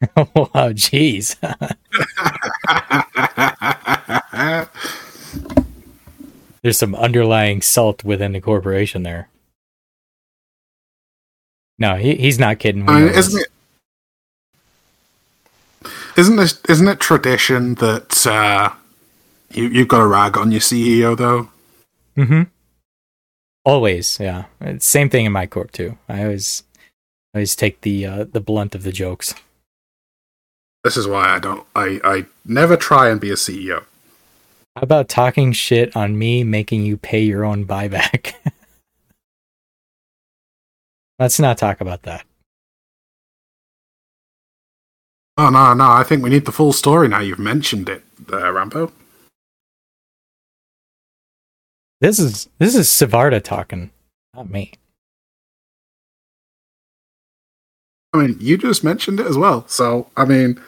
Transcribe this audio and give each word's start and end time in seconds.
wow, 0.16 0.72
jeez. 0.72 1.36
There's 6.62 6.78
some 6.78 6.94
underlying 6.94 7.62
salt 7.62 8.04
within 8.04 8.32
the 8.32 8.40
corporation 8.40 9.02
there. 9.02 9.28
No, 11.78 11.96
he, 11.96 12.16
he's 12.16 12.38
not 12.38 12.58
kidding. 12.58 12.88
I 12.88 13.00
mean, 13.00 13.08
isn't 13.08 13.40
it? 13.40 13.46
Isn't 16.16 16.36
this 16.36 16.60
isn't 16.68 16.88
it 16.88 17.00
tradition 17.00 17.76
that 17.76 18.26
uh, 18.26 18.70
you 19.50 19.68
you've 19.68 19.88
got 19.88 20.02
a 20.02 20.06
rag 20.06 20.36
on 20.36 20.50
your 20.50 20.60
CEO 20.60 21.16
though? 21.16 21.48
Mm-hmm. 22.16 22.42
Always, 23.64 24.18
yeah. 24.20 24.44
It's 24.60 24.84
same 24.84 25.08
thing 25.08 25.24
in 25.24 25.32
my 25.32 25.46
corp 25.46 25.72
too. 25.72 25.96
I 26.08 26.24
always 26.24 26.64
always 27.34 27.56
take 27.56 27.80
the 27.80 28.04
uh, 28.04 28.24
the 28.24 28.40
blunt 28.40 28.74
of 28.74 28.82
the 28.82 28.92
jokes. 28.92 29.34
This 30.82 30.96
is 30.96 31.06
why 31.06 31.28
I 31.28 31.38
don't. 31.38 31.66
I 31.74 32.00
I 32.02 32.26
never 32.44 32.76
try 32.76 33.10
and 33.10 33.20
be 33.20 33.30
a 33.30 33.34
CEO. 33.34 33.84
How 34.76 34.82
about 34.82 35.08
talking 35.08 35.52
shit 35.52 35.94
on 35.94 36.18
me 36.18 36.42
making 36.44 36.84
you 36.84 36.96
pay 36.96 37.20
your 37.20 37.44
own 37.44 37.66
buyback? 37.66 38.34
Let's 41.18 41.38
not 41.38 41.58
talk 41.58 41.80
about 41.80 42.02
that. 42.02 42.24
Oh 45.36 45.50
no, 45.50 45.74
no! 45.74 45.90
I 45.90 46.02
think 46.02 46.22
we 46.22 46.30
need 46.30 46.46
the 46.46 46.52
full 46.52 46.72
story 46.72 47.08
now. 47.08 47.20
You've 47.20 47.38
mentioned 47.38 47.88
it, 47.88 48.02
uh, 48.32 48.50
Rambo. 48.50 48.92
This 52.00 52.18
is 52.18 52.48
this 52.58 52.74
is 52.74 52.88
Savarda 52.88 53.42
talking, 53.42 53.90
not 54.34 54.48
me. 54.48 54.72
I 58.12 58.18
mean, 58.18 58.36
you 58.40 58.56
just 58.56 58.82
mentioned 58.82 59.20
it 59.20 59.26
as 59.26 59.36
well. 59.36 59.66
So, 59.68 60.08
I 60.16 60.24
mean, 60.24 60.60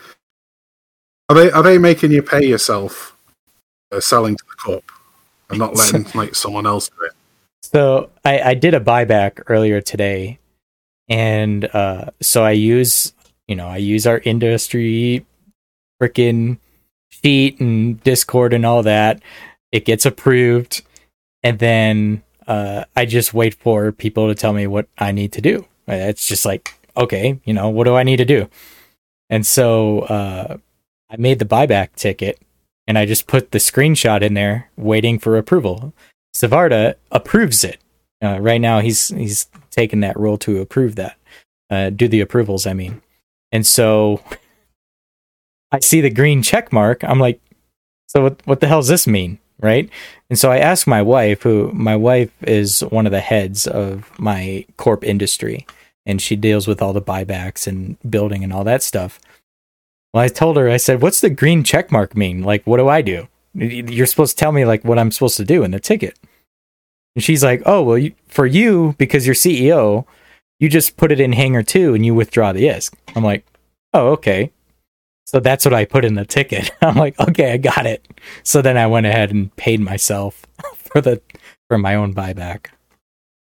are 1.28 1.34
they 1.34 1.50
are 1.50 1.62
they 1.62 1.78
making 1.78 2.12
you 2.12 2.22
pay 2.22 2.44
yourself 2.44 3.16
uh, 3.90 4.00
selling 4.00 4.36
to 4.36 4.44
the 4.44 4.56
corp 4.56 4.84
and 5.50 5.58
not 5.58 5.74
letting 5.74 6.06
like 6.14 6.34
someone 6.34 6.66
else 6.66 6.88
do 6.88 7.04
it? 7.04 7.12
So 7.62 8.10
I, 8.24 8.40
I 8.40 8.54
did 8.54 8.74
a 8.74 8.80
buyback 8.80 9.42
earlier 9.48 9.80
today, 9.80 10.38
and 11.08 11.64
uh, 11.74 12.10
so 12.20 12.44
I 12.44 12.52
use 12.52 13.12
you 13.48 13.56
know 13.56 13.66
I 13.66 13.78
use 13.78 14.06
our 14.06 14.18
industry 14.18 15.26
freaking 16.00 16.58
sheet 17.08 17.60
and 17.60 18.02
Discord 18.02 18.52
and 18.52 18.66
all 18.66 18.82
that. 18.82 19.22
It 19.72 19.84
gets 19.84 20.06
approved, 20.06 20.82
and 21.42 21.58
then 21.58 22.22
uh, 22.46 22.84
I 22.94 23.06
just 23.06 23.34
wait 23.34 23.54
for 23.54 23.90
people 23.90 24.28
to 24.28 24.34
tell 24.34 24.52
me 24.52 24.66
what 24.66 24.86
I 24.98 25.12
need 25.12 25.32
to 25.32 25.40
do. 25.40 25.66
It's 25.88 26.28
just 26.28 26.44
like 26.44 26.74
okay, 26.96 27.40
you 27.44 27.54
know, 27.54 27.68
what 27.68 27.84
do 27.84 27.94
I 27.94 28.02
need 28.02 28.18
to 28.18 28.24
do? 28.24 28.48
And 29.30 29.46
so 29.46 30.00
uh, 30.00 30.56
I 31.10 31.16
made 31.16 31.38
the 31.38 31.44
buyback 31.44 31.94
ticket 31.94 32.38
and 32.86 32.98
I 32.98 33.06
just 33.06 33.26
put 33.26 33.52
the 33.52 33.58
screenshot 33.58 34.22
in 34.22 34.34
there 34.34 34.70
waiting 34.76 35.18
for 35.18 35.36
approval. 35.36 35.94
Savarda 36.34 36.94
approves 37.10 37.64
it. 37.64 37.78
Uh, 38.22 38.38
right 38.40 38.60
now 38.60 38.80
he's 38.80 39.08
he's 39.08 39.46
taken 39.70 40.00
that 40.00 40.18
role 40.18 40.38
to 40.38 40.60
approve 40.60 40.96
that. 40.96 41.16
Uh, 41.70 41.90
do 41.90 42.08
the 42.08 42.20
approvals, 42.20 42.66
I 42.66 42.74
mean. 42.74 43.02
And 43.50 43.66
so 43.66 44.22
I 45.72 45.80
see 45.80 46.00
the 46.00 46.10
green 46.10 46.42
check 46.42 46.72
mark. 46.72 47.02
I'm 47.02 47.18
like, 47.18 47.40
so 48.06 48.22
what 48.22 48.42
what 48.46 48.60
the 48.60 48.68
hell 48.68 48.80
does 48.80 48.88
this 48.88 49.06
mean? 49.06 49.38
Right? 49.60 49.88
And 50.28 50.38
so 50.38 50.50
I 50.50 50.58
asked 50.58 50.86
my 50.86 51.02
wife, 51.02 51.42
who 51.42 51.70
my 51.72 51.94
wife 51.94 52.32
is 52.42 52.80
one 52.80 53.06
of 53.06 53.12
the 53.12 53.20
heads 53.20 53.66
of 53.66 54.10
my 54.18 54.66
corp 54.76 55.04
industry 55.04 55.66
and 56.06 56.20
she 56.20 56.36
deals 56.36 56.66
with 56.66 56.82
all 56.82 56.92
the 56.92 57.02
buybacks 57.02 57.66
and 57.66 57.96
building 58.08 58.42
and 58.42 58.52
all 58.52 58.64
that 58.64 58.82
stuff. 58.82 59.20
Well, 60.12 60.22
I 60.22 60.28
told 60.28 60.56
her, 60.56 60.68
I 60.68 60.76
said, 60.76 61.00
"What's 61.00 61.20
the 61.20 61.30
green 61.30 61.64
check 61.64 61.90
mark 61.90 62.16
mean? 62.16 62.42
Like, 62.42 62.66
what 62.66 62.76
do 62.76 62.88
I 62.88 63.02
do? 63.02 63.28
You're 63.54 64.06
supposed 64.06 64.36
to 64.36 64.40
tell 64.40 64.52
me 64.52 64.64
like 64.64 64.84
what 64.84 64.98
I'm 64.98 65.10
supposed 65.10 65.36
to 65.38 65.44
do 65.44 65.62
in 65.62 65.70
the 65.70 65.80
ticket." 65.80 66.18
And 67.14 67.24
she's 67.24 67.44
like, 67.44 67.62
"Oh, 67.66 67.82
well, 67.82 67.98
you, 67.98 68.14
for 68.28 68.46
you 68.46 68.94
because 68.98 69.26
you're 69.26 69.34
CEO, 69.34 70.06
you 70.60 70.68
just 70.68 70.96
put 70.96 71.12
it 71.12 71.20
in 71.20 71.32
hanger 71.32 71.62
two 71.62 71.94
and 71.94 72.04
you 72.04 72.14
withdraw 72.14 72.52
the 72.52 72.64
ISK." 72.64 72.94
I'm 73.16 73.24
like, 73.24 73.46
"Oh, 73.94 74.08
okay." 74.10 74.52
So 75.26 75.40
that's 75.40 75.64
what 75.64 75.72
I 75.72 75.86
put 75.86 76.04
in 76.04 76.14
the 76.14 76.26
ticket. 76.26 76.70
I'm 76.82 76.96
like, 76.96 77.18
"Okay, 77.18 77.52
I 77.52 77.56
got 77.56 77.86
it." 77.86 78.06
So 78.42 78.60
then 78.60 78.76
I 78.76 78.86
went 78.86 79.06
ahead 79.06 79.30
and 79.30 79.54
paid 79.56 79.80
myself 79.80 80.44
for 80.76 81.00
the 81.00 81.22
for 81.68 81.78
my 81.78 81.94
own 81.94 82.14
buyback. 82.14 82.66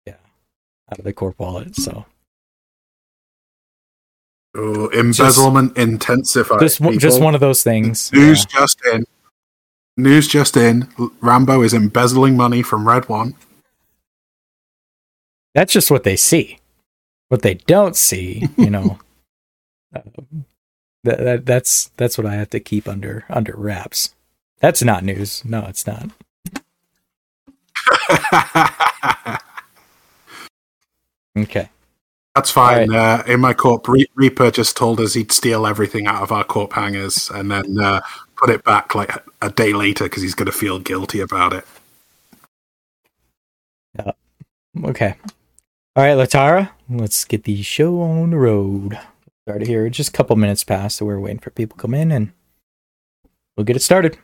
Yeah, 0.05 0.15
out 0.91 0.99
of 0.99 1.05
the 1.05 1.13
corp 1.13 1.39
wallet. 1.39 1.75
So 1.75 2.05
Oh, 4.55 4.89
embezzlement 4.89 5.75
just, 5.75 5.87
intensified. 5.87 6.59
Just, 6.59 6.81
just 6.99 7.21
one 7.21 7.35
of 7.35 7.41
those 7.41 7.61
things. 7.61 8.11
News 8.11 8.45
yeah. 8.51 8.59
just 8.59 8.85
in. 8.85 9.05
News 9.95 10.27
just 10.27 10.57
in. 10.57 10.87
Rambo 11.21 11.61
is 11.61 11.73
embezzling 11.73 12.35
money 12.35 12.61
from 12.63 12.87
Red 12.87 13.07
One. 13.09 13.35
That's 15.53 15.73
just 15.73 15.91
what 15.91 16.03
they 16.03 16.15
see. 16.15 16.57
What 17.27 17.41
they 17.43 17.55
don't 17.55 17.95
see, 17.95 18.47
you 18.57 18.69
know, 18.71 18.99
uh, 19.95 20.01
that, 21.03 21.19
that, 21.19 21.45
that's 21.45 21.91
that's 21.97 22.17
what 22.17 22.25
I 22.25 22.35
have 22.35 22.49
to 22.51 22.59
keep 22.59 22.87
under 22.87 23.25
under 23.29 23.53
wraps. 23.55 24.15
That's 24.59 24.81
not 24.83 25.03
news. 25.03 25.45
No, 25.45 25.65
it's 25.67 25.85
not. 25.85 26.09
okay. 31.37 31.69
That's 32.35 32.51
fine. 32.51 32.89
Right. 32.89 33.19
Uh, 33.19 33.23
in 33.25 33.39
my 33.39 33.53
corp, 33.53 33.87
Re- 33.87 34.09
Reaper 34.15 34.51
just 34.51 34.77
told 34.77 34.99
us 34.99 35.13
he'd 35.13 35.31
steal 35.31 35.65
everything 35.65 36.07
out 36.07 36.21
of 36.21 36.31
our 36.31 36.43
corp 36.43 36.73
hangers 36.73 37.29
and 37.29 37.51
then 37.51 37.79
uh, 37.79 38.01
put 38.37 38.49
it 38.49 38.63
back 38.63 38.95
like 38.95 39.11
a 39.41 39.49
day 39.49 39.73
later 39.73 40.05
because 40.05 40.23
he's 40.23 40.35
going 40.35 40.45
to 40.45 40.51
feel 40.51 40.79
guilty 40.79 41.19
about 41.19 41.53
it. 41.53 41.65
Yeah. 43.97 44.11
Okay. 44.85 45.15
All 45.95 46.03
right, 46.03 46.15
Latorra, 46.15 46.69
let's 46.89 47.25
get 47.25 47.43
the 47.43 47.61
show 47.61 47.99
on 48.01 48.29
the 48.29 48.37
road. 48.37 48.97
Started 49.47 49.67
here 49.67 49.89
just 49.89 50.09
a 50.09 50.13
couple 50.13 50.35
minutes 50.35 50.63
past, 50.63 50.97
so 50.97 51.05
we're 51.05 51.19
waiting 51.19 51.39
for 51.39 51.49
people 51.49 51.75
to 51.75 51.81
come 51.81 51.93
in 51.95 52.11
and 52.11 52.31
we'll 53.57 53.65
get 53.65 53.75
it 53.75 53.81
started. 53.81 54.17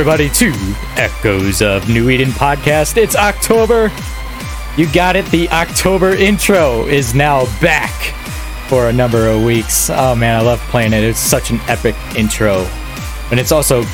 Everybody 0.00 0.30
to 0.30 0.50
Echoes 0.96 1.60
of 1.60 1.86
New 1.90 2.08
Eden 2.08 2.30
podcast. 2.30 2.96
It's 2.96 3.14
October. 3.14 3.92
You 4.74 4.90
got 4.90 5.14
it. 5.14 5.26
The 5.26 5.46
October 5.50 6.12
intro 6.14 6.86
is 6.86 7.14
now 7.14 7.44
back. 7.60 8.14
for 8.70 8.88
a 8.88 8.92
number 8.94 9.26
of 9.26 9.42
weeks. 9.42 9.90
Oh 9.90 10.14
man, 10.14 10.36
I 10.36 10.40
love 10.40 10.58
playing 10.70 10.94
it. 10.94 11.04
It's 11.04 11.18
such 11.18 11.50
an 11.50 11.60
epic 11.68 11.96
intro, 12.16 12.66
and 13.30 13.38
it's 13.38 13.52
also 13.52 13.84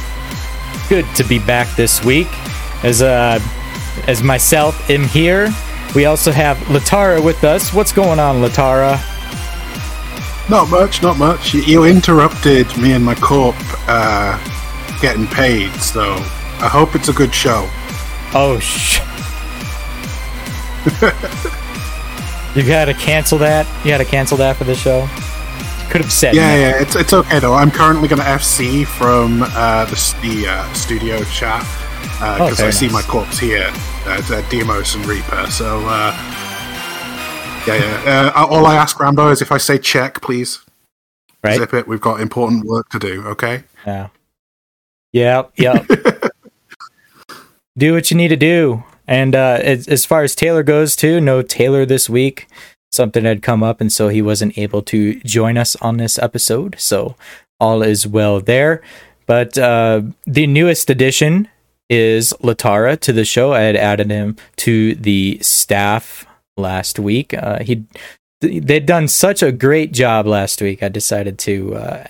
good 0.88 1.06
to 1.16 1.24
be 1.24 1.40
back 1.40 1.74
this 1.74 2.04
week 2.04 2.28
as 2.84 3.02
uh 3.02 3.40
as 4.06 4.22
myself 4.22 4.88
am 4.88 5.02
here. 5.08 5.48
We 5.96 6.04
also 6.04 6.30
have 6.30 6.56
Latorra 6.68 7.20
with 7.24 7.42
us. 7.42 7.74
What's 7.74 7.90
going 7.90 8.20
on, 8.20 8.42
Latorra? 8.42 9.00
Not 10.48 10.70
much, 10.70 11.02
not 11.02 11.18
much. 11.18 11.54
You, 11.54 11.82
interrupted 11.82 12.68
me 12.76 12.92
and 12.92 13.04
my 13.04 13.16
corp 13.16 13.56
uh, 13.88 14.38
getting 15.00 15.26
paid, 15.26 15.72
so 15.74 16.14
I 16.60 16.68
hope 16.70 16.94
it's 16.94 17.08
a 17.08 17.12
good 17.12 17.34
show. 17.34 17.68
Oh 18.34 18.58
sh. 18.60 19.00
you 22.56 22.66
gotta 22.66 22.94
cancel 22.94 23.38
that. 23.38 23.66
You 23.84 23.90
gotta 23.90 24.04
cancel 24.04 24.36
that 24.38 24.56
for 24.56 24.64
the 24.64 24.74
show. 24.74 25.08
Could 25.90 26.00
have 26.02 26.12
said 26.12 26.34
Yeah, 26.34 26.48
no. 26.48 26.60
yeah, 26.60 26.82
it's 26.82 26.96
it's 26.96 27.12
okay 27.12 27.38
though. 27.38 27.54
I'm 27.54 27.70
currently 27.70 28.08
going 28.08 28.20
to 28.20 28.26
FC 28.26 28.86
from 28.86 29.42
uh, 29.42 29.84
the, 29.84 30.16
the 30.22 30.48
uh, 30.48 30.72
studio 30.72 31.22
chat 31.24 31.62
Oh, 32.20 32.34
because 32.38 32.56
very 32.58 32.68
I 32.68 32.70
see 32.70 32.86
nice. 32.86 32.92
my 32.94 33.02
corpse 33.02 33.38
here 33.38 33.70
at 34.06 34.30
uh, 34.30 34.48
Demos 34.48 34.94
and 34.94 35.04
Reaper. 35.06 35.46
So 35.50 35.80
uh, 35.86 36.12
yeah, 37.66 37.74
yeah. 38.04 38.32
Uh, 38.34 38.46
all 38.46 38.66
I 38.66 38.74
ask 38.76 38.98
Rambo 38.98 39.30
is 39.30 39.42
if 39.42 39.52
I 39.52 39.58
say 39.58 39.78
check, 39.78 40.20
please 40.22 40.60
right. 41.44 41.58
zip 41.58 41.74
it. 41.74 41.86
We've 41.86 42.00
got 42.00 42.20
important 42.20 42.64
work 42.64 42.88
to 42.90 42.98
do. 42.98 43.22
Okay. 43.28 43.64
Yeah. 43.86 44.08
Yep. 45.16 45.52
Yep. 45.56 45.86
do 47.78 47.94
what 47.94 48.10
you 48.10 48.18
need 48.18 48.28
to 48.28 48.36
do. 48.36 48.84
And 49.08 49.34
uh, 49.34 49.60
as, 49.62 49.88
as 49.88 50.04
far 50.04 50.22
as 50.24 50.34
Taylor 50.34 50.62
goes, 50.62 50.94
too, 50.94 51.22
no 51.22 51.40
Taylor 51.40 51.86
this 51.86 52.10
week. 52.10 52.48
Something 52.92 53.24
had 53.24 53.42
come 53.42 53.62
up, 53.62 53.80
and 53.80 53.92
so 53.92 54.08
he 54.08 54.20
wasn't 54.20 54.56
able 54.58 54.82
to 54.82 55.18
join 55.20 55.56
us 55.56 55.74
on 55.76 55.96
this 55.96 56.18
episode. 56.18 56.76
So 56.78 57.14
all 57.58 57.82
is 57.82 58.06
well 58.06 58.40
there. 58.40 58.82
But 59.26 59.56
uh, 59.56 60.02
the 60.26 60.46
newest 60.46 60.90
addition 60.90 61.48
is 61.88 62.34
Latorra 62.42 62.98
to 63.00 63.12
the 63.12 63.24
show. 63.24 63.54
I 63.54 63.60
had 63.60 63.76
added 63.76 64.10
him 64.10 64.36
to 64.56 64.94
the 64.94 65.38
staff 65.40 66.26
last 66.58 66.98
week. 66.98 67.32
Uh, 67.32 67.62
he 67.62 67.84
they'd 68.40 68.86
done 68.86 69.08
such 69.08 69.42
a 69.42 69.50
great 69.50 69.92
job 69.92 70.26
last 70.26 70.60
week. 70.60 70.82
I 70.82 70.88
decided 70.88 71.38
to 71.40 71.74
uh, 71.74 72.06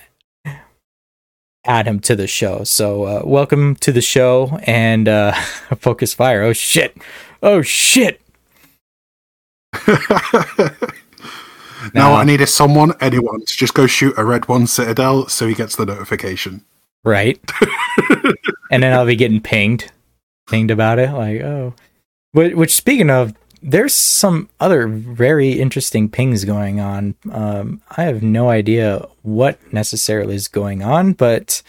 add 1.67 1.85
him 1.85 1.99
to 1.99 2.15
the 2.15 2.27
show. 2.27 2.63
So 2.63 3.03
uh, 3.03 3.21
welcome 3.25 3.75
to 3.75 3.91
the 3.91 4.01
show 4.01 4.57
and 4.63 5.07
uh, 5.07 5.33
focus 5.77 6.13
fire. 6.13 6.41
Oh 6.41 6.53
shit! 6.53 6.97
Oh 7.43 7.61
shit! 7.61 8.21
now. 11.93 12.13
I 12.13 12.23
need 12.23 12.41
is 12.41 12.53
someone, 12.53 12.93
anyone, 12.99 13.41
to 13.41 13.53
just 13.53 13.73
go 13.73 13.85
shoot 13.85 14.13
a 14.17 14.25
red 14.25 14.47
one 14.47 14.65
citadel 14.67 15.27
so 15.27 15.47
he 15.47 15.53
gets 15.53 15.75
the 15.75 15.85
notification. 15.85 16.63
Right. 17.03 17.39
and 18.71 18.83
then 18.83 18.93
I'll 18.93 19.05
be 19.05 19.15
getting 19.15 19.41
pinged, 19.41 19.91
pinged 20.49 20.71
about 20.71 20.99
it. 20.99 21.11
Like 21.11 21.41
oh, 21.41 21.73
which, 22.31 22.55
which 22.55 22.73
speaking 22.73 23.09
of. 23.09 23.33
There's 23.61 23.93
some 23.93 24.49
other 24.59 24.87
very 24.87 25.53
interesting 25.53 26.09
pings 26.09 26.45
going 26.45 26.79
on. 26.79 27.15
Um, 27.31 27.81
I 27.97 28.03
have 28.03 28.21
no 28.21 28.49
idea 28.49 29.05
what 29.23 29.57
necessarily 29.73 30.35
is 30.35 30.47
going 30.47 30.83
on, 30.83 31.13
but 31.13 31.61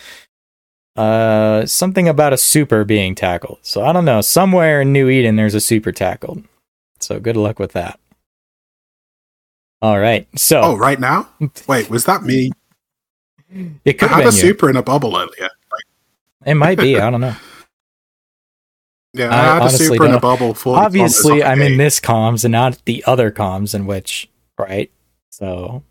uh, 0.96 1.64
something 1.66 2.08
about 2.08 2.32
a 2.32 2.36
super 2.36 2.84
being 2.84 3.14
tackled. 3.14 3.58
So 3.62 3.84
I 3.84 3.92
don't 3.92 4.04
know. 4.04 4.20
Somewhere 4.20 4.82
in 4.82 4.92
New 4.92 5.08
Eden, 5.08 5.36
there's 5.36 5.54
a 5.54 5.60
super 5.60 5.92
tackled. 5.92 6.44
So 7.00 7.20
good 7.20 7.36
luck 7.36 7.58
with 7.58 7.72
that. 7.72 7.98
All 9.80 9.98
right. 9.98 10.26
So 10.36 10.60
Oh, 10.60 10.76
right 10.76 10.98
now? 10.98 11.28
Wait, 11.68 11.88
was 11.88 12.04
that 12.04 12.22
me? 12.22 12.50
it 13.84 13.94
could 13.94 14.08
have 14.10 14.18
had 14.18 14.22
a 14.22 14.24
you. 14.26 14.30
super 14.32 14.68
in 14.68 14.76
a 14.76 14.82
bubble 14.82 15.16
earlier. 15.16 15.48
It 16.44 16.54
might 16.54 16.78
be. 16.78 16.98
I 16.98 17.10
don't 17.10 17.20
know. 17.20 17.36
Yeah, 19.14 19.34
I 19.34 19.58
I, 19.58 19.62
had 19.62 19.66
a 19.66 19.70
super 19.70 20.06
in 20.06 20.14
a 20.14 20.20
bubble. 20.20 20.54
40 20.54 20.84
Obviously, 20.84 21.42
I'm 21.42 21.62
in 21.62 21.78
this 21.78 21.98
comms 21.98 22.44
and 22.44 22.52
not 22.52 22.84
the 22.84 23.02
other 23.06 23.30
comms, 23.30 23.74
in 23.74 23.86
which 23.86 24.28
right. 24.58 24.90
So 25.30 25.82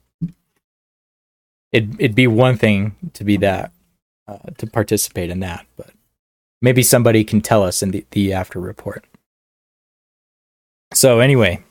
it 1.71 1.85
it'd 1.99 2.15
be 2.15 2.27
one 2.27 2.57
thing 2.57 2.95
to 3.13 3.23
be 3.23 3.37
that 3.37 3.71
uh, 4.27 4.37
to 4.57 4.67
participate 4.67 5.29
in 5.29 5.39
that, 5.39 5.65
but 5.75 5.91
maybe 6.61 6.83
somebody 6.83 7.23
can 7.23 7.41
tell 7.41 7.63
us 7.63 7.81
in 7.81 7.91
the, 7.91 8.05
the 8.11 8.33
after 8.33 8.59
report. 8.59 9.05
So 10.93 11.19
anyway, 11.19 11.63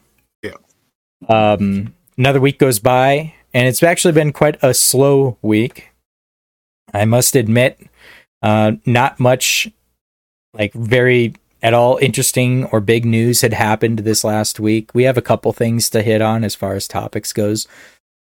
Yeah. 0.43 0.57
Um, 1.29 1.95
another 2.19 2.41
week 2.41 2.59
goes 2.59 2.79
by, 2.79 3.35
and 3.55 3.67
it's 3.67 3.83
actually 3.83 4.13
been 4.13 4.33
quite 4.33 4.59
a 4.63 4.75
slow 4.75 5.39
week. 5.43 5.91
I 6.93 7.05
must 7.05 7.35
admit, 7.35 7.81
uh, 8.43 8.73
not 8.85 9.19
much, 9.19 9.71
like 10.59 10.73
very 10.73 11.35
at 11.63 11.75
all 11.75 11.99
interesting 12.03 12.65
or 12.67 12.81
big 12.81 13.05
news 13.05 13.41
had 13.41 13.53
happened 13.53 14.01
this 14.01 14.25
last 14.25 14.61
week. 14.61 14.91
We 14.95 15.05
have 15.05 15.17
a 15.17 15.23
couple 15.23 15.53
things 15.53 15.89
to 15.91 16.03
hit 16.03 16.23
on 16.23 16.45
as 16.45 16.55
far 16.55 16.75
as 16.75 16.87
topics 16.87 17.33
goes, 17.33 17.67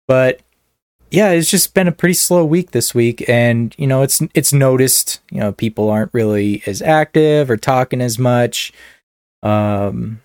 but 0.07 0.41
yeah, 1.09 1.29
it's 1.29 1.49
just 1.49 1.73
been 1.73 1.87
a 1.87 1.93
pretty 1.93 2.13
slow 2.13 2.43
week 2.43 2.71
this 2.71 2.93
week, 2.93 3.27
and 3.29 3.73
you 3.77 3.87
know, 3.87 4.01
it's 4.01 4.21
it's 4.33 4.51
noticed. 4.51 5.21
You 5.31 5.39
know, 5.39 5.51
people 5.51 5.89
aren't 5.89 6.13
really 6.13 6.63
as 6.65 6.81
active 6.81 7.49
or 7.49 7.57
talking 7.57 8.01
as 8.01 8.19
much. 8.19 8.73
Um, 9.41 10.21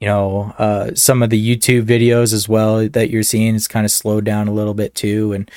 you 0.00 0.06
know, 0.06 0.54
uh, 0.58 0.94
some 0.94 1.22
of 1.22 1.30
the 1.30 1.56
YouTube 1.56 1.84
videos 1.86 2.32
as 2.32 2.48
well 2.48 2.88
that 2.88 3.10
you're 3.10 3.22
seeing 3.22 3.54
is 3.54 3.66
kind 3.66 3.84
of 3.84 3.90
slowed 3.90 4.24
down 4.24 4.48
a 4.48 4.52
little 4.52 4.74
bit 4.74 4.94
too, 4.94 5.32
and 5.32 5.50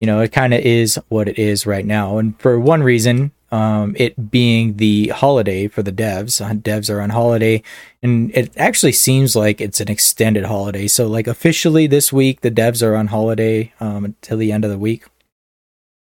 you 0.00 0.06
know, 0.06 0.20
it 0.20 0.32
kind 0.32 0.52
of 0.52 0.60
is 0.60 0.98
what 1.08 1.28
it 1.28 1.38
is 1.38 1.66
right 1.66 1.86
now. 1.86 2.18
And 2.18 2.38
for 2.40 2.58
one 2.58 2.82
reason, 2.82 3.30
um, 3.52 3.96
it 3.98 4.30
being 4.30 4.76
the 4.76 5.08
holiday 5.08 5.66
for 5.66 5.82
the 5.82 5.92
devs, 5.92 6.40
uh, 6.40 6.54
devs 6.54 6.92
are 6.92 7.00
on 7.00 7.10
holiday, 7.10 7.62
and 8.02 8.30
it 8.34 8.52
actually 8.56 8.92
seems 8.92 9.34
like 9.34 9.60
it's 9.60 9.80
an 9.80 9.90
extended 9.90 10.44
holiday. 10.44 10.86
So, 10.86 11.06
like 11.06 11.26
officially 11.26 11.86
this 11.86 12.12
week, 12.12 12.42
the 12.42 12.50
devs 12.50 12.86
are 12.86 12.94
on 12.94 13.08
holiday 13.08 13.72
um, 13.80 14.04
until 14.04 14.38
the 14.38 14.52
end 14.52 14.64
of 14.64 14.70
the 14.70 14.78
week. 14.78 15.04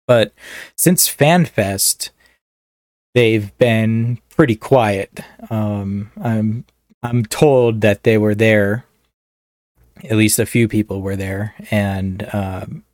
But 0.06 0.32
since 0.76 1.08
FanFest, 1.08 2.10
they've 3.14 3.56
been 3.58 4.18
pretty 4.30 4.56
quiet. 4.56 5.20
Um, 5.50 6.10
I'm 6.20 6.64
I'm 7.02 7.24
told 7.24 7.80
that 7.82 8.02
they 8.02 8.18
were 8.18 8.34
there. 8.34 8.84
At 10.04 10.16
least 10.16 10.38
a 10.38 10.46
few 10.46 10.68
people 10.68 11.00
were 11.00 11.16
there, 11.16 11.54
and 11.70 12.28
um, 12.32 12.84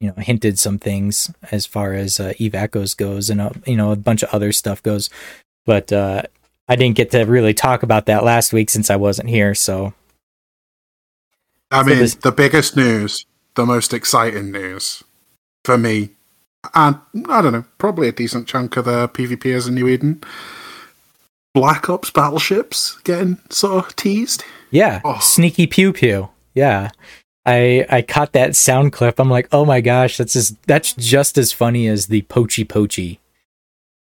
you 0.00 0.08
know 0.08 0.14
hinted 0.22 0.58
some 0.58 0.78
things 0.78 1.30
as 1.50 1.66
far 1.66 1.92
as 1.94 2.20
uh, 2.20 2.32
Eve 2.38 2.54
Echoes 2.54 2.94
goes, 2.94 3.30
and 3.30 3.40
uh, 3.40 3.50
you 3.66 3.76
know 3.76 3.92
a 3.92 3.96
bunch 3.96 4.22
of 4.22 4.28
other 4.32 4.52
stuff 4.52 4.82
goes. 4.82 5.10
But 5.66 5.92
uh, 5.92 6.22
I 6.68 6.76
didn't 6.76 6.96
get 6.96 7.10
to 7.12 7.24
really 7.24 7.54
talk 7.54 7.82
about 7.82 8.06
that 8.06 8.24
last 8.24 8.52
week 8.52 8.70
since 8.70 8.90
I 8.90 8.96
wasn't 8.96 9.28
here. 9.28 9.54
So 9.54 9.92
I 11.70 11.82
So 11.82 11.88
mean, 11.88 11.98
this- 11.98 12.14
the 12.14 12.32
biggest 12.32 12.76
news, 12.76 13.26
the 13.54 13.66
most 13.66 13.92
exciting 13.92 14.50
news 14.52 15.02
for 15.64 15.76
me, 15.76 16.10
and 16.74 16.96
I 17.28 17.42
don't 17.42 17.52
know, 17.52 17.64
probably 17.78 18.08
a 18.08 18.12
decent 18.12 18.48
chunk 18.48 18.76
of 18.76 18.84
the 18.86 19.08
PvPers 19.08 19.68
in 19.68 19.74
New 19.74 19.88
Eden. 19.88 20.22
Black 21.54 21.88
Ops 21.90 22.10
battleships 22.10 22.98
getting 23.04 23.38
sort 23.50 23.86
of 23.86 23.96
teased. 23.96 24.44
yeah, 24.70 25.00
Oh. 25.04 25.18
sneaky 25.20 25.66
pew 25.66 25.92
pew. 25.92 26.28
Yeah. 26.54 26.90
I, 27.46 27.86
I 27.88 28.02
caught 28.02 28.32
that 28.32 28.56
sound 28.56 28.92
clip. 28.92 29.18
I'm 29.18 29.30
like, 29.30 29.48
oh 29.52 29.64
my 29.64 29.80
gosh, 29.80 30.18
that's 30.18 30.34
just 30.34 30.62
that's 30.66 30.92
just 30.94 31.38
as 31.38 31.52
funny 31.52 31.86
as 31.86 32.06
the 32.06 32.22
poachy 32.22 32.64
poachy 32.64 33.18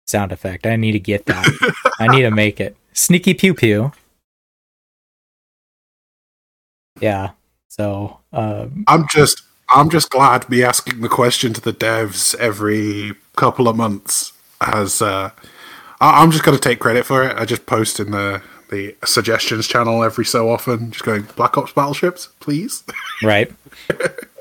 sound 0.07 0.31
effect. 0.31 0.65
I 0.65 0.75
need 0.75 0.93
to 0.93 0.99
get 0.99 1.25
that. 1.25 1.45
I 1.99 2.07
need 2.07 2.21
to 2.21 2.31
make 2.31 2.59
it. 2.59 2.75
Sneaky 2.93 3.33
pew 3.33 3.53
pew. 3.53 3.91
Yeah. 6.99 7.31
So 7.67 8.19
um, 8.31 8.85
I'm 8.87 9.05
just, 9.09 9.41
I'm 9.69 9.89
just 9.89 10.09
glad 10.09 10.49
me 10.49 10.63
asking 10.63 11.01
the 11.01 11.09
question 11.09 11.53
to 11.53 11.61
the 11.61 11.73
devs 11.73 12.35
every 12.35 13.13
couple 13.35 13.67
of 13.67 13.75
months 13.75 14.31
has. 14.61 15.01
Uh, 15.01 15.31
I, 15.99 16.21
I'm 16.21 16.31
just 16.31 16.43
going 16.43 16.57
to 16.57 16.61
take 16.61 16.79
credit 16.79 17.05
for 17.05 17.23
it. 17.23 17.35
I 17.37 17.45
just 17.45 17.65
post 17.65 17.99
in 17.99 18.11
the 18.11 18.41
the 18.75 18.95
suggestions 19.05 19.67
channel 19.67 20.03
every 20.03 20.25
so 20.25 20.49
often, 20.49 20.91
just 20.91 21.05
going 21.05 21.23
Black 21.35 21.57
Ops 21.57 21.71
battleships, 21.71 22.29
please. 22.39 22.83
right. 23.23 23.51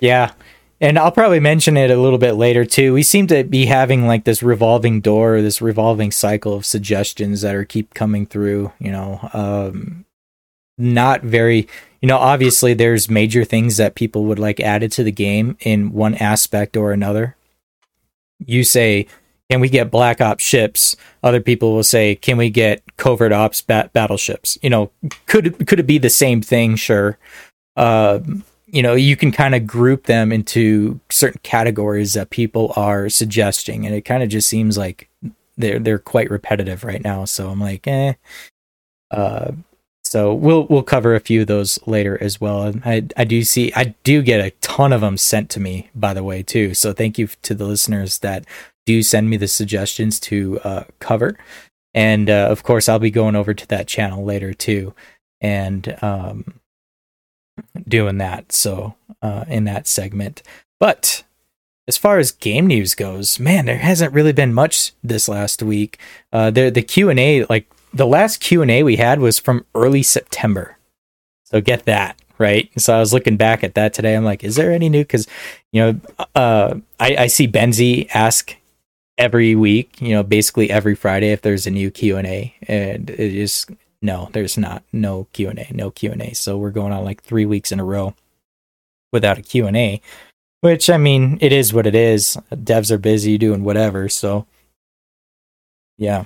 yeah. 0.00 0.32
And 0.80 0.98
I'll 0.98 1.12
probably 1.12 1.40
mention 1.40 1.76
it 1.76 1.90
a 1.90 1.96
little 1.96 2.18
bit 2.18 2.32
later 2.32 2.64
too. 2.64 2.92
We 2.92 3.02
seem 3.02 3.26
to 3.28 3.44
be 3.44 3.66
having 3.66 4.06
like 4.06 4.24
this 4.24 4.42
revolving 4.42 5.00
door, 5.00 5.40
this 5.40 5.62
revolving 5.62 6.10
cycle 6.10 6.54
of 6.54 6.66
suggestions 6.66 7.42
that 7.42 7.54
are 7.54 7.64
keep 7.64 7.94
coming 7.94 8.26
through, 8.26 8.72
you 8.78 8.90
know. 8.90 9.30
Um 9.32 10.04
not 10.76 11.22
very 11.22 11.68
you 12.02 12.08
know, 12.08 12.18
obviously 12.18 12.74
there's 12.74 13.08
major 13.08 13.44
things 13.44 13.78
that 13.78 13.94
people 13.94 14.24
would 14.24 14.38
like 14.38 14.60
added 14.60 14.92
to 14.92 15.04
the 15.04 15.12
game 15.12 15.56
in 15.60 15.92
one 15.92 16.14
aspect 16.16 16.76
or 16.76 16.92
another. 16.92 17.34
You 18.44 18.62
say, 18.62 19.06
"Can 19.50 19.60
we 19.60 19.68
get 19.68 19.90
Black 19.90 20.20
Ops 20.20 20.44
ships?" 20.44 20.96
Other 21.22 21.40
people 21.40 21.74
will 21.74 21.82
say, 21.82 22.14
"Can 22.14 22.36
we 22.36 22.50
get 22.50 22.82
Covert 22.96 23.32
Ops 23.32 23.62
bat- 23.62 23.92
battleships?" 23.92 24.58
You 24.62 24.70
know, 24.70 24.90
could 25.26 25.66
could 25.66 25.80
it 25.80 25.86
be 25.86 25.98
the 25.98 26.10
same 26.10 26.42
thing? 26.42 26.76
Sure. 26.76 27.18
Um 27.76 28.44
you 28.74 28.82
know, 28.82 28.94
you 28.94 29.16
can 29.16 29.30
kind 29.30 29.54
of 29.54 29.68
group 29.68 30.06
them 30.06 30.32
into 30.32 30.98
certain 31.08 31.38
categories 31.44 32.14
that 32.14 32.30
people 32.30 32.72
are 32.74 33.08
suggesting, 33.08 33.86
and 33.86 33.94
it 33.94 34.04
kind 34.04 34.20
of 34.24 34.28
just 34.28 34.48
seems 34.48 34.76
like 34.76 35.08
they're 35.56 35.78
they're 35.78 35.98
quite 35.98 36.28
repetitive 36.28 36.82
right 36.82 37.02
now. 37.02 37.24
So 37.24 37.50
I'm 37.50 37.60
like, 37.60 37.86
eh. 37.86 38.14
Uh, 39.12 39.52
so 40.04 40.34
we'll 40.34 40.66
we'll 40.66 40.82
cover 40.82 41.14
a 41.14 41.20
few 41.20 41.42
of 41.42 41.46
those 41.46 41.78
later 41.86 42.20
as 42.20 42.40
well. 42.40 42.62
And 42.64 42.82
I 42.84 43.06
I 43.16 43.24
do 43.24 43.42
see 43.44 43.72
I 43.76 43.94
do 44.02 44.22
get 44.22 44.44
a 44.44 44.50
ton 44.60 44.92
of 44.92 45.00
them 45.00 45.16
sent 45.16 45.50
to 45.50 45.60
me 45.60 45.88
by 45.94 46.12
the 46.12 46.24
way 46.24 46.42
too. 46.42 46.74
So 46.74 46.92
thank 46.92 47.16
you 47.18 47.28
to 47.42 47.54
the 47.54 47.66
listeners 47.66 48.18
that 48.20 48.44
do 48.86 49.02
send 49.02 49.30
me 49.30 49.36
the 49.36 49.48
suggestions 49.48 50.20
to 50.20 50.60
uh, 50.60 50.84
cover. 50.98 51.36
And 51.94 52.28
uh, 52.28 52.48
of 52.50 52.62
course, 52.62 52.88
I'll 52.88 52.98
be 52.98 53.10
going 53.10 53.36
over 53.36 53.54
to 53.54 53.66
that 53.68 53.86
channel 53.86 54.24
later 54.24 54.52
too, 54.52 54.94
and 55.40 55.96
um, 56.02 56.60
doing 57.86 58.18
that. 58.18 58.52
So 58.52 58.96
uh, 59.22 59.44
in 59.48 59.64
that 59.64 59.86
segment, 59.86 60.42
but 60.80 61.22
as 61.86 61.96
far 61.96 62.18
as 62.18 62.32
game 62.32 62.66
news 62.66 62.94
goes, 62.94 63.38
man, 63.38 63.66
there 63.66 63.78
hasn't 63.78 64.12
really 64.12 64.32
been 64.32 64.54
much 64.54 64.92
this 65.04 65.28
last 65.28 65.62
week. 65.62 65.98
Uh, 66.32 66.50
the 66.50 66.70
the 66.70 66.82
Q 66.82 67.10
and 67.10 67.20
A, 67.20 67.44
like 67.44 67.70
the 67.92 68.06
last 68.06 68.40
Q 68.40 68.62
and 68.62 68.70
A 68.70 68.82
we 68.82 68.96
had 68.96 69.20
was 69.20 69.38
from 69.38 69.64
early 69.74 70.02
September, 70.02 70.76
so 71.44 71.60
get 71.60 71.84
that 71.84 72.18
right. 72.38 72.70
So 72.76 72.96
I 72.96 72.98
was 72.98 73.12
looking 73.12 73.36
back 73.36 73.62
at 73.62 73.74
that 73.74 73.94
today. 73.94 74.16
I'm 74.16 74.24
like, 74.24 74.42
is 74.42 74.56
there 74.56 74.72
any 74.72 74.88
new? 74.88 75.02
Because 75.02 75.28
you 75.72 75.80
know, 75.80 76.26
uh, 76.34 76.74
I, 76.98 77.16
I 77.16 77.26
see 77.28 77.46
Benzi 77.46 78.08
ask 78.12 78.56
every 79.16 79.54
week, 79.54 80.00
you 80.00 80.10
know, 80.10 80.22
basically 80.22 80.70
every 80.70 80.94
Friday 80.94 81.30
if 81.30 81.42
there's 81.42 81.66
a 81.66 81.70
new 81.70 81.90
Q 81.90 82.16
and 82.16 82.26
it 82.26 83.10
is 83.10 83.66
no, 84.02 84.28
there's 84.32 84.58
not 84.58 84.82
no 84.92 85.28
Q 85.32 85.50
and 85.50 85.58
A, 85.58 85.68
no 85.72 85.90
Q 85.90 86.12
and 86.12 86.22
A. 86.22 86.34
So 86.34 86.58
we're 86.58 86.70
going 86.70 86.92
on 86.92 87.04
like 87.04 87.22
three 87.22 87.46
weeks 87.46 87.72
in 87.72 87.80
a 87.80 87.84
row 87.84 88.14
without 89.12 89.38
a 89.38 89.42
Q 89.42 89.66
and 89.66 89.76
A, 89.76 90.00
which 90.60 90.90
I 90.90 90.96
mean, 90.96 91.38
it 91.40 91.52
is 91.52 91.72
what 91.72 91.86
it 91.86 91.94
is. 91.94 92.36
Devs 92.52 92.90
are 92.90 92.98
busy 92.98 93.38
doing 93.38 93.64
whatever, 93.64 94.08
so 94.08 94.46
yeah. 95.96 96.24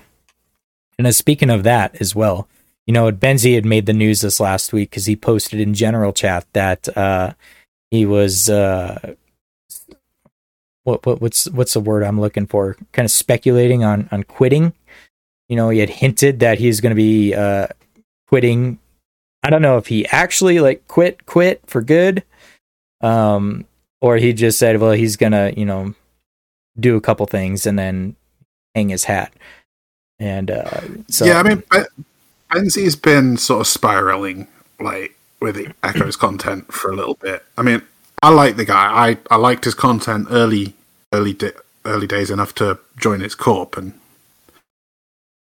And 0.99 1.15
speaking 1.15 1.51
of 1.51 1.63
that 1.63 2.01
as 2.01 2.15
well, 2.15 2.49
you 2.87 2.93
know, 2.93 3.13
Benzi 3.13 3.55
had 3.55 3.67
made 3.67 3.87
the 3.87 3.93
news 3.93 4.23
this 4.23 4.41
last 4.41 4.73
week 4.73 4.91
because 4.91 5.07
he 5.07 5.15
posted 5.15 5.61
in 5.61 5.75
general 5.75 6.13
chat 6.13 6.47
that 6.55 6.89
uh, 6.97 7.35
he 7.91 8.07
was 8.07 8.49
uh, 8.49 9.15
what, 10.89 11.05
what 11.05 11.21
what's 11.21 11.49
what's 11.51 11.75
the 11.75 11.81
word 11.81 12.03
I'm 12.03 12.21
looking 12.21 12.47
for? 12.47 12.77
Kind 12.93 13.05
of 13.05 13.11
speculating 13.11 13.85
on 13.85 14.09
on 14.11 14.23
quitting. 14.23 14.73
You 15.49 15.57
know, 15.57 15.69
he 15.69 15.79
had 15.79 15.91
hinted 15.91 16.41
that 16.41 16.59
he's 16.59 16.81
going 16.81 16.91
to 16.91 16.97
be 16.97 17.35
uh, 17.35 17.69
quitting. 18.27 18.79
I 19.43 19.51
don't 19.51 19.63
know 19.63 19.77
if 19.77 19.87
he 19.87 20.07
actually 20.07 20.61
like 20.61 20.87
quit 20.89 21.27
quit 21.27 21.61
for 21.67 21.83
good, 21.83 22.25
um, 23.03 23.67
or 24.01 24.17
he 24.17 24.33
just 24.33 24.59
said, 24.59 24.81
well, 24.81 24.93
he's 24.93 25.17
gonna 25.17 25.53
you 25.57 25.65
know 25.65 25.95
do 26.79 26.97
a 26.97 27.01
couple 27.01 27.27
things 27.27 27.67
and 27.67 27.79
then 27.79 28.17
hang 28.75 28.89
his 28.89 29.05
hat. 29.05 29.33
And 30.19 30.51
uh, 30.51 30.81
so 31.09 31.27
yeah, 31.27 31.39
I 31.39 31.43
mean, 31.43 31.63
Benzi's 32.51 32.97
been 32.97 33.37
sort 33.37 33.61
of 33.61 33.67
spiraling 33.67 34.49
like 34.81 35.15
with 35.41 35.57
the 35.57 35.73
Echoes 35.83 36.17
content 36.17 36.73
for 36.73 36.91
a 36.91 36.97
little 36.97 37.15
bit. 37.15 37.45
I 37.57 37.63
mean, 37.63 37.83
I 38.23 38.31
like 38.31 38.57
the 38.57 38.65
guy. 38.65 39.11
I, 39.11 39.19
I 39.31 39.37
liked 39.37 39.65
his 39.65 39.75
content 39.75 40.29
early 40.31 40.75
early 41.13 41.33
di- 41.35 41.53
early 41.85 42.07
days 42.07 42.31
enough 42.31 42.55
to 42.57 42.79
join 42.97 43.23
its 43.23 43.35
corp, 43.35 43.77
and 43.77 43.99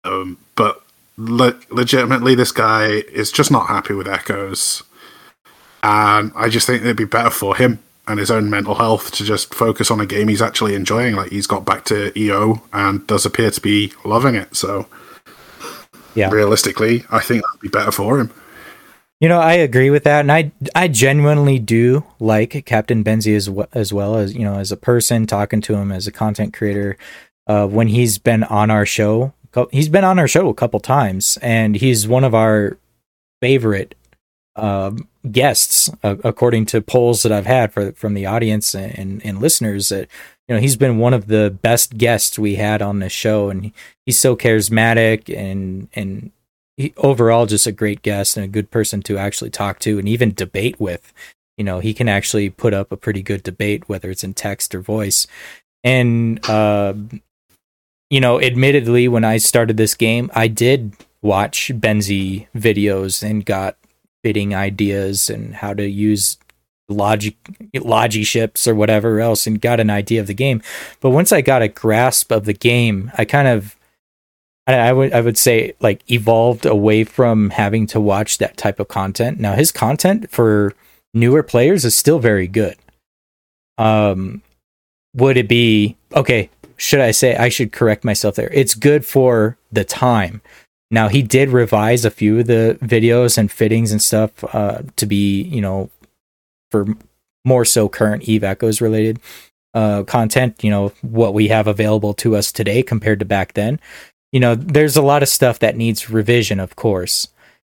um, 0.03 0.37
but 0.55 0.81
le- 1.17 1.59
legitimately, 1.69 2.35
this 2.35 2.51
guy 2.51 2.87
is 2.87 3.31
just 3.31 3.51
not 3.51 3.67
happy 3.67 3.93
with 3.93 4.07
Echoes, 4.07 4.83
and 5.83 6.31
I 6.35 6.49
just 6.49 6.67
think 6.67 6.81
it'd 6.81 6.97
be 6.97 7.05
better 7.05 7.29
for 7.29 7.55
him 7.55 7.79
and 8.07 8.19
his 8.19 8.31
own 8.31 8.49
mental 8.49 8.75
health 8.75 9.11
to 9.11 9.23
just 9.23 9.53
focus 9.53 9.91
on 9.91 9.99
a 9.99 10.05
game 10.05 10.27
he's 10.27 10.41
actually 10.41 10.73
enjoying. 10.73 11.15
Like 11.15 11.31
he's 11.31 11.47
got 11.47 11.63
back 11.63 11.85
to 11.85 12.17
EO 12.19 12.61
and 12.73 13.05
does 13.05 13.25
appear 13.25 13.51
to 13.51 13.61
be 13.61 13.93
loving 14.03 14.35
it. 14.35 14.55
So, 14.55 14.87
yeah, 16.15 16.29
realistically, 16.29 17.05
I 17.11 17.19
think 17.19 17.43
that'd 17.43 17.61
be 17.61 17.69
better 17.69 17.91
for 17.91 18.19
him. 18.19 18.31
You 19.19 19.27
know, 19.27 19.39
I 19.39 19.53
agree 19.53 19.89
with 19.89 20.05
that, 20.05 20.21
and 20.21 20.31
I 20.31 20.51
I 20.73 20.87
genuinely 20.87 21.59
do 21.59 22.05
like 22.19 22.65
Captain 22.65 23.03
Benzi 23.03 23.35
as 23.35 23.49
well, 23.49 23.67
as 23.73 23.91
well 23.91 24.15
as 24.15 24.33
you 24.33 24.43
know 24.45 24.55
as 24.55 24.71
a 24.71 24.77
person 24.77 25.27
talking 25.27 25.59
to 25.61 25.75
him 25.75 25.91
as 25.91 26.07
a 26.07 26.11
content 26.11 26.53
creator. 26.53 26.97
Uh, 27.45 27.67
when 27.67 27.87
he's 27.87 28.17
been 28.17 28.43
on 28.43 28.69
our 28.71 28.85
show, 28.85 29.33
he's 29.71 29.89
been 29.89 30.03
on 30.05 30.19
our 30.19 30.27
show 30.27 30.47
a 30.47 30.53
couple 30.53 30.79
times, 30.79 31.37
and 31.41 31.75
he's 31.75 32.07
one 32.07 32.23
of 32.23 32.33
our 32.33 32.77
favorite 33.41 33.95
uh, 34.55 34.91
guests, 35.29 35.89
uh, 36.03 36.15
according 36.23 36.65
to 36.67 36.81
polls 36.81 37.23
that 37.23 37.31
I've 37.31 37.45
had 37.45 37.73
for 37.73 37.91
from 37.93 38.13
the 38.13 38.25
audience 38.25 38.73
and, 38.73 39.21
and 39.25 39.41
listeners. 39.41 39.89
That 39.89 40.07
you 40.47 40.55
know, 40.55 40.61
he's 40.61 40.77
been 40.77 40.97
one 40.97 41.13
of 41.13 41.27
the 41.27 41.57
best 41.61 41.97
guests 41.97 42.39
we 42.39 42.55
had 42.55 42.81
on 42.81 42.99
the 42.99 43.09
show, 43.09 43.49
and 43.49 43.73
he's 44.05 44.19
so 44.19 44.37
charismatic 44.37 45.35
and 45.35 45.89
and 45.93 46.31
he, 46.79 46.93
overall 46.95 47.45
just 47.45 47.67
a 47.67 47.73
great 47.73 48.01
guest 48.01 48.37
and 48.37 48.45
a 48.45 48.47
good 48.47 48.71
person 48.71 49.01
to 49.03 49.17
actually 49.17 49.49
talk 49.49 49.79
to 49.79 49.99
and 49.99 50.07
even 50.07 50.33
debate 50.33 50.79
with. 50.79 51.13
You 51.57 51.65
know, 51.65 51.79
he 51.79 51.93
can 51.93 52.07
actually 52.07 52.49
put 52.49 52.73
up 52.73 52.89
a 52.91 52.97
pretty 52.97 53.21
good 53.21 53.43
debate, 53.43 53.89
whether 53.89 54.09
it's 54.09 54.23
in 54.23 54.33
text 54.33 54.73
or 54.73 54.79
voice. 54.79 55.27
And, 55.83 56.39
uh, 56.49 56.93
you 58.09 58.21
know, 58.21 58.39
admittedly, 58.39 59.09
when 59.09 59.25
I 59.25 59.37
started 59.37 59.75
this 59.75 59.93
game, 59.93 60.31
I 60.33 60.47
did 60.47 60.93
watch 61.21 61.69
Benzi 61.75 62.47
videos 62.55 63.21
and 63.21 63.45
got 63.45 63.75
fitting 64.23 64.55
ideas 64.55 65.29
and 65.29 65.55
how 65.55 65.73
to 65.73 65.87
use 65.87 66.37
logic 66.87 67.35
logi 67.75 68.23
ships 68.23 68.67
or 68.67 68.73
whatever 68.73 69.19
else 69.19 69.45
and 69.45 69.61
got 69.61 69.79
an 69.79 69.91
idea 69.91 70.19
of 70.19 70.25
the 70.25 70.33
game 70.33 70.59
but 71.01 71.11
once 71.11 71.31
i 71.31 71.39
got 71.39 71.61
a 71.61 71.67
grasp 71.67 72.31
of 72.31 72.45
the 72.45 72.53
game 72.53 73.11
i 73.15 73.23
kind 73.23 73.47
of 73.47 73.75
I, 74.75 74.93
would 74.93 75.13
I 75.13 75.21
would 75.21 75.37
say 75.37 75.73
like 75.79 76.09
evolved 76.11 76.65
away 76.65 77.03
from 77.03 77.51
having 77.51 77.87
to 77.87 77.99
watch 77.99 78.37
that 78.37 78.57
type 78.57 78.79
of 78.79 78.87
content. 78.87 79.39
Now 79.39 79.53
his 79.53 79.71
content 79.71 80.29
for 80.29 80.73
newer 81.13 81.43
players 81.43 81.85
is 81.85 81.95
still 81.95 82.19
very 82.19 82.47
good. 82.47 82.75
Um, 83.77 84.41
would 85.15 85.37
it 85.37 85.47
be 85.47 85.97
okay? 86.13 86.49
Should 86.77 86.99
I 86.99 87.11
say 87.11 87.35
I 87.35 87.49
should 87.49 87.71
correct 87.71 88.03
myself 88.03 88.35
there? 88.35 88.49
It's 88.53 88.75
good 88.75 89.05
for 89.05 89.57
the 89.71 89.83
time. 89.83 90.41
Now 90.91 91.07
he 91.07 91.21
did 91.21 91.49
revise 91.49 92.05
a 92.05 92.11
few 92.11 92.39
of 92.39 92.47
the 92.47 92.77
videos 92.81 93.37
and 93.37 93.51
fittings 93.51 93.91
and 93.91 94.01
stuff 94.01 94.43
uh, 94.53 94.83
to 94.95 95.05
be 95.05 95.41
you 95.41 95.61
know 95.61 95.89
for 96.71 96.85
more 97.45 97.65
so 97.65 97.89
current 97.89 98.23
Eve 98.23 98.43
Echoes 98.43 98.81
related 98.81 99.19
uh, 99.73 100.03
content. 100.03 100.63
You 100.63 100.71
know 100.71 100.91
what 101.01 101.33
we 101.33 101.47
have 101.47 101.67
available 101.67 102.13
to 102.15 102.35
us 102.35 102.51
today 102.51 102.83
compared 102.83 103.19
to 103.19 103.25
back 103.25 103.53
then 103.53 103.79
you 104.31 104.39
know, 104.39 104.55
there's 104.55 104.97
a 104.97 105.01
lot 105.01 105.23
of 105.23 105.29
stuff 105.29 105.59
that 105.59 105.75
needs 105.75 106.09
revision, 106.09 106.59
of 106.59 106.75
course. 106.75 107.27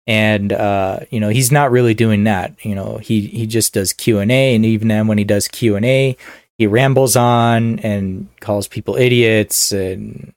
And 0.06 0.52
uh, 0.52 1.00
you 1.10 1.20
know, 1.20 1.28
he's 1.28 1.52
not 1.52 1.70
really 1.70 1.94
doing 1.94 2.24
that. 2.24 2.64
You 2.64 2.74
know, 2.74 2.98
he 2.98 3.22
he 3.26 3.46
just 3.46 3.72
does 3.74 3.92
Q 3.92 4.18
and 4.18 4.32
A, 4.32 4.54
and 4.54 4.64
even 4.66 4.88
then, 4.88 5.06
when 5.06 5.18
he 5.18 5.24
does 5.24 5.46
Q 5.46 5.76
and 5.76 5.84
A, 5.84 6.16
he 6.58 6.66
rambles 6.66 7.14
on 7.14 7.78
and 7.80 8.28
calls 8.40 8.66
people 8.66 8.96
idiots, 8.96 9.70
and 9.70 10.32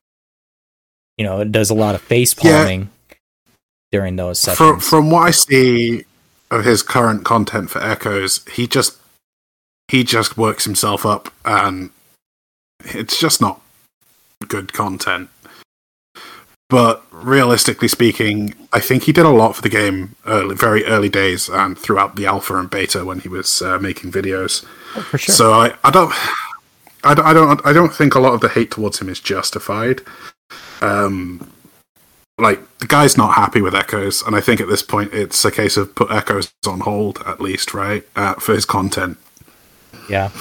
you 1.17 1.25
know, 1.25 1.43
does 1.43 1.71
a 1.71 1.75
lot 1.75 1.95
of 1.95 2.01
face 2.01 2.33
palming 2.35 2.89
yeah. 3.09 3.15
during 3.91 4.17
those 4.17 4.39
sessions. 4.39 4.57
From, 4.57 4.79
from 4.79 5.11
what 5.11 5.27
I 5.27 5.31
see 5.31 6.03
of 6.51 6.63
his 6.63 6.83
current 6.83 7.25
content 7.25 7.71
for 7.71 7.81
Echoes, 7.83 8.45
he 8.53 8.67
just 8.67 8.97
he 9.87 10.03
just 10.03 10.37
works 10.37 10.65
himself 10.65 11.07
up, 11.07 11.33
and 11.43 11.89
it's 12.83 13.19
just 13.19 13.41
not 13.41 13.61
good 14.47 14.73
content. 14.73 15.29
But 16.69 17.03
realistically 17.11 17.87
speaking, 17.87 18.55
I 18.73 18.79
think 18.79 19.03
he 19.03 19.11
did 19.11 19.25
a 19.25 19.29
lot 19.29 19.55
for 19.55 19.61
the 19.61 19.69
game 19.69 20.15
early, 20.25 20.55
very 20.55 20.83
early 20.85 21.09
days 21.09 21.47
and 21.47 21.77
throughout 21.77 22.15
the 22.15 22.25
alpha 22.25 22.55
and 22.55 22.69
beta 22.69 23.05
when 23.05 23.19
he 23.19 23.29
was 23.29 23.61
uh, 23.61 23.77
making 23.77 24.11
videos. 24.11 24.65
Oh, 24.95 25.01
for 25.01 25.17
sure. 25.19 25.35
So 25.35 25.53
I, 25.53 25.75
I 25.83 25.91
don't, 25.91 26.11
I 27.03 27.13
don't, 27.13 27.25
I 27.25 27.33
don't, 27.33 27.65
I 27.67 27.73
don't 27.73 27.93
think 27.93 28.15
a 28.15 28.19
lot 28.19 28.33
of 28.33 28.41
the 28.41 28.49
hate 28.49 28.71
towards 28.71 28.99
him 28.99 29.09
is 29.09 29.19
justified. 29.19 30.01
Um, 30.81 31.51
like 32.37 32.59
the 32.79 32.87
guy's 32.87 33.15
not 33.15 33.35
happy 33.35 33.61
with 33.61 33.75
Echoes, 33.75 34.21
and 34.23 34.35
I 34.35 34.41
think 34.41 34.59
at 34.59 34.67
this 34.67 34.81
point 34.81 35.13
it's 35.13 35.45
a 35.45 35.51
case 35.51 35.77
of 35.77 35.95
put 35.95 36.11
Echoes 36.11 36.51
on 36.67 36.81
hold 36.81 37.21
at 37.25 37.39
least, 37.39 37.73
right, 37.73 38.03
uh, 38.15 38.33
for 38.35 38.53
his 38.53 38.65
content. 38.65 39.17
Yeah, 40.09 40.31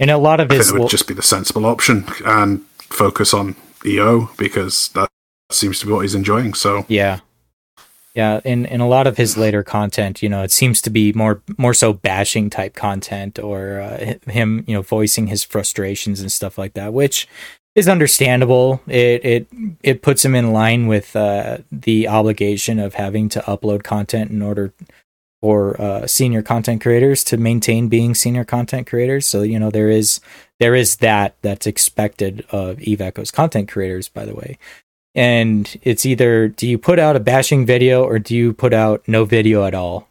and 0.00 0.10
a 0.10 0.18
lot 0.18 0.40
of 0.40 0.50
his 0.50 0.70
it 0.70 0.78
would 0.78 0.90
just 0.90 1.06
be 1.06 1.14
the 1.14 1.22
sensible 1.22 1.66
option 1.66 2.06
and 2.24 2.62
focus 2.80 3.32
on 3.32 3.54
EO 3.86 4.30
because 4.36 4.88
that 4.90 5.08
seems 5.54 5.78
to 5.80 5.86
be 5.86 5.92
what 5.92 6.02
he's 6.02 6.14
enjoying. 6.14 6.54
So 6.54 6.84
yeah, 6.88 7.20
yeah. 8.14 8.40
In 8.44 8.66
in 8.66 8.80
a 8.80 8.88
lot 8.88 9.06
of 9.06 9.16
his 9.16 9.36
later 9.36 9.62
content, 9.62 10.22
you 10.22 10.28
know, 10.28 10.42
it 10.42 10.52
seems 10.52 10.80
to 10.82 10.90
be 10.90 11.12
more 11.12 11.42
more 11.58 11.74
so 11.74 11.92
bashing 11.92 12.50
type 12.50 12.74
content 12.74 13.38
or 13.38 13.80
uh, 13.80 14.14
him, 14.30 14.64
you 14.66 14.74
know, 14.74 14.82
voicing 14.82 15.26
his 15.26 15.44
frustrations 15.44 16.20
and 16.20 16.30
stuff 16.30 16.56
like 16.56 16.74
that, 16.74 16.92
which 16.92 17.28
is 17.74 17.88
understandable. 17.88 18.80
It 18.86 19.24
it 19.24 19.48
it 19.82 20.02
puts 20.02 20.24
him 20.24 20.34
in 20.34 20.52
line 20.52 20.86
with 20.86 21.14
uh, 21.16 21.58
the 21.72 22.08
obligation 22.08 22.78
of 22.78 22.94
having 22.94 23.28
to 23.30 23.40
upload 23.40 23.82
content 23.82 24.30
in 24.30 24.42
order 24.42 24.72
for 25.40 25.78
uh, 25.78 26.06
senior 26.06 26.40
content 26.40 26.80
creators 26.80 27.22
to 27.22 27.36
maintain 27.36 27.88
being 27.88 28.14
senior 28.14 28.44
content 28.44 28.86
creators. 28.86 29.26
So 29.26 29.42
you 29.42 29.58
know 29.58 29.70
there 29.70 29.90
is 29.90 30.20
there 30.60 30.74
is 30.74 30.96
that 30.96 31.34
that's 31.42 31.66
expected 31.66 32.46
of 32.50 32.80
Eve 32.80 33.00
Echoes 33.00 33.30
content 33.30 33.68
creators, 33.68 34.08
by 34.08 34.24
the 34.24 34.34
way. 34.34 34.56
And 35.14 35.78
it's 35.82 36.04
either 36.04 36.48
do 36.48 36.66
you 36.66 36.76
put 36.78 36.98
out 36.98 37.16
a 37.16 37.20
bashing 37.20 37.64
video 37.66 38.02
or 38.04 38.18
do 38.18 38.34
you 38.34 38.52
put 38.52 38.72
out 38.72 39.06
no 39.06 39.24
video 39.24 39.64
at 39.64 39.74
all? 39.74 40.08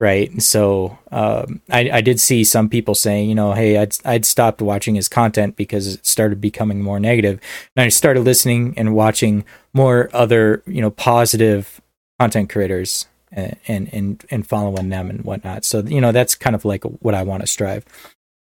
Right. 0.00 0.42
So 0.42 0.98
um, 1.10 1.62
I, 1.70 1.88
I 1.90 2.00
did 2.00 2.20
see 2.20 2.44
some 2.44 2.68
people 2.68 2.94
saying, 2.94 3.28
you 3.28 3.34
know, 3.34 3.52
hey, 3.52 3.78
I'd 3.78 3.96
I'd 4.04 4.26
stopped 4.26 4.60
watching 4.60 4.96
his 4.96 5.08
content 5.08 5.56
because 5.56 5.94
it 5.94 6.04
started 6.04 6.40
becoming 6.40 6.82
more 6.82 7.00
negative, 7.00 7.40
and 7.76 7.84
I 7.84 7.88
started 7.88 8.20
listening 8.22 8.74
and 8.76 8.94
watching 8.94 9.44
more 9.72 10.10
other, 10.12 10.62
you 10.66 10.82
know, 10.82 10.90
positive 10.90 11.80
content 12.20 12.50
creators 12.50 13.06
and 13.32 13.88
and 13.92 14.24
and 14.30 14.46
following 14.46 14.90
them 14.90 15.08
and 15.10 15.24
whatnot. 15.24 15.64
So 15.64 15.80
you 15.80 16.00
know, 16.00 16.12
that's 16.12 16.34
kind 16.34 16.54
of 16.56 16.64
like 16.64 16.82
what 16.84 17.14
I 17.14 17.22
want 17.22 17.42
to 17.42 17.46
strive. 17.46 17.84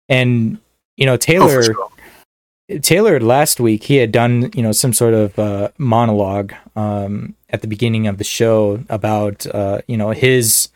And 0.08 0.58
you 0.96 1.06
know, 1.06 1.14
Oh, 1.14 1.16
Taylor. 1.16 1.62
sure. 1.62 1.88
Taylor 2.82 3.20
last 3.20 3.60
week 3.60 3.84
he 3.84 3.96
had 3.96 4.10
done 4.10 4.50
you 4.54 4.62
know 4.62 4.72
some 4.72 4.92
sort 4.92 5.14
of 5.14 5.38
uh, 5.38 5.68
monologue 5.78 6.52
um, 6.74 7.34
at 7.50 7.62
the 7.62 7.68
beginning 7.68 8.06
of 8.06 8.18
the 8.18 8.24
show 8.24 8.84
about 8.88 9.46
uh, 9.46 9.80
you 9.86 9.96
know 9.96 10.10
his 10.10 10.68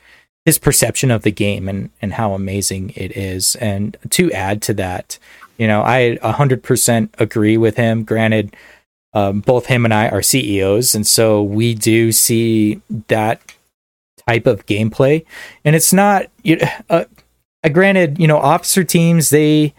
his 0.45 0.59
perception 0.59 1.11
of 1.11 1.23
the 1.23 1.31
game 1.31 1.69
and 1.69 1.91
and 2.01 2.15
how 2.15 2.33
amazing 2.33 2.93
it 2.97 3.17
is. 3.17 3.57
And 3.57 3.97
to 4.11 4.33
add 4.33 4.63
to 4.63 4.75
that, 4.75 5.19
you 5.59 5.67
know, 5.67 5.83
I 5.83 6.19
100% 6.23 7.11
agree 7.19 7.57
with 7.57 7.77
him. 7.77 8.05
Granted, 8.05 8.57
um, 9.13 9.41
both 9.41 9.67
him 9.67 9.85
and 9.85 9.93
I 9.93 10.09
are 10.09 10.23
CEOs, 10.23 10.95
and 10.95 11.07
so 11.07 11.43
we 11.43 11.75
do 11.75 12.13
see 12.13 12.81
that 13.09 13.41
type 14.27 14.47
of 14.47 14.67
gameplay. 14.67 15.25
And 15.65 15.77
it's 15.77 15.93
not, 15.93 16.27
you 16.43 16.59
uh, 16.89 17.05
uh, 17.63 17.69
granted, 17.69 18.19
you 18.19 18.27
know, 18.27 18.39
officer 18.39 18.85
teams 18.85 19.31
they 19.31 19.75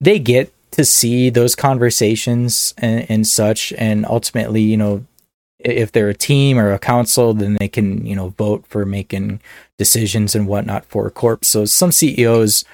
they 0.00 0.18
get 0.18 0.52
to 0.72 0.84
see 0.84 1.30
those 1.30 1.54
conversations 1.54 2.74
and, 2.78 3.06
and 3.08 3.26
such, 3.26 3.72
and 3.74 4.04
ultimately, 4.06 4.62
you 4.62 4.76
know, 4.76 5.04
if 5.58 5.92
they're 5.92 6.08
a 6.08 6.14
team 6.14 6.58
or 6.58 6.72
a 6.72 6.78
council, 6.78 7.34
then 7.34 7.56
they 7.60 7.68
can, 7.68 8.04
you 8.04 8.16
know, 8.16 8.30
vote 8.30 8.66
for 8.66 8.84
making 8.84 9.40
decisions 9.78 10.34
and 10.34 10.46
whatnot 10.46 10.84
for 10.86 11.06
a 11.06 11.10
corp. 11.10 11.44
So 11.44 11.64
some 11.64 11.92
CEOs 11.92 12.64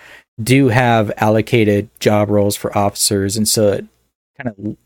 do 0.43 0.69
have 0.69 1.12
allocated 1.17 1.90
job 2.00 2.31
roles 2.31 2.57
for 2.57 2.76
officers, 2.76 3.37
and 3.37 3.49
so 3.49 3.73
it 3.73 3.87
kind 4.40 4.55
of 4.57 4.76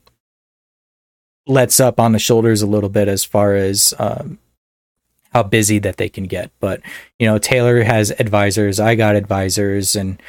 lets 1.47 1.81
up 1.81 2.00
on 2.00 2.12
the 2.12 2.19
shoulders 2.19 2.62
a 2.62 2.66
little 2.66 2.88
bit 2.88 3.09
as 3.09 3.25
far 3.25 3.54
as 3.54 3.92
um, 3.99 4.38
how 5.33 5.42
busy 5.42 5.78
that 5.78 5.97
they 5.97 6.09
can 6.09 6.25
get. 6.25 6.50
But 6.61 6.81
you 7.19 7.26
know, 7.26 7.38
Taylor 7.38 7.83
has 7.83 8.11
advisors, 8.19 8.81
I 8.81 8.95
got 8.95 9.16
advisors, 9.16 9.95
and 9.95 10.21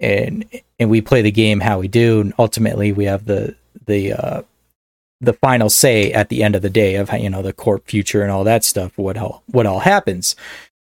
and 0.00 0.44
and 0.78 0.90
we 0.90 1.00
play 1.00 1.22
the 1.22 1.30
game 1.30 1.60
how 1.60 1.78
we 1.78 1.88
do, 1.88 2.20
and 2.20 2.34
ultimately 2.38 2.92
we 2.92 3.04
have 3.04 3.24
the 3.24 3.54
the 3.86 4.12
uh, 4.12 4.42
the 5.20 5.32
final 5.32 5.70
say 5.70 6.12
at 6.12 6.28
the 6.28 6.42
end 6.42 6.54
of 6.54 6.62
the 6.62 6.70
day 6.70 6.94
of 6.96 7.12
you 7.12 7.30
know 7.30 7.42
the 7.42 7.52
corp 7.52 7.86
future 7.86 8.22
and 8.22 8.30
all 8.30 8.44
that 8.44 8.64
stuff, 8.64 8.96
what 8.96 9.16
all 9.16 9.42
what 9.46 9.66
all 9.66 9.80
happens, 9.80 10.36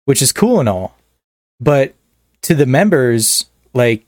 which 0.04 0.22
is 0.22 0.32
cool 0.32 0.60
and 0.60 0.68
all, 0.68 0.96
but 1.60 1.94
to 2.42 2.54
the 2.54 2.66
members, 2.66 3.46
like 3.74 4.04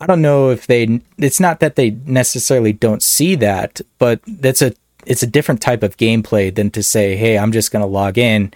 I 0.00 0.06
don't 0.06 0.22
know 0.22 0.50
if 0.50 0.66
they. 0.66 1.00
It's 1.18 1.40
not 1.40 1.60
that 1.60 1.76
they 1.76 1.90
necessarily 2.04 2.72
don't 2.72 3.02
see 3.02 3.34
that, 3.36 3.80
but 3.98 4.20
that's 4.26 4.62
a 4.62 4.74
it's 5.06 5.22
a 5.22 5.26
different 5.26 5.62
type 5.62 5.82
of 5.82 5.96
gameplay 5.96 6.54
than 6.54 6.70
to 6.70 6.82
say, 6.82 7.16
hey, 7.16 7.38
I'm 7.38 7.52
just 7.52 7.70
going 7.70 7.82
to 7.82 7.86
log 7.86 8.18
in, 8.18 8.52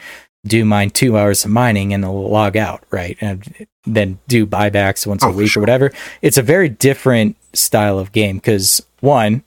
do 0.47 0.65
mine 0.65 0.91
two 0.91 1.17
hours 1.19 1.45
of 1.45 1.51
mining, 1.51 1.93
and 1.93 2.03
then 2.03 2.11
log 2.13 2.57
out, 2.57 2.83
right? 2.91 3.17
And 3.21 3.67
then 3.85 4.19
do 4.29 4.47
buybacks 4.47 5.07
once 5.07 5.23
Oh, 5.25 5.29
a 5.31 5.33
week 5.33 5.51
sure. 5.51 5.61
or 5.61 5.63
whatever. 5.63 5.93
It's 6.23 6.39
a 6.39 6.43
very 6.43 6.69
different 6.69 7.37
style 7.53 7.99
of 7.99 8.13
game 8.13 8.37
because 8.37 8.85
one, 9.01 9.43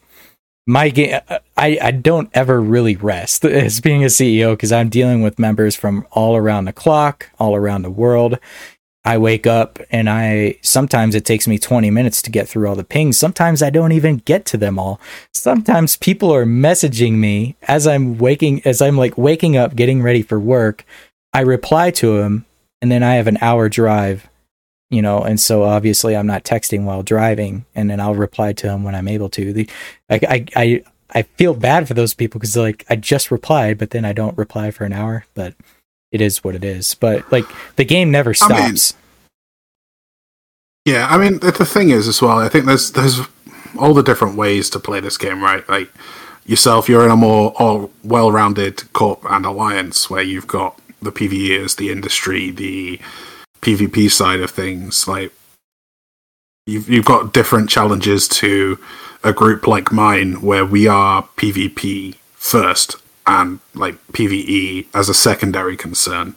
my 0.65 0.89
game, 0.89 1.19
I, 1.57 1.77
I 1.81 1.91
don't 1.91 2.29
ever 2.33 2.61
really 2.61 2.95
rest 2.95 3.43
as 3.45 3.81
being 3.81 4.03
a 4.03 4.07
CEO 4.07 4.53
because 4.53 4.71
I'm 4.71 4.89
dealing 4.89 5.21
with 5.21 5.39
members 5.39 5.75
from 5.75 6.05
all 6.11 6.35
around 6.35 6.65
the 6.65 6.73
clock, 6.73 7.29
all 7.39 7.55
around 7.55 7.81
the 7.81 7.91
world. 7.91 8.37
I 9.05 9.17
wake 9.17 9.45
up 9.45 9.79
and 9.91 10.09
I 10.09 10.57
sometimes 10.61 11.13
it 11.13 11.25
takes 11.25 11.45
me 11.45 11.59
20 11.59 11.89
minutes 11.91 12.21
to 12.21 12.31
get 12.31 12.47
through 12.47 12.67
all 12.69 12.75
the 12.75 12.85
pings. 12.85 13.17
Sometimes 13.17 13.61
I 13.61 13.69
don't 13.69 13.91
even 13.91 14.17
get 14.17 14.45
to 14.45 14.57
them 14.57 14.79
all. 14.79 14.99
Sometimes 15.33 15.97
people 15.97 16.33
are 16.33 16.45
messaging 16.45 17.13
me 17.13 17.57
as 17.63 17.85
I'm 17.85 18.17
waking 18.17 18.61
as 18.65 18.81
I'm 18.81 18.97
like 18.97 19.17
waking 19.17 19.57
up 19.57 19.75
getting 19.75 20.01
ready 20.01 20.21
for 20.21 20.39
work. 20.39 20.85
I 21.33 21.41
reply 21.41 21.91
to 21.91 22.17
them 22.17 22.45
and 22.81 22.89
then 22.89 23.03
I 23.03 23.15
have 23.15 23.27
an 23.27 23.39
hour 23.41 23.67
drive, 23.67 24.29
you 24.89 25.01
know, 25.01 25.19
and 25.19 25.39
so 25.39 25.63
obviously 25.63 26.15
I'm 26.15 26.27
not 26.27 26.45
texting 26.45 26.85
while 26.85 27.03
driving 27.03 27.65
and 27.75 27.89
then 27.89 27.99
I'll 27.99 28.15
reply 28.15 28.53
to 28.53 28.67
them 28.67 28.83
when 28.83 28.95
I'm 28.95 29.09
able 29.09 29.29
to. 29.31 29.51
The 29.51 29.69
I 30.09 30.45
I 30.55 30.83
I, 31.15 31.21
feel 31.23 31.53
bad 31.53 31.87
for 31.87 31.93
those 31.93 32.13
people 32.13 32.39
cuz 32.39 32.55
like 32.55 32.85
I 32.89 32.95
just 32.95 33.31
replied 33.31 33.77
but 33.77 33.89
then 33.89 34.05
I 34.05 34.13
don't 34.13 34.37
reply 34.37 34.71
for 34.71 34.85
an 34.85 34.93
hour, 34.93 35.25
but 35.33 35.55
it 36.13 36.21
is 36.21 36.43
what 36.43 36.55
it 36.55 36.63
is. 36.63 36.95
But 36.95 37.29
like 37.31 37.45
the 37.75 37.83
game 37.83 38.11
never 38.11 38.33
I 38.39 38.47
mean, 38.47 38.77
stops. 38.77 38.97
Yeah, 40.85 41.07
I 41.09 41.17
mean 41.17 41.39
the, 41.39 41.51
thing 41.51 41.89
is 41.89 42.07
as 42.07 42.21
well. 42.21 42.39
I 42.39 42.47
think 42.47 42.65
there's 42.65 42.91
there's 42.91 43.19
all 43.77 43.93
the 43.93 44.03
different 44.03 44.37
ways 44.37 44.69
to 44.69 44.79
play 44.79 45.01
this 45.01 45.17
game, 45.17 45.43
right? 45.43 45.67
Like 45.67 45.91
yourself, 46.45 46.87
you're 46.87 47.03
in 47.03 47.11
a 47.11 47.17
more 47.17 47.51
all 47.57 47.91
well-rounded 48.03 48.93
corp 48.93 49.25
and 49.29 49.45
alliance 49.45 50.09
where 50.09 50.21
you've 50.21 50.47
got 50.47 50.79
the 51.01 51.11
PVEers, 51.11 51.75
the 51.75 51.91
industry, 51.91 52.51
the 52.51 52.99
PvP 53.61 54.09
side 54.11 54.39
of 54.39 54.51
things. 54.51 55.07
Like 55.07 55.33
you've 56.67 56.87
you've 56.87 57.05
got 57.05 57.33
different 57.33 57.69
challenges 57.69 58.27
to 58.27 58.77
a 59.23 59.33
group 59.33 59.67
like 59.67 59.91
mine 59.91 60.41
where 60.41 60.65
we 60.65 60.85
are 60.87 61.23
PvP 61.37 62.15
first 62.35 62.97
and 63.25 63.59
like 63.73 63.95
PvE 64.07 64.87
as 64.93 65.09
a 65.09 65.13
secondary 65.13 65.77
concern. 65.77 66.35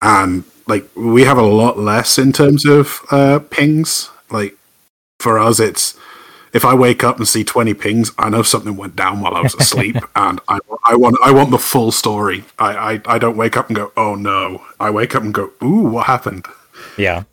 And 0.00 0.44
like 0.66 0.88
we 0.96 1.24
have 1.24 1.38
a 1.38 1.42
lot 1.42 1.78
less 1.78 2.18
in 2.18 2.32
terms 2.32 2.64
of 2.64 3.00
uh, 3.10 3.40
pings. 3.50 4.10
Like 4.30 4.56
for 5.20 5.38
us, 5.38 5.60
it's 5.60 5.96
if 6.52 6.64
I 6.64 6.74
wake 6.74 7.04
up 7.04 7.18
and 7.18 7.28
see 7.28 7.44
twenty 7.44 7.74
pings, 7.74 8.12
I 8.18 8.28
know 8.28 8.42
something 8.42 8.76
went 8.76 8.96
down 8.96 9.20
while 9.20 9.34
I 9.34 9.40
was 9.40 9.54
asleep, 9.54 9.96
and 10.16 10.40
I, 10.48 10.58
I 10.84 10.96
want 10.96 11.16
I 11.22 11.32
want 11.32 11.50
the 11.50 11.58
full 11.58 11.92
story. 11.92 12.44
I, 12.58 12.94
I 12.94 13.00
I 13.06 13.18
don't 13.18 13.36
wake 13.36 13.56
up 13.56 13.68
and 13.68 13.76
go, 13.76 13.92
oh 13.96 14.14
no. 14.14 14.62
I 14.80 14.90
wake 14.90 15.14
up 15.14 15.22
and 15.22 15.32
go, 15.32 15.52
ooh, 15.62 15.82
what 15.82 16.06
happened? 16.06 16.46
Yeah. 16.96 17.24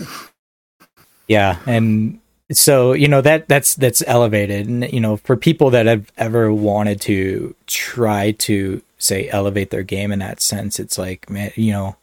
Yeah, 1.27 1.59
and 1.67 2.19
so 2.51 2.93
you 2.93 3.07
know 3.07 3.21
that 3.21 3.47
that's 3.47 3.75
that's 3.75 4.03
elevated. 4.07 4.67
And 4.67 4.91
you 4.91 4.99
know 4.99 5.17
for 5.17 5.35
people 5.35 5.69
that 5.71 5.85
have 5.85 6.11
ever 6.17 6.53
wanted 6.53 7.01
to 7.01 7.55
try 7.67 8.31
to 8.31 8.81
say 8.97 9.29
elevate 9.29 9.69
their 9.69 9.83
game 9.83 10.11
in 10.11 10.19
that 10.19 10.41
sense 10.41 10.77
it's 10.77 10.97
like 10.97 11.29
man 11.29 11.51
you 11.55 11.71
know 11.71 11.95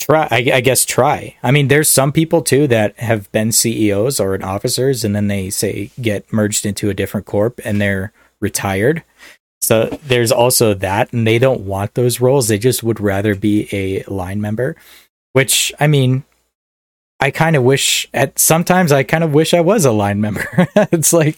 try 0.00 0.26
I, 0.30 0.50
I 0.54 0.60
guess 0.60 0.84
try. 0.84 1.36
I 1.42 1.50
mean 1.50 1.68
there's 1.68 1.88
some 1.88 2.12
people 2.12 2.42
too 2.42 2.66
that 2.68 2.98
have 2.98 3.30
been 3.32 3.52
ceos 3.52 4.20
or 4.20 4.42
officers 4.44 5.04
and 5.04 5.14
then 5.14 5.28
they 5.28 5.50
say 5.50 5.90
get 6.00 6.32
merged 6.32 6.64
into 6.64 6.90
a 6.90 6.94
different 6.94 7.26
corp 7.26 7.60
and 7.64 7.80
they're 7.80 8.12
retired. 8.40 9.02
So 9.60 9.86
there's 10.06 10.32
also 10.32 10.74
that 10.74 11.12
and 11.12 11.26
they 11.26 11.38
don't 11.38 11.60
want 11.60 11.94
those 11.94 12.20
roles. 12.20 12.48
They 12.48 12.58
just 12.58 12.82
would 12.82 13.00
rather 13.00 13.34
be 13.34 13.68
a 13.72 14.02
line 14.04 14.40
member 14.40 14.76
which 15.32 15.72
i 15.80 15.86
mean 15.86 16.24
I 17.22 17.30
kind 17.30 17.54
of 17.54 17.62
wish 17.62 18.08
at 18.12 18.36
sometimes 18.36 18.90
I 18.90 19.04
kind 19.04 19.22
of 19.22 19.32
wish 19.32 19.54
I 19.54 19.60
was 19.60 19.84
a 19.84 19.92
line 19.92 20.20
member. 20.20 20.44
it's 20.76 21.12
like, 21.12 21.36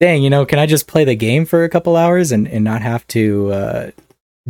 dang, 0.00 0.22
you 0.22 0.30
know, 0.30 0.46
can 0.46 0.58
I 0.58 0.64
just 0.64 0.86
play 0.86 1.04
the 1.04 1.14
game 1.14 1.44
for 1.44 1.64
a 1.64 1.68
couple 1.68 1.96
hours 1.96 2.32
and, 2.32 2.48
and 2.48 2.64
not 2.64 2.80
have 2.80 3.06
to 3.08 3.52
uh, 3.52 3.90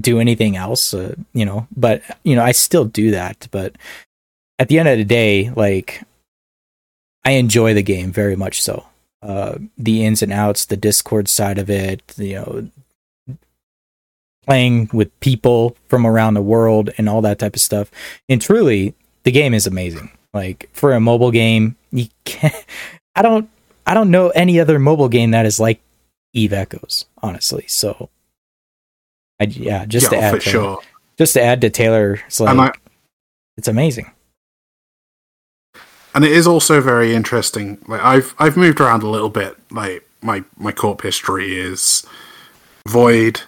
do 0.01 0.21
anything 0.21 0.57
else? 0.57 0.95
Uh, 0.95 1.17
you 1.33 1.45
know, 1.45 1.67
but 1.77 2.03
you 2.23 2.37
know, 2.37 2.45
I 2.45 2.53
still 2.53 2.85
do 2.85 3.11
that. 3.11 3.49
But 3.51 3.75
at 4.61 4.69
the 4.69 4.79
end 4.79 4.89
of 4.89 4.97
the 4.99 5.05
day, 5.05 5.51
like, 5.51 6.01
I 7.25 7.33
enjoy 7.33 7.75
the 7.75 7.83
game 7.83 8.13
very 8.13 8.37
much. 8.37 8.63
So, 8.63 8.87
uh, 9.21 9.59
the 9.77 10.05
ins 10.05 10.23
and 10.23 10.33
outs, 10.33 10.65
the 10.65 10.77
Discord 10.77 11.29
side 11.29 11.59
of 11.59 11.69
it, 11.69 12.15
you 12.17 12.37
know, 12.37 13.37
playing 14.47 14.91
with 14.93 15.19
people 15.19 15.77
from 15.89 16.07
around 16.07 16.35
the 16.35 16.41
world 16.41 16.91
and 16.99 17.09
all 17.09 17.21
that 17.23 17.41
type 17.41 17.57
of 17.57 17.61
stuff. 17.61 17.91
And 18.29 18.41
truly, 18.41 18.95
the 19.25 19.33
game 19.33 19.55
is 19.55 19.67
amazing. 19.67 20.13
Like 20.35 20.69
for 20.73 20.93
a 20.93 21.01
mobile 21.01 21.31
game, 21.31 21.77
you 21.91 22.09
can't. 22.25 22.55
I 23.17 23.23
don't. 23.23 23.49
I 23.87 23.95
don't 23.95 24.11
know 24.11 24.29
any 24.31 24.61
other 24.61 24.79
mobile 24.79 25.09
game 25.09 25.31
that 25.31 25.47
is 25.47 25.59
like 25.59 25.81
Eve 26.35 26.53
Echoes, 26.53 27.07
honestly. 27.23 27.65
So, 27.69 28.11
I 29.41 29.45
yeah, 29.45 29.87
just 29.87 30.11
to 30.11 30.17
add 30.19 30.35
to, 30.35 30.41
sure. 30.41 30.81
just 31.17 31.33
to 31.33 31.43
add 31.43 31.63
to 31.63 31.71
Taylor, 31.71 32.21
it's 32.27 32.39
like 32.41 32.57
I- 32.59 32.79
it's 33.57 33.67
amazing. 33.69 34.11
and 36.15 36.25
it 36.25 36.33
is 36.33 36.47
also 36.47 36.81
very 36.81 37.15
interesting. 37.15 37.79
Like 37.87 38.03
I've 38.03 38.35
I've 38.39 38.57
moved 38.57 38.81
around 38.81 39.03
a 39.03 39.09
little 39.09 39.31
bit. 39.31 39.57
Like 39.71 40.07
my 40.23 40.45
my 40.57 40.73
corp 40.73 41.03
history 41.03 41.59
is 41.59 42.05
Void, 42.87 43.43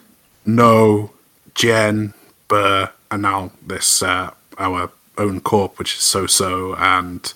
No, 0.47 1.11
Jen, 1.55 2.15
Burr, 2.49 2.91
and 3.11 3.23
now 3.23 3.53
this 3.67 4.03
uh, 4.03 4.31
our 4.59 4.91
own 5.21 5.41
corp, 5.41 5.79
which 5.79 5.95
is 5.97 6.03
So 6.03 6.27
So 6.27 6.75
and 6.77 7.33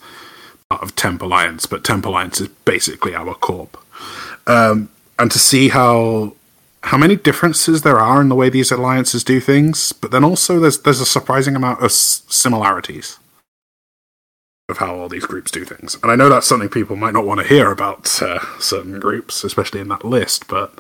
part 0.70 0.82
of 0.82 0.96
Temp 0.96 1.22
Alliance, 1.22 1.66
but 1.66 1.84
Temp 1.84 2.06
Alliance 2.06 2.40
is 2.40 2.48
basically 2.64 3.14
our 3.14 3.34
corp. 3.34 3.76
Um, 4.46 4.88
and 5.18 5.30
to 5.30 5.38
see 5.38 5.68
how 5.68 6.34
how 6.82 6.98
many 6.98 7.16
differences 7.16 7.82
there 7.82 7.98
are 7.98 8.20
in 8.20 8.28
the 8.28 8.34
way 8.34 8.50
these 8.50 8.70
alliances 8.70 9.24
do 9.24 9.40
things, 9.40 9.92
but 9.92 10.10
then 10.10 10.24
also 10.24 10.60
there's 10.60 10.78
there's 10.80 11.00
a 11.00 11.06
surprising 11.06 11.56
amount 11.56 11.78
of 11.80 11.86
s- 11.86 12.22
similarities 12.28 13.18
of 14.68 14.78
how 14.78 14.94
all 14.96 15.08
these 15.08 15.26
groups 15.26 15.50
do 15.50 15.64
things. 15.64 15.96
And 16.02 16.10
I 16.10 16.16
know 16.16 16.28
that's 16.28 16.46
something 16.46 16.68
people 16.70 16.96
might 16.96 17.12
not 17.14 17.26
want 17.26 17.40
to 17.40 17.46
hear 17.46 17.70
about 17.70 18.22
uh, 18.22 18.38
certain 18.58 18.98
groups, 18.98 19.44
especially 19.44 19.80
in 19.80 19.88
that 19.88 20.04
list, 20.04 20.46
but 20.48 20.74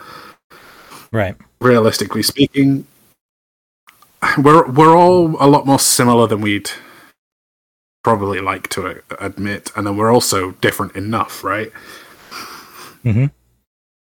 Right. 1.12 1.36
realistically 1.60 2.22
speaking, 2.22 2.86
we're 4.38 4.66
we're 4.70 4.96
all 4.96 5.36
a 5.38 5.46
lot 5.48 5.66
more 5.66 5.78
similar 5.78 6.26
than 6.26 6.40
we'd 6.40 6.70
probably 8.04 8.40
like 8.40 8.68
to 8.68 9.02
admit, 9.18 9.72
and 9.74 9.86
then 9.86 9.96
we're 9.96 10.12
also 10.12 10.52
different 10.52 10.94
enough, 10.94 11.42
right? 11.42 11.72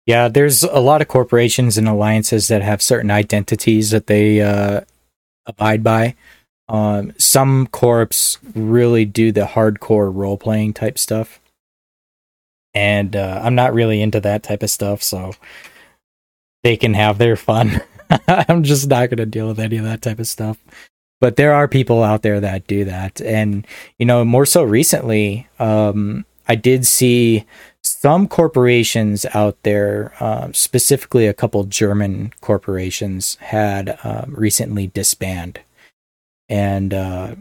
Yeah, 0.06 0.28
there's 0.28 0.62
a 0.64 0.80
lot 0.80 1.00
of 1.02 1.08
corporations 1.08 1.78
and 1.78 1.88
alliances 1.88 2.48
that 2.48 2.62
have 2.62 2.82
certain 2.82 3.10
identities 3.10 3.90
that 3.90 4.06
they 4.06 4.40
uh, 4.42 4.82
abide 5.46 5.82
by. 5.84 6.14
Um, 6.68 7.12
some 7.18 7.66
corps 7.68 8.38
really 8.54 9.04
do 9.04 9.32
the 9.32 9.44
hardcore 9.46 10.14
role 10.14 10.36
playing 10.38 10.74
type 10.74 10.98
stuff, 10.98 11.40
and 12.74 13.14
uh, 13.16 13.40
I'm 13.42 13.54
not 13.54 13.74
really 13.74 14.02
into 14.02 14.20
that 14.20 14.42
type 14.42 14.62
of 14.62 14.70
stuff. 14.70 15.02
So 15.02 15.32
they 16.62 16.76
can 16.76 16.94
have 16.94 17.18
their 17.18 17.36
fun. 17.36 17.82
I'm 18.28 18.62
just 18.62 18.88
not 18.88 19.10
going 19.10 19.18
to 19.18 19.26
deal 19.26 19.48
with 19.48 19.60
any 19.60 19.76
of 19.76 19.84
that 19.84 20.02
type 20.02 20.18
of 20.18 20.26
stuff. 20.26 20.58
But 21.24 21.36
there 21.36 21.54
are 21.54 21.66
people 21.66 22.02
out 22.02 22.20
there 22.20 22.38
that 22.38 22.66
do 22.66 22.84
that, 22.84 23.18
and 23.22 23.66
you 23.96 24.04
know, 24.04 24.26
more 24.26 24.44
so 24.44 24.62
recently, 24.62 25.48
um, 25.58 26.26
I 26.46 26.54
did 26.54 26.86
see 26.86 27.46
some 27.80 28.28
corporations 28.28 29.24
out 29.32 29.56
there, 29.62 30.12
um, 30.20 30.52
specifically 30.52 31.26
a 31.26 31.32
couple 31.32 31.64
German 31.64 32.34
corporations, 32.42 33.36
had 33.36 33.98
um, 34.04 34.34
recently 34.36 34.88
disbanded, 34.88 35.62
and 36.50 36.92
uh, 36.92 37.36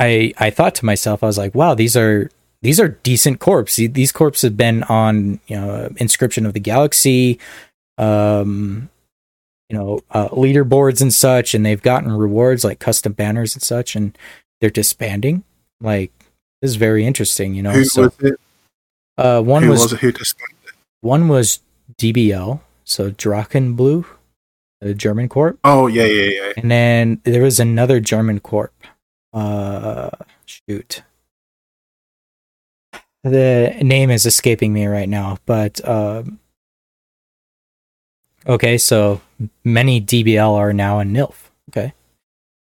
I 0.00 0.34
I 0.38 0.50
thought 0.50 0.74
to 0.74 0.84
myself, 0.84 1.22
I 1.22 1.26
was 1.26 1.38
like, 1.38 1.54
wow, 1.54 1.74
these 1.74 1.96
are 1.96 2.32
these 2.62 2.80
are 2.80 2.98
decent 3.04 3.38
corps. 3.38 3.76
These 3.76 4.10
corps 4.10 4.42
have 4.42 4.56
been 4.56 4.82
on 4.82 5.38
you 5.46 5.54
know 5.54 5.88
Inscription 5.98 6.46
of 6.46 6.54
the 6.54 6.58
Galaxy, 6.58 7.38
um, 7.96 8.90
you 9.70 9.78
know 9.78 10.00
uh, 10.10 10.28
leaderboards 10.30 11.00
and 11.00 11.14
such, 11.14 11.54
and 11.54 11.64
they've 11.64 11.80
gotten 11.80 12.10
rewards 12.12 12.64
like 12.64 12.80
custom 12.80 13.12
banners 13.12 13.54
and 13.54 13.62
such, 13.62 13.94
and 13.94 14.18
they're 14.60 14.68
disbanding. 14.68 15.44
Like 15.80 16.12
this 16.60 16.72
is 16.72 16.76
very 16.76 17.06
interesting, 17.06 17.54
you 17.54 17.62
know. 17.62 17.70
Who 17.70 17.84
so 17.84 18.02
was 18.02 18.18
it? 18.20 18.40
uh, 19.16 19.40
one 19.42 19.62
Who 19.62 19.70
was, 19.70 19.82
was, 19.82 19.92
it 19.94 20.00
who 20.00 20.12
disbanded? 20.12 20.56
one 21.02 21.28
was 21.28 21.60
DBL, 21.98 22.60
so 22.84 23.10
Drachenblut, 23.12 24.04
the 24.80 24.92
German 24.92 25.28
corp, 25.28 25.58
Oh 25.62 25.86
yeah, 25.86 26.04
yeah, 26.04 26.30
yeah. 26.30 26.52
and 26.56 26.70
then 26.70 27.20
there 27.22 27.42
was 27.42 27.60
another 27.60 28.00
German 28.00 28.40
corp. 28.40 28.74
Uh, 29.32 30.10
shoot, 30.46 31.04
the 33.22 33.76
name 33.80 34.10
is 34.10 34.26
escaping 34.26 34.72
me 34.72 34.86
right 34.86 35.08
now, 35.08 35.38
but 35.46 35.86
um, 35.88 36.40
okay, 38.46 38.76
so 38.76 39.20
many 39.64 40.00
DBL 40.00 40.54
are 40.54 40.72
now 40.72 40.98
in 41.00 41.12
NILF. 41.12 41.34
Okay. 41.70 41.92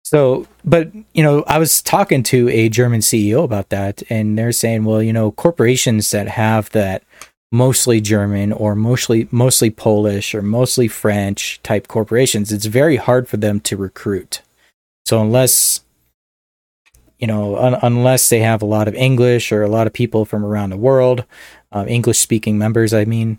So, 0.05 0.47
but 0.65 0.91
you 1.15 1.23
know, 1.23 1.45
I 1.47 1.59
was 1.59 1.81
talking 1.81 2.23
to 2.25 2.49
a 2.51 2.69
German 2.69 3.01
CEO 3.01 3.43
about 3.43 3.71
that, 3.71 4.03
and 4.11 4.39
they're 4.39 4.53
saying, 4.53 4.85
well, 4.85 5.03
you 5.03 5.13
know, 5.13 5.33
corporations 5.33 6.11
that 6.11 6.29
have 6.29 6.71
that 6.71 7.03
mostly 7.51 8.01
German 8.01 8.53
or 8.53 8.75
mostly 8.75 9.29
mostly 9.31 9.71
Polish 9.71 10.35
or 10.35 10.43
mostly 10.43 10.89
French 10.89 11.61
type 11.63 11.89
corporations, 11.89 12.53
it's 12.53 12.67
very 12.67 12.97
hard 12.97 13.29
for 13.29 13.37
them 13.37 13.61
to 13.61 13.77
recruit. 13.77 14.43
So 15.07 15.21
unless 15.21 15.81
you 17.19 17.27
know, 17.27 17.57
un- 17.57 17.79
unless 17.81 18.29
they 18.29 18.41
have 18.41 18.61
a 18.61 18.67
lot 18.67 18.89
of 18.89 18.95
English 18.95 19.53
or 19.53 19.63
a 19.63 19.69
lot 19.69 19.87
of 19.87 19.93
people 19.93 20.25
from 20.25 20.45
around 20.45 20.71
the 20.71 20.77
world, 20.77 21.25
um, 21.73 21.89
English 21.89 22.19
speaking 22.19 22.59
members, 22.59 22.93
I 22.93 23.05
mean, 23.05 23.39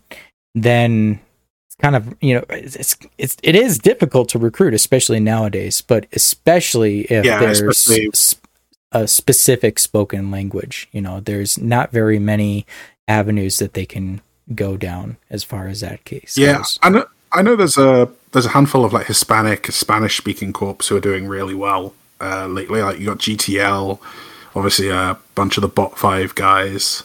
then 0.56 1.20
it's 1.78 1.84
kind 1.84 1.96
of 1.96 2.16
you 2.22 2.36
know 2.36 2.46
it's 2.50 2.96
it's 3.18 3.38
it 3.44 3.56
is 3.56 3.78
difficult 3.80 4.30
to 4.30 4.40
recruit, 4.40 4.74
especially 4.74 5.20
nowadays. 5.20 5.82
But 5.82 6.08
especially 6.14 7.02
if 7.02 7.26
Yeah, 7.26 7.40
there's 7.40 7.62
especially- 7.62 8.40
a 8.92 9.08
specific 9.08 9.78
spoken 9.78 10.32
language, 10.32 10.88
you 10.94 11.02
know, 11.02 11.20
there's 11.20 11.58
not 11.58 11.92
very 11.92 12.18
many 12.18 12.66
avenues 13.10 13.60
that 13.60 13.74
they 13.74 13.86
can 13.86 14.22
go 14.54 14.78
down 14.78 15.18
as 15.30 15.44
far 15.44 15.68
as 15.68 15.82
that 15.82 16.06
case. 16.06 16.38
Yeah, 16.38 16.58
goes. 16.58 16.80
I 16.82 16.90
know. 16.90 17.06
I 17.34 17.42
know 17.42 17.58
there's 17.58 17.78
a 17.78 18.10
there's 18.32 18.46
a 18.46 18.50
handful 18.50 18.86
of 18.86 18.94
like 18.94 19.08
Hispanic, 19.08 19.68
Spanish 19.72 20.16
speaking 20.16 20.54
corps 20.54 20.88
who 20.88 20.96
are 20.96 21.02
doing 21.02 21.28
really 21.28 21.56
well 21.56 21.94
uh, 22.22 22.48
lately. 22.48 22.82
Like 22.82 23.00
you 23.00 23.08
got 23.08 23.18
GTL, 23.18 24.00
obviously 24.56 24.90
a 24.90 25.18
bunch 25.34 25.58
of 25.58 25.62
the 25.62 25.68
Bot 25.68 25.98
Five 25.98 26.34
guys, 26.36 27.04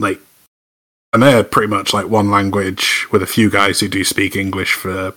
like, 0.00 0.18
and 1.12 1.22
they're 1.22 1.44
pretty 1.44 1.68
much 1.68 1.92
like 1.94 2.08
one 2.08 2.32
language 2.32 2.93
with 3.14 3.22
a 3.22 3.26
few 3.26 3.48
guys 3.48 3.78
who 3.78 3.88
do 3.88 4.02
speak 4.02 4.34
English 4.34 4.74
for 4.74 5.14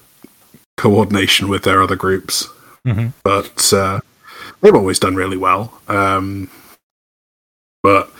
coordination 0.78 1.50
with 1.50 1.64
their 1.64 1.82
other 1.82 1.96
groups. 1.96 2.48
Mhm. 2.86 3.12
But 3.24 3.74
uh, 3.74 4.00
they've 4.62 4.76
always 4.76 5.00
done 5.00 5.16
really 5.16 5.36
well. 5.38 5.82
Um, 5.88 6.50
but 7.82 8.12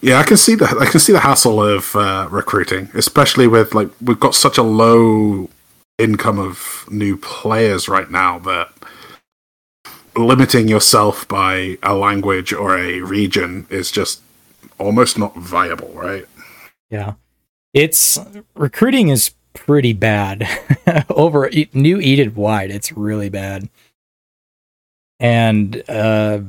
yeah, 0.00 0.18
I 0.18 0.22
can 0.24 0.38
see 0.38 0.54
the 0.54 0.66
I 0.80 0.86
can 0.86 0.98
see 0.98 1.12
the 1.12 1.20
hassle 1.20 1.62
of 1.62 1.94
uh, 1.94 2.26
recruiting, 2.30 2.88
especially 2.94 3.46
with 3.46 3.74
like 3.74 3.90
we've 4.00 4.18
got 4.18 4.34
such 4.34 4.56
a 4.58 4.62
low 4.62 5.50
income 5.98 6.38
of 6.38 6.86
new 6.90 7.16
players 7.16 7.88
right 7.88 8.10
now 8.10 8.38
that 8.40 8.70
limiting 10.16 10.68
yourself 10.68 11.28
by 11.28 11.78
a 11.82 11.94
language 11.94 12.52
or 12.52 12.76
a 12.78 13.00
region 13.00 13.66
is 13.70 13.90
just 13.90 14.20
almost 14.78 15.18
not 15.18 15.36
viable, 15.36 15.92
right? 15.94 16.26
Yeah. 16.90 17.12
It's 17.74 18.18
recruiting 18.54 19.08
is 19.08 19.32
pretty 19.54 19.92
bad. 19.92 20.46
Over 21.10 21.50
New 21.72 21.98
Eden 22.00 22.34
wide, 22.34 22.70
it's 22.70 22.92
really 22.92 23.28
bad. 23.28 23.68
And 25.20 25.88
uh 25.88 26.40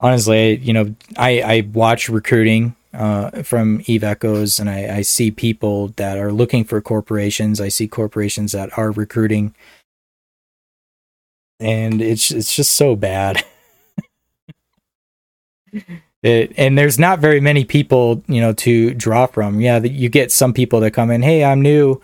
honestly, 0.00 0.56
you 0.58 0.72
know, 0.72 0.94
I 1.16 1.40
I 1.42 1.60
watch 1.72 2.08
recruiting 2.08 2.76
uh 2.92 3.42
from 3.42 3.82
Eve 3.86 4.04
Echoes 4.04 4.58
and 4.58 4.68
I, 4.68 4.98
I 4.98 5.02
see 5.02 5.30
people 5.30 5.88
that 5.96 6.18
are 6.18 6.32
looking 6.32 6.64
for 6.64 6.80
corporations. 6.80 7.60
I 7.60 7.68
see 7.68 7.88
corporations 7.88 8.52
that 8.52 8.76
are 8.78 8.90
recruiting. 8.90 9.54
And 11.60 12.02
it's 12.02 12.30
it's 12.30 12.54
just 12.54 12.72
so 12.72 12.96
bad. 12.96 13.44
It, 16.26 16.52
and 16.56 16.76
there's 16.76 16.98
not 16.98 17.20
very 17.20 17.40
many 17.40 17.64
people, 17.64 18.20
you 18.26 18.40
know, 18.40 18.52
to 18.54 18.92
draw 18.94 19.26
from. 19.26 19.60
Yeah, 19.60 19.78
you 19.78 20.08
get 20.08 20.32
some 20.32 20.52
people 20.52 20.80
that 20.80 20.90
come 20.90 21.12
in, 21.12 21.22
hey, 21.22 21.44
I'm 21.44 21.62
new, 21.62 22.00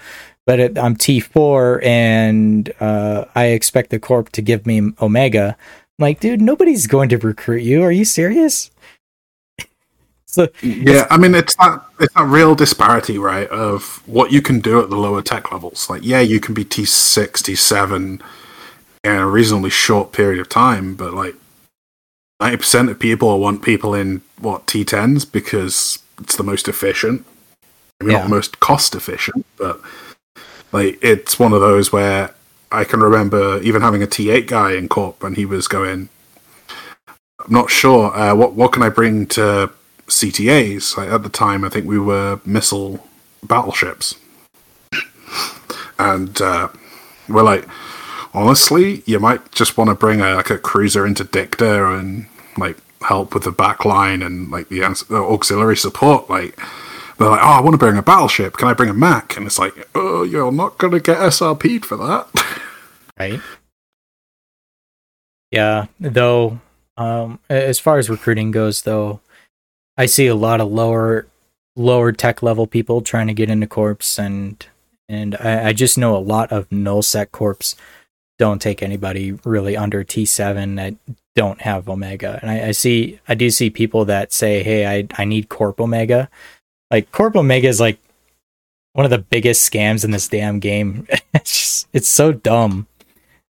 but 0.47 0.61
it, 0.61 0.79
I'm 0.79 0.97
T4, 0.97 1.85
and 1.85 2.73
uh, 2.79 3.25
I 3.35 3.47
expect 3.47 3.91
the 3.91 3.99
corp 3.99 4.31
to 4.31 4.43
give 4.43 4.65
me 4.65 4.93
Omega. 5.01 5.57
I'm 5.59 6.03
like, 6.03 6.21
dude, 6.21 6.41
nobody's 6.41 6.87
going 6.87 7.09
to 7.09 7.19
recruit 7.19 7.63
you. 7.63 7.83
Are 7.83 7.91
you 7.91 8.05
serious? 8.05 8.71
so 10.27 10.47
Yeah, 10.63 11.09
I 11.11 11.17
mean 11.17 11.35
it's 11.35 11.57
that 11.57 11.85
it's 11.99 12.15
that 12.15 12.25
real 12.27 12.55
disparity, 12.55 13.19
right, 13.19 13.49
of 13.49 14.07
what 14.07 14.31
you 14.31 14.41
can 14.41 14.61
do 14.61 14.81
at 14.81 14.89
the 14.89 14.97
lower 14.97 15.23
tech 15.23 15.51
levels. 15.51 15.91
Like, 15.91 16.05
yeah, 16.05 16.21
you 16.21 16.39
can 16.39 16.55
be 16.55 16.65
T 16.65 16.85
six, 16.85 17.43
T 17.43 17.57
seven 17.57 18.23
in 19.03 19.17
a 19.17 19.27
reasonably 19.27 19.71
short 19.71 20.13
period 20.13 20.41
of 20.41 20.49
time, 20.49 20.95
but 20.95 21.13
like 21.13 21.35
ninety 22.42 22.57
percent 22.59 22.90
of 22.90 22.98
people 22.98 23.38
want 23.38 23.62
people 23.62 23.94
in 23.94 24.22
what 24.40 24.66
T 24.66 24.85
tens 24.85 25.24
because 25.24 25.98
it's 26.20 26.37
the 26.37 26.42
most 26.42 26.68
efficient. 26.68 27.24
Maybe 28.00 28.12
Yeah. 28.12 28.18
not 28.18 28.24
the 28.24 28.35
most 28.35 28.61
cost 28.61 28.94
efficient, 28.94 29.46
but 29.57 29.81
like 30.72 30.98
it's 31.02 31.38
one 31.38 31.52
of 31.52 31.61
those 31.61 31.92
where 31.92 32.35
I 32.70 32.85
can 32.85 33.00
remember 33.00 33.61
even 33.62 33.83
having 33.83 34.02
a 34.02 34.07
T 34.07 34.31
eight 34.31 34.46
guy 34.48 34.72
in 34.72 34.88
Corp 34.88 35.22
and 35.22 35.37
he 35.37 35.44
was 35.46 35.68
going 35.68 36.09
I'm 37.44 37.52
not 37.52 37.70
sure. 37.70 38.14
Uh, 38.16 38.35
what 38.35 38.55
what 38.55 38.72
can 38.72 38.83
I 38.85 38.88
bring 38.88 39.26
to 39.28 39.70
CTAs? 40.07 40.96
Like, 40.96 41.11
at 41.11 41.22
the 41.24 41.28
time, 41.28 41.64
I 41.64 41.68
think 41.68 41.87
we 41.87 41.98
were 41.98 42.40
missile 42.44 43.05
battleships, 43.42 44.14
and 45.98 46.40
uh, 46.40 46.68
we're 47.28 47.42
like, 47.42 47.66
honestly, 48.33 49.02
you 49.07 49.18
might 49.18 49.50
just 49.52 49.76
want 49.76 49.88
to 49.90 49.94
bring 49.96 50.20
a, 50.20 50.37
like 50.37 50.50
a 50.50 50.59
cruiser 50.59 51.05
into 51.05 51.24
Dicta 51.24 51.92
and 51.96 52.26
like 52.57 52.77
help 53.03 53.35
with 53.35 53.45
the 53.45 53.53
backline 53.53 54.25
and 54.25 54.51
like 54.51 54.69
the 54.69 54.83
ans- 54.83 55.05
uh, 55.11 55.27
auxiliary 55.27 55.77
support. 55.77 56.31
Like, 56.31 56.59
they're 57.19 57.31
like, 57.31 57.41
oh, 57.43 57.47
I 57.47 57.61
want 57.61 57.75
to 57.75 57.79
bring 57.79 57.97
a 57.97 58.03
battleship. 58.03 58.57
Can 58.57 58.69
I 58.69 58.75
bring 58.75 58.91
a 58.91 58.95
Mac? 58.95 59.37
And 59.37 59.47
it's 59.47 59.59
like, 59.59 59.88
oh, 59.95 60.23
you're 60.23 60.53
not 60.53 60.79
going 60.79 60.93
to 60.93 61.01
get 61.01 61.19
SRP'd 61.19 61.85
for 61.85 61.97
that. 61.97 62.61
right, 63.19 63.41
Yeah, 65.51 65.87
though, 66.01 66.61
um, 66.97 67.38
as 67.49 67.79
far 67.79 67.99
as 67.99 68.11
recruiting 68.11 68.51
goes, 68.51 68.83
though, 68.83 69.21
I 69.97 70.07
see 70.07 70.27
a 70.27 70.35
lot 70.35 70.61
of 70.61 70.71
lower 70.71 71.27
lower 71.75 72.12
tech 72.12 72.43
level 72.43 72.67
people 72.67 73.01
trying 73.01 73.27
to 73.29 73.35
get 73.35 73.51
into 73.51 73.67
corps, 73.67 74.19
and 74.19 74.65
and 75.09 75.37
I, 75.37 75.69
I 75.69 75.73
just 75.73 75.99
know 75.99 76.17
a 76.17 76.19
lot 76.19 76.51
of 76.53 76.69
nullsec 76.71 77.31
corps 77.31 77.77
don't 78.42 78.61
take 78.61 78.83
anybody 78.83 79.38
really 79.44 79.76
under 79.76 80.02
T 80.02 80.26
seven 80.26 80.74
that 80.74 80.94
don't 81.37 81.61
have 81.61 81.88
Omega, 81.88 82.40
and 82.42 82.50
I, 82.50 82.68
I 82.68 82.70
see 82.72 83.20
I 83.28 83.37
do 83.37 83.50
see 83.50 83.70
people 83.70 84.05
that 84.07 84.33
say, 84.33 84.64
hey, 84.64 84.85
I 84.85 85.07
I 85.16 85.24
need 85.24 85.48
Corp 85.48 85.81
Omega, 85.81 86.28
like 86.90 87.12
Corp 87.12 87.37
Omega 87.37 87.68
is 87.68 87.78
like 87.78 88.00
one 88.94 89.05
of 89.05 89.12
the 89.12 89.18
biggest 89.18 89.70
scams 89.70 90.05
in 90.05 90.11
this 90.11 90.26
damn 90.26 90.59
game. 90.59 91.07
it's 91.35 91.57
just 91.57 91.88
it's 91.92 92.09
so 92.09 92.33
dumb. 92.33 92.88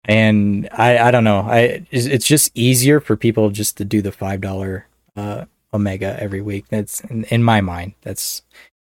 And 0.04 0.68
I 0.72 0.98
I 0.98 1.10
don't 1.10 1.24
know. 1.24 1.40
I 1.40 1.86
it's 1.90 2.26
just 2.26 2.52
easier 2.54 3.00
for 3.00 3.16
people 3.16 3.48
just 3.48 3.78
to 3.78 3.86
do 3.86 4.02
the 4.02 4.12
five 4.12 4.42
dollar 4.42 4.86
uh, 5.16 5.46
omega 5.72 6.20
every 6.20 6.42
week. 6.42 6.66
That's 6.68 7.00
in, 7.00 7.24
in, 7.24 7.42
my 7.42 7.62
mind. 7.62 7.94
That's 8.02 8.42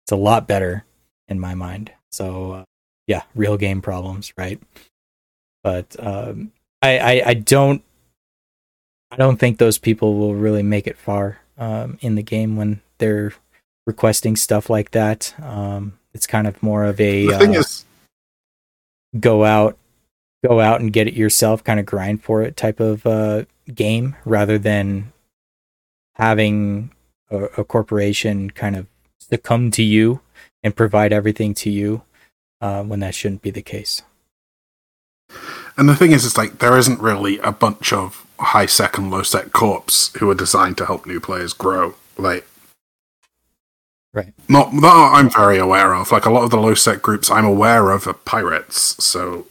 it's 0.05 0.13
a 0.13 0.17
lot 0.17 0.47
better 0.47 0.85
in 1.27 1.41
my 1.41 1.57
mind. 1.57 1.91
So 2.13 2.53
uh, 2.53 2.65
yeah, 3.09 3.23
real 3.35 3.57
game 3.57 3.83
problems, 3.83 4.33
right? 4.39 4.61
But 5.69 5.97
um, 5.99 6.53
I, 6.81 6.99
I 6.99 7.23
I 7.27 7.35
don't 7.35 7.83
I 9.11 9.17
don't 9.17 9.37
think 9.37 9.59
those 9.59 9.77
people 9.77 10.17
will 10.17 10.35
really 10.35 10.63
make 10.63 10.87
it 10.87 10.97
far 10.97 11.41
um, 11.59 11.99
in 12.01 12.15
the 12.15 12.23
game 12.23 12.57
when 12.57 12.81
they're 12.97 13.35
requesting 13.87 14.35
stuff 14.35 14.71
like 14.71 14.93
that. 14.93 15.35
Um, 15.43 15.99
it's 16.15 16.27
kind 16.27 16.47
of 16.47 16.63
more 16.63 16.85
of 16.85 16.99
a 17.03 17.27
the 17.27 17.39
thing 17.39 17.55
uh, 17.55 17.61
is, 17.61 17.85
go 19.21 19.45
out, 19.45 19.77
go 20.43 20.59
out 20.59 20.81
and 20.81 20.91
get 20.91 21.07
it 21.07 21.13
yourself, 21.13 21.63
kind 21.63 21.79
of 21.79 21.85
grind 21.85 22.25
for 22.25 22.41
it 22.41 22.57
type 22.57 22.81
of 22.81 23.05
uh, 23.05 23.45
game, 23.75 24.17
rather 24.25 24.57
than 24.57 25.13
having 26.15 26.93
a, 27.31 27.45
a, 27.59 27.65
corporation 27.65 28.51
kind 28.51 28.75
of 28.75 28.87
succumb 29.21 29.71
to 29.73 29.83
you 29.83 30.21
and 30.63 30.75
provide 30.75 31.13
everything 31.13 31.53
to 31.53 31.69
you 31.69 32.01
uh, 32.63 32.83
when 32.83 33.01
that 33.01 33.15
shouldn't 33.15 33.43
be 33.43 33.51
the 33.51 33.61
case. 33.61 34.01
And 35.77 35.89
the 35.89 35.97
thing 35.97 36.13
is, 36.13 36.27
it's 36.27 36.37
like 36.37 36.59
there 36.59 36.77
isn't 36.77 37.01
really 37.01 37.39
a 37.39 37.53
bunch 37.53 37.93
of 37.93 38.27
high 38.41 38.67
sec 38.67 38.99
and 38.99 39.11
low 39.11 39.23
sec 39.23 39.53
corps 39.53 40.11
who 40.19 40.31
are 40.31 40.35
designed 40.35 40.79
to 40.79 40.87
help 40.87 41.07
new 41.07 41.21
players 41.21 41.53
grow. 41.53 41.95
Like 42.17 42.47
Right. 44.13 44.33
Not 44.49 44.73
that 44.73 45.11
I'm 45.15 45.31
very 45.31 45.59
aware 45.59 45.95
of. 45.95 46.11
Like 46.11 46.25
a 46.25 46.31
lot 46.31 46.45
of 46.45 46.51
the 46.51 46.57
low 46.57 46.75
sec 46.75 47.03
groups 47.03 47.31
I'm 47.31 47.45
aware 47.45 47.91
of 47.91 48.07
are 48.07 48.15
pirates, 48.15 49.03
so 49.05 49.47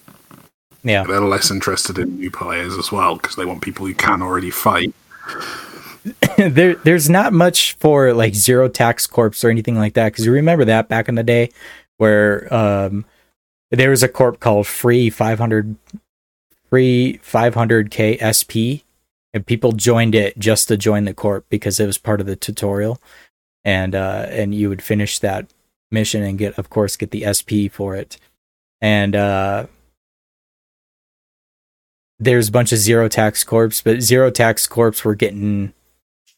yeah, 0.84 1.04
they're 1.04 1.22
less 1.22 1.52
interested 1.52 1.98
in 2.00 2.18
new 2.20 2.32
players 2.32 2.76
as 2.76 2.92
well 2.92 3.16
because 3.16 3.36
they 3.36 3.46
want 3.46 3.62
people 3.62 3.86
who 3.86 3.94
can 3.94 4.22
already 4.22 4.50
fight. 4.50 4.94
there, 6.38 6.76
there's 6.76 7.10
not 7.10 7.34
much 7.34 7.74
for 7.74 8.14
like 8.14 8.34
zero 8.34 8.68
tax 8.68 9.06
corps 9.06 9.44
or 9.44 9.50
anything 9.50 9.76
like 9.76 9.94
that 9.94 10.12
because 10.12 10.26
you 10.26 10.32
remember 10.32 10.66
that 10.66 10.90
back 10.90 11.08
in 11.08 11.16
the 11.16 11.24
day 11.24 11.52
where 11.98 12.52
um, 12.54 13.06
there 13.72 13.90
was 13.90 14.04
a 14.04 14.08
corp 14.08 14.40
called 14.40 14.68
Free 14.68 15.10
500 15.10 15.76
Free 16.70 17.20
500k 17.24 18.20
SP, 18.20 18.84
and 19.34 19.46
people 19.46 19.72
joined 19.72 20.16
it 20.16 20.38
just 20.38 20.68
to 20.68 20.78
join 20.78 21.06
the 21.06 21.14
corp 21.14 21.46
because 21.50 21.80
it 21.80 21.86
was 21.86 21.98
part 21.98 22.20
of 22.20 22.28
the 22.28 22.36
tutorial 22.36 23.00
and 23.64 23.96
uh, 23.96 24.26
and 24.30 24.56
you 24.56 24.70
would 24.70 24.82
finish 24.82 25.20
that 25.20 25.48
mission 25.92 26.24
and 26.24 26.38
get, 26.38 26.58
of 26.58 26.70
course, 26.70 26.96
get 26.96 27.12
the 27.12 27.26
SP 27.28 27.68
for 27.72 27.96
it. 27.96 28.18
And 28.82 29.16
uh, 29.16 29.68
there's 32.20 32.50
a 32.50 32.52
bunch 32.52 32.72
of 32.72 32.78
zero 32.78 33.08
tax 33.08 33.44
corps, 33.44 33.82
but 33.84 34.02
zero 34.02 34.32
tax 34.32 34.68
corps 34.68 35.04
were 35.04 35.16
getting 35.16 35.74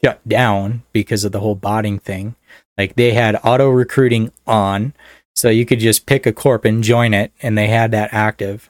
shut 0.03 0.27
down 0.27 0.83
because 0.91 1.23
of 1.23 1.31
the 1.31 1.39
whole 1.39 1.55
botting 1.55 1.99
thing. 1.99 2.35
Like 2.77 2.95
they 2.95 3.13
had 3.13 3.39
auto 3.43 3.69
recruiting 3.69 4.31
on, 4.47 4.93
so 5.39 5.49
you 5.49 5.65
could 5.65 5.79
just 5.79 6.05
pick 6.05 6.25
a 6.25 6.33
corp 6.33 6.65
and 6.65 6.83
join 6.83 7.13
it, 7.13 7.31
and 7.41 7.57
they 7.57 7.67
had 7.67 7.91
that 7.91 8.13
active. 8.13 8.69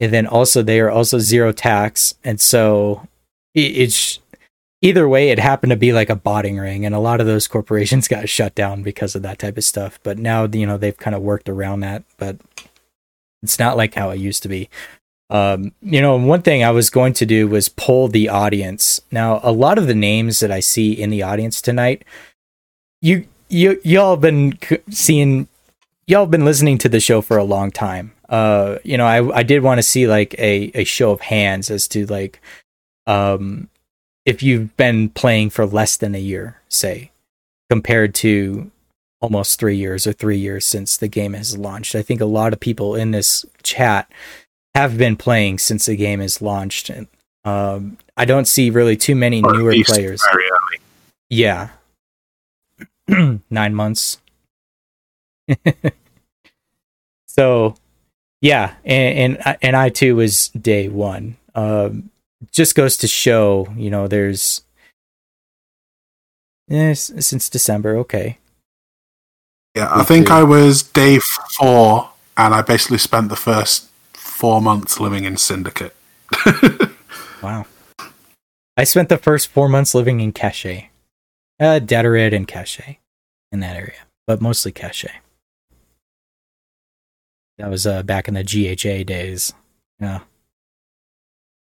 And 0.00 0.12
then 0.12 0.26
also 0.26 0.62
they 0.62 0.80
are 0.80 0.90
also 0.90 1.18
zero 1.18 1.52
tax, 1.52 2.14
and 2.24 2.40
so 2.40 3.06
it's 3.54 4.18
either 4.82 5.08
way, 5.08 5.30
it 5.30 5.38
happened 5.38 5.70
to 5.70 5.76
be 5.76 5.92
like 5.92 6.10
a 6.10 6.16
botting 6.16 6.58
ring, 6.58 6.84
and 6.84 6.94
a 6.94 7.00
lot 7.00 7.20
of 7.20 7.26
those 7.26 7.46
corporations 7.46 8.08
got 8.08 8.28
shut 8.28 8.54
down 8.54 8.82
because 8.82 9.14
of 9.14 9.22
that 9.22 9.38
type 9.38 9.56
of 9.56 9.64
stuff. 9.64 9.98
But 10.02 10.18
now, 10.18 10.44
you 10.46 10.66
know, 10.66 10.76
they've 10.76 10.96
kind 10.96 11.16
of 11.16 11.22
worked 11.22 11.48
around 11.48 11.80
that, 11.80 12.04
but 12.16 12.36
it's 13.42 13.58
not 13.58 13.76
like 13.76 13.94
how 13.94 14.10
it 14.10 14.18
used 14.18 14.42
to 14.42 14.48
be. 14.48 14.68
Um, 15.30 15.72
you 15.82 16.00
know, 16.00 16.16
one 16.16 16.42
thing 16.42 16.64
I 16.64 16.70
was 16.70 16.88
going 16.88 17.12
to 17.14 17.26
do 17.26 17.46
was 17.46 17.68
poll 17.68 18.08
the 18.08 18.28
audience. 18.28 19.00
Now, 19.12 19.40
a 19.42 19.52
lot 19.52 19.76
of 19.76 19.86
the 19.86 19.94
names 19.94 20.40
that 20.40 20.50
I 20.50 20.60
see 20.60 20.92
in 20.92 21.10
the 21.10 21.22
audience 21.22 21.60
tonight, 21.60 22.04
you 23.02 23.26
you 23.48 23.80
y'all 23.84 24.16
been 24.16 24.58
seeing, 24.90 25.48
y'all 26.08 26.22
have 26.22 26.30
been 26.30 26.44
listening 26.44 26.78
to 26.78 26.88
the 26.88 26.98
show 26.98 27.20
for 27.20 27.36
a 27.36 27.44
long 27.44 27.70
time. 27.70 28.12
Uh, 28.28 28.78
you 28.82 28.96
know, 28.96 29.06
I 29.06 29.38
I 29.38 29.42
did 29.44 29.62
want 29.62 29.78
to 29.78 29.82
see 29.82 30.08
like 30.08 30.34
a 30.38 30.72
a 30.74 30.84
show 30.84 31.12
of 31.12 31.20
hands 31.20 31.70
as 31.70 31.86
to 31.88 32.06
like 32.06 32.40
um 33.06 33.68
if 34.26 34.42
you've 34.42 34.76
been 34.76 35.10
playing 35.10 35.50
for 35.50 35.64
less 35.64 35.96
than 35.96 36.14
a 36.14 36.18
year, 36.18 36.60
say, 36.68 37.10
compared 37.70 38.14
to 38.16 38.70
almost 39.20 39.58
three 39.58 39.76
years 39.76 40.06
or 40.06 40.12
three 40.12 40.36
years 40.38 40.64
since 40.66 40.96
the 40.96 41.08
game 41.08 41.34
has 41.34 41.56
launched. 41.56 41.94
I 41.94 42.02
think 42.02 42.20
a 42.20 42.26
lot 42.26 42.52
of 42.52 42.60
people 42.60 42.94
in 42.94 43.10
this 43.10 43.44
chat 43.62 44.10
have 44.74 44.96
been 44.98 45.16
playing 45.16 45.58
since 45.58 45.86
the 45.86 45.96
game 45.96 46.20
is 46.20 46.40
launched. 46.40 46.90
And 46.90 47.08
um, 47.44 47.98
I 48.16 48.24
don't 48.26 48.46
see 48.46 48.70
really 48.70 48.96
too 48.96 49.16
many 49.16 49.42
or 49.42 49.52
newer 49.54 49.74
players. 49.84 50.22
Yeah. 51.30 51.70
Nine 53.50 53.74
months. 53.74 54.18
so, 57.26 57.74
yeah, 58.40 58.74
and, 58.84 59.38
and 59.38 59.58
and 59.62 59.76
I 59.76 59.88
too 59.88 60.16
was 60.16 60.48
day 60.48 60.88
one. 60.88 61.36
Um, 61.54 62.10
just 62.52 62.74
goes 62.74 62.96
to 62.98 63.08
show, 63.08 63.68
you 63.76 63.90
know, 63.90 64.06
there's 64.06 64.62
yes, 66.68 67.12
since 67.18 67.48
December, 67.48 67.96
okay. 67.98 68.38
Yeah, 69.74 69.88
I 69.92 70.04
think 70.04 70.30
I 70.30 70.42
was 70.42 70.82
day 70.82 71.18
four, 71.56 72.10
and 72.36 72.54
I 72.54 72.62
basically 72.62 72.98
spent 72.98 73.28
the 73.28 73.36
first 73.36 73.88
four 74.14 74.60
months 74.60 75.00
living 75.00 75.24
in 75.24 75.36
Syndicate. 75.36 75.94
wow. 77.42 77.66
I 78.76 78.84
spent 78.84 79.08
the 79.08 79.18
first 79.18 79.48
four 79.48 79.68
months 79.68 79.94
living 79.94 80.20
in 80.20 80.32
Cache. 80.32 80.90
Uh, 81.60 81.80
Detorid 81.80 82.32
and 82.32 82.46
Cache 82.46 82.98
in 83.50 83.60
that 83.60 83.76
area, 83.76 84.06
but 84.26 84.40
mostly 84.40 84.70
Cache. 84.70 85.06
That 87.58 87.70
was 87.70 87.86
uh, 87.86 88.02
back 88.02 88.28
in 88.28 88.34
the 88.34 88.44
GHA 88.44 89.04
days. 89.04 89.52
Yeah. 90.00 90.20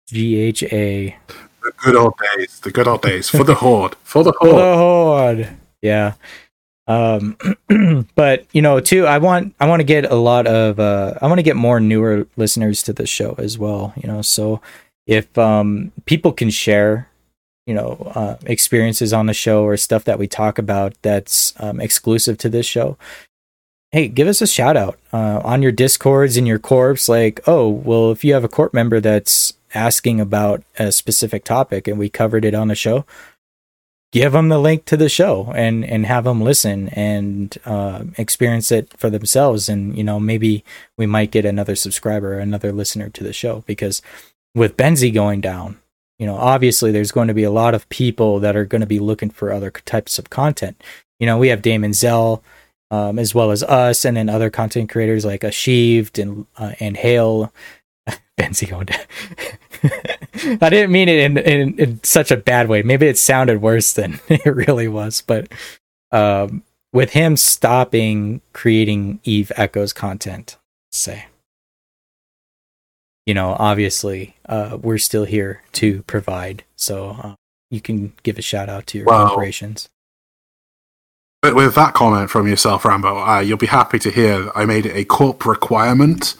GHA. 0.09 1.15
The 1.63 1.73
good 1.77 1.95
old 1.95 2.13
days. 2.35 2.59
The 2.59 2.71
good 2.71 2.87
old 2.87 3.01
days. 3.01 3.29
For 3.29 3.43
the 3.43 3.55
Horde. 3.63 3.95
For 4.03 4.23
the 4.23 4.33
Horde. 4.39 4.51
For 4.51 4.59
the 4.59 4.77
Horde. 4.77 5.57
Yeah. 5.81 6.13
Um, 6.87 7.37
but 8.15 8.45
you 8.53 8.61
know, 8.61 8.79
too, 8.79 9.05
I 9.05 9.17
want 9.17 9.55
I 9.59 9.67
want 9.67 9.81
to 9.81 9.85
get 9.85 10.09
a 10.09 10.15
lot 10.15 10.47
of 10.47 10.79
uh, 10.79 11.15
I 11.21 11.27
want 11.27 11.39
to 11.39 11.43
get 11.43 11.55
more 11.55 11.79
newer 11.79 12.27
listeners 12.37 12.83
to 12.83 12.93
the 12.93 13.05
show 13.05 13.35
as 13.37 13.57
well. 13.57 13.93
You 13.97 14.07
know, 14.07 14.21
so 14.21 14.61
if 15.05 15.37
um, 15.37 15.91
people 16.05 16.31
can 16.31 16.49
share, 16.49 17.09
you 17.65 17.73
know, 17.73 18.11
uh, 18.15 18.37
experiences 18.45 19.13
on 19.13 19.25
the 19.25 19.33
show 19.33 19.63
or 19.63 19.75
stuff 19.77 20.05
that 20.05 20.19
we 20.19 20.27
talk 20.27 20.57
about 20.57 20.93
that's 21.01 21.53
um, 21.59 21.81
exclusive 21.81 22.37
to 22.39 22.49
this 22.49 22.65
show, 22.65 22.97
hey, 23.91 24.07
give 24.07 24.27
us 24.27 24.41
a 24.41 24.47
shout 24.47 24.75
out 24.75 24.99
uh, 25.13 25.41
on 25.43 25.61
your 25.61 25.71
discords 25.71 26.37
and 26.37 26.47
your 26.47 26.59
corps. 26.59 27.07
Like, 27.07 27.39
oh, 27.47 27.69
well, 27.69 28.11
if 28.11 28.23
you 28.23 28.33
have 28.33 28.43
a 28.43 28.49
corp 28.49 28.73
member 28.73 28.99
that's 28.99 29.53
asking 29.73 30.19
about 30.19 30.63
a 30.79 30.91
specific 30.91 31.43
topic 31.43 31.87
and 31.87 31.97
we 31.99 32.09
covered 32.09 32.45
it 32.45 32.53
on 32.53 32.67
the 32.67 32.75
show, 32.75 33.05
give 34.11 34.31
them 34.31 34.49
the 34.49 34.59
link 34.59 34.85
to 34.85 34.97
the 34.97 35.09
show 35.09 35.51
and 35.53 35.83
and 35.83 36.05
have 36.05 36.23
them 36.23 36.41
listen 36.41 36.89
and 36.89 37.57
uh, 37.65 38.03
experience 38.17 38.71
it 38.71 38.93
for 38.97 39.09
themselves. 39.09 39.69
And 39.69 39.97
you 39.97 40.03
know, 40.03 40.19
maybe 40.19 40.63
we 40.97 41.05
might 41.05 41.31
get 41.31 41.45
another 41.45 41.75
subscriber, 41.75 42.39
another 42.39 42.71
listener 42.71 43.09
to 43.09 43.23
the 43.23 43.33
show 43.33 43.63
because 43.67 44.01
with 44.55 44.77
Benzi 44.77 45.13
going 45.13 45.41
down. 45.41 45.79
You 46.19 46.25
know, 46.25 46.35
obviously, 46.35 46.91
there's 46.91 47.11
going 47.11 47.27
to 47.27 47.35
be 47.35 47.43
a 47.43 47.51
lot 47.51 47.75
of 47.75 47.87
people 47.89 48.39
that 48.39 48.55
are 48.55 48.65
going 48.65 48.81
to 48.81 48.87
be 48.87 48.99
looking 48.99 49.29
for 49.29 49.51
other 49.51 49.69
types 49.69 50.17
of 50.17 50.31
content. 50.31 50.83
You 51.19 51.27
know, 51.27 51.37
we 51.37 51.49
have 51.49 51.61
Damon 51.61 51.93
Zell, 51.93 52.43
um, 52.91 53.19
as 53.19 53.33
well 53.35 53.51
as 53.51 53.63
us, 53.63 54.05
and 54.05 54.15
then 54.17 54.29
other 54.29 54.49
content 54.49 54.89
creators 54.89 55.25
like 55.25 55.41
Ashived 55.41 56.21
and 56.21 56.45
uh, 56.57 56.73
and 56.79 56.95
Hale 56.97 57.53
Benzio. 58.37 58.87
I 60.61 60.69
didn't 60.69 60.91
mean 60.91 61.09
it 61.09 61.19
in, 61.19 61.37
in, 61.37 61.79
in 61.79 62.03
such 62.03 62.31
a 62.31 62.37
bad 62.37 62.67
way. 62.69 62.81
Maybe 62.81 63.07
it 63.07 63.17
sounded 63.17 63.61
worse 63.61 63.93
than 63.93 64.19
it 64.29 64.45
really 64.45 64.87
was, 64.87 65.21
but 65.21 65.51
um, 66.11 66.63
with 66.93 67.11
him 67.11 67.35
stopping 67.37 68.41
creating 68.53 69.19
Eve 69.23 69.51
Echoes 69.55 69.93
content, 69.93 70.57
say, 70.91 71.25
you 73.25 73.33
know, 73.33 73.55
obviously, 73.59 74.35
uh, 74.47 74.77
we're 74.81 74.97
still 74.97 75.25
here 75.25 75.61
to 75.73 76.01
provide. 76.03 76.63
So 76.75 77.09
uh, 77.09 77.35
you 77.69 77.81
can 77.81 78.13
give 78.23 78.37
a 78.37 78.41
shout 78.41 78.69
out 78.69 78.87
to 78.87 78.97
your 78.99 79.05
Wow. 79.07 79.27
corporations. 79.27 79.89
But 81.41 81.55
with 81.55 81.75
that 81.75 81.93
comment 81.93 82.29
from 82.29 82.47
yourself, 82.47 82.83
Rambo, 82.83 83.19
uh, 83.19 83.39
you'll 83.39 83.57
be 83.57 83.67
happy 83.67 83.99
to 83.99 84.09
hear 84.11 84.51
I 84.55 84.65
made 84.65 84.85
it 84.85 84.95
a 84.95 85.05
corp 85.05 85.45
requirement 85.45 86.35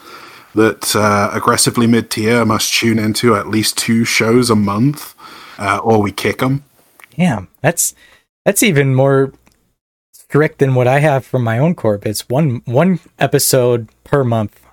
that 0.54 0.96
uh, 0.96 1.30
aggressively 1.32 1.86
mid 1.86 2.10
tier 2.10 2.44
must 2.44 2.74
tune 2.74 2.98
into 2.98 3.36
at 3.36 3.48
least 3.48 3.78
two 3.78 4.04
shows 4.04 4.50
a 4.50 4.56
month, 4.56 5.14
uh, 5.58 5.78
or 5.78 6.02
we 6.02 6.10
kick 6.10 6.38
them. 6.38 6.64
Damn, 7.16 7.48
that's 7.60 7.94
that's 8.44 8.62
even 8.62 8.94
more 8.94 9.32
strict 10.12 10.58
than 10.58 10.74
what 10.74 10.86
I 10.88 10.98
have 10.98 11.24
from 11.24 11.44
my 11.44 11.58
own 11.58 11.74
corp. 11.74 12.04
It's 12.04 12.28
one 12.28 12.62
one 12.64 12.98
episode 13.18 13.88
per 14.02 14.24
month, 14.24 14.66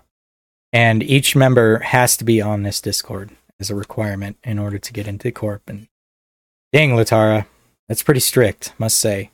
and 0.74 1.04
each 1.04 1.36
member 1.36 1.80
has 1.80 2.18
to 2.18 2.24
be 2.24 2.42
on 2.42 2.64
this 2.64 2.82
Discord 2.82 3.32
as 3.60 3.70
a 3.70 3.76
requirement 3.76 4.38
in 4.44 4.60
order 4.60 4.80
to 4.80 4.94
get 4.94 5.08
into 5.08 5.24
the 5.24 5.32
corp. 5.32 5.70
And 5.70 5.88
dang, 6.74 6.92
Latorra, 6.92 7.46
that's 7.88 8.04
pretty 8.04 8.20
strict, 8.20 8.74
must 8.80 9.00
say. 9.00 9.30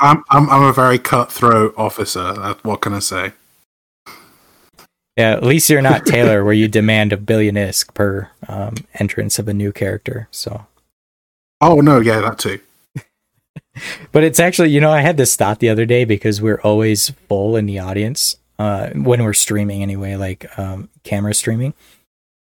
I'm, 0.00 0.24
I'm 0.30 0.48
I'm 0.50 0.62
a 0.62 0.72
very 0.72 0.98
cutthroat 0.98 1.74
officer. 1.76 2.34
What 2.62 2.80
can 2.80 2.94
I 2.94 3.00
say? 3.00 3.32
Yeah, 5.16 5.32
at 5.32 5.42
least 5.42 5.68
you're 5.68 5.82
not 5.82 6.06
Taylor, 6.06 6.44
where 6.44 6.54
you 6.54 6.68
demand 6.68 7.12
a 7.12 7.16
billion 7.16 7.56
isk 7.56 7.92
per 7.94 8.30
um, 8.48 8.76
entrance 8.94 9.38
of 9.38 9.48
a 9.48 9.54
new 9.54 9.72
character. 9.72 10.28
So, 10.30 10.66
Oh 11.60 11.80
no, 11.80 12.00
yeah, 12.00 12.20
that 12.20 12.38
too. 12.38 12.60
but 14.12 14.24
it's 14.24 14.40
actually, 14.40 14.70
you 14.70 14.80
know, 14.80 14.90
I 14.90 15.02
had 15.02 15.16
this 15.16 15.36
thought 15.36 15.58
the 15.58 15.68
other 15.68 15.84
day 15.84 16.04
because 16.04 16.40
we're 16.40 16.60
always 16.62 17.10
full 17.28 17.56
in 17.56 17.66
the 17.66 17.78
audience 17.78 18.36
uh, 18.58 18.90
when 18.90 19.22
we're 19.22 19.34
streaming 19.34 19.82
anyway, 19.82 20.16
like 20.16 20.58
um, 20.58 20.88
camera 21.04 21.34
streaming, 21.34 21.74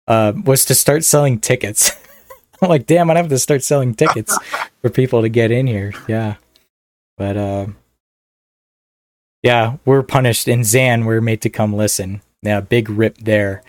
uh, 0.09 0.33
was 0.45 0.65
to 0.65 0.75
start 0.75 1.05
selling 1.05 1.39
tickets. 1.39 1.93
I'm 2.63 2.69
like, 2.69 2.87
damn, 2.87 3.11
I'd 3.11 3.17
have 3.17 3.29
to 3.29 3.39
start 3.39 3.63
selling 3.63 3.95
tickets 3.95 4.37
for 4.81 4.91
people 4.91 5.23
to 5.23 5.29
get 5.29 5.51
in 5.51 5.67
here. 5.67 5.93
Yeah, 6.09 6.37
but 7.17 7.37
um, 7.37 7.77
yeah, 9.43 9.77
we're 9.85 10.03
punished. 10.03 10.49
In 10.49 10.65
Zan, 10.65 11.05
we're 11.05 11.21
made 11.21 11.43
to 11.43 11.51
come 11.51 11.75
listen. 11.75 12.23
Yeah, 12.43 12.61
big 12.61 12.89
rip 12.89 13.19
there. 13.19 13.63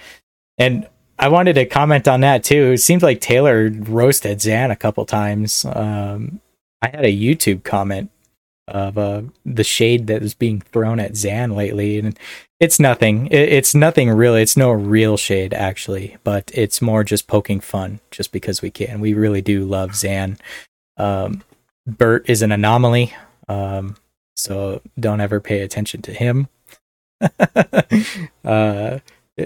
And 0.57 0.87
I 1.17 1.29
wanted 1.29 1.53
to 1.53 1.65
comment 1.65 2.07
on 2.07 2.21
that 2.21 2.43
too. 2.43 2.71
It 2.73 2.79
seems 2.79 3.03
like 3.03 3.21
Taylor 3.21 3.69
roasted 3.69 4.41
Zan 4.41 4.71
a 4.71 4.75
couple 4.75 5.05
times. 5.05 5.65
Um, 5.65 6.41
I 6.81 6.89
had 6.89 7.05
a 7.05 7.15
YouTube 7.15 7.63
comment 7.63 8.09
of 8.67 8.97
uh, 8.97 9.21
the 9.45 9.63
shade 9.63 10.07
that 10.07 10.21
was 10.21 10.33
being 10.33 10.59
thrown 10.59 10.99
at 10.99 11.15
Zan 11.15 11.51
lately, 11.51 11.99
and 11.99 12.17
it's 12.59 12.79
nothing. 12.79 13.27
It, 13.27 13.49
it's 13.53 13.75
nothing 13.75 14.09
really. 14.09 14.41
It's 14.41 14.57
no 14.57 14.71
real 14.71 15.17
shade 15.17 15.53
actually, 15.53 16.17
but 16.23 16.51
it's 16.53 16.81
more 16.81 17.03
just 17.03 17.27
poking 17.27 17.59
fun, 17.59 17.99
just 18.11 18.31
because 18.31 18.61
we 18.61 18.71
can. 18.71 18.99
We 18.99 19.13
really 19.13 19.41
do 19.41 19.65
love 19.65 19.95
Zan. 19.95 20.37
Um, 20.97 21.43
Bert 21.85 22.29
is 22.29 22.41
an 22.41 22.51
anomaly, 22.51 23.13
um, 23.47 23.95
so 24.35 24.81
don't 24.99 25.21
ever 25.21 25.39
pay 25.39 25.61
attention 25.61 26.01
to 26.03 26.13
him. 26.13 26.47
uh, 27.21 28.99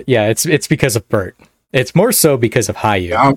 yeah, 0.07 0.27
it's 0.27 0.45
it's 0.45 0.67
because 0.67 0.95
of 0.95 1.07
Bert. 1.09 1.35
It's 1.71 1.93
more 1.95 2.11
so 2.11 2.37
because 2.37 2.69
of 2.69 2.77
Hayu, 2.77 3.09
Yeah, 3.09 3.21
I'm, 3.21 3.35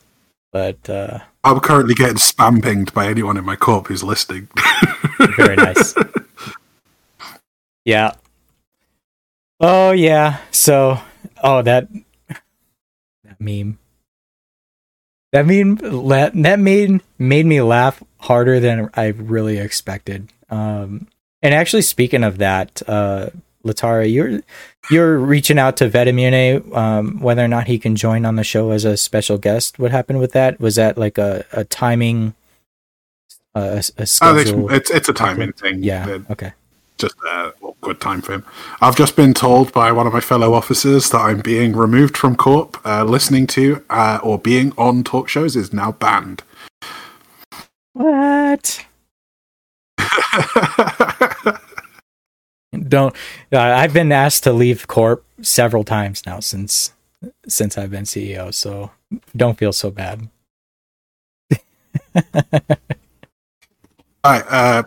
but 0.53 0.89
uh, 0.89 1.19
I'm 1.45 1.61
currently 1.61 1.95
getting 1.95 2.17
spam 2.17 2.63
pinged 2.63 2.93
by 2.95 3.07
anyone 3.07 3.37
in 3.37 3.45
my 3.45 3.57
corp 3.57 3.89
who's 3.89 4.03
listening. 4.03 4.49
very 5.37 5.57
nice. 5.57 5.95
yeah. 7.85 8.13
Oh 9.61 9.93
yeah. 9.93 10.39
So, 10.51 10.99
oh 11.43 11.63
that 11.63 11.89
that 13.25 13.41
meme. 13.41 13.79
That 15.33 15.47
meme 15.47 15.77
la- 15.83 16.31
that 16.35 16.59
made 16.59 17.01
made 17.19 17.47
me 17.47 17.63
laugh 17.63 18.03
harder 18.19 18.61
than 18.61 18.91
I 18.95 19.09
really 19.09 19.59
expected. 19.59 20.29
Um, 20.53 21.09
and 21.43 21.55
actually, 21.55 21.83
speaking 21.83 22.23
of 22.23 22.39
that, 22.39 22.83
uh, 22.87 23.31
Latorra, 23.65 24.13
you're 24.13 24.41
you're 24.91 25.19
reaching 25.19 25.59
out 25.59 25.77
to 25.79 25.89
Vetamune, 25.89 26.77
um, 26.77 27.19
whether 27.21 27.45
or 27.45 27.49
not 27.49 27.67
he 27.67 27.79
can 27.79 27.97
join 27.97 28.25
on 28.25 28.37
the 28.37 28.45
show 28.45 28.71
as 28.71 28.85
a 28.85 28.97
special 28.97 29.39
guest. 29.39 29.79
What 29.79 29.91
happened 29.91 30.19
with 30.21 30.33
that? 30.33 30.61
Was 30.61 30.75
that 30.77 30.99
like 30.99 31.19
a 31.19 31.45
a 31.53 31.65
timing? 31.65 32.35
Uh, 33.55 33.61
a, 33.61 33.79
a 33.79 33.83
think 33.83 34.09
schedule? 34.09 34.69
it's, 34.71 34.91
it's 34.91 34.91
it's 34.99 35.09
a 35.09 35.13
timing 35.13 35.53
thing. 35.53 35.83
yeah. 35.83 36.09
It- 36.09 36.23
Okay. 36.31 36.53
just 36.99 37.15
a 37.29 37.53
good 37.81 38.01
time 38.01 38.23
for 38.23 38.33
him. 38.35 38.45
I've 38.81 38.97
just 38.97 39.17
been 39.17 39.35
told 39.35 39.73
by 39.73 39.91
one 39.93 40.07
of 40.07 40.13
my 40.13 40.21
fellow 40.21 40.55
officers 40.55 41.11
that 41.11 41.19
I'm 41.19 41.41
being 41.41 41.75
removed 41.77 42.17
from 42.17 42.37
corp. 42.37 42.79
Uh, 42.87 43.05
listening 43.05 43.47
to 43.49 43.83
uh, 43.91 44.21
or 44.23 44.39
being 44.39 44.73
on 44.79 45.03
talk 45.05 45.29
shows 45.29 45.57
is 45.57 45.73
now 45.73 45.93
banned. 45.93 46.43
What? 47.95 48.87
Don't. 52.89 53.15
Uh, 53.53 53.59
I've 53.59 53.93
been 53.93 54.13
asked 54.13 54.45
to 54.45 54.53
leave 54.53 54.89
Corp 54.89 55.25
several 55.43 55.85
times 55.85 56.25
now 56.25 56.41
since 56.41 56.93
since 57.47 57.77
I've 57.77 57.91
been 57.91 58.05
CEO. 58.05 58.53
So 58.55 58.91
don't 59.37 59.59
feel 59.59 59.73
so 59.73 59.91
bad. 59.91 60.29
All 64.25 64.31
right, 64.31 64.45
uh, 64.49 64.85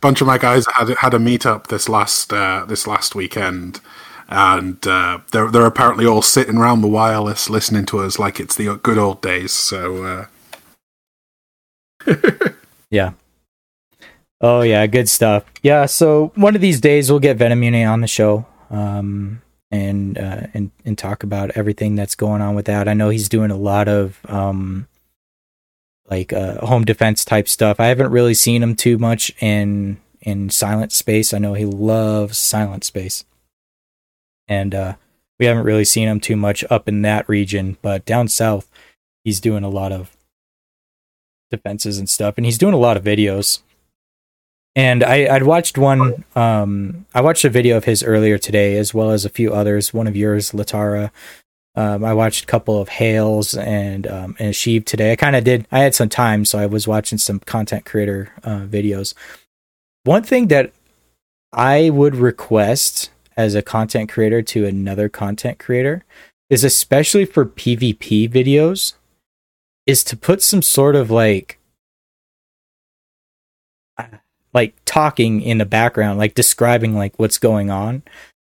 bunch 0.00 0.20
of 0.20 0.26
my 0.26 0.38
guys 0.38 0.66
had 0.74 0.90
had 0.90 1.14
a 1.14 1.18
meetup 1.18 1.66
this 1.66 1.88
last 1.88 2.32
uh, 2.32 2.64
this 2.66 2.86
last 2.86 3.14
weekend, 3.14 3.80
and 4.28 4.86
uh, 4.86 5.18
they're 5.32 5.50
they're 5.50 5.66
apparently 5.66 6.06
all 6.06 6.22
sitting 6.22 6.56
around 6.56 6.80
the 6.80 6.88
wireless 6.88 7.50
listening 7.50 7.84
to 7.86 7.98
us 7.98 8.18
like 8.18 8.40
it's 8.40 8.54
the 8.56 8.76
good 8.82 8.98
old 8.98 9.20
days. 9.20 9.52
So 9.52 10.04
uh, 10.04 10.26
Yeah. 12.90 13.12
Oh 14.40 14.62
yeah, 14.62 14.86
good 14.86 15.08
stuff. 15.08 15.44
Yeah. 15.62 15.86
So 15.86 16.32
one 16.34 16.54
of 16.54 16.60
these 16.60 16.80
days 16.80 17.10
we'll 17.10 17.20
get 17.20 17.38
Venomune 17.38 17.90
on 17.90 18.00
the 18.00 18.06
show. 18.06 18.46
Um, 18.70 19.42
and 19.70 20.18
uh, 20.18 20.46
and 20.54 20.70
and 20.84 20.96
talk 20.96 21.22
about 21.22 21.50
everything 21.52 21.94
that's 21.96 22.14
going 22.14 22.40
on 22.40 22.54
with 22.54 22.66
that. 22.66 22.88
I 22.88 22.94
know 22.94 23.08
he's 23.08 23.28
doing 23.28 23.50
a 23.50 23.56
lot 23.56 23.88
of 23.88 24.18
um, 24.28 24.86
like 26.08 26.32
uh, 26.32 26.64
home 26.66 26.84
defense 26.84 27.24
type 27.24 27.48
stuff. 27.48 27.80
I 27.80 27.86
haven't 27.86 28.10
really 28.10 28.34
seen 28.34 28.62
him 28.62 28.76
too 28.76 28.98
much 28.98 29.32
in 29.40 29.98
in 30.20 30.50
silent 30.50 30.92
space. 30.92 31.34
I 31.34 31.38
know 31.38 31.54
he 31.54 31.64
loves 31.64 32.38
silent 32.38 32.84
space, 32.84 33.24
and 34.46 34.74
uh, 34.74 34.94
we 35.38 35.46
haven't 35.46 35.64
really 35.64 35.84
seen 35.84 36.08
him 36.08 36.20
too 36.20 36.36
much 36.36 36.64
up 36.70 36.88
in 36.88 37.02
that 37.02 37.28
region. 37.28 37.76
But 37.82 38.04
down 38.04 38.28
south, 38.28 38.70
he's 39.24 39.40
doing 39.40 39.64
a 39.64 39.68
lot 39.68 39.92
of 39.92 40.16
defenses 41.50 41.98
and 41.98 42.08
stuff, 42.08 42.34
and 42.36 42.46
he's 42.46 42.58
doing 42.58 42.74
a 42.74 42.78
lot 42.78 42.96
of 42.96 43.04
videos. 43.04 43.60
And 44.76 45.02
I, 45.02 45.34
I'd 45.34 45.44
watched 45.44 45.78
one. 45.78 46.24
Um, 46.36 47.06
I 47.14 47.22
watched 47.22 47.46
a 47.46 47.50
video 47.50 47.78
of 47.78 47.84
his 47.84 48.04
earlier 48.04 48.36
today, 48.36 48.76
as 48.76 48.92
well 48.92 49.10
as 49.10 49.24
a 49.24 49.30
few 49.30 49.54
others. 49.54 49.94
One 49.94 50.06
of 50.06 50.14
yours, 50.14 50.52
Latorra. 50.52 51.10
Um, 51.74 52.04
I 52.04 52.12
watched 52.12 52.44
a 52.44 52.46
couple 52.46 52.80
of 52.80 52.90
Hales 52.90 53.54
and 53.54 54.06
um, 54.06 54.36
and 54.38 54.52
Sheev 54.52 54.84
today. 54.84 55.12
I 55.12 55.16
kind 55.16 55.34
of 55.34 55.44
did. 55.44 55.66
I 55.72 55.78
had 55.78 55.94
some 55.94 56.10
time, 56.10 56.44
so 56.44 56.58
I 56.58 56.66
was 56.66 56.86
watching 56.86 57.16
some 57.16 57.40
content 57.40 57.86
creator 57.86 58.32
uh, 58.44 58.60
videos. 58.60 59.14
One 60.04 60.22
thing 60.22 60.48
that 60.48 60.72
I 61.54 61.88
would 61.88 62.14
request 62.14 63.10
as 63.34 63.54
a 63.54 63.62
content 63.62 64.10
creator 64.10 64.42
to 64.42 64.66
another 64.66 65.08
content 65.08 65.58
creator 65.58 66.04
is, 66.50 66.64
especially 66.64 67.24
for 67.24 67.46
PvP 67.46 68.30
videos, 68.30 68.92
is 69.86 70.04
to 70.04 70.16
put 70.18 70.42
some 70.42 70.62
sort 70.62 70.96
of 70.96 71.10
like 71.10 71.58
like 74.56 74.74
talking 74.86 75.42
in 75.42 75.58
the 75.58 75.66
background, 75.66 76.18
like 76.18 76.32
describing 76.32 76.96
like 76.96 77.12
what's 77.18 77.36
going 77.36 77.68
on, 77.68 78.02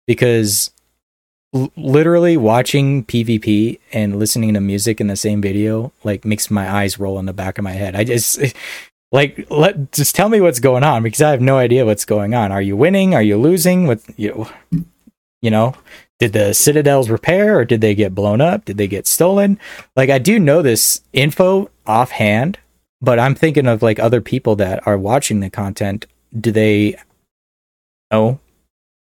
because 0.09 0.73
l- 1.55 1.71
literally 1.77 2.37
watching 2.37 3.05
PvP 3.05 3.79
and 3.93 4.19
listening 4.19 4.53
to 4.55 4.61
music 4.61 5.00
in 5.00 5.07
the 5.07 5.15
same 5.15 5.40
video 5.40 5.92
like 6.03 6.25
makes 6.25 6.50
my 6.50 6.69
eyes 6.69 6.98
roll 6.98 7.21
in 7.21 7.27
the 7.27 7.33
back 7.33 7.57
of 7.57 7.63
my 7.63 7.71
head. 7.71 7.94
I 7.94 8.03
just 8.03 8.40
like 9.13 9.46
let 9.48 9.92
just 9.92 10.17
tell 10.17 10.29
me 10.29 10.40
what's 10.40 10.59
going 10.59 10.83
on 10.83 11.05
because 11.05 11.23
I 11.23 11.31
have 11.31 11.40
no 11.40 11.57
idea 11.57 11.87
what's 11.87 12.05
going 12.05 12.35
on. 12.35 12.50
Are 12.50 12.63
you 12.63 12.77
winning? 12.77 13.15
Are 13.15 13.23
you 13.23 13.37
losing? 13.37 13.87
What 13.87 14.00
you 14.17 14.48
you 15.40 15.53
know? 15.53 15.77
Did 16.19 16.33
the 16.33 16.53
citadels 16.53 17.11
repair 17.11 17.59
or 17.59 17.65
did 17.65 17.81
they 17.81 17.94
get 17.94 18.13
blown 18.13 18.40
up? 18.40 18.65
Did 18.65 18.77
they 18.77 18.88
get 18.88 19.07
stolen? 19.07 19.57
Like 19.94 20.11
I 20.11 20.19
do 20.19 20.40
know 20.40 20.63
this 20.63 21.03
info 21.13 21.71
offhand, 21.87 22.59
but 23.03 23.19
I'm 23.19 23.35
thinking 23.35 23.67
of 23.67 23.83
like 23.83 23.98
other 23.98 24.21
people 24.21 24.57
that 24.57 24.87
are 24.87 24.96
watching 24.96 25.40
the 25.40 25.50
content. 25.50 26.07
Do 26.38 26.53
they 26.53 26.96
know? 28.11 28.38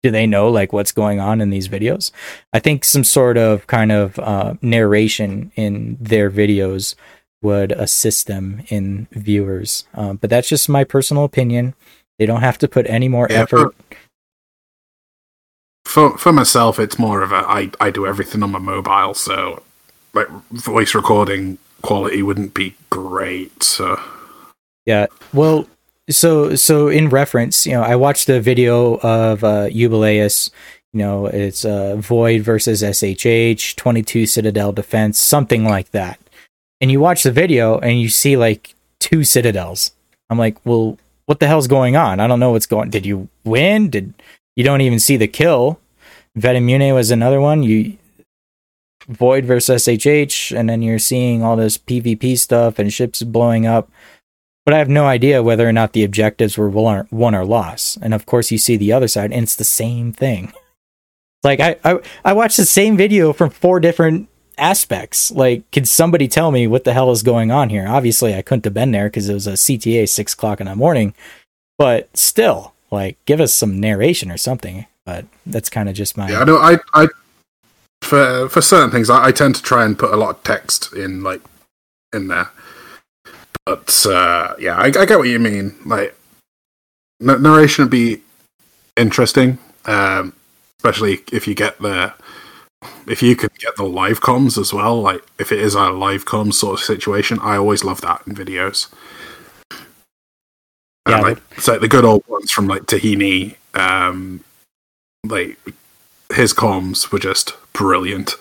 Do 0.04 0.12
they 0.12 0.28
know 0.28 0.48
like 0.50 0.72
what's 0.72 0.92
going 0.92 1.20
on 1.20 1.42
in 1.42 1.50
these 1.50 1.68
videos? 1.68 2.12
I 2.54 2.60
think 2.60 2.86
some 2.86 3.04
sort 3.04 3.36
of 3.38 3.66
kind 3.68 3.92
of 3.92 4.18
uh, 4.20 4.54
narration 4.62 5.52
in 5.56 5.98
their 6.00 6.30
videos 6.30 6.96
would 7.42 7.72
assist 7.72 8.28
them 8.28 8.64
in 8.70 9.08
viewers. 9.12 9.86
Um, 9.96 10.18
but 10.18 10.30
that's 10.30 10.48
just 10.48 10.70
my 10.70 10.84
personal 10.84 11.24
opinion. 11.24 11.74
They 12.20 12.26
don't 12.26 12.42
have 12.42 12.58
to 12.60 12.68
put 12.68 12.88
any 12.88 13.08
more 13.08 13.28
Yeah, 13.30 13.42
effort. 13.44 13.76
for 15.86 16.18
for 16.18 16.32
myself, 16.32 16.80
it's 16.80 17.00
more 17.00 17.22
of 17.22 17.32
a 17.32 17.38
I 17.48 17.72
I 17.80 17.90
do 17.90 18.06
everything 18.06 18.44
on 18.44 18.52
my 18.52 18.60
mobile, 18.60 19.14
so 19.14 19.64
like 20.14 20.28
voice 20.52 20.94
recording 20.96 21.58
quality 21.82 22.22
wouldn't 22.24 22.54
be 22.54 22.76
great. 22.90 23.64
So 23.64 24.00
Yeah. 24.86 25.08
Well, 25.34 25.68
so 26.10 26.56
so 26.56 26.88
in 26.88 27.10
reference, 27.10 27.66
you 27.66 27.74
know, 27.74 27.84
I 27.84 27.96
watched 27.96 28.30
a 28.30 28.40
video 28.40 28.98
of 29.00 29.44
uh 29.44 29.70
Jubileus. 29.70 30.50
You 30.94 31.00
know, 31.00 31.26
it's 31.28 31.66
uh 31.66 31.98
Void 31.98 32.42
versus 32.42 32.82
SHH, 32.82 33.76
22 33.76 34.26
Citadel 34.26 34.72
Defense, 34.72 35.20
something 35.20 35.66
like 35.66 35.92
that. 35.92 36.20
And 36.80 36.92
you 36.92 37.00
watch 37.00 37.24
the 37.24 37.32
video 37.32 37.80
and 37.80 38.00
you 38.00 38.10
see 38.10 38.38
like 38.38 38.76
two 39.00 39.24
Citadels. 39.24 39.92
I'm 40.30 40.38
like, 40.38 40.58
well, 40.66 40.98
what 41.26 41.40
the 41.40 41.48
hell's 41.48 41.68
going 41.68 41.96
on? 41.96 42.20
I 42.20 42.28
don't 42.28 42.40
know 42.40 42.52
what's 42.52 42.66
going. 42.66 42.90
Did 42.90 43.06
you 43.06 43.28
win? 43.44 43.90
Did 43.90 44.14
you 44.56 44.64
don't 44.64 44.82
even 44.82 45.00
see 45.00 45.18
the 45.18 45.28
kill? 45.28 45.80
Vetemune 46.38 46.94
was 46.94 47.12
another 47.12 47.42
one. 47.42 47.64
You 47.64 47.98
Void 49.08 49.46
versus 49.46 49.86
SHH, 49.86 50.58
and 50.58 50.70
then 50.70 50.82
you're 50.82 51.00
seeing 51.00 51.42
all 51.44 51.56
this 51.56 51.78
PvP 51.78 52.38
stuff 52.38 52.78
and 52.78 52.92
ships 52.92 53.24
blowing 53.24 53.66
up 53.66 53.90
but 54.68 54.74
I 54.74 54.80
have 54.80 54.90
no 54.90 55.06
idea 55.06 55.42
whether 55.42 55.66
or 55.66 55.72
not 55.72 55.94
the 55.94 56.04
objectives 56.04 56.58
were 56.58 56.68
won 56.68 57.34
or, 57.34 57.46
lost. 57.46 58.00
And 58.02 58.14
of 58.14 58.26
course, 58.26 58.52
you 58.52 58.58
see 58.58 58.76
the 58.76 58.92
other 58.92 59.08
side, 59.08 59.32
and 59.32 59.44
it's 59.44 59.56
the 59.56 59.64
same 59.64 60.12
thing. 60.12 60.52
Like 61.42 61.62
I, 61.62 61.78
I, 61.86 62.00
I 62.26 62.34
watched 62.34 62.58
the 62.58 62.66
same 62.66 62.98
video 62.98 63.32
from 63.32 63.50
four 63.50 63.80
different 63.80 64.28
aspects. 64.58 65.32
Like, 65.32 65.72
could 65.72 65.88
somebody 65.88 66.28
tell 66.28 66.52
me 66.52 66.68
what 66.68 66.84
the 66.84 66.92
hell 66.92 67.12
is 67.12 67.24
going 67.24 67.50
on 67.50 67.70
here? 67.70 67.88
Obviously, 67.88 68.36
I 68.36 68.42
couldn't 68.42 68.66
have 68.66 68.74
been 68.74 68.92
there 68.92 69.08
because 69.08 69.30
it 69.30 69.34
was 69.34 69.48
a 69.48 69.54
CTA 69.54 70.10
six 70.10 70.34
o'clock 70.34 70.60
in 70.60 70.68
the 70.68 70.76
morning. 70.76 71.14
But 71.78 72.10
still, 72.18 72.74
like, 72.92 73.24
give 73.24 73.40
us 73.40 73.54
some 73.54 73.80
narration 73.80 74.30
or 74.30 74.38
something. 74.38 74.86
But 75.06 75.28
that's 75.46 75.70
kind 75.70 75.88
of 75.88 75.96
just 75.96 76.18
my. 76.18 76.30
yeah, 76.30 76.42
I 76.42 76.44
know. 76.44 76.58
I, 76.58 76.78
I 76.94 77.08
for 78.02 78.50
for 78.50 78.62
certain 78.62 78.92
things, 78.92 79.10
I, 79.10 79.28
I 79.28 79.32
tend 79.32 79.56
to 79.56 79.62
try 79.62 79.86
and 79.86 79.98
put 79.98 80.14
a 80.14 80.18
lot 80.18 80.30
of 80.36 80.44
text 80.44 80.94
in 80.94 81.24
like 81.24 81.42
in 82.14 82.28
there. 82.28 82.50
But 83.66 84.06
uh, 84.06 84.56
yeah, 84.60 84.78
I, 84.78 84.86
I 84.86 85.06
get 85.06 85.18
what 85.18 85.28
you 85.28 85.40
mean. 85.40 85.76
Like 85.86 86.18
n- 87.22 87.42
narration 87.42 87.86
would 87.86 87.92
be 87.92 88.22
interesting, 88.96 89.58
um, 89.86 90.34
especially 90.80 91.20
if 91.32 91.48
you 91.48 91.56
get 91.56 91.78
the 91.80 92.14
if 93.08 93.22
you 93.22 93.36
could 93.36 93.58
get 93.60 93.76
the 93.76 93.84
live 93.84 94.22
comms 94.22 94.58
as 94.58 94.74
well. 94.74 95.02
Like 95.02 95.22
if 95.40 95.52
it 95.52 95.60
is 95.60 95.76
a 95.76 95.90
live 95.90 96.26
comms 96.26 96.56
sort 96.56 96.80
of 96.80 96.86
situation, 96.86 97.40
I 97.42 97.58
always 97.58 97.84
love 97.84 98.02
that 98.02 98.22
in 98.26 98.36
videos. 98.36 98.88
Yeah, 101.10 101.22
like 101.22 101.40
it's 101.52 101.68
like 101.68 101.82
the 101.82 101.88
good 101.88 102.06
old 102.06 102.24
ones 102.28 102.52
from 102.52 102.68
like 102.68 102.84
Tahini. 102.84 103.56
Um, 103.74 104.44
like 105.26 105.58
his 106.34 106.54
comms 106.54 107.12
were 107.12 107.20
just 107.20 107.56
brilliant. 107.78 108.36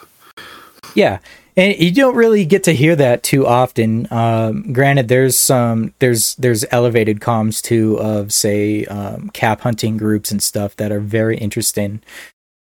Yeah, 0.94 1.18
and 1.56 1.78
you 1.78 1.92
don't 1.92 2.16
really 2.16 2.44
get 2.44 2.64
to 2.64 2.72
hear 2.72 2.96
that 2.96 3.22
too 3.22 3.46
often. 3.46 4.08
Um, 4.10 4.72
granted, 4.72 5.08
there's 5.08 5.38
some 5.38 5.94
there's 5.98 6.34
there's 6.36 6.64
elevated 6.70 7.20
comms 7.20 7.62
too 7.62 7.98
of 8.00 8.32
say 8.32 8.84
um, 8.86 9.30
cap 9.30 9.60
hunting 9.60 9.96
groups 9.96 10.30
and 10.30 10.42
stuff 10.42 10.74
that 10.76 10.90
are 10.90 11.00
very 11.00 11.36
interesting 11.36 12.02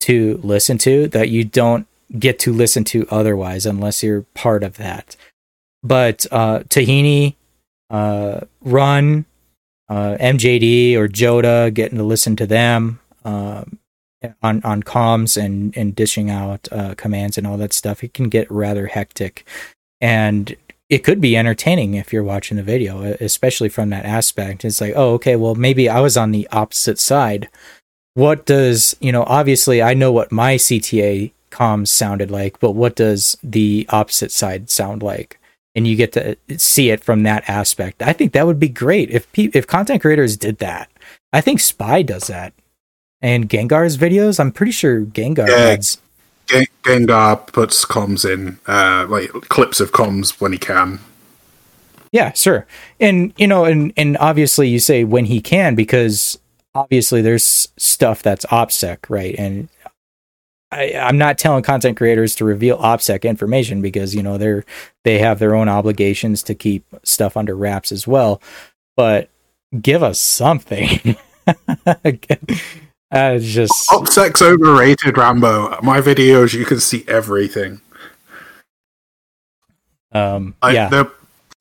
to 0.01 0.39
listen 0.43 0.77
to 0.79 1.07
that 1.09 1.29
you 1.29 1.43
don't 1.43 1.87
get 2.19 2.37
to 2.37 2.51
listen 2.51 2.83
to 2.83 3.07
otherwise 3.09 3.65
unless 3.65 4.03
you're 4.03 4.25
part 4.33 4.63
of 4.63 4.77
that. 4.77 5.15
But 5.81 6.25
uh, 6.31 6.59
Tahini, 6.69 7.35
uh, 7.89 8.41
Run, 8.61 9.25
uh, 9.89 10.17
MJD 10.19 10.95
or 10.95 11.07
Joda, 11.07 11.73
getting 11.73 11.97
to 11.97 12.03
listen 12.03 12.35
to 12.35 12.45
them. 12.45 12.99
Um, 13.25 13.79
on 14.41 14.61
on 14.63 14.83
comms 14.83 15.41
and 15.41 15.75
and 15.77 15.95
dishing 15.95 16.29
out 16.29 16.67
uh, 16.71 16.95
commands 16.95 17.37
and 17.37 17.47
all 17.47 17.57
that 17.57 17.73
stuff, 17.73 18.03
it 18.03 18.13
can 18.13 18.29
get 18.29 18.49
rather 18.51 18.87
hectic, 18.87 19.45
and 20.01 20.55
it 20.89 21.03
could 21.03 21.21
be 21.21 21.35
entertaining 21.35 21.95
if 21.95 22.13
you're 22.13 22.23
watching 22.23 22.57
the 22.57 22.63
video, 22.63 23.01
especially 23.01 23.69
from 23.69 23.89
that 23.89 24.05
aspect. 24.05 24.63
It's 24.63 24.81
like, 24.81 24.93
oh, 24.95 25.13
okay, 25.13 25.35
well, 25.35 25.55
maybe 25.55 25.89
I 25.89 25.99
was 25.99 26.17
on 26.17 26.31
the 26.31 26.47
opposite 26.51 26.99
side. 26.99 27.49
What 28.13 28.45
does 28.45 28.95
you 28.99 29.11
know? 29.11 29.23
Obviously, 29.23 29.81
I 29.81 29.93
know 29.93 30.11
what 30.11 30.31
my 30.31 30.55
CTA 30.55 31.31
comms 31.51 31.87
sounded 31.87 32.29
like, 32.29 32.59
but 32.59 32.71
what 32.71 32.95
does 32.95 33.37
the 33.43 33.85
opposite 33.89 34.31
side 34.31 34.69
sound 34.69 35.01
like? 35.01 35.39
And 35.75 35.87
you 35.87 35.95
get 35.95 36.11
to 36.11 36.37
see 36.57 36.91
it 36.91 37.03
from 37.03 37.23
that 37.23 37.43
aspect. 37.49 38.03
I 38.03 38.13
think 38.13 38.33
that 38.33 38.45
would 38.45 38.59
be 38.59 38.69
great 38.69 39.09
if 39.09 39.31
pe- 39.31 39.49
if 39.53 39.65
content 39.65 40.01
creators 40.01 40.37
did 40.37 40.59
that. 40.59 40.91
I 41.31 41.41
think 41.41 41.59
Spy 41.59 42.03
does 42.03 42.27
that 42.27 42.53
and 43.23 43.49
Gengar's 43.49 43.97
videos. 43.97 44.39
I'm 44.39 44.51
pretty 44.51 44.73
sure 44.73 45.01
Gengar 45.01 45.47
Yeah. 45.47 45.77
Gen- 46.45 46.67
Gengar 46.83 47.47
puts 47.47 47.85
comms 47.85 48.29
in, 48.29 48.59
uh, 48.67 49.07
like 49.09 49.31
clips 49.47 49.79
of 49.79 49.93
comms 49.93 50.41
when 50.41 50.51
he 50.51 50.57
can. 50.59 50.99
Yeah, 52.11 52.33
sure. 52.33 52.67
And 52.99 53.33
you 53.37 53.47
know, 53.47 53.65
and 53.65 53.91
and 53.97 54.17
obviously 54.17 54.67
you 54.69 54.77
say 54.77 55.03
when 55.03 55.25
he 55.25 55.41
can 55.41 55.73
because 55.73 56.37
obviously 56.75 57.21
there's 57.21 57.69
stuff 57.77 58.21
that's 58.21 58.45
OPSEC, 58.47 59.09
right? 59.09 59.33
And 59.39 59.69
I, 60.71 60.93
I'm 60.93 61.17
not 61.17 61.37
telling 61.37 61.63
content 61.63 61.97
creators 61.97 62.35
to 62.35 62.45
reveal 62.45 62.77
OPSEC 62.77 63.23
information 63.23 63.81
because 63.81 64.13
you 64.13 64.21
know 64.21 64.37
they're 64.37 64.65
they 65.05 65.19
have 65.19 65.39
their 65.39 65.55
own 65.55 65.69
obligations 65.69 66.43
to 66.43 66.53
keep 66.53 66.85
stuff 67.03 67.37
under 67.37 67.55
wraps 67.55 67.91
as 67.91 68.05
well. 68.05 68.41
But 68.95 69.29
give 69.81 70.03
us 70.03 70.19
something. 70.19 71.15
uh, 73.13 73.37
just 73.37 73.89
Opsec's 73.89 74.41
overrated, 74.41 75.17
Rambo. 75.17 75.79
My 75.81 76.01
videos, 76.01 76.53
you 76.53 76.65
can 76.65 76.79
see 76.79 77.05
everything. 77.07 77.81
um, 80.11 80.55
Like, 80.61 80.73
yeah, 80.73 80.89
The 80.89 81.11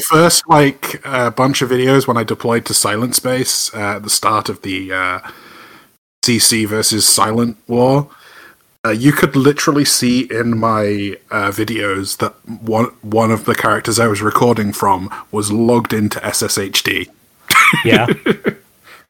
first 0.02 0.48
like 0.48 1.06
uh, 1.06 1.30
bunch 1.30 1.62
of 1.62 1.70
videos 1.70 2.06
when 2.06 2.16
I 2.16 2.24
deployed 2.24 2.64
to 2.66 2.74
Silent 2.74 3.14
Space 3.14 3.72
uh, 3.74 3.96
at 3.96 4.02
the 4.02 4.10
start 4.10 4.48
of 4.48 4.62
the 4.62 4.92
uh, 4.92 5.20
CC 6.24 6.66
versus 6.66 7.06
Silent 7.06 7.58
War, 7.68 8.08
uh, 8.84 8.90
you 8.90 9.12
could 9.12 9.36
literally 9.36 9.84
see 9.84 10.22
in 10.30 10.58
my 10.58 11.18
uh, 11.30 11.50
videos 11.50 12.16
that 12.16 12.32
one 12.48 12.86
one 13.02 13.30
of 13.30 13.44
the 13.44 13.54
characters 13.54 14.00
I 14.00 14.06
was 14.06 14.22
recording 14.22 14.72
from 14.72 15.10
was 15.30 15.52
logged 15.52 15.92
into 15.92 16.18
SSHD. 16.20 17.08
yeah. 17.84 18.06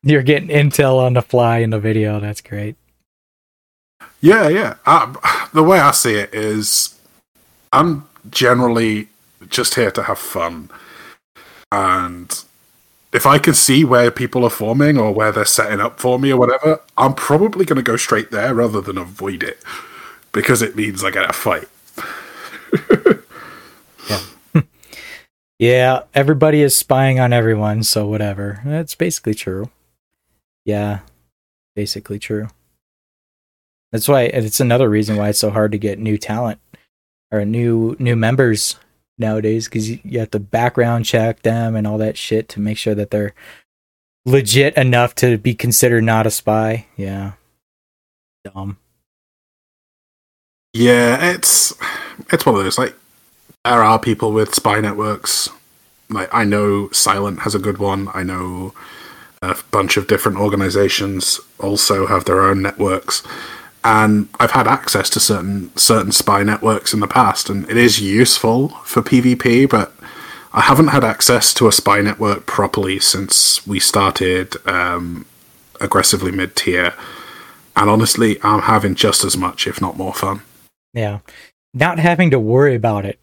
You're 0.03 0.23
getting 0.23 0.49
intel 0.49 0.99
on 0.99 1.15
the 1.15 1.23
fly 1.23 1.59
in 1.59 1.71
the 1.71 1.79
video. 1.79 2.21
That's 2.21 2.41
great. 2.41 2.77
Yeah, 4.21 4.49
yeah. 4.49 4.75
Uh, 4.85 5.15
the 5.53 5.63
way 5.63 5.79
I 5.79 5.93
see 5.93 6.15
it 6.15 6.35
is, 6.35 6.99
I'm 7.73 8.09
generally 8.31 9.09
just 9.49 9.75
here 9.75 9.91
to 9.93 10.03
have 10.05 10.19
fun, 10.19 10.71
and 11.71 12.45
if 13.13 13.27
I 13.27 13.39
can 13.39 13.55
see 13.55 13.85
where 13.85 14.11
people 14.11 14.45
are 14.45 14.51
forming 14.51 14.99
or 14.99 15.13
where 15.13 15.33
they're 15.33 15.45
setting 15.45 15.81
up 15.81 16.01
for 16.01 16.19
me 16.19 16.33
or 16.33 16.39
whatever, 16.39 16.81
I'm 16.97 17.15
probably 17.15 17.65
going 17.65 17.77
to 17.77 17.83
go 17.83 17.97
straight 17.97 18.31
there 18.31 18.55
rather 18.55 18.81
than 18.81 18.97
avoid 18.99 19.43
it 19.43 19.63
because 20.33 20.63
it 20.63 20.77
means 20.77 21.05
I 21.05 21.11
get 21.11 21.29
a 21.29 21.33
fight. 21.33 21.69
Yeah, 25.63 26.03
everybody 26.13 26.61
is 26.61 26.77
spying 26.77 27.21
on 27.21 27.33
everyone, 27.33 27.85
so 27.85 28.05
whatever. 28.09 28.61
That's 28.65 28.97
basically 28.97 29.35
true. 29.35 29.71
Yeah, 30.65 31.01
basically 31.75 32.19
true. 32.19 32.49
That's 33.91 34.09
why 34.09 34.23
it's 34.23 34.61
another 34.61 34.89
reason 34.89 35.17
why 35.17 35.29
it's 35.29 35.39
so 35.39 35.51
hard 35.51 35.73
to 35.73 35.79
get 35.79 35.99
new 35.99 36.17
talent 36.17 36.59
or 37.31 37.45
new 37.45 37.95
new 37.99 38.17
members 38.17 38.77
nowadays 39.19 39.67
because 39.67 39.91
you, 39.91 39.99
you 40.05 40.19
have 40.19 40.31
to 40.31 40.41
background 40.41 41.05
check 41.05 41.43
them 41.43 41.77
and 41.77 41.87
all 41.87 41.99
that 41.99 42.17
shit 42.17 42.49
to 42.51 42.61
make 42.61 42.79
sure 42.79 42.95
that 42.95 43.11
they're 43.11 43.35
legit 44.25 44.77
enough 44.77 45.15
to 45.17 45.37
be 45.37 45.55
considered 45.55 46.05
not 46.05 46.27
a 46.27 46.31
spy. 46.31 46.87
Yeah, 46.97 47.33
dumb. 48.45 48.79
Yeah, 50.73 51.33
it's 51.33 51.75
it's 52.33 52.47
one 52.47 52.55
of 52.55 52.65
those 52.65 52.79
like 52.79 52.95
there 53.65 53.83
are 53.83 53.99
people 53.99 54.33
with 54.33 54.55
spy 54.55 54.81
networks. 54.81 55.49
Like 56.09 56.31
I 56.33 56.45
know 56.45 56.89
Silent 56.91 57.41
has 57.41 57.55
a 57.55 57.59
good 57.59 57.79
one. 57.79 58.09
I 58.15 58.23
know 58.23 58.73
a 59.43 59.57
bunch 59.70 59.97
of 59.97 60.07
different 60.07 60.38
organizations 60.38 61.40
also 61.59 62.07
have 62.07 62.24
their 62.24 62.40
own 62.40 62.62
networks. 62.62 63.22
And 63.84 64.28
I've 64.38 64.53
had 64.53 64.68
access 64.68 65.11
to 65.11 65.20
certain 65.20 65.76
certain 65.76 66.12
spy 66.12 66.45
networks 66.45 66.95
in 66.95 67.01
the 67.01 67.09
past, 67.09 67.51
and 67.51 67.68
it 67.68 67.76
is 67.76 68.01
useful 68.01 68.68
for 68.84 69.03
PvP, 69.03 69.68
but 69.68 69.93
I 70.53 70.61
haven't 70.61 70.88
had 70.88 71.03
access 71.03 71.53
to 71.55 71.66
a 71.66 71.72
spy 71.72 72.01
network 72.01 72.47
properly 72.47 73.01
since 73.01 73.66
we 73.66 73.80
started 73.80 74.55
um, 74.68 75.26
aggressively 75.80 76.30
mid 76.30 76.55
tier. 76.55 76.95
And 77.74 77.90
honestly, 77.90 78.38
I'm 78.43 78.62
having 78.62 78.95
just 78.95 79.24
as 79.24 79.36
much, 79.36 79.66
if 79.66 79.80
not 79.80 79.97
more 79.97 80.14
fun. 80.14 80.43
Yeah. 80.93 81.20
Not 81.74 81.99
having 81.99 82.30
to 82.30 82.38
worry 82.38 82.74
about 82.74 83.07
it 83.07 83.18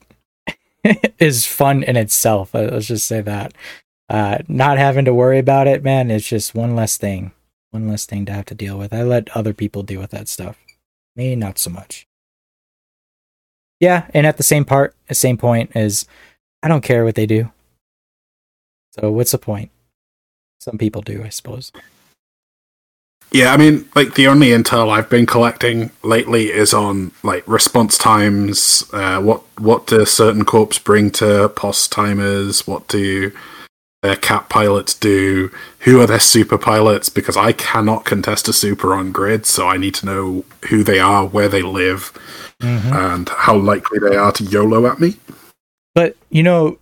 is 1.20 1.45
fun 1.45 1.84
in 1.84 1.95
itself. 1.95 2.53
Let's 2.53 2.88
just 2.88 3.07
say 3.07 3.22
that. 3.22 3.53
Uh, 4.10 4.39
not 4.47 4.78
having 4.78 5.05
to 5.05 5.14
worry 5.14 5.38
about 5.38 5.68
it, 5.68 5.84
man, 5.84 6.10
it's 6.10 6.28
just 6.28 6.55
one 6.55 6.76
less 6.76 6.97
thing. 6.97 7.32
One 7.72 7.88
less 7.88 8.05
thing 8.05 8.26
to 8.26 8.34
have 8.34 8.45
to 8.45 8.55
deal 8.55 8.78
with. 8.78 8.93
I 8.93 9.03
let 9.03 9.36
other 9.36 9.53
people 9.53 9.84
deal 9.84 10.01
with 10.01 10.10
that 10.10 10.28
stuff. 10.28 10.57
Me, 11.16 11.36
not 11.36 11.60
so 11.60 11.70
much. 11.70 12.07
Yeah, 13.80 14.07
and 14.14 14.26
at 14.26 14.38
the 14.38 14.43
same 14.43 14.66
part, 14.66 14.95
the 15.07 15.16
same 15.16 15.38
point 15.38 15.76
is, 15.76 16.05
I 16.64 16.68
don't 16.68 16.84
care 16.84 17.05
what 17.05 17.16
they 17.16 17.28
do. 17.28 17.51
So 18.99 19.12
what's 19.12 19.32
the 19.32 19.38
point? 19.38 19.70
Some 20.60 20.78
people 20.78 21.01
do, 21.01 21.24
I 21.24 21.30
suppose. 21.30 21.72
Yeah, 23.32 23.53
I 23.53 23.57
mean, 23.57 23.88
like 23.95 24.16
the 24.16 24.28
only 24.28 24.47
intel 24.47 24.89
I've 24.89 25.10
been 25.10 25.28
collecting 25.28 25.91
lately 26.01 26.51
is 26.51 26.74
on 26.74 27.12
like 27.22 27.47
response 27.47 27.97
times. 27.97 28.84
Uh, 28.91 29.22
what 29.22 29.43
what 29.60 29.86
do 29.86 30.03
certain 30.03 30.45
corps 30.45 30.80
bring 30.84 31.12
to 31.12 31.49
POS 31.49 31.88
timers? 31.88 32.66
What 32.66 32.88
do 32.88 33.32
their 34.02 34.16
cap 34.16 34.50
pilots 34.50 34.93
do? 34.93 35.52
Who 35.80 36.00
are 36.02 36.08
their 36.08 36.20
super 36.20 36.58
pilots? 36.58 37.10
Because 37.10 37.36
I 37.38 37.52
cannot 37.52 38.06
contest 38.06 38.47
a 38.47 38.54
super 38.54 38.93
on 38.93 39.12
grid, 39.12 39.45
so 39.45 39.68
I 39.68 39.78
need 39.78 39.95
to 39.95 40.06
know 40.06 40.45
who 40.70 40.84
they 40.84 41.00
are, 41.00 41.26
where 41.26 41.50
they 41.50 41.62
live, 41.62 42.14
Mhm. 42.62 42.93
and 42.93 43.30
how 43.30 43.56
likely 43.56 44.00
they 44.00 44.16
are 44.16 44.32
to 44.34 44.43
YOLO 44.43 44.86
at 44.86 45.00
me. 45.00 45.16
But 45.95 46.16
you 46.30 46.43
know, 46.43 46.78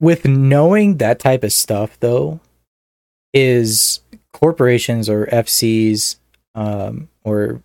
with 0.00 0.26
knowing 0.26 0.98
that 0.98 1.18
type 1.18 1.42
of 1.44 1.52
stuff, 1.52 1.98
though, 2.00 2.40
is 3.32 4.00
corporations 4.32 5.08
or 5.08 5.26
FCs 5.32 6.16
um, 6.54 7.08
or 7.24 7.62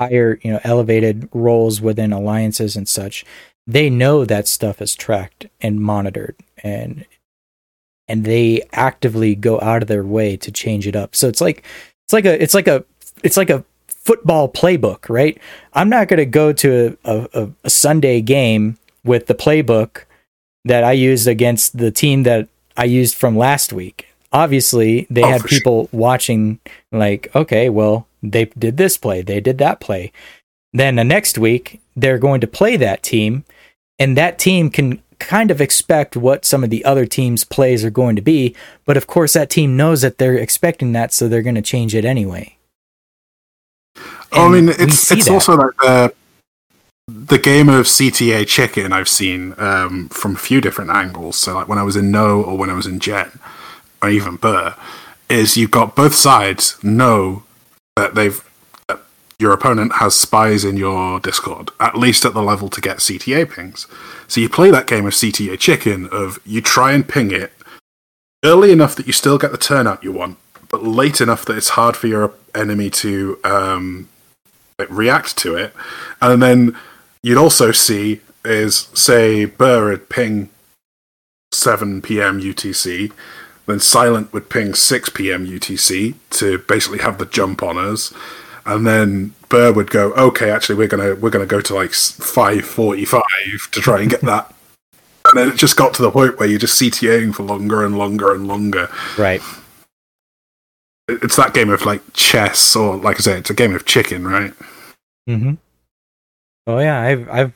higher, 0.00 0.38
you 0.42 0.50
know, 0.52 0.60
elevated 0.64 1.28
roles 1.32 1.80
within 1.80 2.12
alliances 2.12 2.74
and 2.76 2.88
such, 2.88 3.24
they 3.68 3.88
know 3.88 4.24
that 4.24 4.48
stuff 4.48 4.82
is 4.82 4.96
tracked 4.96 5.46
and 5.60 5.80
monitored, 5.80 6.34
and 6.62 7.04
and 8.08 8.24
they 8.24 8.62
actively 8.72 9.34
go 9.34 9.60
out 9.60 9.82
of 9.82 9.88
their 9.88 10.04
way 10.04 10.36
to 10.36 10.50
change 10.52 10.86
it 10.86 10.96
up. 10.96 11.14
So 11.16 11.28
it's 11.28 11.40
like 11.40 11.64
it's 12.04 12.12
like 12.12 12.24
a 12.24 12.42
it's 12.42 12.54
like 12.54 12.68
a 12.68 12.84
it's 13.22 13.36
like 13.36 13.50
a 13.50 13.64
football 13.88 14.48
playbook, 14.48 15.08
right? 15.08 15.38
I'm 15.74 15.88
not 15.88 16.08
going 16.08 16.18
to 16.18 16.26
go 16.26 16.52
to 16.52 16.96
a, 17.04 17.28
a, 17.34 17.48
a 17.64 17.70
Sunday 17.70 18.20
game 18.20 18.76
with 19.04 19.26
the 19.26 19.34
playbook 19.34 20.04
that 20.64 20.82
I 20.84 20.92
used 20.92 21.28
against 21.28 21.78
the 21.78 21.90
team 21.90 22.24
that 22.24 22.48
I 22.76 22.84
used 22.84 23.14
from 23.14 23.36
last 23.36 23.72
week. 23.72 24.08
Obviously, 24.32 25.06
they 25.10 25.22
Oh, 25.22 25.28
had 25.28 25.42
for 25.42 25.48
sure. 25.48 25.58
people 25.58 25.88
watching, 25.92 26.58
like, 26.90 27.30
okay, 27.36 27.68
well, 27.68 28.06
they 28.22 28.46
did 28.46 28.76
this 28.76 28.96
play, 28.96 29.22
they 29.22 29.40
did 29.40 29.58
that 29.58 29.78
play. 29.78 30.10
Then 30.72 30.96
the 30.96 31.04
next 31.04 31.36
week, 31.38 31.80
they're 31.94 32.18
going 32.18 32.40
to 32.40 32.46
play 32.46 32.76
that 32.78 33.02
team, 33.02 33.44
and 33.98 34.16
that 34.16 34.38
team 34.38 34.70
can 34.70 35.02
kind 35.22 35.50
of 35.50 35.60
expect 35.60 36.16
what 36.16 36.44
some 36.44 36.64
of 36.64 36.70
the 36.70 36.84
other 36.84 37.06
teams' 37.06 37.44
plays 37.44 37.84
are 37.84 37.90
going 37.90 38.16
to 38.16 38.22
be. 38.22 38.54
But 38.84 38.96
of 38.96 39.06
course, 39.06 39.32
that 39.34 39.50
team 39.50 39.76
knows 39.76 40.02
that 40.02 40.18
they're 40.18 40.36
expecting 40.36 40.92
that, 40.92 41.12
so 41.12 41.28
they're 41.28 41.42
going 41.42 41.54
to 41.54 41.62
change 41.62 41.94
it 41.94 42.04
anyway. 42.04 42.56
Oh, 44.32 44.46
I 44.46 44.48
mean, 44.48 44.68
it's 44.68 45.10
it's 45.10 45.26
that. 45.26 45.32
also 45.32 45.56
like 45.56 45.76
the 45.78 46.14
the 47.08 47.38
game 47.38 47.68
of 47.68 47.86
CTA 47.86 48.46
chicken 48.46 48.92
I've 48.92 49.08
seen 49.08 49.54
um, 49.58 50.08
from 50.08 50.34
a 50.34 50.38
few 50.38 50.60
different 50.60 50.90
angles. 50.90 51.36
So, 51.36 51.54
like 51.54 51.68
when 51.68 51.78
I 51.78 51.82
was 51.82 51.96
in 51.96 52.10
No 52.10 52.42
or 52.42 52.56
when 52.56 52.70
I 52.70 52.74
was 52.74 52.86
in 52.86 53.00
Jet 53.00 53.30
or 54.00 54.08
even 54.08 54.36
Burr, 54.36 54.74
is 55.28 55.56
you've 55.56 55.70
got 55.70 55.96
both 55.96 56.14
sides 56.14 56.82
know 56.82 57.44
that 57.96 58.14
they've 58.14 58.42
your 59.42 59.52
opponent 59.52 59.94
has 59.94 60.14
spies 60.14 60.64
in 60.64 60.76
your 60.76 61.20
Discord, 61.20 61.70
at 61.80 61.98
least 61.98 62.24
at 62.24 62.32
the 62.32 62.42
level 62.42 62.70
to 62.70 62.80
get 62.80 62.98
CTA 62.98 63.50
pings. 63.50 63.86
So 64.28 64.40
you 64.40 64.48
play 64.48 64.70
that 64.70 64.86
game 64.86 65.04
of 65.04 65.12
CTA 65.12 65.58
chicken 65.58 66.08
of 66.10 66.38
you 66.46 66.62
try 66.62 66.92
and 66.92 67.06
ping 67.06 67.32
it 67.32 67.52
early 68.44 68.72
enough 68.72 68.94
that 68.96 69.06
you 69.06 69.12
still 69.12 69.38
get 69.38 69.50
the 69.50 69.58
turnout 69.58 70.02
you 70.02 70.12
want, 70.12 70.38
but 70.70 70.84
late 70.84 71.20
enough 71.20 71.44
that 71.44 71.56
it's 71.56 71.70
hard 71.70 71.96
for 71.96 72.06
your 72.06 72.32
enemy 72.54 72.88
to 72.88 73.38
um, 73.44 74.08
react 74.88 75.36
to 75.38 75.56
it. 75.56 75.74
And 76.20 76.42
then 76.42 76.76
you'd 77.22 77.36
also 77.38 77.72
see 77.72 78.20
is 78.44 78.88
say 78.94 79.44
Burr 79.44 79.90
would 79.90 80.08
ping 80.08 80.50
7 81.52 82.00
p.m. 82.02 82.40
UTC, 82.40 83.12
then 83.66 83.80
Silent 83.80 84.32
would 84.32 84.48
ping 84.48 84.74
6 84.74 85.08
p.m. 85.10 85.46
UTC 85.46 86.14
to 86.30 86.58
basically 86.58 86.98
have 86.98 87.18
the 87.18 87.26
jump 87.26 87.62
on 87.62 87.78
us, 87.78 88.12
and 88.66 88.86
then 88.86 89.34
Burr 89.48 89.72
would 89.72 89.90
go, 89.90 90.12
okay, 90.12 90.50
actually 90.50 90.76
we're 90.76 90.88
gonna 90.88 91.14
we're 91.14 91.30
gonna 91.30 91.46
go 91.46 91.60
to 91.60 91.74
like 91.74 91.90
5:45 91.90 93.70
to 93.70 93.80
try 93.80 94.00
and 94.00 94.10
get 94.10 94.22
that. 94.22 94.54
And 95.24 95.38
then 95.38 95.48
it 95.50 95.56
just 95.56 95.76
got 95.76 95.94
to 95.94 96.02
the 96.02 96.10
point 96.10 96.36
where 96.36 96.48
you're 96.48 96.58
just 96.58 96.82
CTAing 96.82 97.32
for 97.32 97.44
longer 97.44 97.84
and 97.84 97.96
longer 97.96 98.34
and 98.34 98.48
longer. 98.48 98.90
Right. 99.16 99.40
It's 101.06 101.36
that 101.36 101.54
game 101.54 101.70
of 101.70 101.86
like 101.86 102.02
chess, 102.12 102.74
or 102.74 102.96
like 102.96 103.18
I 103.18 103.20
say, 103.20 103.38
it's 103.38 103.48
a 103.48 103.54
game 103.54 103.72
of 103.72 103.86
chicken, 103.86 104.26
right? 104.26 104.52
Mm-hmm. 105.28 105.54
Oh 106.66 106.78
yeah, 106.80 107.00
I've 107.00 107.28
I've 107.30 107.52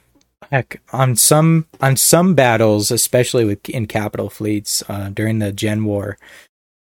heck 0.50 0.80
on 0.92 1.16
some 1.16 1.66
on 1.80 1.96
some 1.96 2.34
battles, 2.34 2.90
especially 2.90 3.44
with 3.44 3.68
in 3.68 3.86
capital 3.86 4.30
fleets 4.30 4.82
uh, 4.88 5.11
during 5.11 5.38
the 5.38 5.52
Gen 5.52 5.84
War, 5.84 6.18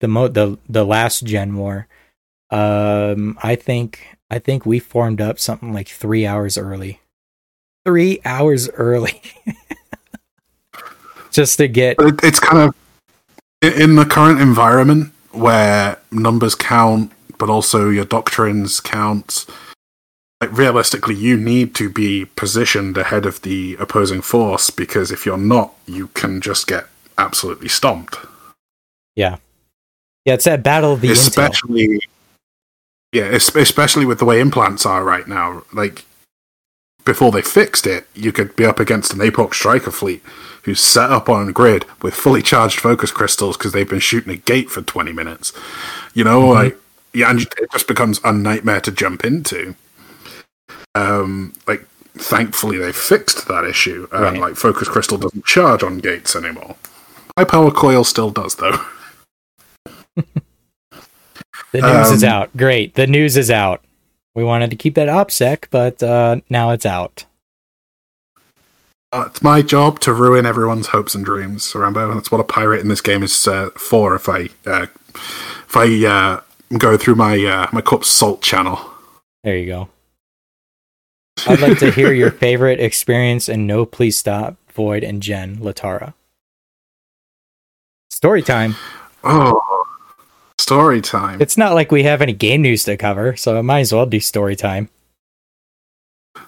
the 0.02 0.08
mo 0.08 0.28
the 0.28 0.58
the 0.70 0.86
last 0.86 1.26
Gen 1.26 1.56
War. 1.56 1.88
Um, 2.52 3.38
I 3.42 3.56
think 3.56 4.18
I 4.30 4.40
think 4.40 4.66
we 4.66 4.80
formed 4.80 5.22
up 5.22 5.40
something 5.40 5.74
like 5.74 5.88
three 5.88 6.26
hours 6.26 6.58
early. 6.58 7.00
Three 7.86 8.20
hours 8.26 8.70
early, 8.72 9.22
just 11.32 11.58
to 11.58 11.68
get 11.68 11.98
it, 12.00 12.20
it's 12.24 12.40
kind 12.40 12.58
of 12.58 12.76
in- 13.62 13.96
the 13.96 14.06
current 14.06 14.42
environment 14.42 15.14
where 15.32 16.00
numbers 16.12 16.56
count, 16.56 17.12
but 17.38 17.50
also 17.50 17.90
your 17.90 18.06
doctrines 18.06 18.80
count. 18.80 19.46
Like 20.42 20.58
realistically, 20.58 21.16
you 21.16 21.38
need 21.38 21.76
to 21.76 21.90
be 21.90 22.26
positioned 22.26 22.98
ahead 22.98 23.26
of 23.26 23.42
the 23.44 23.76
opposing 23.80 24.22
force 24.22 24.70
because 24.70 25.12
if 25.12 25.26
you're 25.26 25.38
not, 25.38 25.74
you 25.86 26.08
can 26.10 26.42
just 26.42 26.68
get 26.68 26.86
absolutely 27.18 27.70
stomped. 27.70 28.18
yeah. 29.16 29.38
Yeah, 30.26 30.34
it's 30.34 30.46
that 30.46 30.64
battle 30.64 30.94
of 30.94 31.02
the 31.02 31.10
intel. 31.10 32.15
Yeah, 33.16 33.28
especially 33.34 34.06
with 34.06 34.20
the 34.20 34.26
way 34.26 34.42
implants 34.42 34.86
are 34.86 35.04
right 35.06 35.26
now. 35.26 35.64
Like 35.72 36.04
before 37.06 37.32
they 37.32 37.42
fixed 37.42 37.88
it, 37.88 38.08
you 38.14 38.34
could 38.34 38.56
be 38.58 38.66
up 38.66 38.78
against 38.80 39.14
an 39.14 39.20
Apoc 39.20 39.54
striker 39.54 39.92
fleet 39.92 40.22
who's 40.64 40.82
set 40.82 41.12
up 41.12 41.30
on 41.30 41.48
a 41.48 41.54
grid 41.54 41.86
with 42.02 42.14
fully 42.14 42.42
charged 42.42 42.80
focus 42.80 43.12
crystals 43.12 43.56
because 43.56 43.72
they've 43.72 43.88
been 43.90 44.00
shooting 44.00 44.34
a 44.34 44.36
gate 44.36 44.70
for 44.70 44.82
twenty 44.82 45.14
minutes. 45.14 45.54
You 46.14 46.26
know, 46.26 46.42
Mhm. 46.42 46.54
like 46.54 46.78
yeah, 47.14 47.30
and 47.30 47.42
it 47.42 47.72
just 47.72 47.88
becomes 47.88 48.20
a 48.26 48.34
nightmare 48.34 48.82
to 48.82 48.92
jump 48.92 49.24
into. 49.24 49.76
Um, 50.94 51.54
like 51.68 51.86
thankfully 52.18 52.78
they 52.80 52.92
fixed 52.92 53.48
that 53.48 53.64
issue. 53.64 54.10
Um, 54.12 54.22
Right. 54.24 54.40
Like 54.42 54.56
focus 54.58 54.90
crystal 54.90 55.18
doesn't 55.18 55.46
charge 55.46 55.84
on 55.84 56.00
gates 56.00 56.36
anymore. 56.36 56.76
High 57.38 57.46
power 57.46 57.72
coil 57.72 58.04
still 58.04 58.32
does 58.32 58.56
though. 58.56 58.78
The 61.82 61.94
news 61.94 62.12
is 62.12 62.24
Um, 62.24 62.30
out. 62.30 62.58
Great. 62.58 62.96
The 62.96 63.08
news 63.08 63.38
is 63.38 63.52
out. 63.52 63.84
We 64.34 64.44
wanted 64.44 64.70
to 64.70 64.76
keep 64.76 64.96
that 64.96 65.08
OPSEC, 65.08 65.66
but 65.72 66.02
uh, 66.04 66.42
now 66.50 66.72
it's 66.72 66.86
out. 66.86 67.26
Uh, 69.12 69.26
it's 69.28 69.42
my 69.42 69.62
job 69.62 70.00
to 70.02 70.14
ruin 70.14 70.46
everyone's 70.46 70.88
hopes 70.88 71.16
and 71.16 71.24
dreams, 71.24 71.74
Rambo. 71.74 72.14
That's 72.14 72.32
what 72.32 72.42
a 72.42 72.44
pirate 72.44 72.82
in 72.82 72.90
this 72.90 73.00
game 73.02 73.24
is 73.24 73.48
uh, 73.48 73.70
for. 73.78 74.14
If 74.16 74.28
I 74.28 74.50
uh, 74.66 74.88
if 75.14 75.76
I 75.78 76.06
uh, 76.06 76.42
go 76.78 76.98
through 76.98 77.16
my 77.16 77.38
uh, 77.46 77.68
my 77.72 77.82
corpse 77.82 78.10
salt 78.10 78.42
channel, 78.42 78.80
There 79.44 79.56
you 79.56 79.68
go. 79.68 79.90
I'd 81.48 81.62
like 81.62 81.80
to 81.80 81.92
hear 81.92 82.12
your 82.14 82.32
favorite 82.46 82.80
experience 82.82 83.48
in 83.48 83.66
No 83.68 83.86
Please 83.86 84.18
Stop, 84.18 84.58
Void, 84.74 85.04
and 85.04 85.22
Jen 85.24 85.58
Latorra. 85.58 86.14
Story 88.10 88.42
time. 88.42 88.76
oh, 89.24 89.62
story 90.66 91.00
time. 91.00 91.40
It's 91.40 91.58
not 91.58 91.76
like 91.76 91.92
we 91.92 92.02
have 92.04 92.24
any 92.24 92.34
game 92.34 92.64
news 92.64 92.86
to 92.86 92.98
cover, 92.98 93.36
so 93.36 93.56
I 93.56 93.62
might 93.62 93.82
as 93.82 93.94
well 93.94 94.08
do 94.08 94.20
story 94.20 94.56
time. 94.56 94.90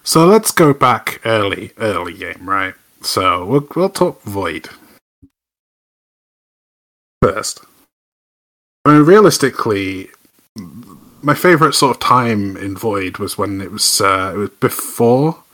So 0.02 0.26
let's 0.26 0.50
go 0.50 0.74
back 0.74 1.20
early, 1.24 1.70
early 1.78 2.14
game, 2.14 2.48
right? 2.48 2.74
So 3.00 3.44
we'll 3.46 3.68
we'll 3.76 3.90
talk 3.90 4.20
void 4.22 4.70
first. 7.22 7.60
I 8.84 8.94
mean, 8.94 9.02
realistically, 9.04 10.10
my 11.22 11.34
favorite 11.34 11.74
sort 11.74 11.96
of 11.96 12.00
time 12.00 12.56
in 12.56 12.76
void 12.76 13.18
was 13.18 13.38
when 13.38 13.60
it 13.60 13.70
was 13.70 14.00
uh, 14.00 14.32
it 14.34 14.38
was 14.38 14.50
before. 14.58 15.44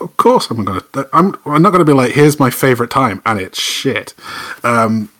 Of 0.00 0.16
course, 0.16 0.50
I'm 0.50 0.64
gonna. 0.64 0.82
I'm. 1.12 1.36
I'm 1.46 1.62
not 1.62 1.70
gonna 1.70 1.84
be 1.84 1.92
like, 1.92 2.14
here's 2.14 2.40
my 2.40 2.50
favorite 2.50 2.90
time, 2.90 3.22
and 3.24 3.40
it's 3.40 3.60
shit. 3.60 4.14
Um, 4.64 5.10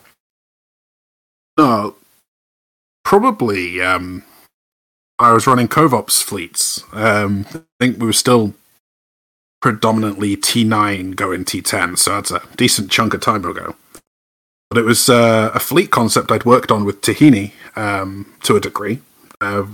no, 1.57 1.95
probably. 3.07 3.81
Um, 3.81 4.25
I 5.19 5.33
was 5.33 5.47
running 5.47 5.69
Covops 5.69 6.23
fleets. 6.23 6.83
Um, 6.93 7.47
I 7.55 7.63
think 7.81 7.99
we 7.99 8.07
were 8.07 8.13
still 8.13 8.53
predominantly 9.63 10.37
T9 10.37 11.15
going 11.15 11.45
T10, 11.45 11.97
so 11.97 12.17
that's 12.17 12.33
a 12.33 12.43
decent 12.57 12.91
chunk 12.91 13.15
of 13.15 13.21
time 13.21 13.45
ago. 13.45 13.77
But 14.69 14.79
it 14.79 14.85
was 14.85 15.09
uh, 15.09 15.53
a 15.55 15.61
fleet 15.61 15.93
concept 15.93 16.33
I'd 16.33 16.45
worked 16.45 16.73
on 16.73 16.85
with 16.85 17.01
Tahini 17.01 17.53
um, 17.77 18.31
to 18.43 18.57
a 18.57 18.61
degree. 18.61 18.99
Uh, 19.41 19.67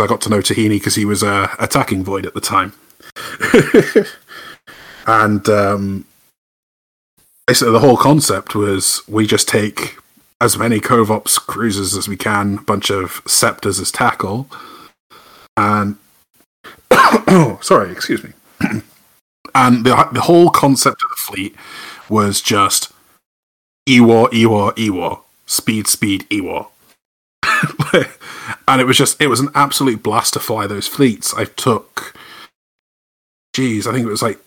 I 0.00 0.06
got 0.06 0.20
to 0.22 0.30
know 0.30 0.38
Tahini 0.38 0.78
because 0.78 0.94
he 0.94 1.04
was 1.04 1.24
uh, 1.24 1.48
attacking 1.58 2.04
Void 2.04 2.24
at 2.24 2.34
the 2.34 2.40
time. 2.40 2.72
and 5.08 5.48
um, 5.48 6.04
basically 7.48 7.72
the 7.72 7.80
whole 7.80 7.96
concept 7.96 8.54
was 8.54 9.02
we 9.08 9.26
just 9.26 9.48
take 9.48 9.96
as 10.44 10.58
many 10.58 10.78
Covops 10.78 11.40
cruisers 11.40 11.96
as 11.96 12.06
we 12.06 12.18
can, 12.18 12.58
a 12.58 12.62
bunch 12.62 12.90
of 12.90 13.22
Scepters 13.26 13.80
as 13.80 13.90
tackle, 13.90 14.46
and 15.56 15.96
sorry, 17.62 17.90
excuse 17.90 18.22
me. 18.22 18.32
and 19.54 19.86
the 19.86 20.08
the 20.12 20.20
whole 20.20 20.50
concept 20.50 21.02
of 21.02 21.08
the 21.08 21.16
fleet 21.16 21.56
was 22.10 22.42
just 22.42 22.92
Ewar, 23.88 24.28
Ewar, 24.32 24.74
Ewar, 24.76 25.20
speed, 25.46 25.86
speed, 25.86 26.26
Ewar. 26.28 26.66
and 28.68 28.80
it 28.82 28.84
was 28.84 28.98
just 28.98 29.20
it 29.22 29.28
was 29.28 29.40
an 29.40 29.48
absolute 29.54 30.02
blast 30.02 30.34
to 30.34 30.40
fly 30.40 30.66
those 30.66 30.86
fleets. 30.86 31.32
I 31.32 31.46
took, 31.46 32.14
geez, 33.54 33.86
I 33.86 33.92
think 33.92 34.06
it 34.06 34.10
was 34.10 34.22
like 34.22 34.40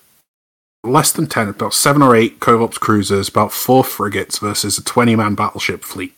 less 0.88 1.12
than 1.12 1.28
10, 1.28 1.50
about 1.50 1.74
seven 1.74 2.02
or 2.02 2.16
eight 2.16 2.40
Covops 2.40 2.80
cruisers, 2.80 3.30
about 3.30 3.52
four 3.52 3.84
frigates 3.84 4.40
versus 4.40 4.78
a 4.78 4.84
20 4.84 5.16
man 5.16 5.36
battleship 5.36 5.84
fleet. 5.84 6.14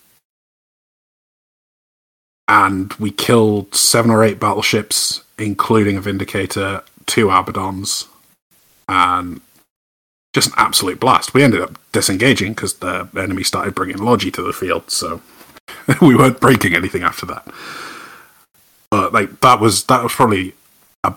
And 2.48 2.94
we 2.94 3.12
killed 3.12 3.76
seven 3.76 4.10
or 4.10 4.24
eight 4.24 4.40
battleships, 4.40 5.24
including 5.38 5.98
a 5.98 6.02
Vindicator, 6.02 6.84
two 7.06 7.28
Abaddons, 7.28 8.08
and 8.88 9.42
just 10.34 10.48
an 10.48 10.54
absolute 10.58 11.00
blast. 11.00 11.34
We 11.34 11.44
ended 11.44 11.62
up 11.62 11.78
disengaging 11.92 12.54
because 12.54 12.76
the 12.76 13.08
enemy 13.16 13.44
started 13.44 13.76
bringing 13.76 13.98
Logi 13.98 14.32
to 14.32 14.42
the 14.42 14.54
field, 14.54 14.90
so 14.90 15.22
we 16.02 16.16
weren't 16.16 16.40
breaking 16.40 16.76
anything 16.76 17.04
after 17.04 17.26
that. 17.28 17.48
But 18.90 19.14
like 19.14 19.42
that 19.42 19.60
was 19.60 19.84
that 19.86 20.04
was 20.04 20.14
probably 20.14 20.54
a, 21.04 21.14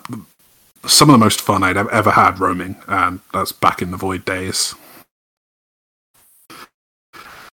some 0.87 1.09
of 1.11 1.13
the 1.15 1.25
most 1.25 1.41
fun 1.41 1.63
I'd 1.63 1.77
ever 1.77 2.11
had 2.13 2.41
roaming, 2.41 2.77
and 2.87 3.21
that's 3.33 3.53
back 3.53 3.83
in 3.83 3.91
the 3.91 3.97
Void 3.97 4.25
days. 4.25 4.75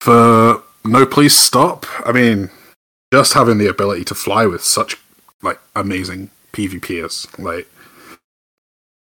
For 0.01 0.63
no, 0.85 1.05
please 1.07 1.37
stop. 1.37 1.87
I 2.07 2.13
mean, 2.13 2.51
just 3.13 3.33
having 3.33 3.59
the 3.59 3.67
ability 3.69 4.05
to 4.05 4.15
fly 4.15 4.47
with 4.47 4.63
such 4.63 4.97
like 5.43 5.59
amazing 5.75 6.31
PvPers, 6.53 7.27
like, 7.39 7.69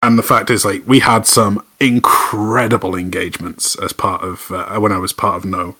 and 0.02 0.18
the 0.18 0.22
fact 0.22 0.50
is, 0.50 0.64
like, 0.64 0.82
we 0.86 0.98
had 1.00 1.26
some 1.26 1.64
incredible 1.80 2.94
engagements 2.96 3.76
as 3.80 3.92
part 3.92 4.22
of 4.22 4.50
uh, 4.50 4.78
when 4.78 4.92
I 4.92 4.98
was 4.98 5.12
part 5.12 5.36
of 5.36 5.44
No. 5.44 5.76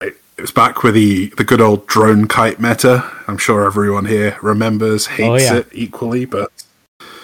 It, 0.00 0.16
it 0.36 0.42
was 0.42 0.50
back 0.50 0.82
with 0.82 0.94
the 0.94 1.28
the 1.36 1.44
good 1.44 1.60
old 1.60 1.86
drone 1.86 2.28
kite 2.28 2.60
meta. 2.60 3.10
I'm 3.26 3.38
sure 3.38 3.64
everyone 3.64 4.04
here 4.04 4.36
remembers, 4.42 5.06
hates 5.06 5.28
Oh, 5.28 5.36
yeah. 5.54 5.56
it 5.60 5.68
equally, 5.72 6.24
but 6.26 6.52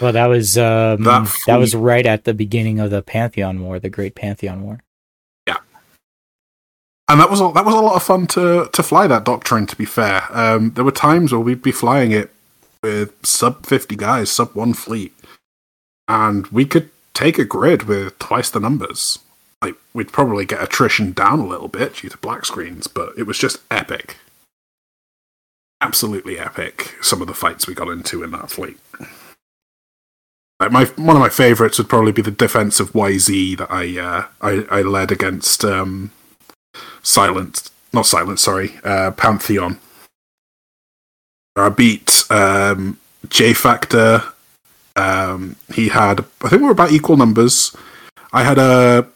Well, 0.01 0.13
that 0.13 0.27
was 0.27 0.59
um, 0.59 1.05
That 1.05 1.33
that, 1.47 1.57
was 1.57 1.75
right 1.75 2.05
at 2.07 2.25
the 2.25 2.35
beginning 2.35 2.81
of 2.81 2.91
the 2.91 3.03
Pantheon 3.03 3.61
War, 3.63 3.79
the 3.79 3.91
Great 3.91 4.15
Pantheon 4.15 4.63
War. 4.63 4.81
Yeah, 5.47 5.59
and 7.09 7.21
that 7.21 7.31
was 7.31 7.41
a, 7.41 7.51
that 7.55 7.65
was 7.65 7.75
a 7.75 7.81
lot 7.81 7.97
of 7.97 8.03
fun 8.03 8.27
to 8.29 8.69
to 8.73 8.83
fly 8.83 9.07
that 9.07 9.25
doctrine. 9.25 9.67
To 9.67 9.77
be 9.77 9.85
fair, 9.85 10.25
um, 10.31 10.73
there 10.73 10.85
were 10.85 10.91
times 10.91 11.33
where 11.33 11.41
we'd 11.41 11.63
be 11.63 11.73
flying 11.73 12.13
it 12.13 12.31
with 12.83 13.15
sub 13.25 13.67
fifty 13.67 13.97
guys, 13.97 14.31
sub 14.31 14.55
one 14.55 14.75
fleet, 14.75 15.15
and 16.09 16.47
we 16.49 16.65
could 16.65 16.91
take 17.15 17.39
a 17.39 17.45
grid 17.45 17.85
with 17.85 18.19
twice 18.19 18.51
the 18.51 18.61
numbers. 18.61 19.21
Like 19.63 19.77
we'd 19.95 20.13
probably 20.13 20.45
get 20.45 20.63
attrition 20.63 21.13
down 21.13 21.39
a 21.39 21.47
little 21.47 21.69
bit 21.69 21.97
due 21.97 22.11
to 22.11 22.19
black 22.19 22.45
screens, 22.45 22.87
but 22.87 23.17
it 23.17 23.23
was 23.23 23.39
just 23.39 23.63
epic, 23.71 24.19
absolutely 25.81 26.39
epic. 26.39 26.97
Some 27.01 27.23
of 27.23 27.29
the 27.29 27.35
fights 27.35 27.67
we 27.67 27.75
got 27.75 27.89
into 27.89 28.23
in 28.23 28.33
that 28.33 28.51
fleet. 28.51 28.79
Like 30.65 30.73
my 30.73 30.85
one 31.03 31.15
of 31.15 31.21
my 31.21 31.29
favorites 31.29 31.77
would 31.77 31.91
probably 31.91 32.13
be 32.13 32.23
the 32.23 32.31
defense 32.31 32.81
of 32.81 32.93
YZ 32.93 33.59
that 33.59 33.71
I 33.71 33.99
uh, 33.99 34.27
I, 34.41 34.79
I 34.79 34.83
led 34.83 35.13
against. 35.13 35.63
Um, 35.63 36.11
Silent, 37.03 37.71
not 37.93 38.07
Silent, 38.07 38.41
sorry, 38.41 38.75
uh, 38.83 39.11
Pantheon. 39.11 39.79
I 41.55 41.69
beat 41.69 42.25
um, 42.31 42.99
J 43.29 43.53
Factor. 43.53 44.23
Um, 44.97 45.57
he 45.73 45.89
had, 45.89 46.21
I 46.43 46.49
think 46.49 46.63
we 46.63 46.67
were 46.67 46.73
about 46.73 46.93
equal 46.93 47.17
numbers. 47.17 47.77
I 48.33 48.43
had 48.43 48.59
a 48.59 49.07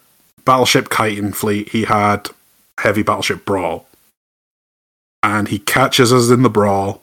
battleship 0.45 0.89
chitin 0.91 1.33
fleet. 1.33 1.69
He 1.69 1.85
had 1.85 2.29
heavy 2.77 3.01
battleship 3.01 3.43
brawl, 3.43 3.87
and 5.23 5.47
he 5.47 5.57
catches 5.57 6.13
us 6.13 6.29
in 6.29 6.43
the 6.43 6.49
brawl, 6.49 7.01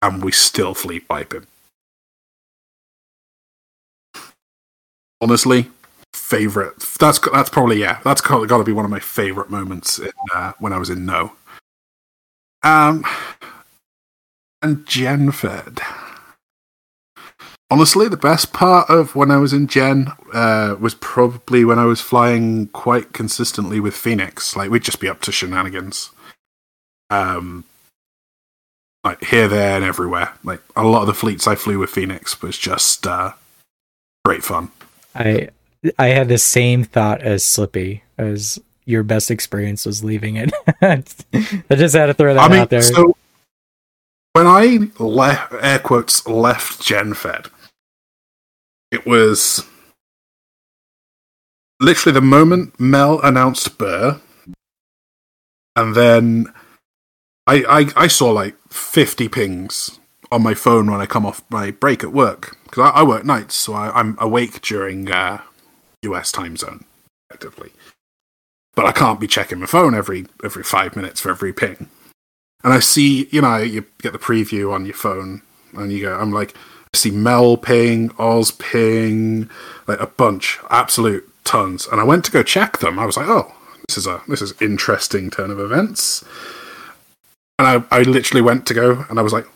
and 0.00 0.24
we 0.24 0.32
still 0.32 0.74
fleet 0.74 1.04
wipe 1.10 1.34
him. 1.34 1.46
Honestly, 5.20 5.68
favorite. 6.12 6.78
That's 6.98 7.18
that's 7.18 7.50
probably 7.50 7.80
yeah. 7.80 8.00
That's 8.04 8.20
got 8.20 8.46
to 8.46 8.64
be 8.64 8.72
one 8.72 8.84
of 8.84 8.90
my 8.90 9.00
favorite 9.00 9.50
moments 9.50 9.98
in, 9.98 10.12
uh, 10.34 10.52
when 10.58 10.72
I 10.72 10.78
was 10.78 10.90
in 10.90 11.06
No. 11.06 11.32
Um, 12.62 13.04
and 14.62 14.84
Genfed. 14.86 15.80
Honestly, 17.70 18.08
the 18.08 18.16
best 18.16 18.52
part 18.52 18.88
of 18.88 19.16
when 19.16 19.30
I 19.30 19.38
was 19.38 19.52
in 19.52 19.66
Gen 19.66 20.12
uh, 20.32 20.76
was 20.78 20.94
probably 20.94 21.64
when 21.64 21.78
I 21.78 21.84
was 21.84 22.00
flying 22.00 22.68
quite 22.68 23.12
consistently 23.12 23.80
with 23.80 23.94
Phoenix. 23.94 24.56
Like 24.56 24.70
we'd 24.70 24.84
just 24.84 25.00
be 25.00 25.08
up 25.08 25.20
to 25.22 25.32
shenanigans. 25.32 26.10
Um, 27.10 27.64
like 29.04 29.22
here, 29.24 29.48
there, 29.48 29.76
and 29.76 29.84
everywhere. 29.84 30.32
Like 30.44 30.60
a 30.74 30.84
lot 30.84 31.02
of 31.02 31.06
the 31.06 31.14
fleets 31.14 31.46
I 31.46 31.54
flew 31.54 31.78
with 31.78 31.90
Phoenix 31.90 32.40
was 32.42 32.58
just 32.58 33.06
uh, 33.06 33.32
great 34.24 34.44
fun. 34.44 34.70
I 35.16 35.48
I 35.98 36.06
had 36.08 36.28
the 36.28 36.38
same 36.38 36.84
thought 36.84 37.22
as 37.22 37.44
Slippy 37.44 38.02
as 38.18 38.58
your 38.84 39.02
best 39.02 39.30
experience 39.30 39.84
was 39.84 40.04
leaving 40.04 40.36
it. 40.36 40.52
I 40.82 41.02
just 41.74 41.94
had 41.94 42.06
to 42.06 42.14
throw 42.14 42.34
that 42.34 42.40
I 42.40 42.48
mean, 42.48 42.60
out 42.60 42.70
there. 42.70 42.82
so 42.82 43.16
when 44.32 44.46
I 44.46 44.90
left, 44.98 45.54
air 45.60 45.78
quotes, 45.78 46.26
left 46.26 46.80
GenFed, 46.80 47.50
it 48.90 49.06
was 49.06 49.64
literally 51.80 52.14
the 52.14 52.20
moment 52.20 52.78
Mel 52.78 53.20
announced 53.22 53.78
Burr, 53.78 54.20
and 55.74 55.94
then 55.94 56.52
I, 57.46 57.64
I, 57.96 58.04
I 58.04 58.06
saw 58.08 58.30
like 58.30 58.56
50 58.68 59.28
pings 59.28 60.00
on 60.30 60.42
my 60.42 60.54
phone 60.54 60.90
when 60.90 61.00
I 61.00 61.06
come 61.06 61.26
off 61.26 61.42
my 61.50 61.70
break 61.70 62.02
at 62.02 62.12
work. 62.12 62.56
Because 62.64 62.90
I, 62.90 63.00
I 63.00 63.02
work 63.02 63.24
nights, 63.24 63.54
so 63.54 63.74
I, 63.74 63.90
I'm 63.98 64.16
awake 64.18 64.60
during 64.60 65.10
uh, 65.10 65.42
US 66.02 66.32
time 66.32 66.56
zone, 66.56 66.84
effectively. 67.28 67.72
But 68.74 68.86
I 68.86 68.92
can't 68.92 69.20
be 69.20 69.26
checking 69.26 69.60
my 69.60 69.66
phone 69.66 69.94
every 69.94 70.26
every 70.44 70.62
five 70.62 70.96
minutes 70.96 71.20
for 71.20 71.30
every 71.30 71.52
ping 71.52 71.88
and 72.66 72.74
I 72.74 72.80
see, 72.80 73.28
you 73.30 73.40
know, 73.40 73.58
you 73.58 73.84
get 74.02 74.12
the 74.12 74.18
preview 74.18 74.72
on 74.72 74.86
your 74.86 74.94
phone, 74.94 75.42
and 75.74 75.92
you 75.92 76.02
go, 76.02 76.18
I'm 76.18 76.32
like, 76.32 76.56
I 76.92 76.96
see 76.96 77.12
Mel 77.12 77.56
ping, 77.56 78.10
Oz 78.18 78.50
ping, 78.50 79.48
like 79.86 80.00
a 80.00 80.08
bunch, 80.08 80.58
absolute 80.68 81.30
tons. 81.44 81.86
And 81.86 82.00
I 82.00 82.04
went 82.04 82.24
to 82.24 82.32
go 82.32 82.42
check 82.42 82.78
them. 82.78 82.98
I 82.98 83.06
was 83.06 83.16
like, 83.16 83.28
oh, 83.28 83.54
this 83.86 83.96
is 83.96 84.08
a 84.08 84.20
this 84.26 84.42
is 84.42 84.60
interesting 84.60 85.30
turn 85.30 85.52
of 85.52 85.60
events. 85.60 86.24
And 87.60 87.68
I, 87.68 87.96
I 87.96 88.02
literally 88.02 88.42
went 88.42 88.66
to 88.66 88.74
go, 88.74 89.04
and 89.08 89.20
I 89.20 89.22
was 89.22 89.32
like, 89.32 89.46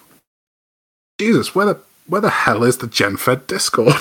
Jesus, 1.21 1.55
where 1.55 1.67
the 1.67 1.79
where 2.07 2.23
the 2.23 2.31
hell 2.31 2.65
is 2.65 2.79
the 2.79 2.87
GenFed 2.87 3.47
Discord? 3.47 3.93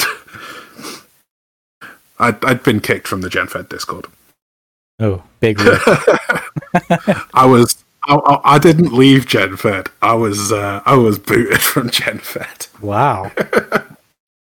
I'd, 2.18 2.44
I'd 2.46 2.64
been 2.64 2.80
kicked 2.80 3.10
from 3.10 3.20
the 3.20 3.28
GenFed 3.28 3.68
Discord. 3.68 4.06
oh, 5.02 5.24
big. 5.42 5.58
I 7.34 7.46
was. 7.46 7.84
I, 8.08 8.16
I, 8.16 8.56
I 8.56 8.58
didn't 8.58 8.94
leave 8.94 9.26
GenFed. 9.26 9.90
I 10.02 10.14
was. 10.14 10.54
Uh, 10.54 10.82
I 10.86 10.96
was 10.96 11.20
booted 11.20 11.60
from 11.60 11.90
GenFed 11.90 12.70
wow. 12.82 13.34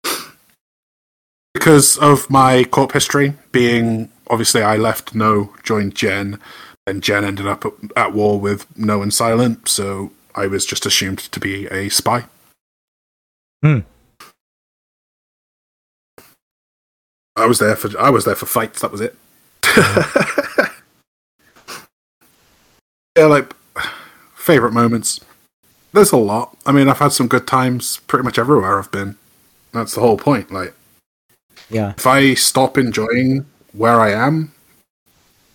because 1.54 1.98
of 1.98 2.30
my 2.30 2.64
corp 2.64 2.94
history. 2.94 3.34
Being 3.52 4.10
obviously, 4.30 4.62
I 4.62 4.78
left 4.78 5.14
No, 5.14 5.54
joined 5.64 5.96
Gen, 5.96 6.40
and 6.88 7.04
Gen 7.04 7.26
ended 7.26 7.46
up 7.46 7.66
at, 7.66 7.74
at 7.98 8.14
war 8.14 8.40
with 8.40 8.66
No 8.78 9.02
and 9.02 9.14
Silent. 9.14 9.68
So 9.68 10.14
I 10.34 10.48
was 10.48 10.66
just 10.66 10.86
assumed 10.86 11.20
to 11.20 11.42
be 11.42 11.68
a 11.68 11.90
spy. 11.90 12.24
Hmm. 13.64 13.80
I 17.36 17.46
was 17.46 17.60
there 17.60 17.76
for. 17.78 17.98
I 18.00 18.10
was 18.10 18.26
there 18.26 18.36
for 18.36 18.46
fights. 18.46 18.82
That 18.82 18.92
was 18.92 19.00
it. 19.02 19.16
yeah, 23.18 23.26
like 23.26 23.54
favorite 24.36 24.74
moments. 24.74 25.20
There's 25.94 26.12
a 26.12 26.18
lot. 26.18 26.58
I 26.66 26.72
mean, 26.72 26.90
I've 26.90 27.00
had 27.00 27.12
some 27.14 27.28
good 27.28 27.48
times 27.48 28.02
pretty 28.08 28.24
much 28.24 28.38
everywhere 28.38 28.78
I've 28.80 28.92
been. 28.92 29.16
That's 29.72 29.96
the 29.96 30.02
whole 30.02 30.18
point. 30.18 30.52
Like, 30.52 30.74
Yeah. 31.70 31.94
if 31.98 32.06
I 32.06 32.34
stop 32.34 32.78
enjoying 32.78 33.46
where 33.74 34.00
I 34.02 34.12
am, 34.12 34.52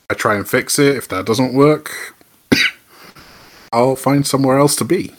I 0.09 0.15
try 0.15 0.37
and 0.37 0.49
fix 0.49 0.79
it. 0.79 0.97
If 0.97 1.09
that 1.09 1.27
doesn't 1.27 1.55
work, 1.55 2.15
I'll 3.73 3.97
find 3.97 4.27
somewhere 4.27 4.59
else 4.59 4.75
to 4.77 4.85
be. 4.85 5.13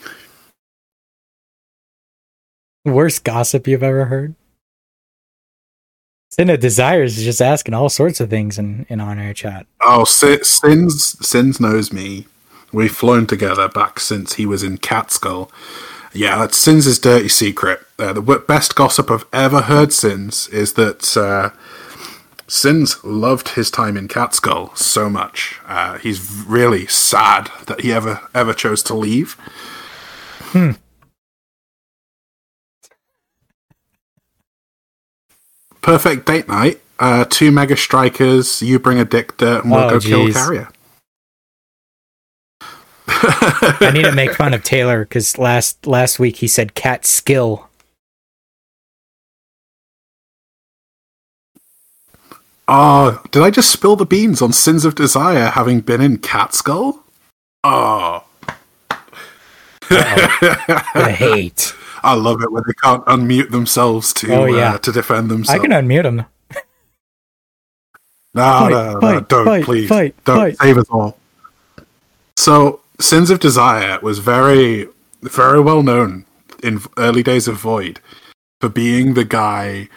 Worst 2.86 3.24
gossip 3.24 3.68
you've 3.68 3.84
ever 3.84 4.06
heard? 4.06 4.36
Sin 6.32 6.50
of 6.50 6.60
Desires 6.60 7.18
is 7.18 7.24
just 7.24 7.42
asking 7.42 7.74
all 7.74 7.90
sorts 7.90 8.20
of 8.20 8.30
things 8.30 8.58
in, 8.58 8.86
in 8.88 9.02
on 9.02 9.20
air 9.20 9.34
chat. 9.34 9.66
Oh, 9.82 10.06
Sins 10.06 11.28
Sins 11.28 11.60
knows 11.60 11.92
me. 11.92 12.28
We've 12.72 12.96
flown 12.96 13.26
together 13.26 13.68
back 13.68 14.00
since 14.00 14.34
he 14.34 14.46
was 14.46 14.64
in 14.64 14.78
Catskill. 14.78 15.52
Yeah, 16.14 16.38
that's 16.38 16.58
Sins' 16.58 16.98
dirty 17.00 17.30
secret. 17.30 17.82
Uh, 17.98 18.14
the 18.14 18.22
best 18.22 18.76
gossip 18.76 19.12
I've 19.12 19.26
ever 19.34 19.62
heard, 19.62 19.92
Sins, 19.92 20.48
is 20.48 20.74
that 20.74 21.18
uh, 21.18 21.50
Sins 22.48 23.04
loved 23.04 23.50
his 23.50 23.70
time 23.70 23.98
in 23.98 24.08
Catskill 24.08 24.72
so 24.76 25.10
much. 25.10 25.60
Uh, 25.68 25.98
he's 25.98 26.44
really 26.48 26.88
sad 26.88 27.52
that 27.68 27.82
he 27.82 27.92
ever 27.92 28.22
ever 28.34 28.54
chose 28.54 28.82
to 28.84 28.94
leave. 28.94 29.36
Perfect 35.90 36.28
date 36.28 36.48
night. 36.48 36.80
Uh, 37.00 37.26
two 37.26 37.50
mega 37.50 37.76
strikers. 37.76 38.62
You 38.62 38.78
bring 38.78 39.00
a 39.00 39.06
dick 39.06 39.38
dirt, 39.38 39.64
and 39.64 39.72
we'll 39.72 39.86
Oh, 39.86 39.90
go 39.90 40.00
kill 40.00 40.32
carrier. 40.32 40.70
I 43.08 43.90
need 43.92 44.04
to 44.04 44.12
make 44.12 44.36
fun 44.36 44.54
of 44.54 44.64
Taylor 44.64 45.00
because 45.04 45.40
last 45.40 45.88
last 45.88 46.20
week 46.20 46.36
he 46.38 46.48
said 46.48 46.76
cat 46.76 47.08
skill. 47.08 47.68
Oh, 52.68 53.20
did 53.32 53.42
I 53.42 53.50
just 53.50 53.72
spill 53.72 53.96
the 53.96 54.06
beans 54.06 54.44
on 54.44 54.54
Sins 54.54 54.86
of 54.86 54.94
Desire 54.94 55.48
having 55.50 55.82
been 55.82 56.02
in 56.02 56.20
Catskill? 56.20 57.04
Oh. 57.64 58.26
The 59.90 61.16
hate. 61.18 61.74
I 62.04 62.14
love 62.16 62.42
it 62.42 62.52
when 62.52 62.64
they 62.68 62.74
can't 62.74 63.06
unmute 63.06 63.50
themselves 63.52 64.14
to 64.14 64.34
Oh, 64.34 64.46
yeah. 64.46 64.74
uh, 64.74 64.78
to 64.80 64.92
defend 64.92 65.30
themselves. 65.30 65.60
I 65.60 65.62
can 65.66 65.72
unmute 65.72 66.04
them. 66.04 66.26
no, 68.34 68.42
Fight, 68.44 68.70
no, 68.72 68.94
no, 68.94 69.00
fight, 69.02 69.30
don't 69.30 69.46
fight, 69.46 69.64
please, 69.66 69.90
don't 70.26 70.58
save 70.58 70.78
us 70.78 70.90
all. 70.90 71.18
So, 72.38 72.82
Sins 73.00 73.30
of 73.30 73.40
Desire 73.40 74.00
was 74.02 74.20
very, 74.20 74.88
very 75.22 75.60
well 75.60 75.84
known 75.84 76.26
in 76.64 76.82
early 76.98 77.24
days 77.24 77.48
of 77.48 77.56
Void 77.58 78.00
for 78.62 78.70
being 78.70 79.14
the 79.14 79.26
guy 79.26 79.90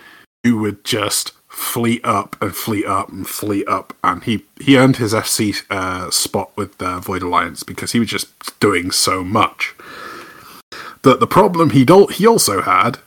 who 0.45 0.59
would 0.59 0.85
just 0.85 1.33
fleet 1.49 2.01
up 2.05 2.41
and 2.41 2.55
fleet 2.57 2.87
up 2.87 3.11
and 3.11 3.29
fleet 3.29 3.67
up, 3.69 3.95
and 4.03 4.25
he 4.25 4.45
he 4.61 4.77
earned 4.79 4.97
his 4.97 5.13
FC 5.13 5.63
uh, 5.71 6.11
spot 6.11 6.51
with 6.57 6.79
the 6.79 6.99
Void 6.99 7.23
Alliance 7.23 7.63
because 7.63 7.93
he 7.93 7.99
was 8.01 8.09
just 8.09 8.59
doing 8.61 8.91
so 8.91 9.23
much. 9.23 9.75
But 11.03 11.21
the 11.21 11.27
problem 11.27 11.71
he 11.71 11.85
he 12.13 12.27
also 12.27 12.63
had 12.63 12.99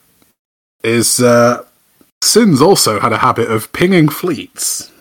is 0.83 1.19
uh, 1.19 1.63
Sins 2.21 2.61
also 2.61 2.99
had 2.99 3.13
a 3.13 3.19
habit 3.19 3.49
of 3.49 3.71
pinging 3.71 4.09
fleets, 4.09 4.91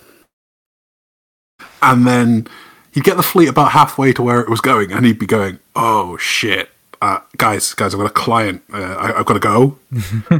and 1.83 2.07
then 2.07 2.47
he'd 2.93 3.05
get 3.05 3.17
the 3.17 3.23
fleet 3.23 3.49
about 3.49 3.73
halfway 3.73 4.13
to 4.13 4.23
where 4.23 4.41
it 4.41 4.49
was 4.49 4.61
going, 4.61 4.93
and 4.93 5.05
he'd 5.05 5.19
be 5.19 5.27
going, 5.27 5.59
"Oh 5.75 6.17
shit, 6.19 6.71
uh, 7.03 7.21
guys, 7.37 7.75
guys, 7.75 7.95
I've 7.95 8.01
got 8.01 8.11
a 8.11 8.15
client. 8.15 8.63
Uh, 8.73 8.79
I, 8.79 9.19
I've 9.19 9.27
got 9.27 9.35
to 9.35 9.41
go." 9.41 9.79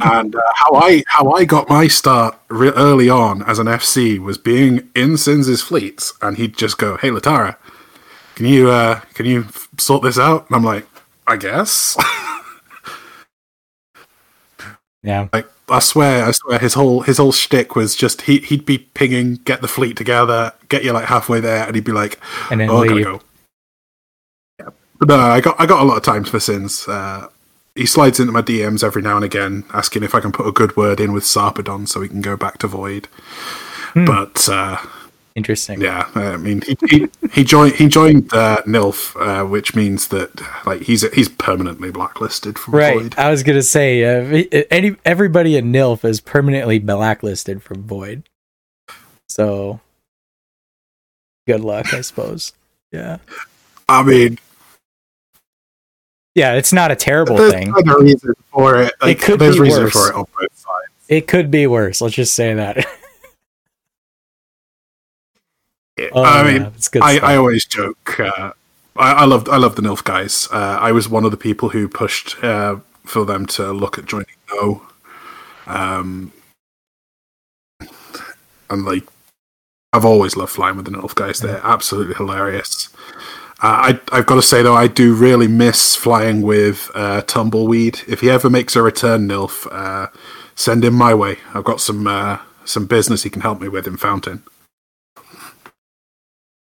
and 0.00 0.34
uh, 0.34 0.40
how 0.54 0.74
I 0.74 1.04
how 1.06 1.30
I 1.32 1.44
got 1.44 1.68
my 1.68 1.86
start 1.86 2.36
re- 2.48 2.70
early 2.70 3.08
on 3.08 3.42
as 3.42 3.58
an 3.58 3.66
FC 3.66 4.18
was 4.18 4.36
being 4.36 4.88
in 4.96 5.16
Sins's 5.16 5.62
fleets, 5.62 6.12
and 6.20 6.36
he'd 6.36 6.56
just 6.56 6.78
go, 6.78 6.96
"Hey, 6.96 7.10
Latorra, 7.10 7.56
can 8.34 8.46
you 8.46 8.70
uh, 8.70 9.00
can 9.14 9.26
you 9.26 9.46
sort 9.76 10.02
this 10.02 10.18
out?" 10.18 10.46
And 10.48 10.56
I'm 10.56 10.64
like, 10.64 10.86
"I 11.28 11.36
guess." 11.36 11.96
Yeah. 15.02 15.28
Like 15.32 15.46
I 15.68 15.78
swear, 15.78 16.24
I 16.24 16.32
swear, 16.32 16.58
his 16.58 16.74
whole 16.74 17.02
his 17.02 17.18
whole 17.18 17.32
shtick 17.32 17.76
was 17.76 17.94
just 17.94 18.22
he 18.22 18.38
he'd 18.38 18.66
be 18.66 18.78
pinging, 18.78 19.36
get 19.36 19.60
the 19.60 19.68
fleet 19.68 19.96
together, 19.96 20.52
get 20.68 20.84
you 20.84 20.92
like 20.92 21.06
halfway 21.06 21.40
there, 21.40 21.66
and 21.66 21.74
he'd 21.74 21.84
be 21.84 21.92
like, 21.92 22.18
And 22.50 22.60
then 22.60 22.70
"Oh, 22.70 22.82
I 22.82 22.88
gotta 22.88 23.04
go." 23.04 23.20
Yeah. 24.58 24.68
But 24.98 25.08
no, 25.08 25.16
I 25.16 25.40
got 25.40 25.56
I 25.58 25.66
got 25.66 25.82
a 25.82 25.84
lot 25.84 25.96
of 25.96 26.02
times 26.02 26.28
for 26.28 26.40
sins. 26.40 26.86
Uh, 26.88 27.28
he 27.74 27.86
slides 27.86 28.18
into 28.18 28.32
my 28.32 28.42
DMs 28.42 28.82
every 28.82 29.02
now 29.02 29.16
and 29.16 29.24
again, 29.24 29.64
asking 29.72 30.02
if 30.02 30.14
I 30.14 30.20
can 30.20 30.32
put 30.32 30.48
a 30.48 30.52
good 30.52 30.76
word 30.76 30.98
in 30.98 31.12
with 31.12 31.22
Sarpedon 31.22 31.86
so 31.88 32.00
we 32.00 32.08
can 32.08 32.20
go 32.20 32.36
back 32.36 32.58
to 32.58 32.66
Void. 32.66 33.06
Hmm. 33.94 34.04
But 34.04 34.48
uh, 34.48 34.78
Interesting. 35.38 35.80
yeah, 35.80 36.10
I 36.16 36.36
mean, 36.36 36.62
he 36.62 36.76
he, 36.90 37.06
he 37.32 37.44
joined 37.44 37.74
he 37.76 37.86
joined 37.88 38.34
uh, 38.34 38.60
Nilf, 38.66 39.14
uh, 39.18 39.46
which 39.46 39.74
means 39.76 40.08
that 40.08 40.30
like 40.66 40.82
he's 40.82 41.02
he's 41.14 41.28
permanently 41.28 41.90
blacklisted 41.92 42.58
from 42.58 42.74
Right. 42.74 43.00
Void. 43.00 43.14
I 43.16 43.30
was 43.30 43.42
gonna 43.44 43.62
say 43.62 44.02
uh, 44.04 44.44
any 44.70 44.96
everybody 45.04 45.56
in 45.56 45.72
NILF 45.72 46.04
is 46.04 46.20
permanently 46.20 46.80
blacklisted 46.80 47.62
from 47.62 47.84
Void. 47.84 48.24
So 49.28 49.80
good 51.46 51.60
luck, 51.60 51.94
I 51.94 52.00
suppose. 52.00 52.52
Yeah. 52.90 53.18
I 53.88 54.02
mean, 54.02 54.38
Yeah, 56.34 56.54
it's 56.54 56.72
not 56.72 56.90
a 56.90 56.96
terrible 56.96 57.36
there's 57.36 57.52
thing. 57.52 57.68
of 57.76 57.86
reason 58.00 58.34
for 58.52 58.82
it. 58.82 58.92
Like, 59.00 59.20
could 59.20 59.38
there's 59.38 59.54
be 59.56 59.62
reason 59.62 59.84
worse. 59.84 59.92
for 59.92 60.08
it 60.08 60.14
on 60.14 60.24
both 60.38 60.56
sides. 60.56 60.88
It 61.08 61.26
could 61.28 61.50
be 61.50 61.66
worse. 61.66 62.00
Let's 62.00 62.14
just 62.16 62.34
say 62.34 62.54
that. 62.54 62.84
Oh, 66.12 66.24
I 66.24 66.52
mean, 66.52 66.72
I. 67.02 67.18
I 67.18 67.36
always 67.36 67.64
joke. 67.64 68.20
Uh, 68.20 68.52
I, 68.96 69.12
I 69.12 69.24
loved 69.24 69.48
I 69.48 69.56
love 69.56 69.76
the 69.76 69.82
Nilf 69.82 70.02
guys. 70.04 70.48
Uh, 70.52 70.78
I 70.80 70.92
was 70.92 71.08
one 71.08 71.24
of 71.24 71.30
the 71.30 71.36
people 71.36 71.70
who 71.70 71.88
pushed 71.88 72.42
uh, 72.42 72.76
for 73.04 73.24
them 73.24 73.46
to 73.46 73.72
look 73.72 73.98
at 73.98 74.06
joining 74.06 74.26
No. 74.52 74.82
Um, 75.66 76.32
and 78.70 78.84
like, 78.84 79.04
I've 79.92 80.04
always 80.04 80.36
loved 80.36 80.52
flying 80.52 80.76
with 80.76 80.86
the 80.86 80.90
Nilf 80.90 81.14
guys. 81.14 81.40
They're 81.40 81.60
absolutely 81.64 82.14
hilarious. 82.14 82.88
Uh, 83.60 83.92
I 83.92 84.00
I've 84.12 84.26
got 84.26 84.36
to 84.36 84.42
say 84.42 84.62
though, 84.62 84.76
I 84.76 84.86
do 84.86 85.14
really 85.14 85.48
miss 85.48 85.96
flying 85.96 86.42
with 86.42 86.90
uh, 86.94 87.22
Tumbleweed. 87.22 88.00
If 88.06 88.20
he 88.20 88.30
ever 88.30 88.50
makes 88.50 88.76
a 88.76 88.82
return, 88.82 89.28
Nilf, 89.28 89.66
uh, 89.70 90.08
send 90.54 90.84
him 90.84 90.94
my 90.94 91.14
way. 91.14 91.38
I've 91.54 91.64
got 91.64 91.80
some 91.80 92.06
uh, 92.06 92.38
some 92.64 92.86
business 92.86 93.22
he 93.22 93.30
can 93.30 93.42
help 93.42 93.60
me 93.60 93.68
with 93.68 93.86
in 93.86 93.96
Fountain. 93.96 94.42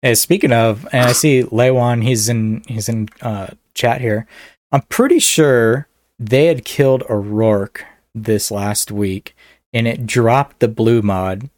Hey, 0.06 0.14
speaking 0.14 0.52
of, 0.52 0.88
and 0.92 1.02
I 1.02 1.14
see 1.14 1.42
Lewan, 1.52 2.04
he's 2.04 2.30
in 2.30 2.64
he's 2.68 2.88
in 2.88 3.10
uh, 3.24 3.48
chat 3.74 4.02
here. 4.02 4.28
I'm 4.72 4.84
pretty 4.84 5.18
sure 5.18 5.88
they 6.20 6.46
had 6.46 6.64
killed 6.64 7.02
a 7.10 7.14
Rorq 7.16 7.82
this 8.14 8.52
last 8.52 8.92
week, 8.92 9.36
and 9.74 9.88
it 9.88 10.06
dropped 10.06 10.60
the 10.60 10.68
blue 10.68 11.02
mod, 11.02 11.50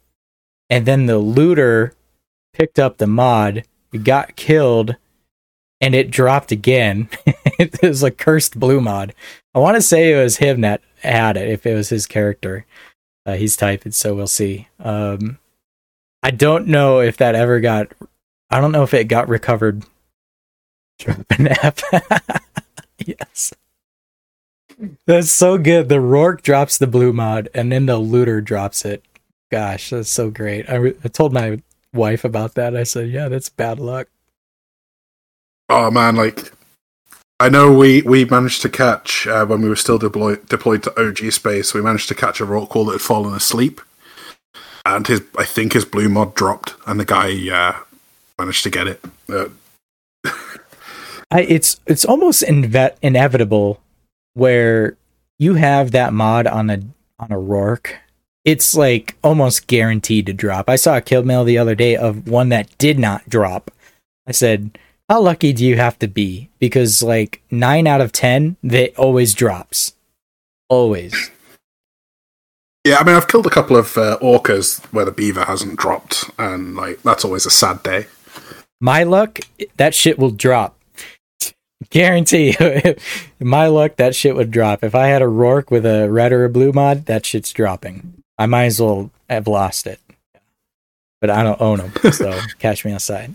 and 0.70 0.86
then 0.86 1.04
the 1.04 1.18
looter 1.18 1.92
picked 2.54 2.78
up 2.78 2.96
the 2.96 3.06
mod, 3.06 3.64
got 4.02 4.34
killed, 4.34 4.96
and 5.78 5.94
it 5.94 6.10
dropped 6.10 6.50
again. 6.50 7.10
it 7.26 7.82
was 7.82 8.02
a 8.02 8.10
cursed 8.10 8.58
blue 8.58 8.80
mod. 8.80 9.12
I 9.54 9.58
want 9.58 9.74
to 9.74 9.82
say 9.82 10.10
it 10.10 10.22
was 10.22 10.38
him 10.38 10.62
that 10.62 10.80
had 11.02 11.36
it, 11.36 11.50
if 11.50 11.66
it 11.66 11.74
was 11.74 11.90
his 11.90 12.06
character. 12.06 12.64
Uh, 13.26 13.34
he's 13.34 13.58
typing, 13.58 13.92
so 13.92 14.14
we'll 14.14 14.26
see. 14.26 14.68
Um, 14.78 15.38
I 16.22 16.30
don't 16.30 16.66
know 16.66 17.00
if 17.00 17.18
that 17.18 17.34
ever 17.34 17.60
got 17.60 17.92
I 18.50 18.60
don't 18.60 18.72
know 18.72 18.82
if 18.82 18.94
it 18.94 19.04
got 19.04 19.28
recovered. 19.28 19.84
Yes. 23.06 23.54
That's 25.06 25.30
so 25.30 25.58
good. 25.58 25.88
The 25.88 25.96
Rorq 25.96 26.42
drops 26.42 26.78
the 26.78 26.86
blue 26.86 27.12
mod 27.12 27.48
and 27.54 27.72
then 27.72 27.86
the 27.86 27.96
looter 27.96 28.40
drops 28.40 28.84
it. 28.84 29.04
Gosh, 29.50 29.90
that's 29.90 30.10
so 30.10 30.30
great. 30.30 30.68
I, 30.68 30.74
re- 30.74 30.96
I 31.04 31.08
told 31.08 31.32
my 31.32 31.62
wife 31.92 32.24
about 32.24 32.54
that. 32.54 32.76
I 32.76 32.82
said, 32.82 33.08
yeah, 33.08 33.28
that's 33.28 33.48
bad 33.48 33.80
luck. 33.80 34.08
Oh 35.70 35.90
man, 35.90 36.16
like 36.16 36.52
I 37.40 37.48
know 37.48 37.72
we 37.72 38.02
we 38.02 38.24
managed 38.24 38.62
to 38.62 38.68
catch 38.68 39.26
uh, 39.26 39.44
when 39.44 39.60
we 39.60 39.68
were 39.68 39.76
still 39.76 39.98
deployed 39.98 40.46
deployed 40.48 40.82
to 40.84 41.00
OG 41.00 41.32
space. 41.32 41.74
We 41.74 41.82
managed 41.82 42.08
to 42.08 42.14
catch 42.14 42.40
a 42.40 42.46
Rorqual 42.46 42.86
that 42.86 42.92
had 42.92 43.00
fallen 43.02 43.34
asleep, 43.34 43.82
and 44.86 45.06
his 45.06 45.22
I 45.36 45.44
think 45.44 45.74
his 45.74 45.84
blue 45.84 46.08
mod 46.08 46.34
dropped, 46.34 46.74
and 46.86 46.98
the 46.98 47.04
guy 47.04 47.30
uh, 47.52 47.82
managed 48.38 48.62
to 48.64 48.70
get 48.70 48.86
it. 48.86 49.04
Uh, 49.28 49.48
I, 51.30 51.42
it's 51.42 51.80
it's 51.86 52.04
almost 52.04 52.42
inve- 52.42 52.96
inevitable 53.02 53.80
where 54.34 54.96
you 55.38 55.54
have 55.54 55.90
that 55.92 56.12
mod 56.12 56.46
on 56.46 56.70
a 56.70 56.80
on 57.18 57.32
a 57.32 57.36
Rorq. 57.36 57.94
It's 58.44 58.74
like 58.74 59.16
almost 59.22 59.66
guaranteed 59.66 60.26
to 60.26 60.32
drop. 60.32 60.70
I 60.70 60.76
saw 60.76 60.96
a 60.96 61.02
kill 61.02 61.22
mail 61.22 61.44
the 61.44 61.58
other 61.58 61.74
day 61.74 61.96
of 61.96 62.28
one 62.28 62.48
that 62.48 62.76
did 62.78 62.98
not 62.98 63.28
drop. 63.28 63.70
I 64.26 64.32
said, 64.32 64.78
"How 65.08 65.20
lucky 65.20 65.52
do 65.52 65.66
you 65.66 65.76
have 65.76 65.98
to 65.98 66.08
be?" 66.08 66.48
Because 66.58 67.02
like 67.02 67.42
nine 67.50 67.86
out 67.86 68.00
of 68.00 68.12
ten, 68.12 68.56
they 68.62 68.90
always 68.90 69.34
drops, 69.34 69.92
always. 70.70 71.30
yeah, 72.86 72.96
I 72.98 73.04
mean 73.04 73.16
I've 73.16 73.28
killed 73.28 73.46
a 73.46 73.50
couple 73.50 73.76
of 73.76 73.98
uh, 73.98 74.18
orcas 74.22 74.82
where 74.92 75.04
the 75.04 75.12
beaver 75.12 75.44
hasn't 75.44 75.78
dropped, 75.78 76.30
and 76.38 76.74
like 76.74 77.02
that's 77.02 77.24
always 77.24 77.44
a 77.44 77.50
sad 77.50 77.82
day. 77.82 78.06
My 78.80 79.02
luck, 79.02 79.40
that 79.76 79.94
shit 79.94 80.18
will 80.18 80.30
drop. 80.30 80.76
Guarantee. 81.90 82.54
My 83.40 83.66
luck, 83.68 83.96
that 83.96 84.14
shit 84.14 84.36
would 84.36 84.50
drop. 84.50 84.84
If 84.84 84.94
I 84.94 85.06
had 85.06 85.22
a 85.22 85.26
Rorq 85.26 85.70
with 85.70 85.86
a 85.86 86.10
red 86.10 86.32
or 86.32 86.44
a 86.44 86.50
blue 86.50 86.72
mod, 86.72 87.06
that 87.06 87.24
shit's 87.24 87.52
dropping. 87.52 88.22
I 88.38 88.46
might 88.46 88.66
as 88.66 88.80
well 88.80 89.10
have 89.28 89.46
lost 89.46 89.86
it. 89.86 90.00
But 91.20 91.30
I 91.30 91.42
don't 91.42 91.60
own 91.60 91.78
them, 91.78 92.12
so 92.12 92.38
catch 92.60 92.84
me 92.84 92.92
outside. 92.92 93.34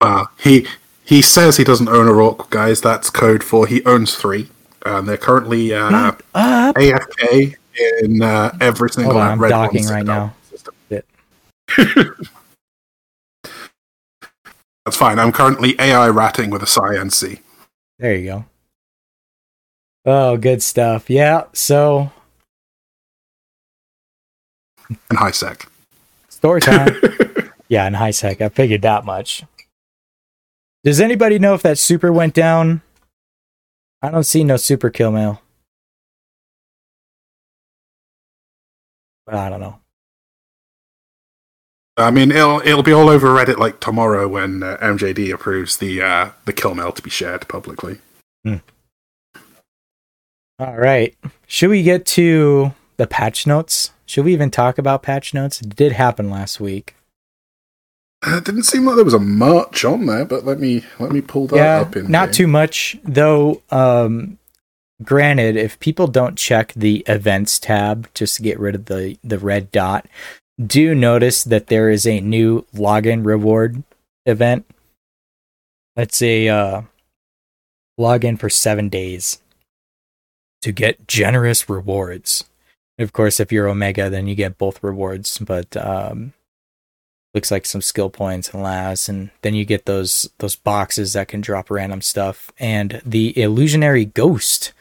Uh, 0.00 0.26
he 0.40 0.66
he 1.04 1.22
says 1.22 1.56
he 1.56 1.62
doesn't 1.62 1.88
own 1.88 2.08
a 2.08 2.12
rock, 2.12 2.50
guys. 2.50 2.80
That's 2.80 3.08
code 3.08 3.44
for 3.44 3.68
he 3.68 3.84
owns 3.84 4.16
three. 4.16 4.48
And 4.84 5.08
they're 5.08 5.16
currently 5.16 5.72
uh, 5.72 6.12
AFK 6.34 7.54
in 8.02 8.22
uh, 8.22 8.56
every 8.60 8.90
single 8.90 9.12
Hold 9.12 9.22
on, 9.22 9.30
I'm 9.32 9.40
Red 9.40 9.50
docking 9.50 9.86
right 9.86 10.04
now. 10.04 10.34
That's 14.88 14.96
fine. 14.96 15.18
I'm 15.18 15.32
currently 15.32 15.78
AI 15.78 16.08
ratting 16.08 16.48
with 16.48 16.62
a 16.62 17.10
C. 17.10 17.40
There 17.98 18.14
you 18.14 18.24
go. 18.24 18.44
Oh, 20.06 20.38
good 20.38 20.62
stuff. 20.62 21.10
Yeah. 21.10 21.44
So 21.52 22.10
and 25.10 25.18
high 25.18 25.32
sec. 25.32 25.68
story 26.30 26.62
time. 26.62 26.96
yeah, 27.68 27.86
in 27.86 27.92
high 27.92 28.12
sec. 28.12 28.40
I 28.40 28.48
figured 28.48 28.80
that 28.80 29.04
much. 29.04 29.44
Does 30.84 31.02
anybody 31.02 31.38
know 31.38 31.52
if 31.52 31.60
that 31.64 31.76
super 31.76 32.10
went 32.10 32.32
down? 32.32 32.80
I 34.00 34.10
don't 34.10 34.24
see 34.24 34.42
no 34.42 34.56
super 34.56 34.88
kill 34.88 35.12
mail. 35.12 35.42
I 39.26 39.50
don't 39.50 39.60
know. 39.60 39.80
I 41.98 42.10
mean, 42.10 42.30
it'll 42.30 42.60
it'll 42.60 42.82
be 42.82 42.92
all 42.92 43.08
over 43.08 43.28
Reddit 43.28 43.58
like 43.58 43.80
tomorrow 43.80 44.28
when 44.28 44.62
uh, 44.62 44.76
MJD 44.80 45.32
approves 45.34 45.78
the 45.78 46.00
uh, 46.00 46.30
the 46.44 46.52
kill 46.52 46.74
mail 46.74 46.92
to 46.92 47.02
be 47.02 47.10
shared 47.10 47.46
publicly. 47.48 47.98
All 50.60 50.76
right. 50.76 51.14
Should 51.46 51.70
we 51.70 51.84
get 51.84 52.04
to 52.06 52.72
the 52.96 53.06
patch 53.06 53.46
notes? 53.46 53.92
Should 54.06 54.24
we 54.24 54.32
even 54.32 54.50
talk 54.50 54.76
about 54.76 55.04
patch 55.04 55.32
notes? 55.32 55.60
It 55.60 55.76
did 55.76 55.92
happen 55.92 56.30
last 56.30 56.58
week. 56.58 56.96
Uh, 58.26 58.38
it 58.38 58.44
didn't 58.44 58.64
seem 58.64 58.84
like 58.84 58.96
there 58.96 59.04
was 59.04 59.14
a 59.14 59.20
much 59.20 59.84
on 59.84 60.06
there, 60.06 60.24
but 60.24 60.44
let 60.44 60.58
me 60.58 60.84
let 60.98 61.12
me 61.12 61.20
pull 61.20 61.46
that 61.48 61.56
yeah, 61.56 61.80
up 61.80 61.94
in 61.94 62.10
not 62.10 62.28
here. 62.28 62.32
too 62.32 62.46
much 62.48 62.98
though. 63.04 63.62
Um, 63.70 64.38
granted, 65.04 65.56
if 65.56 65.78
people 65.78 66.08
don't 66.08 66.36
check 66.36 66.72
the 66.74 67.04
events 67.06 67.60
tab 67.60 68.08
just 68.14 68.36
to 68.36 68.42
get 68.42 68.58
rid 68.58 68.74
of 68.74 68.86
the 68.86 69.16
the 69.22 69.38
red 69.38 69.70
dot, 69.70 70.08
do 70.64 70.94
notice 70.94 71.44
that 71.44 71.68
there 71.68 71.88
is 71.90 72.06
a 72.06 72.20
new 72.20 72.64
login 72.74 73.24
reward 73.24 73.82
event. 74.26 74.66
Let's 75.96 76.16
say 76.16 76.48
uh, 76.48 76.82
login 77.98 78.38
for 78.38 78.48
seven 78.48 78.88
days 78.88 79.40
to 80.62 80.72
get 80.72 81.06
generous 81.06 81.68
rewards. 81.68 82.44
Of 82.98 83.12
course, 83.12 83.38
if 83.38 83.52
you're 83.52 83.68
Omega, 83.68 84.10
then 84.10 84.26
you 84.26 84.34
get 84.34 84.58
both 84.58 84.82
rewards, 84.82 85.38
but 85.38 85.76
um, 85.76 86.32
looks 87.32 87.50
like 87.50 87.64
some 87.64 87.82
skill 87.82 88.10
points 88.10 88.50
and 88.50 88.62
labs, 88.62 89.08
and 89.08 89.30
then 89.42 89.54
you 89.54 89.64
get 89.64 89.86
those 89.86 90.28
those 90.38 90.56
boxes 90.56 91.12
that 91.12 91.28
can 91.28 91.40
drop 91.40 91.70
random 91.70 92.02
stuff. 92.02 92.50
And 92.58 93.00
the 93.04 93.40
illusionary 93.40 94.04
ghost 94.04 94.72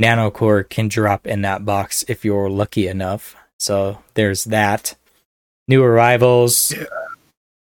nanocore 0.00 0.66
can 0.68 0.88
drop 0.88 1.26
in 1.26 1.42
that 1.42 1.64
box 1.66 2.04
if 2.08 2.24
you're 2.24 2.48
lucky 2.48 2.88
enough. 2.88 3.36
So 3.58 3.98
there's 4.14 4.44
that. 4.44 4.94
New 5.68 5.82
arrivals. 5.82 6.72
Yeah. 6.72 6.84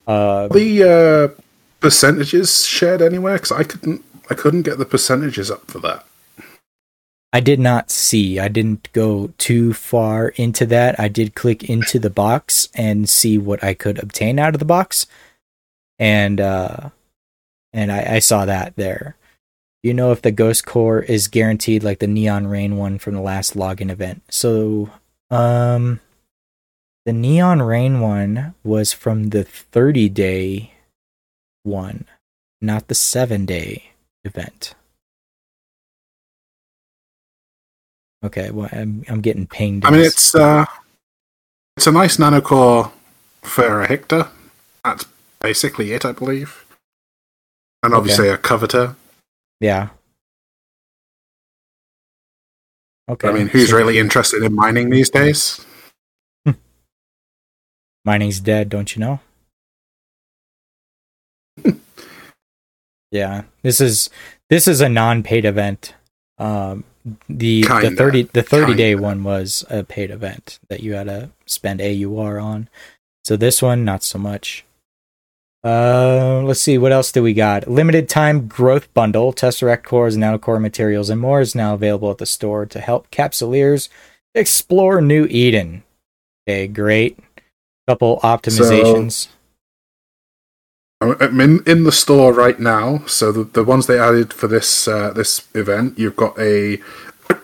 Uh, 0.07 0.49
the 0.49 1.35
uh, 1.37 1.43
percentages 1.81 2.67
shared 2.67 3.03
anywhere 3.03 3.35
because 3.35 3.53
I 3.53 3.65
couldn't 3.65 4.05
I 4.31 4.35
couldn't 4.35 4.63
get 4.63 4.79
the 4.79 4.85
percentages 4.85 5.51
up 5.51 5.71
for 5.71 5.79
that. 5.81 6.07
I 7.33 7.41
did 7.41 7.61
not 7.61 7.91
see. 7.91 8.39
I 8.39 8.49
didn't 8.49 8.91
go 8.93 9.33
too 9.37 9.75
far 9.75 10.29
into 10.29 10.65
that. 10.67 10.99
I 10.99 11.09
did 11.09 11.35
click 11.35 11.69
into 11.69 11.99
the 11.99 12.11
box 12.11 12.69
and 12.75 13.09
see 13.09 13.37
what 13.37 13.63
I 13.63 13.75
could 13.75 14.03
obtain 14.03 14.39
out 14.39 14.55
of 14.55 14.59
the 14.59 14.65
box, 14.65 15.07
and 15.99 16.41
uh, 16.41 16.91
and 17.73 17.93
I, 17.93 18.15
I 18.15 18.19
saw 18.21 18.47
that 18.47 18.77
there. 18.77 19.17
You 19.83 19.93
know 19.95 20.13
if 20.13 20.23
the 20.23 20.33
Ghost 20.33 20.67
Core 20.67 21.01
is 21.01 21.29
guaranteed, 21.29 21.85
like 21.85 21.99
the 21.99 22.07
Neon 22.07 22.47
Rain 22.47 22.77
one 22.77 22.99
from 22.99 23.15
the 23.15 23.21
last 23.21 23.55
login 23.55 23.91
event. 23.91 24.23
So, 24.31 24.91
um, 25.31 26.01
the 27.05 27.13
Neon 27.13 27.63
Rain 27.63 28.01
one 28.01 28.55
was 28.65 28.93
from 28.93 29.31
the 29.31 29.45
thirty 29.45 30.09
day 30.09 30.73
one, 31.63 32.07
not 32.61 32.89
the 32.89 32.95
seven 32.95 33.47
day 33.47 33.91
event. 34.25 34.75
Okay, 38.25 38.51
well, 38.51 38.69
I'm 38.73 39.05
I'm 39.09 39.21
getting 39.21 39.47
pinged. 39.47 39.85
I 39.85 39.91
mean, 39.91 40.01
it's 40.01 40.35
uh, 40.35 40.65
it's 41.77 41.87
a 41.87 41.93
nice 41.93 42.17
nanocore 42.17 42.91
for 43.43 43.83
a 43.83 43.87
Hector. 43.87 44.29
That's 44.85 45.05
basically 45.41 45.93
it, 45.93 46.05
I 46.05 46.13
believe. 46.13 46.65
And 47.83 47.95
obviously 47.95 48.29
a 48.29 48.39
Covetor. 48.39 48.97
yeah. 49.61 49.91
Okay. 53.09 53.29
I 53.29 53.33
mean, 53.33 53.49
who's 53.49 53.71
so 53.71 53.77
really 53.77 53.99
interested 53.99 54.43
in 54.43 54.55
mining 54.55 54.91
these 54.91 55.11
days? 55.11 55.65
mining's 58.05 58.41
dead? 58.41 58.69
Don't 58.69 58.95
you 58.97 59.01
know? 59.01 59.21
yeah, 63.11 63.45
this 63.63 63.81
is 63.81 64.11
this 64.51 64.67
is 64.67 64.81
a 64.81 64.89
non-paid 64.89 65.45
event. 65.45 65.95
Um, 66.39 66.85
the 67.29 67.63
the 67.63 67.67
Kinda. 67.69 67.91
thirty 67.97 68.23
the 68.25 68.43
thirty 68.43 68.75
day 68.75 68.91
Kinda. 68.91 69.03
one 69.03 69.25
was 69.25 69.65
a 69.71 69.85
paid 69.85 70.11
event 70.11 70.59
that 70.69 70.81
you 70.81 70.95
had 70.95 71.07
to 71.07 71.31
spend 71.47 71.81
AUR 71.81 72.41
on. 72.41 72.69
So 73.25 73.37
this 73.37 73.63
one, 73.63 73.85
not 73.85 74.03
so 74.03 74.19
much. 74.19 74.66
Uh, 75.67 76.43
let's 76.45 76.61
see 76.61 76.79
what 76.79 76.93
else 76.93 77.11
do 77.11 77.21
we 77.25 77.35
got. 77.35 77.67
Limited 77.67 78.09
time 78.09 78.47
growth 78.47 78.93
bundle, 78.95 79.33
Tesseract 79.33 79.83
cores, 79.83 80.17
nanocore 80.17 80.61
materials, 80.61 81.11
and 81.11 81.21
more 81.21 81.41
is 81.41 81.57
now 81.57 81.75
available 81.75 82.09
at 82.13 82.19
the 82.19 82.27
store 82.27 82.67
to 82.67 82.79
help 82.79 83.11
capsuleers 83.11 83.89
explore 84.33 85.01
New 85.01 85.27
Eden. 85.29 85.83
Okay, 86.49 86.69
great. 86.69 87.19
Couple 87.89 88.21
optimizations. 88.21 89.27
I'm 91.01 91.41
in, 91.41 91.63
in 91.67 91.83
the 91.83 91.91
store 91.91 92.33
right 92.33 92.61
now. 92.61 92.99
So 93.07 93.33
the, 93.33 93.43
the 93.43 93.65
ones 93.65 93.89
they 93.89 93.99
added 93.99 94.33
for 94.33 94.47
this 94.47 94.87
uh, 94.87 95.13
this 95.13 95.49
event, 95.53 95.99
you've 95.99 96.17
got 96.17 96.39
a 96.39 96.79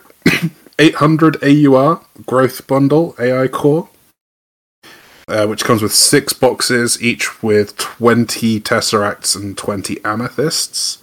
800 0.79 1.43
AUR 1.43 2.01
growth 2.25 2.65
bundle 2.67 3.15
AI 3.19 3.49
core, 3.49 3.89
uh, 5.27 5.47
which 5.47 5.63
comes 5.63 5.81
with 5.81 5.93
six 5.93 6.33
boxes, 6.33 7.01
each 7.01 7.41
with 7.41 7.77
20 7.77 8.59
tesseracts 8.61 9.35
and 9.35 9.57
20 9.57 10.03
amethysts. 10.03 10.99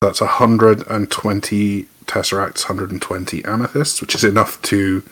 So 0.00 0.02
that's 0.02 0.20
120 0.20 1.86
tesseracts, 2.06 2.68
120 2.68 3.44
amethysts, 3.44 4.00
which 4.00 4.14
is 4.14 4.24
enough 4.24 4.60
to 4.62 5.02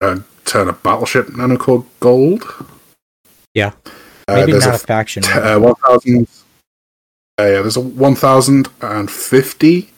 uh, 0.00 0.20
turn 0.44 0.68
a 0.68 0.72
battleship 0.72 1.28
nanocore 1.28 1.84
gold. 2.00 2.44
Yeah. 3.54 3.72
Uh, 4.28 4.34
Maybe 4.34 4.52
there's 4.52 4.66
not 4.66 4.74
a, 4.74 4.76
a 4.76 4.78
faction. 4.78 5.22
T- 5.22 5.32
uh, 5.32 5.58
1000 5.58 6.26
uh, 7.38 7.42
yeah 7.42 7.60
there's 7.60 7.76
a 7.76 7.80
1050 7.80 9.90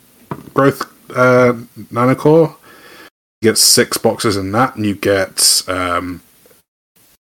growth 0.55 0.83
uh, 1.17 1.53
nanocore 1.93 2.57
you 3.41 3.51
get 3.51 3.57
six 3.57 3.97
boxes 3.97 4.37
in 4.37 4.51
that 4.51 4.75
and 4.75 4.85
you 4.85 4.97
get 4.97 5.63
um, 5.69 6.21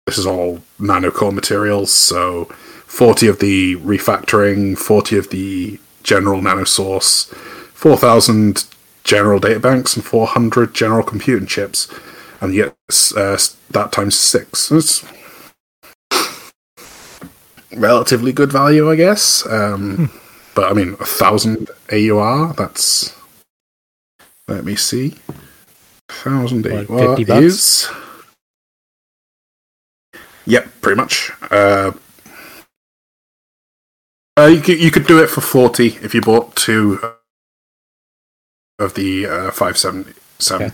this 0.06 0.18
is 0.18 0.26
all 0.26 0.60
nanocore 0.78 1.32
materials 1.32 1.92
so 1.92 2.44
40 2.86 3.26
of 3.28 3.38
the 3.40 3.76
refactoring 3.76 4.76
40 4.78 5.18
of 5.18 5.30
the 5.30 5.78
general 6.02 6.40
nano 6.40 6.62
nanosource 6.62 7.26
4000 7.74 8.64
general 9.04 9.40
databanks 9.40 9.96
and 9.96 10.04
400 10.04 10.74
general 10.74 11.02
computing 11.02 11.46
chips 11.46 11.92
and 12.40 12.54
yet, 12.54 12.74
uh, 13.16 13.38
that 13.70 13.92
times 13.92 14.16
six 14.16 14.70
it's 14.70 15.04
relatively 17.76 18.32
good 18.32 18.50
value, 18.52 18.90
I 18.90 18.96
guess. 18.96 19.46
Um, 19.46 20.10
But 20.54 20.70
I 20.70 20.74
mean, 20.74 20.96
a 21.00 21.04
thousand 21.04 21.70
AUR. 21.92 22.54
That's 22.54 23.14
let 24.48 24.64
me 24.64 24.74
see, 24.74 25.14
thousand 26.08 26.64
What, 26.64 26.88
AUR 26.90 27.16
50 27.16 27.24
bucks? 27.24 27.44
is. 27.44 27.90
Yep, 30.46 30.68
pretty 30.80 30.96
much. 30.96 31.30
Uh, 31.50 31.92
uh, 34.38 34.46
you 34.46 34.60
could 34.60 34.80
you 34.80 34.90
could 34.90 35.06
do 35.06 35.22
it 35.22 35.28
for 35.28 35.40
forty 35.40 35.96
if 36.02 36.14
you 36.14 36.20
bought 36.20 36.54
two 36.56 37.00
of 38.78 38.94
the 38.94 39.26
uh, 39.26 39.50
five 39.50 39.76
seventy 39.78 40.12
seven. 40.38 40.72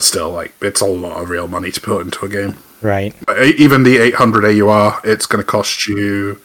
Still, 0.00 0.30
like 0.30 0.52
it's 0.60 0.80
a 0.80 0.86
lot 0.86 1.22
of 1.22 1.30
real 1.30 1.46
money 1.48 1.70
to 1.70 1.80
put 1.80 2.02
into 2.04 2.24
a 2.24 2.28
game. 2.28 2.58
Right. 2.82 3.14
Uh, 3.28 3.44
Even 3.56 3.84
the 3.84 3.98
800 3.98 4.44
AUR, 4.60 5.00
it's 5.04 5.26
going 5.26 5.40
to 5.42 5.46
cost 5.48 5.86
you 5.86 6.40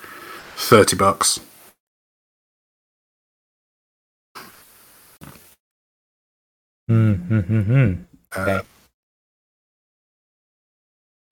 30 0.55 0.95
bucks. 0.95 1.39
Mm-hmm. 6.89 7.93
Uh, 8.35 8.39
Okay. 8.39 8.67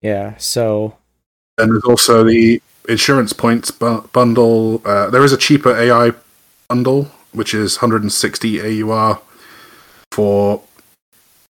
Yeah. 0.02 0.36
So 0.38 0.96
And 1.58 1.70
there's 1.72 1.84
also 1.84 2.24
the 2.24 2.60
insurance 2.88 3.32
points 3.32 3.70
bu- 3.70 4.02
bundle. 4.08 4.82
Uh, 4.84 5.10
there 5.10 5.24
is 5.24 5.32
a 5.32 5.36
cheaper 5.36 5.74
AI 5.76 6.12
bundle, 6.68 7.10
which 7.32 7.54
is 7.54 7.76
160 7.78 8.82
AUR 8.82 9.20
for 10.12 10.62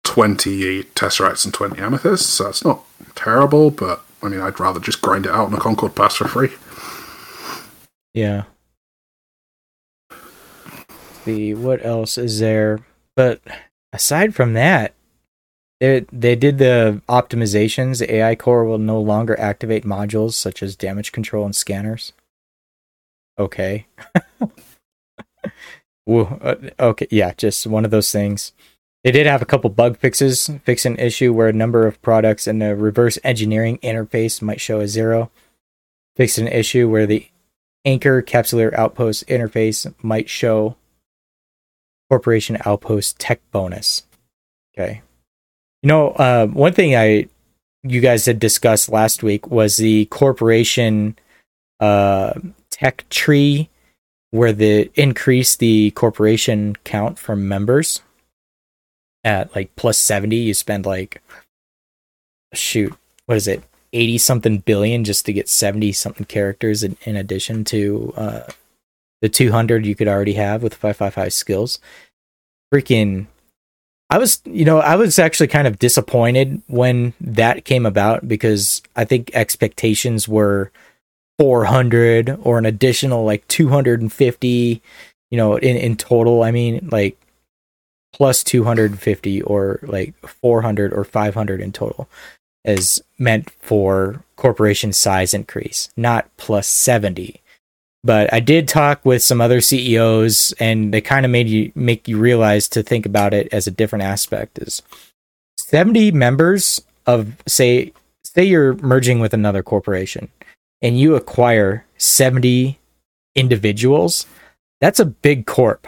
20 0.05 0.83
Tesseracts 0.95 1.45
and 1.45 1.55
20 1.55 1.81
Amethysts. 1.81 2.29
So 2.29 2.49
it's 2.49 2.65
not 2.65 2.85
terrible, 3.15 3.71
but 3.71 4.03
I 4.23 4.29
mean, 4.29 4.41
I'd 4.41 4.59
rather 4.61 4.81
just 4.81 5.01
grind 5.03 5.27
it 5.27 5.33
out 5.33 5.47
on 5.47 5.55
a 5.55 5.59
Concord 5.61 5.95
Pass 5.95 6.17
for 6.17 6.29
free. 6.29 6.51
yeah. 8.15 8.45
The 11.27 11.55
what 11.55 11.85
else 11.85 12.17
is 12.17 12.41
there? 12.41 12.81
But 13.15 13.41
aside 13.93 14.35
from 14.35 14.55
that, 14.55 14.95
they 15.81 16.07
they 16.13 16.37
did 16.37 16.59
the 16.59 17.03
optimizations. 17.09 18.07
AI 18.07 18.37
core 18.37 18.65
will 18.65 18.79
no 18.79 19.01
longer 19.01 19.39
activate 19.41 19.85
modules 19.85 20.35
such 20.35 20.63
as 20.63 20.77
damage 20.77 21.13
control 21.13 21.45
and 21.45 21.57
scanners. 21.57 22.13
Okay. 23.39 23.87
Uh, 26.09 26.57
okay, 26.81 27.07
yeah, 27.11 27.33
just 27.37 27.69
one 27.69 27.85
of 27.85 27.93
those 27.93 28.11
things. 28.11 28.53
They 29.05 29.13
did 29.13 29.27
have 29.27 29.43
a 29.43 29.47
couple 29.47 29.71
bug 29.71 29.97
fixes, 29.97 30.51
fix 30.65 30.85
an 30.85 30.99
issue 30.99 31.33
where 31.33 31.49
a 31.49 31.53
number 31.53 31.87
of 31.87 32.03
products 32.03 32.47
in 32.47 32.59
the 32.59 32.75
reverse 32.75 33.17
engineering 33.23 33.79
interface 33.79 34.43
might 34.43 34.61
show 34.61 34.81
a 34.81 34.89
zero. 34.89 35.31
Fix 36.17 36.37
an 36.37 36.49
issue 36.49 36.89
where 36.89 37.07
the 37.07 37.29
anchor 37.85 38.23
capsuleer 38.23 38.75
outpost 38.75 39.27
interface 39.29 39.93
might 40.03 40.29
show 40.29 40.77
corporation 42.11 42.59
outpost 42.67 43.19
tech 43.19 43.41
bonus. 43.53 44.03
Okay. 44.77 45.03
You 45.83 45.89
know, 45.89 46.11
uh, 46.11 46.47
one 46.47 46.73
thing 46.73 46.95
I 46.95 47.29
you 47.83 48.01
guys 48.01 48.27
had 48.27 48.39
discussed 48.39 48.91
last 48.91 49.23
week 49.23 49.47
was 49.47 49.77
the 49.77 50.05
corporation 50.07 51.19
uh, 51.81 52.35
tech 52.71 53.09
tree 53.09 53.71
where 54.31 54.53
the 54.53 54.91
increase 54.95 55.57
the 55.57 55.91
corporation 55.93 56.77
count 56.85 57.19
from 57.19 57.49
members 57.49 58.03
at 59.25 59.55
like 59.55 59.75
plus 59.77 59.99
70 59.99 60.37
you 60.37 60.55
spend 60.55 60.87
like 60.87 61.23
shoot 62.55 62.95
what 63.27 63.37
is 63.37 63.49
it 63.49 63.63
80 63.93 64.19
something 64.19 64.59
billion 64.59 65.05
just 65.05 65.27
to 65.27 65.33
get 65.33 65.49
70 65.49 65.93
something 65.93 66.25
characters 66.25 66.83
in, 66.83 66.97
in 67.05 67.17
addition 67.17 67.65
to 67.65 68.15
uh 68.17 68.43
the 69.21 69.29
200 69.29 69.85
you 69.87 69.95
could 69.95 70.09
already 70.09 70.35
have 70.35 70.63
with 70.63 70.75
555 70.75 71.33
skills. 71.33 71.79
Freaking 72.73 73.27
i 74.11 74.19
was 74.19 74.43
you 74.45 74.65
know 74.65 74.79
i 74.81 74.97
was 74.97 75.19
actually 75.19 75.47
kind 75.47 75.67
of 75.67 75.79
disappointed 75.79 76.61
when 76.67 77.13
that 77.21 77.65
came 77.65 77.87
about 77.87 78.29
because 78.29 78.83
i 78.97 79.05
think 79.05 79.31
expectations 79.33 80.29
were 80.29 80.71
400 81.41 82.39
or 82.43 82.59
an 82.59 82.67
additional 82.67 83.25
like 83.25 83.49
250 83.49 84.83
you 85.31 85.37
know 85.37 85.57
in 85.57 85.77
in 85.77 85.97
total. 85.97 86.43
I 86.43 86.51
mean 86.51 86.89
like 86.93 87.17
plus 88.13 88.45
250 88.45 89.41
or 89.43 89.81
like 89.83 90.15
400 90.27 90.93
or 90.93 91.05
500 91.05 91.61
in 91.61 91.73
total 91.73 92.09
is 92.65 93.03
meant 93.19 93.49
for 93.51 94.23
corporation 94.37 94.93
size 94.93 95.33
increase 95.33 95.89
not 95.97 96.29
plus 96.37 96.67
70 96.67 97.41
but 98.03 98.33
i 98.33 98.41
did 98.41 98.67
talk 98.69 99.05
with 99.05 99.23
some 99.23 99.41
other 99.41 99.61
ceos 99.61 100.53
and 100.59 100.93
they 100.93 101.01
kind 101.01 101.25
of 101.25 101.31
made 101.31 101.49
you 101.49 101.73
make 101.75 102.09
you 102.09 102.19
realize 102.19 102.69
to 102.69 102.83
think 102.83 103.07
about 103.07 103.35
it 103.35 103.49
as 103.53 103.67
a 103.67 103.71
different 103.71 104.03
aspect 104.03 104.59
is 104.59 104.83
70 105.59 106.13
members 106.13 106.83
of 107.07 107.35
say 107.47 107.93
say 108.25 108.45
you're 108.45 108.75
merging 108.75 109.21
with 109.21 109.35
another 109.35 109.63
corporation 109.63 110.29
and 110.83 110.99
you 110.99 111.15
acquire 111.15 111.85
70 111.99 112.79
individuals 113.35 114.27
that's 114.81 115.01
a 115.01 115.05
big 115.05 115.47
corp 115.47 115.87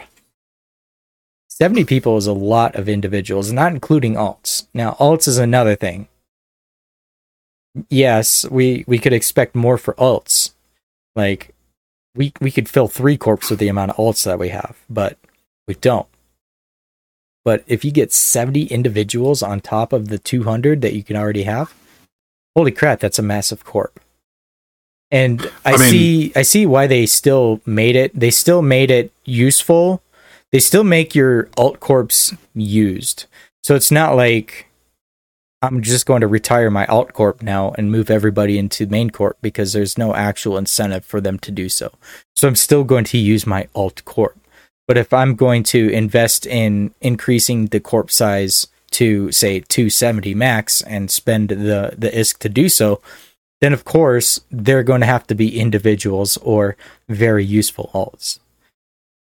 70 1.53 1.85
people 1.85 2.17
is 2.17 2.25
a 2.25 2.33
lot 2.33 2.75
of 2.75 2.89
individuals, 2.89 3.51
not 3.51 3.73
including 3.73 4.15
alts. 4.15 4.65
Now, 4.73 4.97
alts 4.99 5.27
is 5.27 5.37
another 5.37 5.75
thing. 5.75 6.07
Yes, 7.89 8.43
we, 8.49 8.83
we 8.87 8.97
could 8.97 9.13
expect 9.13 9.53
more 9.53 9.77
for 9.77 9.93
alts. 9.93 10.53
Like, 11.15 11.52
we, 12.15 12.33
we 12.39 12.51
could 12.51 12.69
fill 12.69 12.87
three 12.87 13.17
corps 13.17 13.49
with 13.49 13.59
the 13.59 13.67
amount 13.67 13.91
of 13.91 13.97
alts 13.97 14.23
that 14.25 14.39
we 14.39 14.49
have, 14.49 14.77
but 14.89 15.17
we 15.67 15.75
don't. 15.75 16.07
But 17.45 17.63
if 17.67 17.83
you 17.83 17.91
get 17.91 18.13
70 18.13 18.65
individuals 18.65 19.43
on 19.43 19.59
top 19.59 19.91
of 19.91 20.07
the 20.07 20.17
200 20.17 20.81
that 20.81 20.93
you 20.93 21.03
can 21.03 21.15
already 21.17 21.43
have, 21.43 21.73
holy 22.55 22.71
crap, 22.71 22.99
that's 22.99 23.19
a 23.19 23.23
massive 23.23 23.65
corp. 23.65 23.99
And 25.11 25.51
I, 25.65 25.73
I 25.73 25.77
mean- 25.77 25.91
see 25.91 26.31
I 26.35 26.41
see 26.41 26.65
why 26.65 26.87
they 26.87 27.05
still 27.05 27.61
made 27.65 27.95
it. 27.95 28.17
They 28.17 28.31
still 28.31 28.61
made 28.61 28.89
it 28.89 29.11
useful 29.25 30.01
they 30.53 30.59
still 30.59 30.83
make 30.83 31.15
your 31.15 31.49
alt 31.57 31.79
corps 31.79 32.31
used. 32.53 33.25
So 33.63 33.73
it's 33.73 33.89
not 33.89 34.15
like 34.15 34.67
I'm 35.63 35.81
just 35.81 36.05
going 36.05 36.19
to 36.19 36.27
retire 36.27 36.69
my 36.69 36.85
alt 36.87 37.13
corp 37.13 37.41
now 37.41 37.73
and 37.77 37.89
move 37.89 38.11
everybody 38.11 38.59
into 38.59 38.85
main 38.85 39.09
corp 39.09 39.37
because 39.41 39.71
there's 39.71 39.97
no 39.97 40.13
actual 40.13 40.57
incentive 40.57 41.05
for 41.05 41.21
them 41.21 41.39
to 41.39 41.51
do 41.51 41.69
so. 41.69 41.89
So 42.35 42.49
I'm 42.49 42.57
still 42.57 42.83
going 42.83 43.05
to 43.05 43.17
use 43.17 43.47
my 43.47 43.69
alt 43.73 44.03
corp. 44.03 44.37
But 44.89 44.97
if 44.97 45.13
I'm 45.13 45.35
going 45.35 45.63
to 45.63 45.89
invest 45.89 46.45
in 46.45 46.93
increasing 46.99 47.67
the 47.67 47.79
corp 47.79 48.11
size 48.11 48.67
to 48.91 49.31
say 49.31 49.61
270 49.61 50.35
max 50.35 50.81
and 50.81 51.09
spend 51.09 51.47
the 51.47 51.93
the 51.97 52.09
ISK 52.09 52.39
to 52.39 52.49
do 52.49 52.67
so, 52.67 52.99
then 53.61 53.71
of 53.71 53.85
course 53.85 54.41
they're 54.51 54.83
going 54.83 54.99
to 54.99 55.07
have 55.07 55.25
to 55.27 55.35
be 55.35 55.57
individuals 55.57 56.35
or 56.37 56.75
very 57.07 57.45
useful 57.45 57.89
alts. 57.93 58.39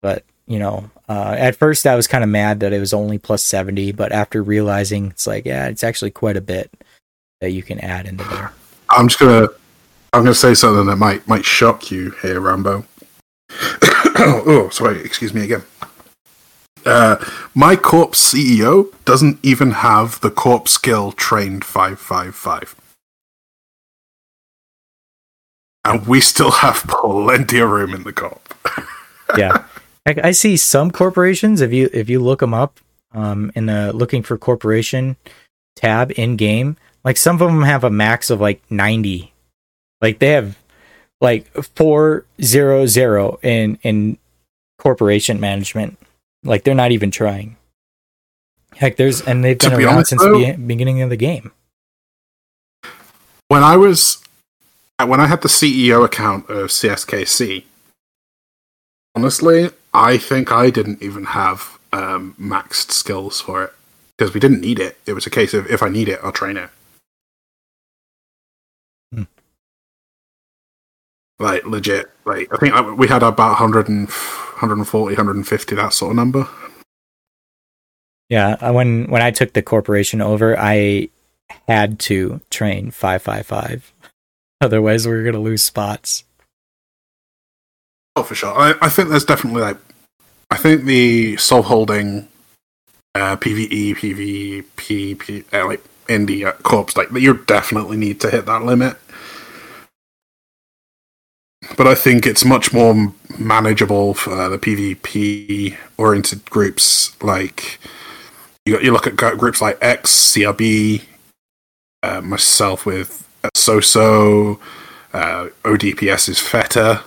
But 0.01 0.23
you 0.49 0.59
know, 0.59 0.91
uh, 1.09 1.37
at 1.39 1.57
first 1.57 1.87
I 1.87 1.95
was 1.95 2.07
kind 2.07 2.25
of 2.25 2.31
mad 2.31 2.61
that 2.61 2.73
it 2.73 2.81
was 2.81 2.95
only 2.95 3.19
plus 3.19 3.43
70, 3.45 3.93
but 3.93 4.13
after 4.13 4.43
realizing 4.43 5.11
it's 5.11 5.27
like, 5.27 5.45
yeah, 5.45 5.69
it's 5.69 5.85
actually 5.85 6.11
quite 6.11 6.37
a 6.37 6.41
bit 6.41 6.71
that 7.41 7.51
you 7.51 7.63
can 7.63 7.79
add 7.81 8.07
into 8.07 8.25
there. 8.25 8.53
I'm 8.91 9.09
just 9.09 9.21
gonna 9.21 9.49
I'm 10.13 10.23
gonna 10.23 10.35
say 10.35 10.55
something 10.55 10.87
that 10.87 10.97
might 10.97 11.29
might 11.29 11.45
shock 11.45 11.91
you 11.91 12.11
here, 12.23 12.41
Rambo. 12.41 12.85
oh, 13.51 14.71
sorry, 14.73 15.01
excuse 15.01 15.35
me 15.35 15.45
again. 15.45 15.63
Uh, 16.87 17.23
my 17.55 17.77
corp 17.77 18.13
CEO 18.13 18.93
doesn't 19.05 19.39
even 19.43 19.73
have 19.73 20.21
the 20.21 20.31
corp 20.31 20.67
skill 20.67 21.13
trained 21.13 21.65
five 21.65 22.01
five 22.01 22.35
five, 22.35 22.75
and 25.85 26.07
we 26.07 26.21
still 26.23 26.51
have 26.51 26.85
plenty 26.89 27.59
of 27.59 27.69
room 27.69 27.93
in 27.93 28.05
the 28.05 28.13
corp. 28.13 28.55
Yeah. 29.37 29.65
I, 30.07 30.15
I 30.25 30.31
see 30.33 30.57
some 30.57 30.91
corporations, 30.91 31.61
if 31.61 31.73
you 31.73 31.91
if 31.93 32.09
you 32.09 32.21
look 32.21 32.41
them 32.41 32.55
up 32.55 32.81
um, 33.13 33.53
in 33.55 33.67
the 33.67 33.93
looking 33.93 34.23
for 34.23 34.37
corporation 34.39 35.17
tab 35.77 36.13
in 36.17 36.37
game, 36.37 36.77
like 37.05 37.17
some 37.17 37.37
of 37.37 37.41
them 37.41 37.63
have 37.63 37.85
a 37.85 37.91
max 37.91 38.31
of 38.31 38.41
like 38.41 38.63
90. 38.71 39.33
Like 40.01 40.19
they 40.19 40.31
have 40.31 40.57
like 41.21 41.47
400 41.53 43.39
in 43.43 43.79
in 43.83 44.19
corporation 44.79 45.41
management. 45.41 45.99
Like 46.45 46.65
they're 46.65 46.75
not 46.75 46.93
even 46.93 47.11
trying. 47.11 47.57
Heck, 48.77 48.97
there's 48.97 49.21
and 49.23 49.45
they've 49.45 49.59
been 49.59 49.77
be 49.77 49.85
around 49.85 49.95
honest, 49.97 50.11
since 50.11 50.23
though- 50.23 50.39
the 50.39 50.53
beginning 50.53 51.03
of 51.03 51.11
the 51.11 51.17
game. 51.17 51.51
when 53.49 53.63
I 53.65 53.77
was 53.77 54.23
when 55.05 55.21
I 55.21 55.27
had 55.27 55.43
the 55.43 55.49
CEO 55.49 56.05
account 56.05 56.49
of 56.49 56.69
CSKC, 56.69 57.65
honestly, 59.19 59.71
I 59.93 60.17
think 60.17 60.53
I 60.53 60.71
didn't 60.71 61.03
even 61.03 61.25
have 61.25 61.79
um, 61.93 62.37
maxed 62.41 62.93
skills 62.93 63.41
for 63.41 63.65
it 63.65 63.73
because 64.17 64.33
we 64.33 64.39
didn't 64.39 64.61
need 64.61 64.79
it. 64.79 64.97
It 65.07 65.15
was 65.15 65.27
a 65.27 65.31
case 65.31 65.55
of 65.55 65.69
if 65.69 65.83
I 65.83 65.89
need 65.89 66.09
it, 66.09 66.21
I'll 66.23 66.31
train 66.31 66.57
it. 66.57 66.71
Hmm. 69.13 69.23
Like 71.41 71.67
legit, 71.67 72.11
like 72.25 72.49
I 72.53 72.59
think 72.59 72.75
I, 72.75 72.81
we 72.93 73.09
had 73.09 73.25
about 73.25 73.61
100 73.61 73.89
and, 73.89 74.09
140, 74.09 75.17
150, 75.17 75.75
that 75.75 75.93
sort 75.93 76.13
of 76.13 76.17
number. 76.17 76.49
Yeah, 78.29 78.71
when 78.71 79.11
when 79.11 79.23
I 79.23 79.33
took 79.33 79.55
the 79.55 79.63
corporation 79.63 80.21
over, 80.21 80.57
I 80.57 81.09
had 81.67 81.99
to 82.01 82.41
train 82.51 82.93
555. 82.93 83.93
Otherwise, 84.61 85.07
we 85.07 85.13
were 85.13 85.23
going 85.23 85.35
to 85.35 85.41
lose 85.41 85.63
spots. 85.63 86.25
Oh, 88.19 88.25
for 88.25 88.35
sure. 88.35 88.53
I, 88.53 88.75
I 88.83 88.89
think 88.89 89.11
there's 89.11 89.25
definitely 89.25 89.63
like, 89.63 89.77
I 90.51 90.57
think 90.57 90.83
the 90.83 91.37
sov 91.37 91.67
holding, 91.67 92.27
uh, 93.15 93.37
PVE, 93.37 93.95
PvP, 93.95 95.19
P, 95.21 95.45
uh, 95.53 95.65
like 95.65 95.85
indie 96.09 96.45
uh, 96.45 97.01
like 97.01 97.13
you 97.13 97.35
definitely 97.45 97.97
need 97.97 98.21
to 98.23 98.31
hit 98.31 98.45
that 98.47 98.65
limit. 98.65 98.97
But 101.77 101.87
I 101.87 101.95
think 101.95 102.27
it's 102.27 102.45
much 102.45 102.73
more 102.73 103.15
manageable 103.39 104.15
for 104.15 104.49
the 104.49 104.59
PvP 104.59 105.77
oriented 105.97 106.45
groups. 106.51 107.23
Like 107.23 107.79
you, 108.67 108.81
you 108.81 108.91
look 108.91 109.07
at 109.07 109.15
groups 109.15 109.61
like 109.61 109.79
X, 109.81 110.11
CRB, 110.35 111.05
uh, 112.03 112.21
myself 112.23 112.85
with 112.85 113.29
Soso, 113.57 114.59
uh, 115.13 115.51
ODPS 115.63 116.29
is 116.29 116.41
Feta. 116.41 117.05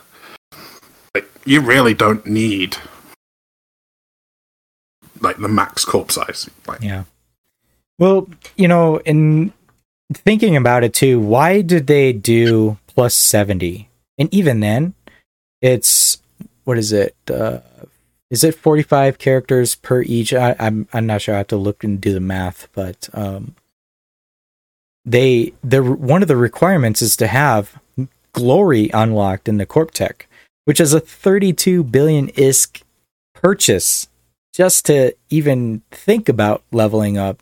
You 1.46 1.62
really 1.62 1.94
don't 1.94 2.26
need 2.26 2.78
like 5.22 5.38
the 5.38 5.48
max 5.48 5.86
corp 5.86 6.12
size. 6.12 6.50
Like 6.68 6.82
Yeah. 6.82 7.04
Well, 8.00 8.28
you 8.56 8.68
know, 8.68 8.98
in 8.98 9.54
thinking 10.14 10.56
about 10.56 10.84
it 10.84 10.94
too, 10.94 11.20
why 11.20 11.62
did 11.62 11.88
they 11.88 12.14
do 12.14 12.78
plus 12.88 13.14
70? 13.14 13.90
And 14.18 14.34
even 14.34 14.60
then, 14.60 14.94
it's 15.62 16.22
what 16.64 16.78
is 16.78 16.92
it? 16.92 17.16
Uh, 17.30 17.60
is 18.30 18.44
it 18.44 18.56
45 18.56 19.18
characters 19.18 19.76
per 19.76 20.02
each? 20.04 20.34
I, 20.34 20.56
I'm 20.60 20.88
I'm 20.94 21.06
not 21.06 21.22
sure. 21.22 21.36
I 21.36 21.40
have 21.40 21.48
to 21.48 21.58
look 21.58 21.84
and 21.84 22.00
do 22.00 22.14
the 22.14 22.20
math, 22.20 22.68
but 22.74 23.10
um, 23.14 23.56
they 25.06 25.54
the 25.64 25.84
one 25.84 26.22
of 26.22 26.28
the 26.28 26.38
requirements 26.38 27.02
is 27.02 27.18
to 27.18 27.28
have 27.28 27.80
glory 28.34 28.90
unlocked 28.94 29.50
in 29.50 29.58
the 29.58 29.66
corp 29.66 29.92
tech, 29.92 30.28
which 30.66 30.80
is 30.80 30.94
a 30.94 31.00
32 31.00 31.84
billion 31.84 32.28
isk 32.30 32.82
purchase 33.34 34.08
just 34.54 34.86
to 34.86 35.14
even 35.30 35.82
think 35.92 36.28
about 36.30 36.64
leveling 36.72 37.18
up 37.18 37.42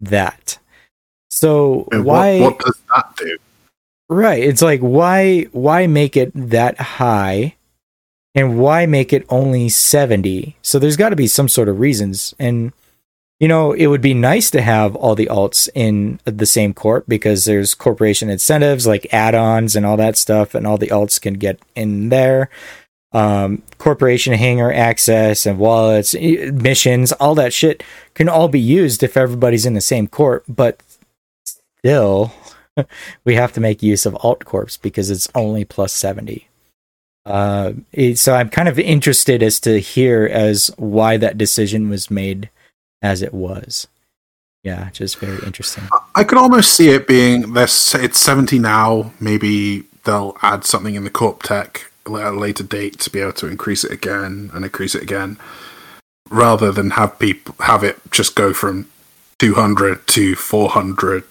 that. 0.00 0.58
So 1.30 1.86
and 1.92 2.04
why 2.04 2.40
what, 2.40 2.52
what 2.52 2.64
does 2.64 2.80
that 2.94 3.16
do? 3.16 3.38
right, 4.08 4.42
it's 4.42 4.62
like 4.62 4.80
why 4.80 5.42
why 5.52 5.86
make 5.86 6.16
it 6.16 6.32
that 6.34 6.78
high 6.78 7.56
and 8.34 8.58
why 8.58 8.86
make 8.86 9.12
it 9.12 9.26
only 9.28 9.68
70? 9.68 10.56
So 10.62 10.78
there's 10.78 10.96
got 10.96 11.10
to 11.10 11.16
be 11.16 11.26
some 11.26 11.48
sort 11.48 11.68
of 11.68 11.80
reasons 11.80 12.34
and 12.38 12.72
you 13.38 13.48
know, 13.48 13.72
it 13.72 13.86
would 13.88 14.00
be 14.00 14.14
nice 14.14 14.50
to 14.50 14.62
have 14.62 14.96
all 14.96 15.14
the 15.14 15.26
alts 15.26 15.68
in 15.74 16.20
the 16.24 16.46
same 16.46 16.72
corp 16.72 17.04
because 17.06 17.44
there's 17.44 17.74
corporation 17.74 18.30
incentives 18.30 18.86
like 18.86 19.12
add-ons 19.12 19.76
and 19.76 19.84
all 19.84 19.96
that 19.96 20.16
stuff 20.16 20.54
and 20.54 20.66
all 20.66 20.78
the 20.78 20.88
alts 20.88 21.20
can 21.20 21.34
get 21.34 21.58
in 21.74 22.08
there 22.08 22.48
um, 23.16 23.62
corporation 23.78 24.34
hangar 24.34 24.70
access 24.70 25.46
and 25.46 25.58
wallets, 25.58 26.14
missions, 26.14 27.12
all 27.12 27.34
that 27.36 27.54
shit 27.54 27.82
can 28.12 28.28
all 28.28 28.48
be 28.48 28.60
used 28.60 29.02
if 29.02 29.16
everybody's 29.16 29.64
in 29.64 29.72
the 29.72 29.80
same 29.80 30.06
corp. 30.06 30.44
But 30.46 30.82
still, 31.78 32.34
we 33.24 33.34
have 33.34 33.52
to 33.54 33.60
make 33.60 33.82
use 33.82 34.04
of 34.04 34.16
alt 34.16 34.44
corps 34.44 34.76
because 34.76 35.10
it's 35.10 35.28
only 35.34 35.64
plus 35.64 35.94
seventy. 35.94 36.48
Uh, 37.24 37.72
so 38.14 38.34
I'm 38.34 38.50
kind 38.50 38.68
of 38.68 38.78
interested 38.78 39.42
as 39.42 39.58
to 39.60 39.80
hear 39.80 40.26
as 40.26 40.70
why 40.76 41.16
that 41.16 41.38
decision 41.38 41.88
was 41.88 42.10
made 42.10 42.50
as 43.02 43.22
it 43.22 43.34
was. 43.34 43.86
Yeah, 44.62 44.90
just 44.90 45.18
very 45.18 45.38
interesting. 45.46 45.84
I 46.14 46.24
could 46.24 46.38
almost 46.38 46.74
see 46.74 46.88
it 46.88 47.06
being 47.06 47.52
this. 47.52 47.94
It's 47.94 48.18
seventy 48.18 48.58
now. 48.58 49.12
Maybe 49.20 49.84
they'll 50.04 50.36
add 50.42 50.64
something 50.64 50.94
in 50.94 51.04
the 51.04 51.10
corp 51.10 51.42
tech 51.42 51.90
at 52.04 52.12
a 52.12 52.30
later 52.30 52.64
date 52.64 52.98
to 53.00 53.10
be 53.10 53.20
able 53.20 53.32
to 53.34 53.46
increase 53.46 53.84
it 53.84 53.92
again 53.92 54.50
and 54.52 54.64
increase 54.64 54.94
it 54.94 55.02
again, 55.02 55.38
rather 56.30 56.72
than 56.72 56.90
have 56.90 57.18
people 57.18 57.54
have 57.60 57.84
it 57.84 57.98
just 58.10 58.34
go 58.34 58.52
from 58.52 58.88
two 59.38 59.54
hundred 59.54 60.06
to 60.08 60.34
four 60.34 60.70
hundred. 60.70 61.24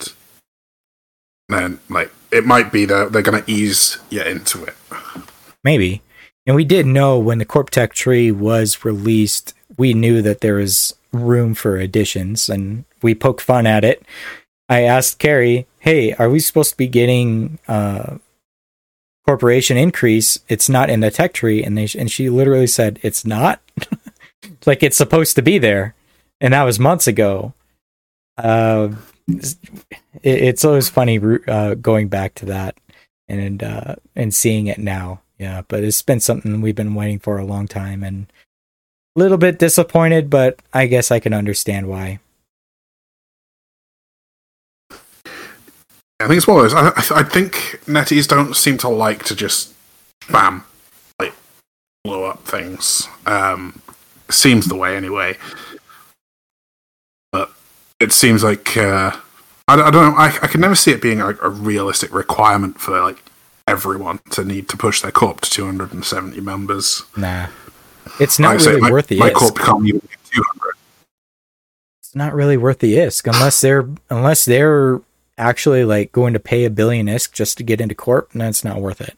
Then, 1.50 1.80
like, 1.90 2.12
it 2.32 2.46
might 2.46 2.72
be 2.72 2.86
that 2.86 3.12
they're 3.12 3.22
going 3.22 3.44
to 3.44 3.52
ease 3.52 4.00
you 4.10 4.22
into 4.22 4.64
it. 4.64 4.76
Maybe. 5.64 6.02
And 6.48 6.56
we 6.56 6.66
did 6.66 6.86
know 6.86 7.20
when 7.20 7.38
the 7.38 7.46
Corp 7.46 7.70
Tech 7.70 7.94
tree 7.94 8.32
was 8.32 8.84
released, 8.84 9.54
we 9.78 9.94
knew 9.94 10.22
that 10.22 10.42
there 10.42 10.56
was 10.56 10.96
room 11.16 11.54
for 11.54 11.78
additions 11.78 12.50
and 12.50 12.86
we 13.02 13.16
poke 13.16 13.42
fun 13.42 13.66
at 13.66 13.84
it. 13.84 14.04
I 14.68 14.82
asked 14.82 15.20
Carrie, 15.20 15.68
hey, 15.80 16.14
are 16.14 16.30
we 16.30 16.40
supposed 16.40 16.72
to 16.72 16.78
be 16.78 16.88
getting 16.88 17.60
uh 17.68 18.18
corporation 19.26 19.78
increase? 19.78 20.40
It's 20.48 20.70
not 20.70 20.90
in 20.90 21.00
the 21.00 21.12
tech 21.12 21.34
tree. 21.34 21.64
And 21.64 21.78
they 21.78 21.88
and 21.98 22.12
she 22.12 22.30
literally 22.30 22.68
said, 22.68 23.00
It's 23.02 23.26
not. 23.26 23.62
like 24.66 24.84
it's 24.84 24.98
supposed 24.98 25.36
to 25.36 25.42
be 25.42 25.58
there. 25.58 25.96
And 26.42 26.54
that 26.54 26.64
was 26.64 26.80
months 26.80 27.08
ago. 27.08 27.54
Uh 28.38 28.90
it, 29.28 29.58
it's 30.24 30.66
always 30.66 30.90
funny 30.90 31.20
uh, 31.48 31.76
going 31.76 32.08
back 32.08 32.36
to 32.36 32.46
that 32.46 32.78
and 33.28 33.64
uh 33.64 33.96
and 34.16 34.34
seeing 34.34 34.68
it 34.68 34.78
now 34.78 35.22
yeah 35.40 35.62
but 35.68 35.84
it's 35.84 36.02
been 36.02 36.20
something 36.20 36.62
we've 36.62 36.76
been 36.76 36.94
waiting 36.94 37.20
for 37.20 37.38
a 37.38 37.46
long 37.46 37.68
time 37.68 38.04
and 38.04 38.32
little 39.16 39.38
bit 39.38 39.60
disappointed 39.60 40.30
but 40.30 40.60
i 40.74 40.86
guess 40.86 41.12
i 41.12 41.20
can 41.20 41.34
understand 41.34 41.88
why 41.88 42.20
I 46.20 46.28
think 46.28 46.38
it's 46.38 46.48
one 46.48 46.64
of 46.66 46.72
those. 46.72 46.74
I, 46.74 47.20
I 47.20 47.24
think 47.24 47.54
NetEase 47.86 48.28
don't 48.28 48.56
seem 48.56 48.78
to 48.80 48.90
like 48.90 49.26
to 49.26 49.36
just 49.36 49.74
bam, 50.32 50.64
like 51.20 51.34
blow 52.06 52.24
up 52.24 52.46
things. 52.46 53.08
Um, 53.26 53.82
seems 54.30 54.68
the 54.68 54.76
way 54.76 54.96
anyway. 54.96 55.38
But 57.34 57.52
it 58.00 58.14
seems 58.14 58.44
like 58.44 58.78
uh, 58.78 59.12
I, 59.68 59.74
I 59.74 59.92
don't 59.92 60.14
know. 60.14 60.18
I, 60.18 60.28
I 60.42 60.48
can 60.48 60.62
never 60.62 60.76
see 60.76 60.92
it 60.92 61.02
being 61.02 61.20
like 61.20 61.42
a 61.44 61.50
realistic 61.50 62.14
requirement 62.14 62.80
for 62.80 63.00
like 63.02 63.22
everyone 63.68 64.20
to 64.32 64.46
need 64.46 64.70
to 64.70 64.78
push 64.78 65.02
their 65.02 65.12
corp 65.12 65.42
to 65.42 65.50
270 65.50 66.40
members. 66.40 67.04
nah 67.18 67.48
it's 68.20 68.40
not 68.40 68.50
Like 68.50 68.60
I 68.62 68.64
say, 68.64 68.70
really 68.72 68.82
my, 68.82 68.92
worth 68.92 69.08
the 69.08 69.20
my 69.20 69.30
isk. 69.32 69.88
even 69.88 70.02
200. 70.02 70.74
it's 72.02 72.16
not 72.16 72.34
really 72.34 72.58
worth 72.58 72.80
the 72.80 72.96
isk 72.96 73.28
unless 73.34 73.62
they're 73.62 73.88
unless 74.10 74.46
they're 74.46 75.02
actually 75.38 75.84
like 75.84 76.12
going 76.12 76.34
to 76.34 76.40
pay 76.40 76.66
a 76.66 76.70
billion 76.70 77.08
isk 77.08 77.32
just 77.34 77.58
to 77.58 77.64
get 77.64 77.82
into 77.82 77.96
corp 77.96 78.32
then 78.32 78.48
it's 78.50 78.64
not 78.64 78.82
worth 78.82 79.02
it 79.02 79.18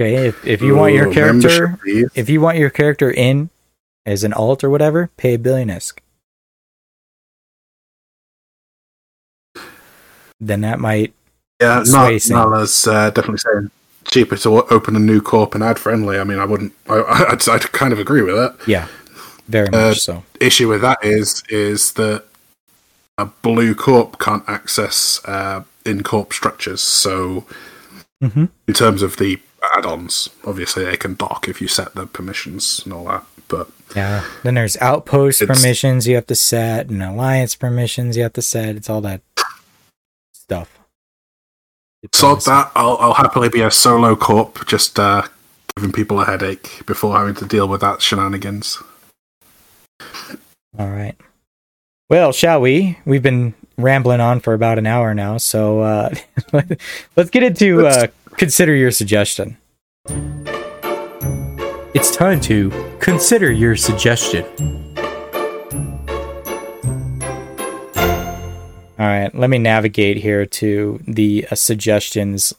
okay 0.00 0.28
if, 0.28 0.46
if 0.46 0.60
you 0.62 0.74
want 0.76 0.94
your 0.94 1.12
character 1.12 1.78
if 2.14 2.28
you 2.28 2.40
want 2.40 2.58
your 2.58 2.70
character 2.70 3.10
in 3.10 3.48
as 4.06 4.24
an 4.24 4.32
alt 4.32 4.62
or 4.64 4.70
whatever 4.70 5.10
pay 5.16 5.34
a 5.34 5.38
billion 5.38 5.68
isk 5.68 5.98
then 10.40 10.60
that 10.62 10.78
might 10.80 11.12
Yeah, 11.60 11.82
not, 11.86 12.08
thing. 12.20 12.36
Nala's 12.36 12.86
uh, 12.86 13.10
definitely 13.10 13.38
saying 13.38 13.70
cheaper 14.04 14.36
to 14.38 14.62
open 14.72 14.96
a 14.96 14.98
new 15.00 15.20
corp 15.20 15.54
and 15.54 15.62
ad 15.64 15.78
friendly. 15.78 16.18
I 16.18 16.24
mean, 16.24 16.38
I 16.38 16.44
wouldn't. 16.44 16.72
I, 16.88 17.26
I'd, 17.30 17.48
I'd 17.48 17.72
kind 17.72 17.92
of 17.92 17.98
agree 17.98 18.22
with 18.22 18.34
that. 18.36 18.56
yeah 18.66 18.86
very 19.48 19.68
Uh, 19.68 19.88
much 19.88 20.00
so 20.00 20.22
Issue 20.40 20.68
with 20.68 20.80
that 20.82 20.98
is 21.02 21.42
is 21.48 21.92
that 21.94 22.24
a 23.18 23.26
blue 23.26 23.74
corp 23.74 24.18
can't 24.18 24.44
access 24.48 25.20
uh, 25.26 25.62
in 25.84 26.02
corp 26.02 26.32
structures. 26.32 26.80
So 26.80 27.44
hmm 28.22 28.46
in 28.68 28.74
terms 28.74 29.02
of 29.02 29.16
the 29.16 29.40
add-ons, 29.76 30.30
obviously 30.46 30.84
they 30.84 30.96
can 30.96 31.14
dock 31.14 31.48
if 31.48 31.60
you 31.60 31.68
set 31.68 31.94
the 31.94 32.06
permissions 32.06 32.80
and 32.84 32.92
all 32.94 33.04
that. 33.04 33.24
But 33.48 33.68
Yeah. 33.96 34.24
Then 34.44 34.54
there's 34.54 34.76
outpost 34.78 35.40
permissions 35.46 36.06
you 36.06 36.14
have 36.14 36.26
to 36.28 36.34
set 36.36 36.88
and 36.88 37.02
alliance 37.02 37.54
permissions 37.56 38.16
you 38.16 38.22
have 38.22 38.32
to 38.34 38.42
set. 38.42 38.76
It's 38.76 38.88
all 38.88 39.00
that 39.02 39.20
stuff. 40.32 40.78
It's 42.02 42.18
sort 42.18 42.44
that. 42.44 42.72
I'll, 42.74 42.96
I'll 42.98 43.14
happily 43.14 43.48
be 43.48 43.60
a 43.60 43.70
solo 43.70 44.16
corp, 44.16 44.66
just 44.66 44.98
uh, 44.98 45.22
giving 45.76 45.92
people 45.92 46.20
a 46.20 46.24
headache 46.24 46.82
before 46.86 47.16
having 47.16 47.34
to 47.36 47.46
deal 47.46 47.68
with 47.68 47.82
that 47.82 48.00
shenanigans. 48.00 48.82
All 50.78 50.88
right. 50.88 51.16
Well, 52.08 52.32
shall 52.32 52.60
we? 52.60 52.98
We've 53.04 53.22
been 53.22 53.54
rambling 53.76 54.20
on 54.20 54.40
for 54.40 54.54
about 54.54 54.78
an 54.78 54.86
hour 54.86 55.14
now, 55.14 55.36
so 55.36 55.80
uh, 55.80 56.14
let's 57.16 57.30
get 57.30 57.42
into 57.42 57.86
uh, 57.86 58.06
consider 58.36 58.74
your 58.74 58.90
suggestion. 58.90 59.56
It's 61.92 62.14
time 62.14 62.40
to 62.42 62.70
consider 63.00 63.52
your 63.52 63.76
suggestion. 63.76 64.89
All 69.00 69.06
right, 69.06 69.34
let 69.34 69.48
me 69.48 69.56
navigate 69.56 70.18
here 70.18 70.44
to 70.44 71.00
the 71.08 71.46
uh, 71.50 71.54
suggestions 71.54 72.52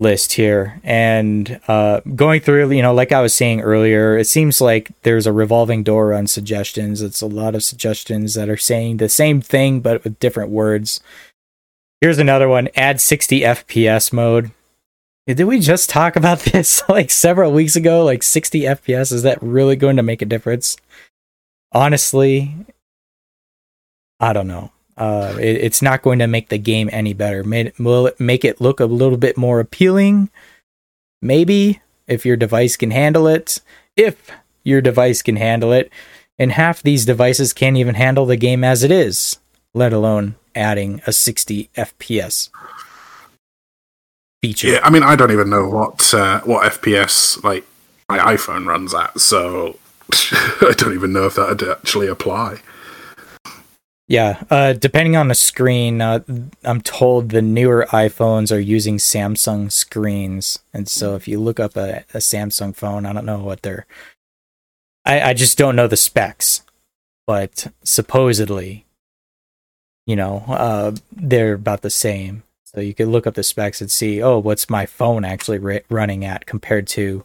list 0.00 0.32
here. 0.32 0.80
And 0.82 1.60
uh 1.68 2.00
going 2.14 2.40
through 2.40 2.72
you 2.72 2.82
know 2.82 2.94
like 2.94 3.12
i 3.12 3.20
was 3.20 3.32
saying 3.34 3.60
earlier 3.60 4.18
it 4.18 4.24
seems 4.24 4.60
like 4.60 4.90
there's 5.02 5.26
a 5.26 5.32
revolving 5.32 5.82
door 5.82 6.14
on 6.14 6.26
suggestions. 6.26 7.02
It's 7.02 7.20
a 7.20 7.26
lot 7.26 7.54
of 7.54 7.62
suggestions 7.62 8.32
that 8.34 8.48
are 8.48 8.56
saying 8.56 8.96
the 8.96 9.10
same 9.10 9.42
thing 9.42 9.80
but 9.80 10.02
with 10.02 10.18
different 10.18 10.50
words. 10.50 11.00
Here's 12.00 12.18
another 12.18 12.48
one 12.48 12.70
add 12.74 12.98
60 12.98 13.40
fps 13.40 14.14
mode. 14.14 14.50
Did 15.26 15.44
we 15.44 15.60
just 15.60 15.90
talk 15.90 16.16
about 16.16 16.38
this 16.52 16.82
like 16.88 17.10
several 17.10 17.52
weeks 17.52 17.76
ago? 17.76 18.02
Like 18.02 18.22
60 18.22 18.62
fps 18.62 19.12
is 19.12 19.22
that 19.24 19.42
really 19.42 19.76
going 19.76 19.96
to 19.96 20.02
make 20.02 20.22
a 20.22 20.26
difference? 20.26 20.78
Honestly 21.70 22.54
i 24.18 24.32
don't 24.32 24.48
know 24.48 24.70
uh, 24.96 25.36
it, 25.38 25.56
it's 25.56 25.82
not 25.82 26.02
going 26.02 26.18
to 26.18 26.26
make 26.26 26.48
the 26.48 26.58
game 26.58 26.88
any 26.92 27.12
better. 27.12 27.42
Will 27.78 28.06
it 28.06 28.20
make 28.20 28.44
it 28.44 28.60
look 28.60 28.80
a 28.80 28.86
little 28.86 29.18
bit 29.18 29.36
more 29.36 29.60
appealing? 29.60 30.30
Maybe 31.20 31.80
if 32.06 32.26
your 32.26 32.36
device 32.36 32.76
can 32.76 32.90
handle 32.90 33.26
it. 33.26 33.60
If 33.96 34.30
your 34.62 34.80
device 34.80 35.22
can 35.22 35.36
handle 35.36 35.72
it, 35.72 35.90
and 36.38 36.52
half 36.52 36.82
these 36.82 37.04
devices 37.04 37.52
can't 37.52 37.76
even 37.76 37.94
handle 37.94 38.26
the 38.26 38.36
game 38.36 38.64
as 38.64 38.82
it 38.82 38.90
is, 38.90 39.38
let 39.72 39.92
alone 39.92 40.34
adding 40.54 41.00
a 41.06 41.12
60 41.12 41.70
FPS 41.76 42.50
feature. 44.42 44.68
Yeah, 44.68 44.80
I 44.82 44.90
mean, 44.90 45.02
I 45.02 45.16
don't 45.16 45.30
even 45.30 45.50
know 45.50 45.68
what 45.68 46.12
uh, 46.12 46.40
what 46.40 46.70
FPS 46.72 47.42
like 47.44 47.64
my 48.08 48.18
iPhone 48.18 48.66
runs 48.66 48.94
at, 48.94 49.20
so 49.20 49.78
I 50.12 50.74
don't 50.76 50.94
even 50.94 51.12
know 51.12 51.26
if 51.26 51.36
that 51.36 51.48
would 51.48 51.68
actually 51.68 52.08
apply. 52.08 52.60
Yeah, 54.06 54.42
uh, 54.50 54.74
depending 54.74 55.16
on 55.16 55.28
the 55.28 55.34
screen, 55.34 56.02
uh, 56.02 56.20
I'm 56.62 56.82
told 56.82 57.30
the 57.30 57.40
newer 57.40 57.86
iPhones 57.88 58.54
are 58.54 58.60
using 58.60 58.98
Samsung 58.98 59.72
screens, 59.72 60.58
and 60.74 60.86
so 60.88 61.14
if 61.14 61.26
you 61.26 61.40
look 61.40 61.58
up 61.58 61.74
a, 61.76 62.04
a 62.12 62.18
Samsung 62.18 62.76
phone, 62.76 63.06
I 63.06 63.14
don't 63.14 63.24
know 63.24 63.38
what 63.38 63.62
they're. 63.62 63.86
I, 65.06 65.30
I 65.30 65.34
just 65.34 65.56
don't 65.56 65.76
know 65.76 65.86
the 65.86 65.96
specs, 65.96 66.62
but 67.26 67.68
supposedly, 67.82 68.84
you 70.06 70.16
know, 70.16 70.44
uh, 70.48 70.92
they're 71.10 71.54
about 71.54 71.80
the 71.80 71.90
same. 71.90 72.42
So 72.64 72.80
you 72.80 72.92
could 72.92 73.08
look 73.08 73.26
up 73.26 73.34
the 73.34 73.42
specs 73.42 73.80
and 73.80 73.90
see, 73.90 74.22
oh, 74.22 74.38
what's 74.38 74.68
my 74.68 74.84
phone 74.84 75.24
actually 75.24 75.82
running 75.88 76.24
at 76.24 76.44
compared 76.44 76.88
to, 76.88 77.24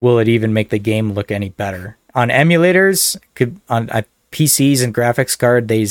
will 0.00 0.18
it 0.18 0.28
even 0.28 0.52
make 0.52 0.68
the 0.68 0.78
game 0.78 1.12
look 1.12 1.30
any 1.30 1.48
better? 1.48 1.96
On 2.14 2.28
emulators, 2.28 3.16
could 3.34 3.58
on 3.70 3.90
I 3.90 4.04
PCs 4.32 4.82
and 4.82 4.94
graphics 4.94 5.38
card, 5.38 5.68
they 5.68 5.86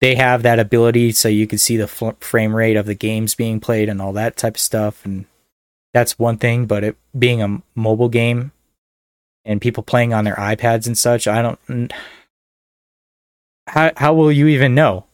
they 0.00 0.14
have 0.14 0.42
that 0.42 0.58
ability, 0.58 1.12
so 1.12 1.28
you 1.28 1.46
can 1.46 1.58
see 1.58 1.76
the 1.76 1.84
f- 1.84 2.16
frame 2.20 2.54
rate 2.54 2.76
of 2.76 2.86
the 2.86 2.94
games 2.94 3.34
being 3.34 3.60
played 3.60 3.88
and 3.88 4.00
all 4.00 4.12
that 4.14 4.36
type 4.36 4.54
of 4.54 4.60
stuff, 4.60 5.04
and 5.04 5.26
that's 5.92 6.18
one 6.18 6.38
thing. 6.38 6.66
But 6.66 6.84
it 6.84 6.96
being 7.18 7.42
a 7.42 7.62
mobile 7.74 8.08
game 8.08 8.52
and 9.44 9.60
people 9.60 9.82
playing 9.82 10.12
on 10.12 10.24
their 10.24 10.36
iPads 10.36 10.86
and 10.86 10.96
such, 10.96 11.26
I 11.26 11.42
don't. 11.42 11.92
How 13.68 13.92
how 13.96 14.14
will 14.14 14.30
you 14.30 14.46
even 14.46 14.74
know 14.74 15.04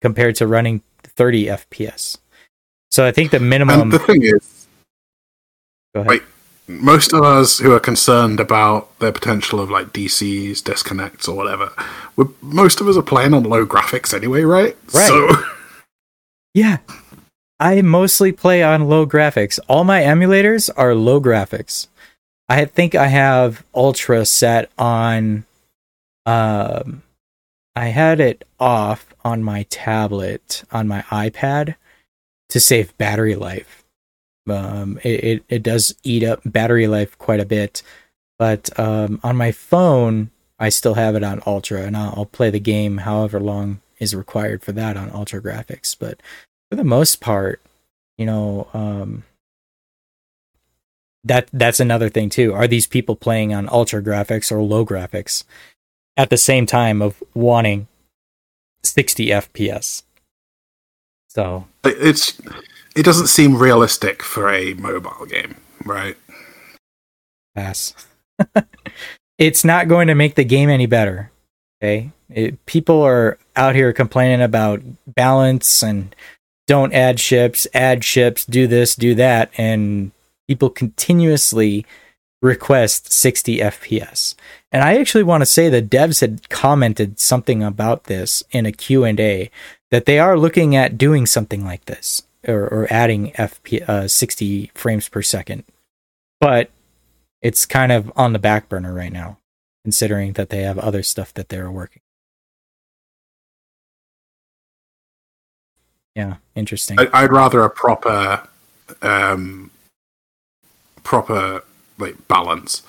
compared 0.00 0.36
to 0.36 0.46
running 0.46 0.82
30 1.02 1.46
FPS? 1.46 2.18
So 2.90 3.04
I 3.04 3.12
think 3.12 3.30
the 3.30 3.40
minimum. 3.40 3.90
The 3.90 3.98
thing 3.98 4.22
is, 4.22 4.66
Go 5.94 6.00
ahead. 6.02 6.10
Wait. 6.10 6.22
Most 6.68 7.12
of 7.12 7.22
us 7.22 7.58
who 7.58 7.72
are 7.72 7.80
concerned 7.80 8.40
about 8.40 8.98
the 8.98 9.12
potential 9.12 9.60
of 9.60 9.70
like 9.70 9.92
DCs, 9.92 10.62
disconnects, 10.62 11.28
or 11.28 11.36
whatever, 11.36 11.72
we're, 12.16 12.28
most 12.40 12.80
of 12.80 12.88
us 12.88 12.96
are 12.96 13.02
playing 13.02 13.34
on 13.34 13.44
low 13.44 13.64
graphics 13.66 14.12
anyway, 14.12 14.42
right? 14.42 14.76
Right. 14.92 15.08
So 15.08 15.28
Yeah. 16.54 16.78
I 17.60 17.82
mostly 17.82 18.32
play 18.32 18.62
on 18.62 18.88
low 18.88 19.06
graphics. 19.06 19.58
All 19.68 19.84
my 19.84 20.00
emulators 20.02 20.70
are 20.76 20.94
low 20.94 21.20
graphics. 21.20 21.86
I 22.48 22.64
think 22.64 22.94
I 22.94 23.08
have 23.08 23.64
Ultra 23.74 24.24
set 24.24 24.70
on 24.78 25.44
um 26.24 27.02
I 27.74 27.86
had 27.88 28.20
it 28.20 28.44
off 28.58 29.06
on 29.24 29.42
my 29.42 29.64
tablet 29.64 30.64
on 30.72 30.88
my 30.88 31.02
iPad 31.02 31.74
to 32.48 32.58
save 32.58 32.96
battery 32.96 33.34
life. 33.34 33.84
Um 34.48 34.98
it, 35.02 35.24
it, 35.24 35.44
it 35.48 35.62
does 35.62 35.94
eat 36.02 36.22
up 36.22 36.40
battery 36.44 36.86
life 36.86 37.18
quite 37.18 37.40
a 37.40 37.46
bit. 37.46 37.82
But 38.38 38.78
um 38.78 39.20
on 39.22 39.36
my 39.36 39.52
phone 39.52 40.30
I 40.58 40.70
still 40.70 40.94
have 40.94 41.14
it 41.14 41.22
on 41.22 41.42
ultra 41.46 41.82
and 41.82 41.96
I'll, 41.96 42.14
I'll 42.16 42.26
play 42.26 42.50
the 42.50 42.60
game 42.60 42.98
however 42.98 43.38
long 43.40 43.80
is 43.98 44.14
required 44.14 44.62
for 44.62 44.72
that 44.72 44.96
on 44.96 45.10
ultra 45.10 45.40
graphics. 45.40 45.96
But 45.98 46.20
for 46.70 46.76
the 46.76 46.84
most 46.84 47.20
part, 47.20 47.60
you 48.18 48.26
know, 48.26 48.68
um, 48.74 49.24
that 51.24 51.48
that's 51.52 51.80
another 51.80 52.08
thing 52.08 52.30
too. 52.30 52.54
Are 52.54 52.68
these 52.68 52.86
people 52.86 53.16
playing 53.16 53.52
on 53.52 53.68
ultra 53.68 54.02
graphics 54.02 54.52
or 54.52 54.62
low 54.62 54.86
graphics 54.86 55.44
at 56.16 56.30
the 56.30 56.36
same 56.36 56.66
time 56.66 57.02
of 57.02 57.22
wanting 57.34 57.88
60 58.82 59.26
FPS? 59.26 60.02
So 61.28 61.66
it's 61.84 62.40
it 62.96 63.04
doesn't 63.04 63.28
seem 63.28 63.56
realistic 63.56 64.22
for 64.22 64.50
a 64.50 64.74
mobile 64.74 65.26
game, 65.26 65.56
right? 65.84 66.16
pass. 67.56 67.94
it's 69.38 69.64
not 69.64 69.88
going 69.88 70.06
to 70.06 70.14
make 70.14 70.36
the 70.36 70.44
game 70.44 70.68
any 70.68 70.86
better. 70.86 71.32
Okay, 71.82 72.12
it, 72.30 72.64
people 72.66 73.02
are 73.02 73.38
out 73.56 73.74
here 73.74 73.92
complaining 73.92 74.42
about 74.42 74.82
balance 75.06 75.82
and 75.82 76.14
don't 76.68 76.94
add 76.94 77.18
ships, 77.18 77.66
add 77.74 78.04
ships, 78.04 78.44
do 78.44 78.66
this, 78.66 78.94
do 78.94 79.14
that, 79.16 79.50
and 79.56 80.12
people 80.48 80.70
continuously 80.70 81.84
request 82.42 83.12
60 83.12 83.58
FPS. 83.58 84.34
And 84.70 84.82
I 84.82 84.98
actually 84.98 85.22
want 85.22 85.42
to 85.42 85.46
say 85.46 85.68
that 85.68 85.90
devs 85.90 86.20
had 86.20 86.48
commented 86.48 87.18
something 87.18 87.62
about 87.62 88.04
this 88.04 88.42
in 88.50 88.66
a 88.66 88.72
Q&A 88.72 89.50
that 89.90 90.06
they 90.06 90.18
are 90.18 90.38
looking 90.38 90.76
at 90.76 90.98
doing 90.98 91.26
something 91.26 91.64
like 91.64 91.84
this 91.86 92.22
or, 92.46 92.66
or 92.68 92.86
adding 92.90 93.32
FP, 93.32 93.88
uh, 93.88 94.08
60 94.08 94.70
frames 94.74 95.08
per 95.08 95.22
second. 95.22 95.64
But 96.40 96.70
it's 97.42 97.66
kind 97.66 97.92
of 97.92 98.12
on 98.16 98.32
the 98.32 98.38
back 98.38 98.68
burner 98.68 98.92
right 98.92 99.12
now, 99.12 99.38
considering 99.84 100.34
that 100.34 100.50
they 100.50 100.62
have 100.62 100.78
other 100.78 101.02
stuff 101.02 101.32
that 101.34 101.48
they're 101.48 101.70
working. 101.70 102.02
Yeah, 106.14 106.36
interesting. 106.54 106.98
I, 106.98 107.08
I'd 107.12 107.32
rather 107.32 107.62
a 107.62 107.70
proper, 107.70 108.48
um, 109.02 109.70
proper 111.02 111.62
like 111.98 112.26
balance. 112.28 112.82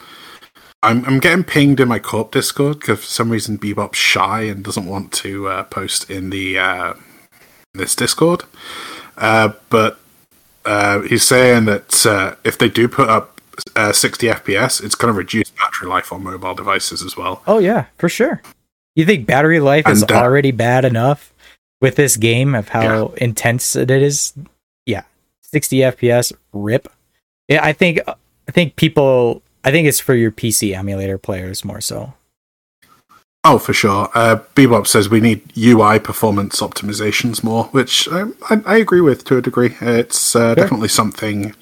I'm 0.84 1.04
I'm 1.06 1.20
getting 1.20 1.44
pinged 1.44 1.80
in 1.80 1.88
my 1.88 2.00
corp 2.00 2.32
Discord 2.32 2.80
because 2.80 3.00
for 3.00 3.06
some 3.06 3.30
reason 3.30 3.58
Bebop's 3.58 3.98
shy 3.98 4.44
and 4.44 4.64
doesn't 4.64 4.86
want 4.86 5.12
to 5.14 5.48
uh, 5.48 5.64
post 5.64 6.10
in 6.10 6.30
the 6.30 6.60
uh, 6.60 6.94
this 7.74 7.96
Discord. 7.96 8.44
Uh, 9.18 9.53
but 9.69 9.99
uh, 10.65 11.02
he's 11.02 11.23
saying 11.23 11.65
that 11.65 12.06
uh, 12.06 12.35
if 12.44 12.57
they 12.57 12.69
do 12.69 12.88
put 12.88 13.10
up 13.10 13.41
uh, 13.76 13.91
60 13.91 14.27
FPS, 14.27 14.84
it's 14.84 14.95
going 14.95 15.14
to 15.14 15.18
reduce 15.18 15.49
battery 15.49 15.88
life 15.88 16.11
on 16.11 16.23
mobile 16.23 16.53
devices 16.53 17.02
as 17.02 17.18
well. 17.18 17.41
Oh 17.48 17.60
yeah, 17.60 17.85
for 17.98 18.10
sure. 18.10 18.41
You 18.95 19.06
think 19.06 19.26
battery 19.26 19.60
life 19.60 19.88
is 19.88 20.02
And, 20.02 20.11
uh, 20.11 20.15
already 20.15 20.52
bad 20.52 20.85
enough 20.85 21.34
with 21.81 21.95
this 21.95 22.18
game 22.18 22.56
of 22.56 22.69
how 22.69 23.07
intense 23.18 23.76
it 23.76 23.91
is? 23.91 24.34
Yeah, 24.85 25.03
60 25.41 25.77
FPS, 25.77 26.34
rip. 26.53 26.91
Yeah, 27.48 27.64
I 27.64 27.73
think 27.73 27.99
I 28.07 28.52
think 28.52 28.76
people. 28.76 29.41
I 29.64 29.72
think 29.72 29.88
it's 29.88 29.99
for 29.99 30.15
your 30.15 30.31
PC 30.31 30.76
emulator 30.76 31.18
players 31.18 31.65
more 31.65 31.81
so. 31.81 32.14
Oh, 33.49 33.57
for 33.60 33.72
sure. 33.72 34.10
Uh, 34.14 34.40
Bebop 34.56 34.88
says 34.88 35.07
we 35.07 35.22
need 35.22 35.41
UI 35.57 35.99
performance 35.99 36.60
optimizations 36.60 37.45
more, 37.45 37.64
which 37.65 38.10
I, 38.11 38.26
I, 38.49 38.61
I 38.65 38.78
agree 38.78 38.99
with 38.99 39.24
to 39.26 39.38
a 39.38 39.41
degree. 39.41 39.74
It's 39.80 40.36
uh, 40.36 40.53
definitely 40.53 40.90
something. 40.90 41.56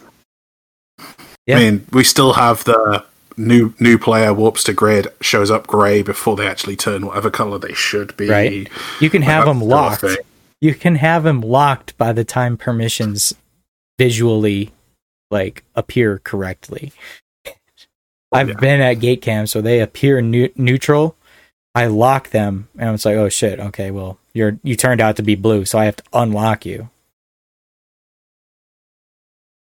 Yeah. 1.45 1.57
I 1.57 1.60
mean, 1.60 1.86
we 1.91 2.03
still 2.03 2.34
have 2.34 2.64
the 2.64 3.06
new 3.38 3.76
new 3.80 3.99
player 3.99 4.34
warps 4.34 4.64
to 4.64 4.74
grid 4.74 5.10
shows 5.22 5.52
up 5.52 5.68
grey 5.68 6.02
before 6.02 6.36
they 6.36 6.48
actually 6.48 6.76
turn 6.76 7.06
whatever 7.06 7.30
color 7.30 7.60
they 7.60 7.74
should 7.74 8.18
be. 8.18 8.30
Right. 8.30 8.68
You 8.99 9.10
can 9.12 9.22
Like, 9.22 9.30
have 9.30 9.45
them 9.45 9.62
locked. 9.62 10.02
thing. 10.02 10.18
You 10.62 10.74
can 10.74 10.95
have 10.95 11.22
them 11.22 11.41
locked 11.41 11.95
by 11.99 12.14
the 12.14 12.24
time 12.24 12.57
permissions 12.57 13.36
visually 13.99 14.72
like 15.30 15.64
appear 15.76 16.18
correctly. 16.24 16.94
I've 18.32 18.49
yeah. 18.49 18.56
been 18.56 18.82
at 18.82 18.95
gate 18.95 19.22
cams 19.22 19.52
so 19.52 19.62
they 19.62 19.82
appear 19.82 20.20
nu- 20.22 20.49
neutral. 20.56 21.16
I 21.76 21.88
lock 21.88 22.30
them 22.30 22.69
and 22.77 22.95
it's 22.95 23.06
like, 23.06 23.18
oh 23.18 23.30
shit, 23.30 23.60
okay, 23.60 23.91
well 23.91 24.18
you're 24.34 24.57
you 24.64 24.76
turned 24.76 25.02
out 25.02 25.18
to 25.18 25.23
be 25.23 25.35
blue, 25.35 25.65
so 25.65 25.77
I 25.77 25.85
have 25.85 25.97
to 25.97 26.03
unlock 26.14 26.65
you. 26.65 26.89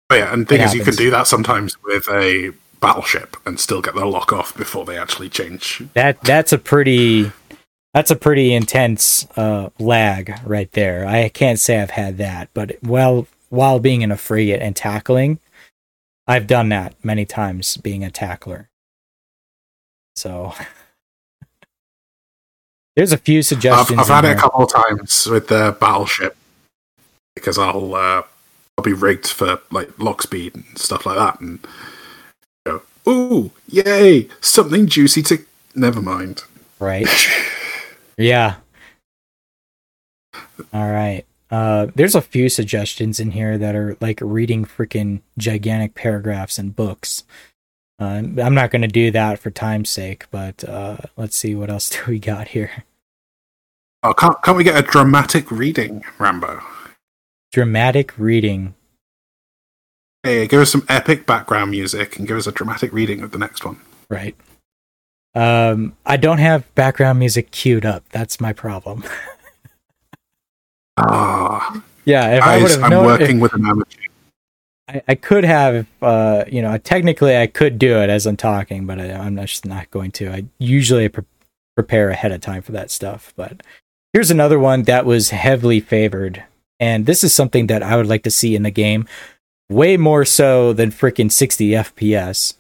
Oh, 0.09 0.15
yeah, 0.15 0.31
and 0.31 0.43
the 0.43 0.49
thing 0.49 0.61
It 0.61 0.65
is, 0.65 0.75
you 0.75 0.83
can 0.83 0.95
do 0.95 1.09
that 1.09 1.27
sometimes 1.27 1.81
with 1.83 2.07
a 2.07 2.51
battleship 2.79 3.37
and 3.45 3.59
still 3.59 3.81
get 3.81 3.95
the 3.95 4.05
lock 4.05 4.31
off 4.31 4.55
before 4.55 4.85
they 4.85 4.97
actually 4.97 5.29
change. 5.29 5.81
That 5.93 6.21
that's 6.21 6.53
a 6.53 6.57
pretty 6.57 7.31
that's 7.93 8.11
a 8.11 8.15
pretty 8.15 8.53
intense 8.53 9.27
uh, 9.37 9.69
lag 9.79 10.39
right 10.45 10.71
there. 10.73 11.07
I 11.07 11.29
can't 11.29 11.59
say 11.59 11.79
I've 11.81 11.91
had 11.91 12.17
that, 12.17 12.49
but 12.53 12.77
while 12.81 13.27
while 13.49 13.79
being 13.79 14.01
in 14.01 14.11
a 14.11 14.17
frigate 14.17 14.61
and 14.61 14.75
tackling, 14.75 15.39
I've 16.27 16.47
done 16.47 16.69
that 16.69 16.95
many 17.03 17.25
times 17.25 17.77
being 17.77 18.03
a 18.03 18.11
tackler. 18.11 18.69
So 20.15 20.53
there's 22.95 23.11
a 23.11 23.17
few 23.17 23.39
I've, 23.39 23.45
suggestions. 23.45 23.99
I've 23.99 24.07
had 24.07 24.25
in 24.25 24.31
it 24.31 24.37
a 24.37 24.39
couple 24.39 24.63
of 24.63 24.71
times 24.71 25.27
with 25.27 25.47
the 25.47 25.75
battleship 25.79 26.35
because 27.35 27.57
I'll 27.57 27.95
uh, 27.95 28.23
I'll 28.77 28.83
be 28.83 28.93
rigged 28.93 29.27
for 29.27 29.59
like 29.71 29.97
lock 29.99 30.21
speed 30.21 30.55
and 30.55 30.77
stuff 30.77 31.05
like 31.05 31.17
that, 31.17 31.39
and 31.39 31.59
go, 32.65 32.81
ooh, 33.07 33.51
yay, 33.67 34.27
something 34.41 34.87
juicy 34.87 35.21
to. 35.23 35.45
Never 35.75 36.01
mind. 36.01 36.43
right? 36.79 37.07
Yeah. 38.15 38.57
All 40.71 40.91
right. 40.91 41.25
Uh, 41.49 41.87
there's 41.95 42.15
a 42.15 42.21
few 42.21 42.47
suggestions 42.47 43.19
in 43.19 43.31
here 43.31 43.57
that 43.57 43.75
are 43.75 43.97
like 44.01 44.19
reading 44.21 44.65
freaking 44.65 45.21
gigantic 45.37 45.95
paragraphs 45.95 46.59
in 46.59 46.69
books. 46.69 47.23
Uh, 47.99 48.23
I'm 48.41 48.53
not 48.55 48.71
going 48.71 48.81
to 48.81 48.87
do 48.87 49.11
that 49.11 49.39
for 49.39 49.51
time's 49.51 49.89
sake, 49.89 50.25
but 50.31 50.63
uh, 50.63 50.97
let's 51.15 51.35
see 51.35 51.55
what 51.55 51.69
else 51.69 51.89
do 51.91 51.99
we 52.07 52.19
got 52.19 52.49
here. 52.49 52.83
Oh, 54.03 54.13
can't 54.13 54.41
can't 54.43 54.57
we 54.57 54.63
get 54.63 54.77
a 54.77 54.81
dramatic 54.81 55.49
reading, 55.49 56.03
Rambo? 56.17 56.61
Dramatic 57.51 58.17
reading. 58.17 58.73
Hey, 60.23 60.47
give 60.47 60.61
us 60.61 60.71
some 60.71 60.85
epic 60.89 61.25
background 61.25 61.71
music 61.71 62.17
and 62.17 62.27
give 62.27 62.37
us 62.37 62.47
a 62.47 62.51
dramatic 62.51 62.91
reading 62.91 63.21
of 63.21 63.31
the 63.31 63.37
next 63.37 63.63
one. 63.63 63.79
Right. 64.09 64.35
Um, 65.35 65.95
I 66.05 66.17
don't 66.17 66.37
have 66.37 66.73
background 66.75 67.19
music 67.19 67.51
queued 67.51 67.85
up. 67.85 68.03
That's 68.09 68.39
my 68.41 68.53
problem. 68.53 69.03
Ah, 70.97 71.81
yeah, 72.05 72.37
if 72.37 72.43
I 72.43 72.57
would 72.57 72.61
guys, 72.63 72.75
have 72.75 72.83
I'm 72.83 72.89
known, 72.91 73.05
working 73.05 73.39
with 73.39 73.51
an 73.53 73.65
amateur. 73.65 73.97
I, 74.87 75.01
I 75.07 75.15
could 75.15 75.43
have, 75.45 75.87
uh, 76.01 76.43
you 76.47 76.61
know, 76.61 76.77
technically 76.77 77.37
I 77.37 77.47
could 77.47 77.79
do 77.79 77.97
it 77.99 78.09
as 78.09 78.25
I'm 78.25 78.37
talking, 78.37 78.85
but 78.85 78.99
I, 78.99 79.11
I'm 79.13 79.37
just 79.37 79.65
not 79.65 79.89
going 79.91 80.11
to. 80.13 80.29
I 80.31 80.45
usually 80.59 81.07
pre- 81.09 81.23
prepare 81.75 82.09
ahead 82.09 82.31
of 82.31 82.41
time 82.41 82.61
for 82.61 82.73
that 82.73 82.91
stuff. 82.91 83.33
But 83.35 83.61
here's 84.11 84.31
another 84.31 84.59
one 84.59 84.83
that 84.83 85.05
was 85.05 85.29
heavily 85.29 85.79
favored, 85.79 86.43
and 86.79 87.05
this 87.05 87.23
is 87.23 87.33
something 87.33 87.67
that 87.67 87.81
I 87.83 87.95
would 87.95 88.07
like 88.07 88.23
to 88.23 88.31
see 88.31 88.55
in 88.55 88.63
the 88.63 88.71
game, 88.71 89.07
way 89.69 89.95
more 89.97 90.25
so 90.25 90.73
than 90.73 90.91
freaking 90.91 91.31
60 91.31 91.69
FPS. 91.69 92.55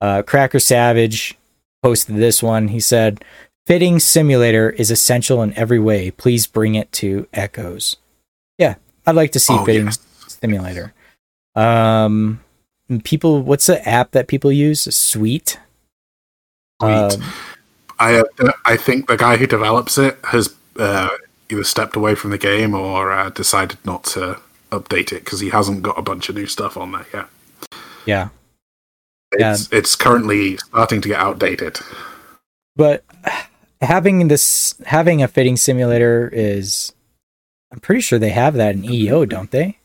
Uh, 0.00 0.22
Cracker 0.22 0.60
Savage 0.60 1.36
posted 1.82 2.16
this 2.16 2.42
one. 2.42 2.68
He 2.68 2.80
said, 2.80 3.24
"Fitting 3.66 3.98
simulator 3.98 4.70
is 4.70 4.90
essential 4.90 5.42
in 5.42 5.52
every 5.54 5.78
way. 5.80 6.10
Please 6.10 6.46
bring 6.46 6.74
it 6.76 6.92
to 6.92 7.26
Echoes." 7.32 7.96
Yeah, 8.58 8.76
I'd 9.06 9.16
like 9.16 9.32
to 9.32 9.40
see 9.40 9.54
Oh, 9.54 9.64
fitting 9.64 9.86
yes. 9.86 9.98
simulator. 10.28 10.92
Um, 11.56 12.40
people, 13.04 13.42
what's 13.42 13.66
the 13.66 13.86
app 13.88 14.12
that 14.12 14.28
people 14.28 14.52
use? 14.52 14.82
Sweet. 14.94 15.58
Sweet. 16.80 16.92
Um, 16.92 17.22
I 17.98 18.20
uh, 18.20 18.52
I 18.66 18.76
think 18.76 19.08
the 19.08 19.16
guy 19.16 19.36
who 19.36 19.46
develops 19.46 19.96
it 19.96 20.18
has 20.24 20.54
uh, 20.78 21.08
either 21.48 21.64
stepped 21.64 21.96
away 21.96 22.14
from 22.14 22.30
the 22.30 22.38
game 22.38 22.74
or 22.74 23.10
uh, 23.10 23.30
decided 23.30 23.78
not 23.84 24.04
to 24.04 24.38
update 24.70 25.12
it 25.12 25.24
because 25.24 25.40
he 25.40 25.48
hasn't 25.50 25.82
got 25.82 25.98
a 25.98 26.02
bunch 26.02 26.28
of 26.28 26.34
new 26.34 26.46
stuff 26.46 26.76
on 26.76 26.92
there 26.92 27.06
yet. 27.14 27.26
yeah, 28.04 28.28
Yeah. 29.38 29.52
It's 29.52 29.72
it's 29.72 29.96
currently 29.96 30.58
starting 30.58 31.00
to 31.00 31.08
get 31.08 31.18
outdated. 31.18 31.78
but 32.76 33.02
having 33.80 34.28
this, 34.28 34.74
having 34.86 35.22
a 35.22 35.28
fitting 35.28 35.56
simulator 35.56 36.28
is, 36.32 36.92
I'm 37.72 37.80
pretty 37.80 38.00
sure 38.00 38.18
they 38.18 38.30
have 38.30 38.54
that 38.54 38.74
in 38.74 38.84
EO, 38.84 39.24
don't 39.24 39.50
they? 39.50 39.78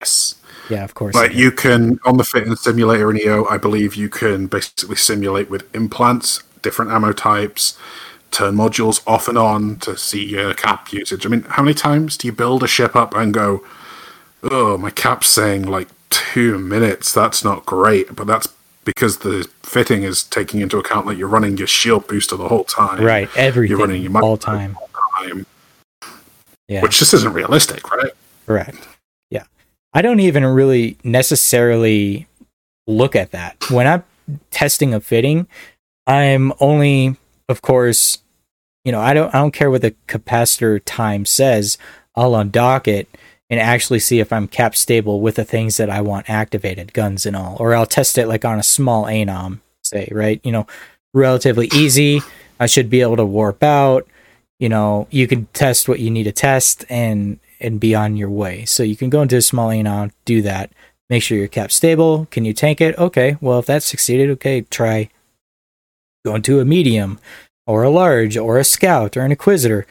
Yes. 0.00 0.36
Yeah, 0.70 0.84
of 0.84 0.94
course. 0.94 1.14
Like 1.14 1.32
do. 1.32 1.38
you 1.38 1.50
can 1.50 1.98
on 2.04 2.16
the 2.16 2.24
fitting 2.24 2.54
simulator 2.56 3.10
in 3.10 3.18
EO, 3.18 3.46
I 3.46 3.58
believe 3.58 3.94
you 3.94 4.08
can 4.08 4.46
basically 4.46 4.96
simulate 4.96 5.50
with 5.50 5.74
implants, 5.74 6.42
different 6.62 6.90
ammo 6.90 7.12
types, 7.12 7.78
turn 8.30 8.54
modules 8.54 9.02
off 9.06 9.28
and 9.28 9.38
on 9.38 9.76
to 9.80 9.96
see 9.96 10.24
your 10.24 10.54
cap 10.54 10.92
usage. 10.92 11.26
I 11.26 11.28
mean, 11.28 11.42
how 11.42 11.62
many 11.62 11.74
times 11.74 12.16
do 12.16 12.26
you 12.26 12.32
build 12.32 12.62
a 12.62 12.66
ship 12.66 12.96
up 12.96 13.14
and 13.14 13.32
go, 13.32 13.64
"Oh, 14.42 14.76
my 14.78 14.90
cap's 14.90 15.28
saying 15.28 15.64
like 15.64 15.88
two 16.10 16.58
minutes. 16.58 17.12
That's 17.12 17.44
not 17.44 17.66
great," 17.66 18.14
but 18.16 18.26
that's 18.26 18.48
because 18.84 19.18
the 19.18 19.48
fitting 19.62 20.02
is 20.02 20.22
taking 20.22 20.60
into 20.60 20.78
account 20.78 21.06
that 21.06 21.16
you're 21.16 21.28
running 21.28 21.56
your 21.56 21.66
shield 21.66 22.06
booster 22.06 22.36
the 22.36 22.48
whole 22.48 22.64
time, 22.64 23.02
right, 23.02 23.28
everything, 23.36 23.70
You're 23.70 23.86
running 23.86 24.02
your 24.02 24.22
all 24.22 24.36
time. 24.36 24.76
time, 25.18 25.46
Yeah, 26.68 26.82
which 26.82 26.98
just 26.98 27.14
isn't 27.14 27.32
realistic, 27.32 27.90
right? 27.90 28.12
Correct. 28.46 28.76
I 29.94 30.02
don't 30.02 30.20
even 30.20 30.44
really 30.44 30.98
necessarily 31.04 32.26
look 32.86 33.16
at 33.16 33.30
that. 33.30 33.70
When 33.70 33.86
I'm 33.86 34.04
testing 34.50 34.92
a 34.92 35.00
fitting, 35.00 35.46
I'm 36.06 36.52
only 36.60 37.16
of 37.48 37.62
course, 37.62 38.18
you 38.84 38.92
know, 38.92 39.00
I 39.00 39.14
don't 39.14 39.34
I 39.34 39.38
don't 39.38 39.52
care 39.52 39.70
what 39.70 39.82
the 39.82 39.94
capacitor 40.08 40.80
time 40.84 41.24
says. 41.24 41.78
I'll 42.16 42.32
undock 42.32 42.86
it 42.88 43.08
and 43.50 43.60
actually 43.60 43.98
see 44.00 44.20
if 44.20 44.32
I'm 44.32 44.48
cap 44.48 44.74
stable 44.74 45.20
with 45.20 45.36
the 45.36 45.44
things 45.44 45.76
that 45.76 45.90
I 45.90 46.00
want 46.00 46.30
activated, 46.30 46.92
guns 46.92 47.26
and 47.26 47.36
all. 47.36 47.56
Or 47.60 47.74
I'll 47.74 47.86
test 47.86 48.18
it 48.18 48.26
like 48.26 48.44
on 48.44 48.58
a 48.58 48.62
small 48.62 49.04
anom, 49.04 49.60
say, 49.82 50.08
right? 50.10 50.40
You 50.42 50.52
know, 50.52 50.66
relatively 51.12 51.68
easy. 51.74 52.20
I 52.58 52.66
should 52.66 52.88
be 52.88 53.00
able 53.00 53.16
to 53.16 53.24
warp 53.24 53.62
out. 53.62 54.06
You 54.58 54.68
know, 54.68 55.08
you 55.10 55.26
can 55.26 55.46
test 55.52 55.88
what 55.88 56.00
you 56.00 56.10
need 56.10 56.24
to 56.24 56.32
test 56.32 56.84
and 56.88 57.38
and 57.64 57.80
be 57.80 57.94
on 57.94 58.16
your 58.16 58.30
way. 58.30 58.64
So 58.64 58.82
you 58.82 58.96
can 58.96 59.10
go 59.10 59.22
into 59.22 59.36
a 59.36 59.42
small 59.42 59.70
anom, 59.70 60.12
do 60.24 60.42
that, 60.42 60.70
make 61.10 61.22
sure 61.22 61.36
your 61.38 61.48
cap's 61.48 61.74
stable. 61.74 62.26
Can 62.30 62.44
you 62.44 62.52
tank 62.52 62.80
it? 62.80 62.96
Okay, 62.98 63.36
well 63.40 63.58
if 63.58 63.66
that 63.66 63.82
succeeded, 63.82 64.30
okay, 64.30 64.60
try 64.62 65.08
going 66.24 66.42
to 66.42 66.60
a 66.60 66.64
medium 66.64 67.18
or 67.66 67.82
a 67.82 67.90
large 67.90 68.36
or 68.36 68.58
a 68.58 68.64
scout 68.64 69.16
or 69.16 69.22
an 69.22 69.30
inquisitor. 69.32 69.86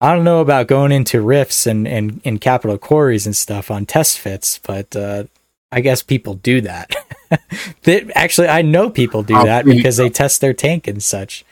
I 0.00 0.14
don't 0.14 0.24
know 0.24 0.40
about 0.40 0.66
going 0.66 0.90
into 0.90 1.20
rifts 1.20 1.66
and, 1.66 1.86
and, 1.86 2.20
and 2.24 2.40
capital 2.40 2.76
quarries 2.78 3.24
and 3.26 3.36
stuff 3.36 3.70
on 3.70 3.86
test 3.86 4.18
fits, 4.18 4.58
but 4.58 4.96
uh, 4.96 5.24
I 5.70 5.80
guess 5.80 6.02
people 6.02 6.34
do 6.34 6.60
that. 6.62 6.94
That- 7.84 8.10
Actually, 8.14 8.48
I 8.48 8.60
know 8.60 8.90
people 8.90 9.22
do 9.22 9.34
Oh, 9.34 9.44
that 9.46 9.64
because 9.64 9.96
they 9.96 10.10
test 10.10 10.40
their 10.42 10.52
tank 10.52 10.86
and 10.86 11.02
such 11.02 11.44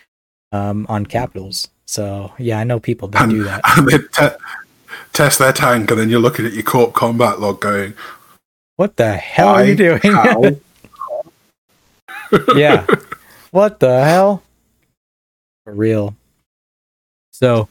um, 0.53 0.85
on 0.91 1.07
capitals. 1.07 1.71
So 1.87 2.33
yeah, 2.39 2.59
I 2.59 2.65
know 2.65 2.79
people 2.81 3.09
that 3.09 3.31
do 3.31 3.45
that. 3.45 3.63
and 3.79 3.89
they 3.89 3.99
te- 3.99 4.37
test 5.13 5.39
their 5.39 5.53
tank, 5.53 5.91
and 5.91 6.01
then 6.01 6.11
you're 6.11 6.21
looking 6.21 6.47
at 6.47 6.53
your 6.53 6.63
corp 6.63 6.93
combat 6.93 7.41
log, 7.41 7.61
going, 7.61 7.95
What 8.77 8.97
the 8.97 9.17
hell 9.17 9.49
are 9.49 9.65
you 9.65 9.77
doing? 9.77 10.01
Yeah. 12.55 12.87
What 13.51 13.81
the 13.81 14.05
hell? 14.05 14.45
For 15.65 15.73
real. 15.73 16.15
So, 17.33 17.69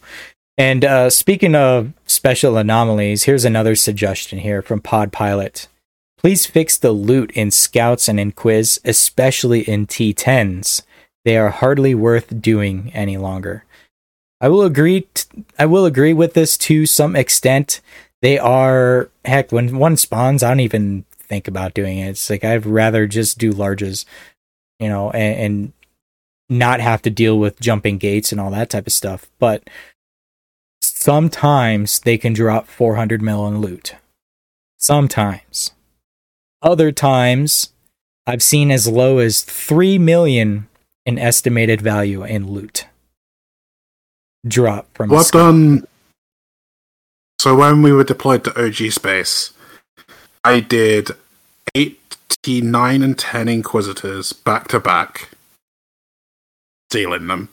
and 0.58 0.84
uh, 0.84 1.10
speaking 1.10 1.56
of 1.56 1.94
special 2.06 2.58
anomalies, 2.58 3.24
here's 3.24 3.46
another 3.46 3.76
suggestion 3.76 4.40
here 4.40 4.62
from 4.62 4.82
Pod 4.82 5.14
Pilot. 5.14 5.70
Please 6.18 6.46
fix 6.46 6.78
the 6.78 6.92
loot 6.92 7.32
in 7.32 7.50
Scouts 7.50 8.10
and 8.10 8.20
in 8.20 8.34
Quiz, 8.34 8.82
especially 8.84 9.62
in 9.62 9.88
T10s. 9.88 10.82
They 11.24 11.38
are 11.38 11.50
hardly 11.50 11.96
worth 11.96 12.42
doing 12.42 12.92
any 12.94 13.16
longer. 13.16 13.64
I 14.42 14.50
will 14.50 14.64
agree. 14.64 15.02
T- 15.02 15.46
I 15.58 15.66
will 15.66 15.86
agree 15.86 16.14
with 16.14 16.34
this 16.34 16.58
to 16.60 16.86
some 16.86 17.16
extent. 17.16 17.82
They 18.22 18.38
are 18.38 19.10
heck 19.26 19.52
when 19.52 19.78
one 19.78 19.98
spawns, 19.98 20.44
I 20.44 20.50
don't 20.50 20.60
even 20.60 21.06
think 21.18 21.48
about 21.48 21.74
doing 21.74 22.00
it. 22.00 22.10
It's 22.10 22.30
like 22.30 22.44
I'd 22.44 22.66
rather 22.66 23.08
just 23.08 23.38
do 23.38 23.54
larges 23.54 24.06
you 24.80 24.88
know, 24.88 25.12
and, 25.12 25.40
and 25.40 25.74
not 26.50 26.80
have 26.80 27.02
to 27.04 27.10
deal 27.10 27.38
with 27.38 27.60
jumping 27.60 27.98
gates 27.98 28.32
and 28.32 28.42
all 28.42 28.50
that 28.52 28.70
type 28.70 28.88
of 28.88 28.94
stuff. 28.94 29.30
But 29.38 29.70
sometimes 30.82 32.00
they 32.00 32.18
can 32.18 32.34
drop 32.34 32.68
400 32.68 33.22
mil 33.22 33.46
in 33.48 33.60
loot. 33.60 33.96
Sometimes. 34.78 35.72
Other 36.62 36.92
times, 36.92 37.74
I've 38.26 38.44
seen 38.44 38.72
as 38.72 38.88
low 38.88 39.20
as 39.20 39.42
3 39.42 39.98
million 39.98 40.68
in 41.06 41.20
estimated 41.20 41.82
value 41.82 42.24
in 42.24 42.48
loot. 42.48 42.88
Drop 44.48 44.88
from 44.94 45.14
I've 45.14 45.32
done. 45.32 45.86
So 47.40 47.56
when 47.56 47.82
we 47.82 47.92
were 47.92 48.04
deployed 48.04 48.44
to 48.46 48.66
OG 48.66 48.92
space, 48.92 49.54
I 50.44 50.60
did 50.60 51.12
89 51.76 53.04
and 53.04 53.18
10 53.18 53.48
Inquisitors 53.48 54.34
back 54.34 54.68
to 54.70 54.80
back, 54.80 55.30
stealing 56.90 57.28
them. 57.28 57.50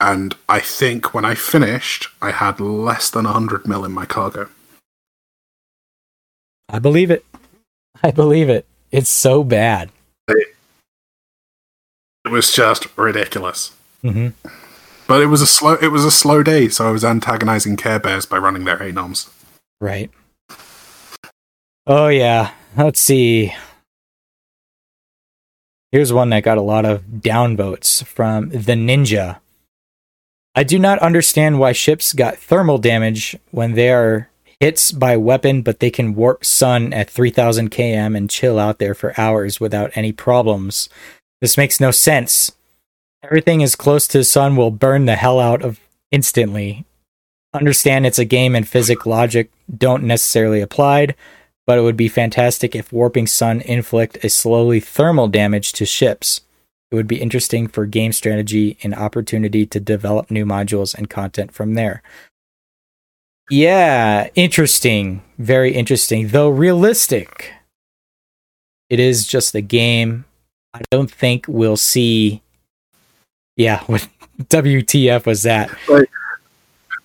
And 0.00 0.34
I 0.48 0.60
think 0.60 1.14
when 1.14 1.24
I 1.24 1.34
finished, 1.34 2.08
I 2.20 2.32
had 2.32 2.60
less 2.60 3.10
than 3.10 3.24
100 3.24 3.66
mil 3.66 3.84
in 3.84 3.92
my 3.92 4.04
cargo. 4.06 4.48
I 6.68 6.78
believe 6.78 7.10
it. 7.10 7.24
I 8.02 8.10
believe 8.10 8.48
it. 8.48 8.66
It's 8.90 9.08
so 9.08 9.44
bad. 9.44 9.90
It 10.28 10.48
was 12.30 12.52
just 12.52 12.86
ridiculous. 12.96 13.72
hmm 14.02 14.28
But 15.06 15.22
it 15.22 15.26
was 15.26 15.42
a 15.42 15.46
slow. 15.46 15.74
It 15.74 15.88
was 15.88 16.04
a 16.04 16.10
slow 16.10 16.42
day, 16.42 16.68
so 16.68 16.88
I 16.88 16.90
was 16.90 17.04
antagonizing 17.04 17.76
Care 17.76 17.98
Bears 17.98 18.26
by 18.26 18.38
running 18.38 18.64
their 18.64 18.82
anoms. 18.82 19.30
Right. 19.80 20.10
Oh 21.86 22.08
yeah. 22.08 22.52
Let's 22.76 23.00
see. 23.00 23.54
Here's 25.92 26.12
one 26.12 26.30
that 26.30 26.42
got 26.42 26.58
a 26.58 26.62
lot 26.62 26.84
of 26.84 27.04
downvotes 27.04 28.04
from 28.04 28.48
the 28.48 28.72
Ninja. 28.72 29.38
I 30.56 30.64
do 30.64 30.78
not 30.78 30.98
understand 31.00 31.58
why 31.58 31.72
ships 31.72 32.12
got 32.12 32.38
thermal 32.38 32.78
damage 32.78 33.36
when 33.50 33.74
they 33.74 33.90
are 33.90 34.28
hits 34.58 34.90
by 34.90 35.16
weapon, 35.16 35.62
but 35.62 35.80
they 35.80 35.90
can 35.90 36.14
warp 36.14 36.44
sun 36.44 36.92
at 36.92 37.10
3000 37.10 37.70
km 37.70 38.16
and 38.16 38.30
chill 38.30 38.58
out 38.58 38.78
there 38.78 38.94
for 38.94 39.18
hours 39.20 39.60
without 39.60 39.96
any 39.96 40.10
problems. 40.10 40.88
This 41.40 41.56
makes 41.56 41.78
no 41.78 41.90
sense. 41.90 42.52
Everything 43.24 43.62
as 43.62 43.74
close 43.74 44.06
to 44.08 44.18
the 44.18 44.24
sun 44.24 44.54
will 44.54 44.70
burn 44.70 45.06
the 45.06 45.16
hell 45.16 45.40
out 45.40 45.62
of 45.62 45.80
instantly. 46.10 46.84
Understand 47.54 48.04
it's 48.04 48.18
a 48.18 48.24
game 48.26 48.54
and 48.54 48.68
physic 48.68 49.06
logic 49.06 49.50
don't 49.74 50.02
necessarily 50.02 50.60
applied, 50.60 51.14
but 51.66 51.78
it 51.78 51.80
would 51.80 51.96
be 51.96 52.08
fantastic 52.08 52.74
if 52.74 52.92
warping 52.92 53.26
sun 53.26 53.62
inflict 53.62 54.22
a 54.22 54.28
slowly 54.28 54.78
thermal 54.78 55.28
damage 55.28 55.72
to 55.72 55.86
ships. 55.86 56.42
It 56.90 56.96
would 56.96 57.06
be 57.06 57.22
interesting 57.22 57.66
for 57.66 57.86
game 57.86 58.12
strategy 58.12 58.76
and 58.82 58.94
opportunity 58.94 59.64
to 59.66 59.80
develop 59.80 60.30
new 60.30 60.44
modules 60.44 60.94
and 60.94 61.08
content 61.08 61.52
from 61.52 61.74
there. 61.74 62.02
Yeah, 63.50 64.28
interesting. 64.34 65.22
Very 65.38 65.72
interesting, 65.72 66.28
though 66.28 66.50
realistic. 66.50 67.52
It 68.90 69.00
is 69.00 69.26
just 69.26 69.54
a 69.54 69.62
game. 69.62 70.26
I 70.74 70.82
don't 70.90 71.10
think 71.10 71.46
we'll 71.48 71.78
see. 71.78 72.42
Yeah, 73.56 73.82
what 73.86 74.08
WTF 74.38 75.26
was 75.26 75.42
that? 75.42 75.70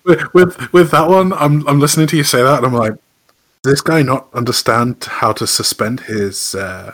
with, 0.04 0.34
with 0.34 0.74
with 0.74 0.92
that 0.92 1.10
one, 1.10 1.34
I'm 1.34 1.68
I'm 1.68 1.80
listening 1.80 2.08
to 2.08 2.18
you 2.18 2.24
say 2.24 2.42
that, 2.42 2.58
and 2.58 2.66
I'm 2.66 2.74
like, 2.74 2.94
does 3.64 3.74
this 3.74 3.82
guy 3.82 4.02
not 4.02 4.28
understand 4.34 5.04
how 5.04 5.32
to 5.34 5.46
suspend 5.46 6.02
his 6.02 6.56
uh, 6.56 6.94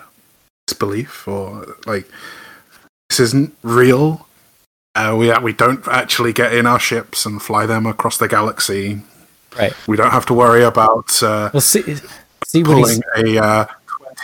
disbelief, 0.67 1.27
or 1.27 1.75
like 1.85 2.09
this 3.09 3.19
isn't 3.19 3.55
real? 3.63 4.27
Uh, 4.95 5.15
we 5.17 5.31
we 5.39 5.53
don't 5.53 5.85
actually 5.87 6.33
get 6.33 6.53
in 6.53 6.65
our 6.65 6.79
ships 6.79 7.25
and 7.25 7.41
fly 7.41 7.65
them 7.65 7.85
across 7.85 8.17
the 8.17 8.27
galaxy. 8.27 9.01
Right. 9.57 9.73
We 9.87 9.95
don't 9.97 10.11
have 10.11 10.25
to 10.27 10.33
worry 10.33 10.63
about 10.63 11.21
uh, 11.23 11.49
We'll 11.53 11.61
see. 11.61 11.95
See 12.45 12.63
pulling 12.63 13.01
a 13.17 13.37
uh, 13.37 13.65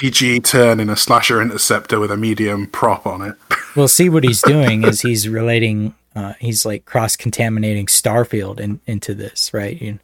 20G 0.01 0.43
turn 0.43 0.79
in 0.79 0.89
a 0.89 0.95
slasher 0.95 1.41
interceptor 1.41 1.99
with 1.99 2.09
a 2.09 2.17
medium 2.17 2.65
prop 2.67 3.05
on 3.05 3.21
it. 3.21 3.35
well 3.75 3.87
see 3.87 4.09
what 4.09 4.23
he's 4.23 4.41
doing 4.41 4.83
is 4.83 5.01
he's 5.01 5.29
relating 5.29 5.93
uh, 6.15 6.33
he's 6.39 6.65
like 6.65 6.85
cross 6.85 7.15
contaminating 7.15 7.85
starfield 7.85 8.59
in, 8.59 8.79
into 8.87 9.13
this 9.13 9.53
right? 9.53 9.79
You, 9.81 9.99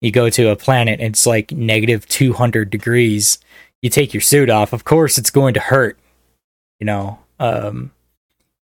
you 0.00 0.10
go 0.10 0.28
to 0.28 0.48
a 0.48 0.56
planet 0.56 1.00
it's 1.00 1.26
like 1.26 1.52
negative 1.52 2.06
200 2.08 2.68
degrees 2.68 3.38
you 3.80 3.90
take 3.90 4.12
your 4.12 4.20
suit 4.20 4.50
off 4.50 4.72
of 4.72 4.84
course 4.84 5.18
it's 5.18 5.30
going 5.30 5.54
to 5.54 5.60
hurt 5.60 5.98
you 6.80 6.84
know? 6.84 7.18
Um 7.38 7.92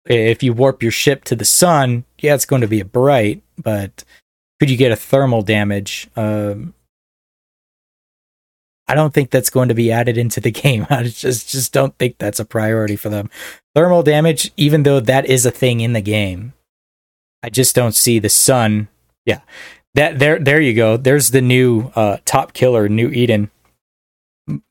if 0.07 0.43
you 0.43 0.53
warp 0.53 0.83
your 0.83 0.93
ship 0.93 1.25
to 1.25 1.37
the 1.37 1.45
sun 1.45 2.05
yeah 2.19 2.35
it's 2.35 2.47
going 2.47 2.63
to 2.63 2.69
be 2.69 2.81
a 2.81 2.85
bright 2.85 3.43
but 3.57 4.05
could 4.59 4.69
you 4.69 4.77
get 4.77 4.93
a 4.93 4.97
thermal 4.97 5.41
damage? 5.41 6.09
Um 6.17 6.75
I 8.91 8.95
don't 8.95 9.15
think 9.15 9.31
that's 9.31 9.51
going 9.51 9.69
to 9.69 9.75
be 9.75 9.93
added 9.93 10.19
into 10.19 10.41
the 10.41 10.51
game. 10.63 10.85
I 10.91 11.05
just 11.05 11.49
just 11.49 11.73
don't 11.73 11.97
think 11.97 12.19
that's 12.19 12.41
a 12.41 12.45
priority 12.45 12.97
for 12.97 13.09
them. 13.09 13.31
Thermal 13.73 14.03
damage, 14.03 14.51
even 14.57 14.83
though 14.83 14.99
that 14.99 15.27
is 15.27 15.47
a 15.47 15.53
thing 15.53 15.81
in 15.81 15.93
the 15.93 16.01
game, 16.01 16.55
I 17.41 17.51
just 17.51 17.77
don't 17.77 17.95
see 17.95 18.19
the 18.19 18.29
sun. 18.29 18.89
Yeah, 19.25 19.43
that 19.95 20.19
there 20.19 20.41
there 20.41 20.61
you 20.61 20.75
go. 20.75 20.97
There's 20.97 21.31
the 21.31 21.41
new 21.41 21.93
uh, 21.95 22.17
top 22.25 22.53
killer, 22.53 22.89
New 22.89 23.11
Eden. 23.11 23.53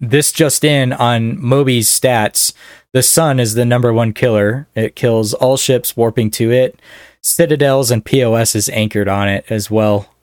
This 0.01 0.33
just 0.33 0.65
in 0.65 0.91
on 0.91 1.41
Moby's 1.41 1.87
stats. 1.87 2.51
The 2.91 3.03
sun 3.03 3.39
is 3.39 3.53
the 3.53 3.63
number 3.63 3.93
one 3.93 4.11
killer. 4.11 4.67
It 4.75 4.97
kills 4.97 5.33
all 5.33 5.55
ships 5.55 5.95
warping 5.95 6.31
to 6.31 6.51
it. 6.51 6.77
Citadels 7.21 7.89
and 7.89 8.03
POS 8.03 8.53
is 8.53 8.67
anchored 8.67 9.07
on 9.07 9.29
it 9.29 9.45
as 9.49 9.71
well. 9.71 10.13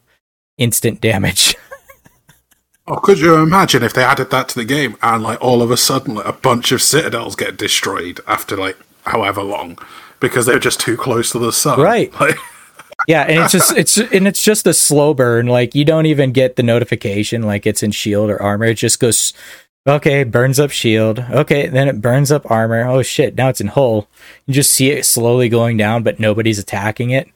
Instant 0.58 1.00
damage. 1.00 1.56
Oh, 2.88 2.96
could 2.96 3.18
you 3.18 3.34
imagine 3.36 3.82
if 3.82 3.94
they 3.94 4.04
added 4.04 4.30
that 4.30 4.48
to 4.50 4.54
the 4.54 4.64
game 4.64 4.96
and 5.02 5.22
like 5.22 5.42
all 5.42 5.60
of 5.60 5.70
a 5.70 5.76
sudden 5.76 6.14
like, 6.14 6.26
a 6.26 6.32
bunch 6.32 6.70
of 6.70 6.80
citadels 6.80 7.34
get 7.34 7.56
destroyed 7.56 8.20
after 8.28 8.56
like 8.56 8.76
however 9.02 9.42
long 9.42 9.78
because 10.20 10.46
they're 10.46 10.60
just 10.60 10.80
too 10.80 10.96
close 10.96 11.30
to 11.32 11.38
the 11.38 11.52
sun? 11.52 11.80
Right. 11.80 12.12
Like, 12.20 12.38
Yeah, 13.08 13.22
and 13.22 13.42
it's 13.42 13.52
just 13.52 13.76
it's 13.76 13.98
and 13.98 14.26
it's 14.26 14.42
just 14.42 14.66
a 14.66 14.72
slow 14.72 15.12
burn. 15.12 15.46
Like 15.46 15.74
you 15.74 15.84
don't 15.84 16.06
even 16.06 16.32
get 16.32 16.56
the 16.56 16.62
notification 16.62 17.42
like 17.42 17.66
it's 17.66 17.82
in 17.82 17.90
shield 17.90 18.30
or 18.30 18.40
armor. 18.40 18.64
It 18.64 18.78
just 18.78 19.00
goes 19.00 19.34
okay, 19.86 20.24
burns 20.24 20.58
up 20.58 20.70
shield. 20.70 21.18
Okay, 21.18 21.66
then 21.68 21.88
it 21.88 22.00
burns 22.00 22.32
up 22.32 22.50
armor. 22.50 22.86
Oh 22.86 23.02
shit, 23.02 23.34
now 23.34 23.48
it's 23.48 23.60
in 23.60 23.66
hull. 23.66 24.08
You 24.46 24.54
just 24.54 24.72
see 24.72 24.90
it 24.90 25.04
slowly 25.04 25.48
going 25.48 25.76
down, 25.76 26.04
but 26.04 26.18
nobody's 26.18 26.58
attacking 26.58 27.10
it. 27.10 27.28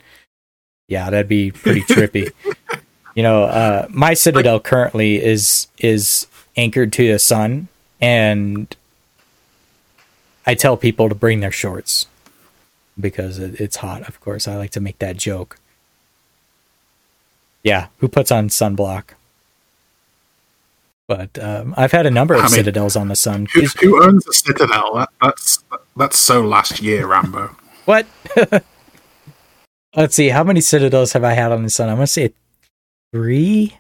Yeah, 0.89 1.11
that'd 1.11 1.29
be 1.29 1.51
pretty 1.51 1.83
trippy. 1.83 2.33
you 3.21 3.23
know, 3.23 3.45
uh 3.45 3.87
my 3.91 4.15
citadel 4.15 4.59
currently 4.61 5.23
is 5.23 5.67
is 5.77 6.27
anchored 6.57 6.91
to 6.95 7.13
the 7.13 7.19
sun 7.19 7.69
and 8.01 8.75
I 10.47 10.55
tell 10.55 10.79
people 10.79 11.11
to 11.11 11.15
bring 11.15 11.41
their 11.41 11.53
shorts 11.53 12.07
because 12.99 13.39
it, 13.39 13.61
it's 13.61 13.77
hot. 13.77 14.09
Of 14.09 14.23
course, 14.23 14.49
I 14.49 14.57
like 14.57 14.71
to 14.71 14.81
make 14.81 14.99
that 15.01 15.19
joke. 15.19 15.59
Yeah, 17.63 17.89
who 17.99 18.09
puts 18.09 18.33
on 18.33 18.49
sunblock? 18.49 19.11
But 21.07 21.39
um, 21.39 21.75
I've 21.77 21.93
had 21.93 22.07
a 22.07 22.11
number 22.11 22.33
of 22.33 22.41
I 22.41 22.45
mean, 22.45 22.53
citadels 22.53 22.97
on 22.97 23.09
the 23.09 23.17
sun. 23.17 23.49
who, 23.53 23.67
who 23.83 24.03
owns 24.03 24.27
a 24.27 24.33
citadel? 24.33 24.95
That, 24.95 25.11
that's 25.21 25.63
that's 25.95 26.19
so 26.19 26.41
last 26.41 26.81
year, 26.81 27.07
Rambo. 27.07 27.55
What? 27.85 28.07
Let's 29.95 30.15
see. 30.15 30.31
How 30.31 30.43
many 30.43 30.63
citadels 30.63 31.13
have 31.13 31.25
I 31.25 31.35
had 31.35 31.53
on 31.53 31.65
the 31.65 31.69
sun? 31.69 31.91
I'm 31.91 31.97
gonna 31.97 32.07
say 32.07 32.33
three. 33.13 33.77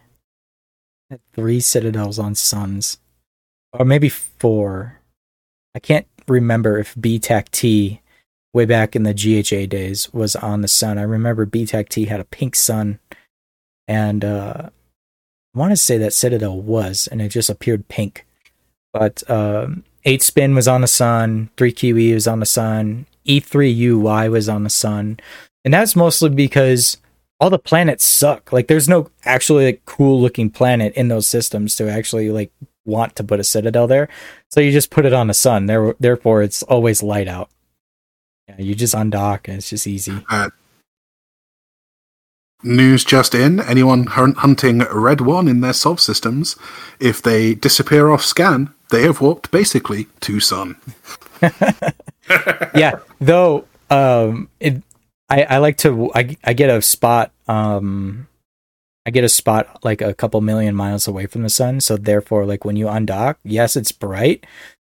Three 1.34 1.58
citadels 1.58 2.20
on 2.20 2.36
suns, 2.36 2.98
or 3.72 3.84
maybe 3.84 4.08
four. 4.08 5.00
I 5.74 5.80
can't 5.80 6.06
remember 6.28 6.78
if 6.78 6.94
BTAC 6.94 7.50
T, 7.50 8.00
way 8.54 8.64
back 8.64 8.94
in 8.94 9.02
the 9.02 9.12
GHA 9.12 9.66
days, 9.66 10.12
was 10.12 10.36
on 10.36 10.60
the 10.60 10.68
sun. 10.68 10.98
I 10.98 11.02
remember 11.02 11.46
BTAC 11.46 11.88
T 11.88 12.04
had 12.04 12.20
a 12.20 12.24
pink 12.24 12.54
sun, 12.54 13.00
and 13.88 14.24
uh, 14.24 14.68
I 15.52 15.58
want 15.58 15.72
to 15.72 15.76
say 15.76 15.98
that 15.98 16.12
Citadel 16.12 16.60
was, 16.60 17.08
and 17.08 17.20
it 17.20 17.30
just 17.30 17.50
appeared 17.50 17.88
pink. 17.88 18.24
But 18.92 19.28
um, 19.28 19.82
eight 20.04 20.22
spin 20.22 20.54
was 20.54 20.68
on 20.68 20.80
the 20.80 20.86
sun, 20.86 21.50
three 21.56 21.72
QE 21.72 22.14
was 22.14 22.28
on 22.28 22.38
the 22.38 22.46
sun, 22.46 23.06
E3UY 23.26 24.30
was 24.30 24.48
on 24.48 24.62
the 24.62 24.70
sun, 24.70 25.18
and 25.64 25.74
that's 25.74 25.96
mostly 25.96 26.30
because 26.30 26.98
all 27.40 27.50
the 27.50 27.58
planets 27.58 28.04
suck. 28.04 28.52
Like, 28.52 28.66
there's 28.68 28.88
no 28.88 29.10
actually 29.24 29.66
like, 29.66 29.84
cool 29.86 30.20
looking 30.20 30.50
planet 30.50 30.92
in 30.94 31.08
those 31.08 31.26
systems 31.26 31.74
to 31.76 31.90
actually 31.90 32.30
like 32.30 32.52
want 32.84 33.16
to 33.16 33.24
put 33.24 33.40
a 33.40 33.44
citadel 33.44 33.86
there. 33.86 34.08
So 34.48 34.60
you 34.60 34.70
just 34.72 34.90
put 34.90 35.06
it 35.06 35.12
on 35.12 35.26
the 35.26 35.34
sun. 35.34 35.66
There, 35.66 35.94
therefore, 35.98 36.42
it's 36.42 36.62
always 36.64 37.02
light 37.02 37.28
out. 37.28 37.50
Yeah, 38.48 38.56
you 38.58 38.74
just 38.74 38.94
undock 38.94 39.48
and 39.48 39.58
it's 39.58 39.70
just 39.70 39.86
easy. 39.86 40.24
Uh, 40.28 40.50
news 42.62 43.04
just 43.04 43.34
in: 43.34 43.60
anyone 43.60 44.06
hunting 44.06 44.80
Red 44.80 45.20
One 45.20 45.48
in 45.48 45.60
their 45.60 45.72
Sov 45.72 46.00
systems, 46.00 46.56
if 46.98 47.22
they 47.22 47.54
disappear 47.54 48.10
off 48.10 48.24
scan, 48.24 48.74
they 48.90 49.02
have 49.02 49.20
warped 49.20 49.50
basically 49.50 50.08
to 50.20 50.40
Sun. 50.40 50.76
yeah 52.74 52.98
though 53.18 53.64
um 53.88 54.48
it 54.60 54.82
i 55.30 55.42
i 55.44 55.58
like 55.58 55.76
to 55.78 56.10
i, 56.14 56.36
I 56.44 56.52
get 56.52 56.70
a 56.70 56.82
spot 56.82 57.32
um 57.48 58.26
i 59.06 59.10
get 59.10 59.24
a 59.24 59.28
spot 59.28 59.84
like 59.84 60.00
a 60.00 60.14
couple 60.14 60.40
million 60.40 60.74
miles 60.74 61.08
away 61.08 61.26
from 61.26 61.42
the 61.42 61.48
sun. 61.48 61.80
So 61.80 61.96
therefore 61.96 62.44
like 62.44 62.64
when 62.64 62.76
you 62.76 62.86
undock 62.86 63.36
yes 63.44 63.76
it's 63.76 63.92
bright 63.92 64.44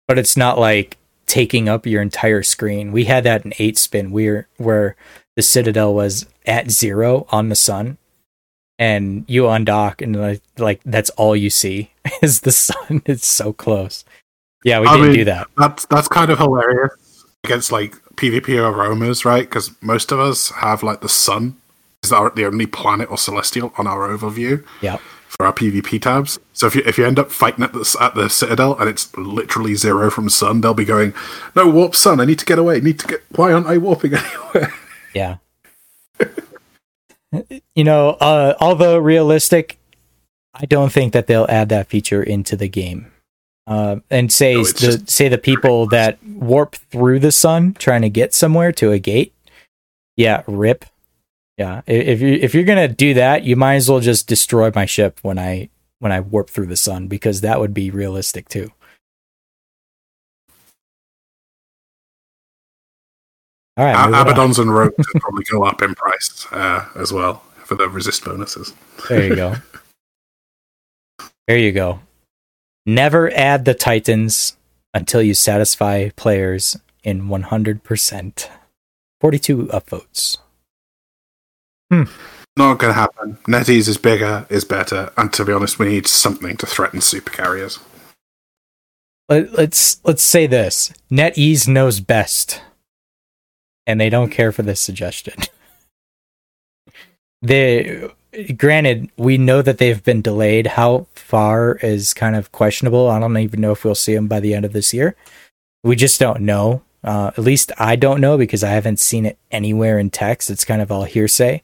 but 0.07 0.17
it's 0.17 0.35
not 0.35 0.57
like 0.57 0.97
taking 1.29 1.69
up 1.69 1.85
your 1.85 2.01
entire 2.01 2.41
screen. 2.41 2.91
We 2.91 3.05
had 3.05 3.23
that 3.23 3.45
in 3.45 3.53
eight 3.59 3.77
spin. 3.77 4.11
Where 4.11 4.47
where 4.57 4.95
the 5.35 5.43
citadel 5.43 5.93
was 5.93 6.25
at 6.45 6.71
zero 6.71 7.27
on 7.29 7.49
the 7.49 7.55
sun 7.55 7.97
and 8.79 9.23
you 9.27 9.43
undock 9.43 10.01
and 10.01 10.19
like, 10.19 10.41
like 10.57 10.81
that's 10.83 11.11
all 11.11 11.35
you 11.35 11.49
see 11.49 11.91
is 12.21 12.41
the 12.41 12.51
sun. 12.51 13.03
It's 13.05 13.27
so 13.27 13.53
close. 13.53 14.03
Yeah 14.65 14.79
we 14.81 14.87
I 14.87 14.93
didn't 14.93 15.07
mean, 15.09 15.17
do 15.17 15.25
that. 15.25 15.47
That's 15.55 15.85
that's 15.85 16.07
kind 16.07 16.31
of 16.31 16.39
hilarious 16.39 16.93
against 17.43 17.71
like 17.71 17.95
PvP 18.15 18.57
aromas, 18.57 19.25
right? 19.25 19.43
Because 19.43 19.71
most 19.81 20.11
of 20.11 20.19
us 20.19 20.49
have 20.51 20.83
like 20.83 21.01
the 21.01 21.09
sun 21.09 21.57
is 22.03 22.11
our, 22.11 22.29
the 22.29 22.45
only 22.45 22.65
planet 22.65 23.09
or 23.09 23.17
celestial 23.17 23.73
on 23.77 23.85
our 23.85 24.07
overview 24.07 24.63
yeah 24.81 24.97
for 25.29 25.45
our 25.45 25.53
PvP 25.53 26.01
tabs. 26.01 26.39
So 26.53 26.67
if 26.67 26.75
you 26.75 26.83
if 26.85 26.97
you 26.97 27.05
end 27.05 27.19
up 27.19 27.31
fighting 27.31 27.63
at 27.63 27.71
the 27.71 27.97
at 28.01 28.15
the 28.15 28.29
Citadel 28.29 28.77
and 28.77 28.89
it's 28.89 29.15
literally 29.15 29.75
zero 29.75 30.09
from 30.09 30.27
sun, 30.27 30.61
they'll 30.61 30.73
be 30.73 30.85
going, 30.85 31.13
"No 31.55 31.69
warp 31.69 31.95
sun, 31.95 32.19
I 32.19 32.25
need 32.25 32.39
to 32.39 32.45
get 32.45 32.59
away. 32.59 32.77
I 32.77 32.79
need 32.79 32.99
to 32.99 33.07
get. 33.07 33.23
Why 33.35 33.53
aren't 33.53 33.67
I 33.67 33.77
warping 33.77 34.13
anywhere?" 34.53 34.73
Yeah. 35.13 35.37
you 37.75 37.83
know, 37.83 38.09
uh, 38.19 38.55
although 38.59 38.97
realistic, 38.97 39.77
I 40.53 40.65
don't 40.65 40.91
think 40.91 41.13
that 41.13 41.27
they'll 41.27 41.47
add 41.47 41.69
that 41.69 41.87
feature 41.87 42.23
into 42.23 42.57
the 42.57 42.67
game. 42.67 43.11
Uh, 43.69 43.97
and 44.09 44.33
say 44.33 44.55
No, 44.55 44.63
the 44.63 44.73
just- 44.73 45.09
say 45.11 45.29
the 45.29 45.37
people 45.37 45.85
that 45.87 46.17
warp 46.25 46.73
through 46.75 47.19
the 47.19 47.31
sun 47.31 47.75
trying 47.77 48.01
to 48.01 48.09
get 48.09 48.33
somewhere 48.33 48.71
to 48.73 48.91
a 48.91 48.97
gate. 48.99 49.31
Yeah, 50.17 50.41
rip. 50.47 50.85
Yeah, 51.57 51.81
if 51.85 52.19
you 52.19 52.29
if 52.41 52.55
you're 52.55 52.63
gonna 52.63 52.87
do 52.87 53.13
that, 53.13 53.43
you 53.43 53.55
might 53.55 53.75
as 53.75 53.89
well 53.89 53.99
just 53.99 54.27
destroy 54.27 54.71
my 54.73 54.85
ship 54.85 55.19
when 55.21 55.37
I 55.37 55.69
when 55.99 56.11
I 56.11 56.19
warp 56.21 56.49
through 56.49 56.65
the 56.67 56.77
sun 56.77 57.07
because 57.07 57.41
that 57.41 57.59
would 57.59 57.73
be 57.73 57.91
realistic 57.91 58.49
too. 58.49 58.71
All 63.77 63.85
right, 63.85 64.09
A-. 64.09 64.21
Abaddons 64.21 64.59
and 64.59 64.73
will 64.73 64.89
probably 65.19 65.43
go 65.45 65.63
up 65.63 65.81
in 65.81 65.95
price 65.95 66.45
uh, 66.51 66.85
as 66.95 67.13
well 67.13 67.43
for 67.65 67.75
the 67.75 67.87
resist 67.87 68.25
bonuses. 68.25 68.73
There 69.07 69.25
you 69.27 69.35
go. 69.35 69.55
there 71.47 71.57
you 71.57 71.71
go. 71.71 71.99
Never 72.89 73.31
add 73.35 73.65
the 73.65 73.75
Titans 73.75 74.57
until 74.95 75.21
you 75.21 75.35
satisfy 75.35 76.09
players 76.15 76.75
in 77.03 77.27
100%. 77.27 78.49
42 79.21 79.57
upvotes. 79.67 80.37
Hmm. 81.91 82.05
Not 82.57 82.79
going 82.79 82.91
to 82.91 82.99
happen. 82.99 83.37
NetEase 83.47 83.87
is 83.87 83.99
bigger, 83.99 84.47
is 84.49 84.65
better, 84.65 85.13
and 85.17 85.31
to 85.33 85.45
be 85.45 85.53
honest, 85.53 85.77
we 85.77 85.87
need 85.87 86.07
something 86.07 86.57
to 86.57 86.65
threaten 86.65 86.99
supercarriers. 86.99 87.79
Let, 89.29 89.53
let's 89.53 90.03
let's 90.03 90.23
say 90.23 90.47
this: 90.47 90.91
NetEase 91.11 91.67
knows 91.67 91.99
best, 91.99 92.63
and 93.85 94.01
they 94.01 94.09
don't 94.09 94.31
care 94.31 94.51
for 94.51 94.63
this 94.63 94.79
suggestion. 94.79 95.35
they, 97.43 98.09
granted, 98.57 99.09
we 99.17 99.37
know 99.37 99.61
that 99.61 99.77
they've 99.77 100.03
been 100.03 100.21
delayed. 100.21 100.67
How 100.67 101.07
far 101.15 101.75
is 101.77 102.13
kind 102.13 102.35
of 102.35 102.51
questionable. 102.51 103.09
I 103.09 103.19
don't 103.19 103.37
even 103.37 103.61
know 103.61 103.71
if 103.71 103.83
we'll 103.83 103.95
see 103.95 104.15
them 104.15 104.27
by 104.27 104.39
the 104.39 104.53
end 104.53 104.65
of 104.65 104.73
this 104.73 104.93
year. 104.93 105.15
We 105.83 105.95
just 105.95 106.19
don't 106.19 106.41
know. 106.41 106.81
Uh, 107.03 107.31
at 107.37 107.43
least 107.43 107.71
I 107.77 107.95
don't 107.95 108.21
know 108.21 108.37
because 108.37 108.63
I 108.63 108.71
haven't 108.71 108.99
seen 108.99 109.25
it 109.25 109.37
anywhere 109.51 109.99
in 109.99 110.09
text. 110.09 110.49
It's 110.49 110.65
kind 110.65 110.81
of 110.81 110.91
all 110.91 111.05
hearsay. 111.05 111.63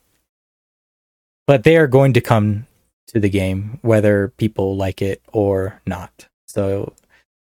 But 1.48 1.64
they 1.64 1.78
are 1.78 1.88
going 1.88 2.14
to 2.14 2.22
come 2.22 2.66
to 3.08 3.20
the 3.20 3.30
game, 3.30 3.80
whether 3.82 4.30
people 4.30 4.76
like 4.76 5.02
it 5.02 5.22
or 5.32 5.82
not. 5.86 6.28
So 6.48 6.94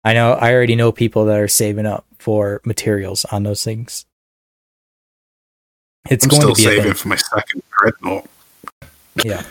I 0.04 0.14
know 0.14 0.32
I 0.34 0.52
already 0.52 0.76
know 0.76 0.92
people 0.92 1.24
that 1.24 1.38
are 1.38 1.48
saving 1.48 1.86
up 1.86 2.04
for 2.18 2.60
materials 2.64 3.24
on 3.26 3.42
those 3.42 3.64
things. 3.64 4.04
It's 6.08 6.24
I'm 6.24 6.30
going 6.30 6.40
still 6.40 6.54
to 6.54 6.62
be 6.62 6.68
a 6.68 6.80
saving 6.80 6.94
for 6.94 7.08
my 7.08 7.16
second 7.16 7.62
dreadnought. 7.78 8.28
Yeah. 9.24 9.42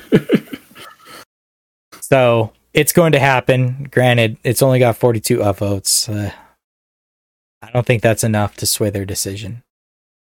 so 2.01 2.53
it's 2.73 2.93
going 2.93 3.11
to 3.13 3.19
happen. 3.19 3.87
Granted, 3.91 4.37
it's 4.43 4.61
only 4.61 4.79
got 4.79 4.97
42 4.97 5.37
upvotes. 5.37 6.09
Uh, 6.09 6.31
I 7.61 7.71
don't 7.71 7.85
think 7.85 8.01
that's 8.01 8.23
enough 8.23 8.55
to 8.57 8.65
sway 8.65 8.89
their 8.89 9.05
decision. 9.05 9.63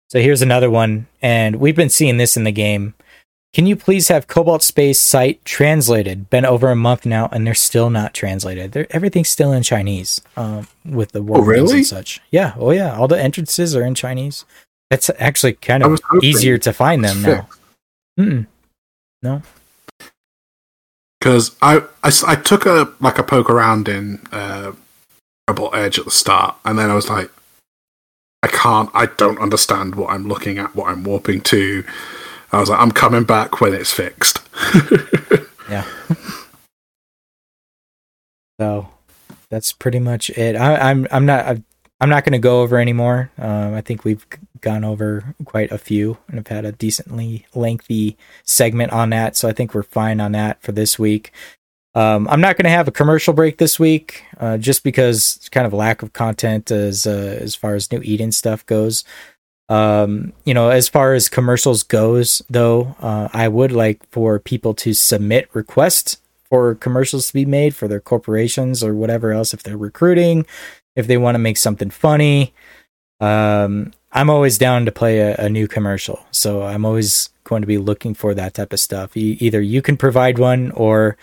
So 0.08 0.20
here's 0.20 0.42
another 0.42 0.70
one, 0.70 1.06
and 1.22 1.56
we've 1.56 1.76
been 1.76 1.90
seeing 1.90 2.16
this 2.16 2.36
in 2.36 2.44
the 2.44 2.50
game. 2.50 2.94
Can 3.52 3.66
you 3.66 3.76
please 3.76 4.08
have 4.08 4.28
Cobalt 4.28 4.62
Space 4.62 5.00
site 5.00 5.44
translated? 5.44 6.30
Been 6.30 6.44
over 6.44 6.70
a 6.70 6.76
month 6.76 7.04
now, 7.04 7.28
and 7.32 7.46
they're 7.46 7.54
still 7.54 7.90
not 7.90 8.14
translated. 8.14 8.72
They're, 8.72 8.86
everything's 8.90 9.28
still 9.28 9.52
in 9.52 9.62
Chinese 9.62 10.20
um, 10.36 10.66
with 10.84 11.12
the 11.12 11.22
words 11.22 11.46
really? 11.46 11.76
and 11.78 11.86
such. 11.86 12.20
Yeah, 12.30 12.54
oh 12.58 12.70
yeah, 12.70 12.96
all 12.96 13.08
the 13.08 13.20
entrances 13.20 13.76
are 13.76 13.84
in 13.84 13.94
Chinese. 13.94 14.44
It's 14.90 15.10
actually 15.18 15.54
kind 15.54 15.84
of 15.84 16.00
easier 16.22 16.58
to 16.58 16.72
find 16.72 17.04
them 17.04 17.22
now. 17.22 17.48
Mm-mm. 18.18 18.46
No, 19.22 19.42
because 21.20 21.56
I 21.60 21.82
I 22.02 22.36
took 22.36 22.66
a 22.66 22.92
like 23.00 23.18
a 23.18 23.22
poke 23.22 23.50
around 23.50 23.88
in 23.88 24.20
uh, 24.32 24.72
Rebel 25.48 25.70
Edge 25.74 25.98
at 25.98 26.06
the 26.06 26.10
start, 26.10 26.56
and 26.64 26.78
then 26.78 26.90
I 26.90 26.94
was 26.94 27.08
like, 27.10 27.30
I 28.42 28.48
can't, 28.48 28.90
I 28.94 29.06
don't 29.06 29.38
understand 29.38 29.94
what 29.94 30.10
I'm 30.10 30.26
looking 30.26 30.58
at, 30.58 30.74
what 30.74 30.88
I'm 30.88 31.04
warping 31.04 31.42
to. 31.42 31.84
I 32.52 32.58
was 32.58 32.70
like, 32.70 32.80
I'm 32.80 32.90
coming 32.90 33.24
back 33.24 33.60
when 33.60 33.74
it's 33.74 33.92
fixed. 33.92 34.40
Yeah. 35.70 35.84
so 38.60 38.88
that's 39.50 39.72
pretty 39.72 40.00
much 40.00 40.30
it. 40.30 40.56
I, 40.56 40.90
I'm 40.90 41.06
I'm 41.12 41.24
not 41.24 41.58
I'm 42.00 42.08
not 42.08 42.24
going 42.24 42.32
to 42.32 42.40
go 42.40 42.62
over 42.62 42.76
anymore. 42.76 43.30
Um, 43.38 43.74
I 43.74 43.80
think 43.80 44.04
we've 44.04 44.26
gone 44.60 44.84
over 44.84 45.34
quite 45.44 45.70
a 45.70 45.78
few 45.78 46.18
and 46.28 46.36
have 46.36 46.48
had 46.48 46.64
a 46.64 46.72
decently 46.72 47.46
lengthy 47.54 48.16
segment 48.44 48.92
on 48.92 49.10
that. 49.10 49.36
So 49.36 49.48
I 49.48 49.52
think 49.52 49.74
we're 49.74 49.82
fine 49.82 50.20
on 50.20 50.32
that 50.32 50.62
for 50.62 50.72
this 50.72 50.98
week. 50.98 51.32
Um, 51.94 52.28
I'm 52.28 52.40
not 52.40 52.56
going 52.56 52.64
to 52.64 52.70
have 52.70 52.86
a 52.86 52.92
commercial 52.92 53.34
break 53.34 53.58
this 53.58 53.78
week, 53.78 54.22
uh, 54.38 54.58
just 54.58 54.84
because 54.84 55.36
it's 55.36 55.48
kind 55.48 55.66
of 55.66 55.72
lack 55.72 56.02
of 56.02 56.12
content 56.12 56.70
as 56.70 57.06
uh, 57.06 57.38
as 57.40 57.54
far 57.54 57.74
as 57.74 57.90
new 57.90 58.00
Eden 58.02 58.30
stuff 58.30 58.64
goes. 58.66 59.02
Um, 59.68 60.32
you 60.44 60.54
know, 60.54 60.70
as 60.70 60.88
far 60.88 61.14
as 61.14 61.28
commercials 61.28 61.82
goes, 61.82 62.42
though, 62.50 62.96
uh, 63.00 63.28
I 63.32 63.48
would 63.48 63.72
like 63.72 64.04
for 64.10 64.38
people 64.38 64.74
to 64.74 64.92
submit 64.92 65.48
requests 65.52 66.18
for 66.48 66.74
commercials 66.74 67.28
to 67.28 67.32
be 67.32 67.44
made 67.44 67.74
for 67.74 67.86
their 67.86 68.00
corporations 68.00 68.82
or 68.82 68.94
whatever 68.94 69.32
else 69.32 69.54
if 69.54 69.62
they're 69.62 69.76
recruiting, 69.76 70.44
if 70.96 71.06
they 71.06 71.16
want 71.16 71.36
to 71.36 71.38
make 71.38 71.56
something 71.56 71.90
funny. 71.90 72.52
Um, 73.20 73.92
I'm 74.12 74.30
always 74.30 74.58
down 74.58 74.84
to 74.86 74.92
play 74.92 75.20
a, 75.20 75.36
a 75.36 75.48
new 75.48 75.68
commercial, 75.68 76.24
so 76.30 76.62
I'm 76.62 76.84
always 76.84 77.30
going 77.44 77.62
to 77.62 77.66
be 77.66 77.78
looking 77.78 78.14
for 78.14 78.34
that 78.34 78.54
type 78.54 78.72
of 78.72 78.80
stuff. 78.80 79.16
E- 79.16 79.38
either 79.40 79.60
you 79.60 79.82
can 79.82 79.96
provide 79.96 80.38
one, 80.38 80.70
or 80.72 81.16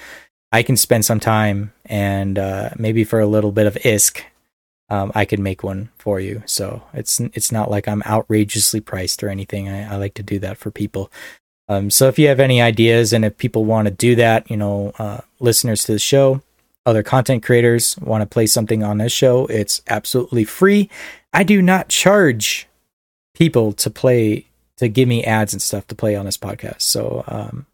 I 0.51 0.63
can 0.63 0.77
spend 0.77 1.05
some 1.05 1.19
time 1.19 1.73
and 1.85 2.39
uh, 2.39 2.69
maybe 2.77 3.03
for 3.03 3.19
a 3.19 3.27
little 3.27 3.51
bit 3.51 3.67
of 3.67 3.75
ISK, 3.75 4.23
um, 4.89 5.11
I 5.13 5.25
could 5.25 5.39
make 5.39 5.63
one 5.63 5.89
for 5.97 6.19
you. 6.19 6.43
So 6.45 6.83
it's 6.93 7.19
it's 7.19 7.51
not 7.51 7.69
like 7.69 7.87
I'm 7.87 8.03
outrageously 8.03 8.79
priced 8.79 9.21
or 9.23 9.29
anything. 9.29 9.67
I, 9.67 9.93
I 9.93 9.97
like 9.97 10.13
to 10.15 10.23
do 10.23 10.39
that 10.39 10.57
for 10.57 10.71
people. 10.71 11.11
Um, 11.69 11.89
so 11.89 12.07
if 12.07 12.17
you 12.17 12.29
have 12.29 12.39
any 12.39 12.61
ideas 12.61 13.11
and 13.11 13.25
if 13.25 13.37
people 13.37 13.65
want 13.65 13.87
to 13.87 13.93
do 13.93 14.15
that, 14.15 14.49
you 14.49 14.55
know, 14.55 14.93
uh, 14.97 15.19
listeners 15.41 15.83
to 15.83 15.91
the 15.91 15.99
show, 15.99 16.41
other 16.85 17.03
content 17.03 17.43
creators 17.43 17.97
want 17.99 18.21
to 18.21 18.25
play 18.25 18.47
something 18.47 18.83
on 18.83 18.99
this 18.99 19.11
show, 19.11 19.45
it's 19.47 19.81
absolutely 19.89 20.45
free. 20.45 20.89
I 21.33 21.43
do 21.43 21.61
not 21.61 21.89
charge 21.89 22.66
people 23.37 23.71
to 23.71 23.89
play 23.89 24.45
to 24.77 24.87
give 24.87 25.07
me 25.07 25.23
ads 25.23 25.53
and 25.53 25.61
stuff 25.61 25.85
to 25.87 25.95
play 25.95 26.15
on 26.15 26.25
this 26.25 26.37
podcast. 26.37 26.81
So 26.81 27.23
um, 27.27 27.65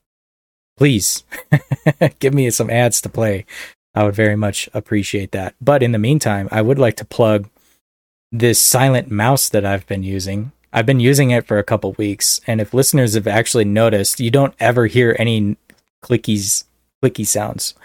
please 0.78 1.24
give 2.20 2.34
me 2.34 2.50
some 2.50 2.70
ads 2.70 3.02
to 3.02 3.10
play. 3.10 3.46
I 3.96 4.04
would 4.04 4.16
very 4.16 4.36
much 4.36 4.70
appreciate 4.74 5.32
that. 5.32 5.56
But 5.62 5.84
in 5.84 5.92
the 5.92 6.00
meantime, 6.00 6.50
I 6.52 6.62
would 6.62 6.80
like 6.80 6.96
to 6.98 7.06
plug 7.06 7.50
this 8.32 8.60
silent 8.60 9.12
mouse 9.12 9.48
that 9.50 9.66
I've 9.66 9.88
been 9.88 10.04
using. 10.04 10.52
I've 10.74 10.86
been 10.88 11.00
using 11.00 11.32
it 11.32 11.46
for 11.46 11.60
a 11.60 11.64
couple 11.64 11.94
weeks, 11.94 12.42
and 12.48 12.60
if 12.60 12.74
listeners 12.74 13.14
have 13.14 13.28
actually 13.28 13.66
noticed, 13.66 14.20
you 14.20 14.32
don't 14.32 14.56
ever 14.60 14.88
hear 14.88 15.16
any 15.20 15.56
clickies, 16.04 16.64
clicky 17.04 17.28
sounds 17.28 17.76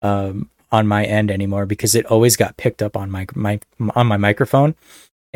um, 0.00 0.48
on 0.70 0.86
my 0.86 1.04
end 1.04 1.32
anymore 1.32 1.66
because 1.66 1.96
it 1.96 2.06
always 2.06 2.36
got 2.36 2.56
picked 2.56 2.82
up 2.82 2.96
on 2.96 3.10
my, 3.10 3.26
my 3.34 3.58
on 3.96 4.06
my 4.06 4.16
microphone. 4.16 4.76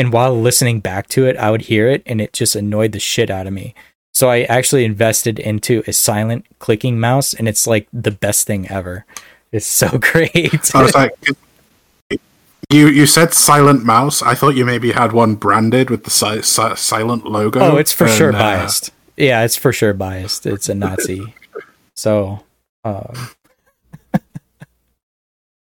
And 0.00 0.14
while 0.14 0.40
listening 0.40 0.80
back 0.80 1.08
to 1.08 1.26
it, 1.26 1.36
I 1.36 1.50
would 1.50 1.60
hear 1.60 1.86
it, 1.86 2.02
and 2.06 2.22
it 2.22 2.32
just 2.32 2.56
annoyed 2.56 2.92
the 2.92 2.98
shit 2.98 3.28
out 3.28 3.46
of 3.46 3.52
me. 3.52 3.74
So 4.14 4.30
I 4.30 4.44
actually 4.44 4.86
invested 4.86 5.38
into 5.38 5.82
a 5.86 5.92
silent 5.92 6.46
clicking 6.58 6.98
mouse, 6.98 7.34
and 7.34 7.46
it's 7.46 7.66
like 7.66 7.86
the 7.92 8.10
best 8.10 8.46
thing 8.46 8.66
ever. 8.70 9.04
It's 9.52 9.66
so 9.66 9.98
great. 10.00 10.74
I 10.74 10.82
was 10.82 10.94
like, 10.94 11.12
you 12.70 12.88
you 12.88 13.04
said 13.04 13.34
silent 13.34 13.84
mouse. 13.84 14.22
I 14.22 14.34
thought 14.34 14.56
you 14.56 14.64
maybe 14.64 14.92
had 14.92 15.12
one 15.12 15.34
branded 15.34 15.90
with 15.90 16.04
the 16.04 16.10
si- 16.10 16.40
si- 16.40 16.76
silent 16.76 17.26
logo. 17.26 17.60
Oh, 17.60 17.76
it's 17.76 17.92
for 17.92 18.04
and, 18.04 18.12
sure 18.14 18.30
uh, 18.30 18.38
biased. 18.38 18.92
Yeah, 19.18 19.44
it's 19.44 19.56
for 19.56 19.70
sure 19.70 19.92
biased. 19.92 20.46
It's 20.46 20.70
a 20.70 20.74
Nazi. 20.74 21.34
so, 21.94 22.42
um, 22.84 23.12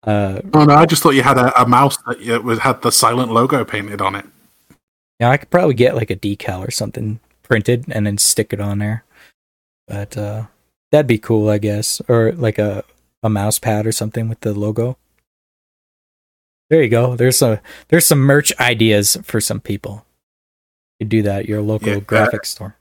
uh, 0.04 0.42
oh 0.54 0.66
no, 0.66 0.74
I 0.74 0.86
just 0.86 1.04
thought 1.04 1.12
you 1.16 1.24
had 1.24 1.38
a, 1.38 1.62
a 1.62 1.68
mouse 1.68 1.98
that 2.08 2.20
you, 2.22 2.42
was 2.42 2.60
had 2.60 2.82
the 2.82 2.92
silent 2.92 3.32
logo 3.32 3.64
painted 3.64 4.02
on 4.02 4.16
it. 4.16 4.26
yeah, 5.20 5.30
I 5.30 5.38
could 5.38 5.50
probably 5.50 5.74
get 5.76 5.96
like 5.96 6.10
a 6.10 6.16
decal 6.16 6.66
or 6.68 6.72
something 6.72 7.20
printed 7.44 7.86
and 7.90 8.06
then 8.08 8.18
stick 8.18 8.54
it 8.54 8.60
on 8.62 8.80
there. 8.80 9.04
But 9.88 10.18
uh, 10.18 10.46
that'd 10.92 11.08
be 11.08 11.18
cool, 11.18 11.50
I 11.50 11.58
guess, 11.58 12.02
or 12.08 12.32
like 12.34 12.58
a 12.58 12.84
a 13.24 13.30
mouse 13.30 13.60
pad 13.60 13.86
or 13.86 13.92
something 13.92 14.28
with 14.30 14.40
the 14.42 14.54
logo. 14.54 14.98
There 16.70 16.82
you 16.82 16.90
go. 16.90 17.16
There's 17.16 17.42
a 17.42 17.62
there's 17.90 18.06
some 18.06 18.20
merch 18.20 18.58
ideas 18.60 19.18
for 19.24 19.42
some 19.42 19.60
people. 19.60 20.06
You 21.00 21.06
do 21.06 21.22
that 21.24 21.42
at 21.42 21.50
your 21.50 21.62
local 21.62 21.90
Yeah, 21.90 22.00
uh, 22.10 22.30
store. 22.44 22.78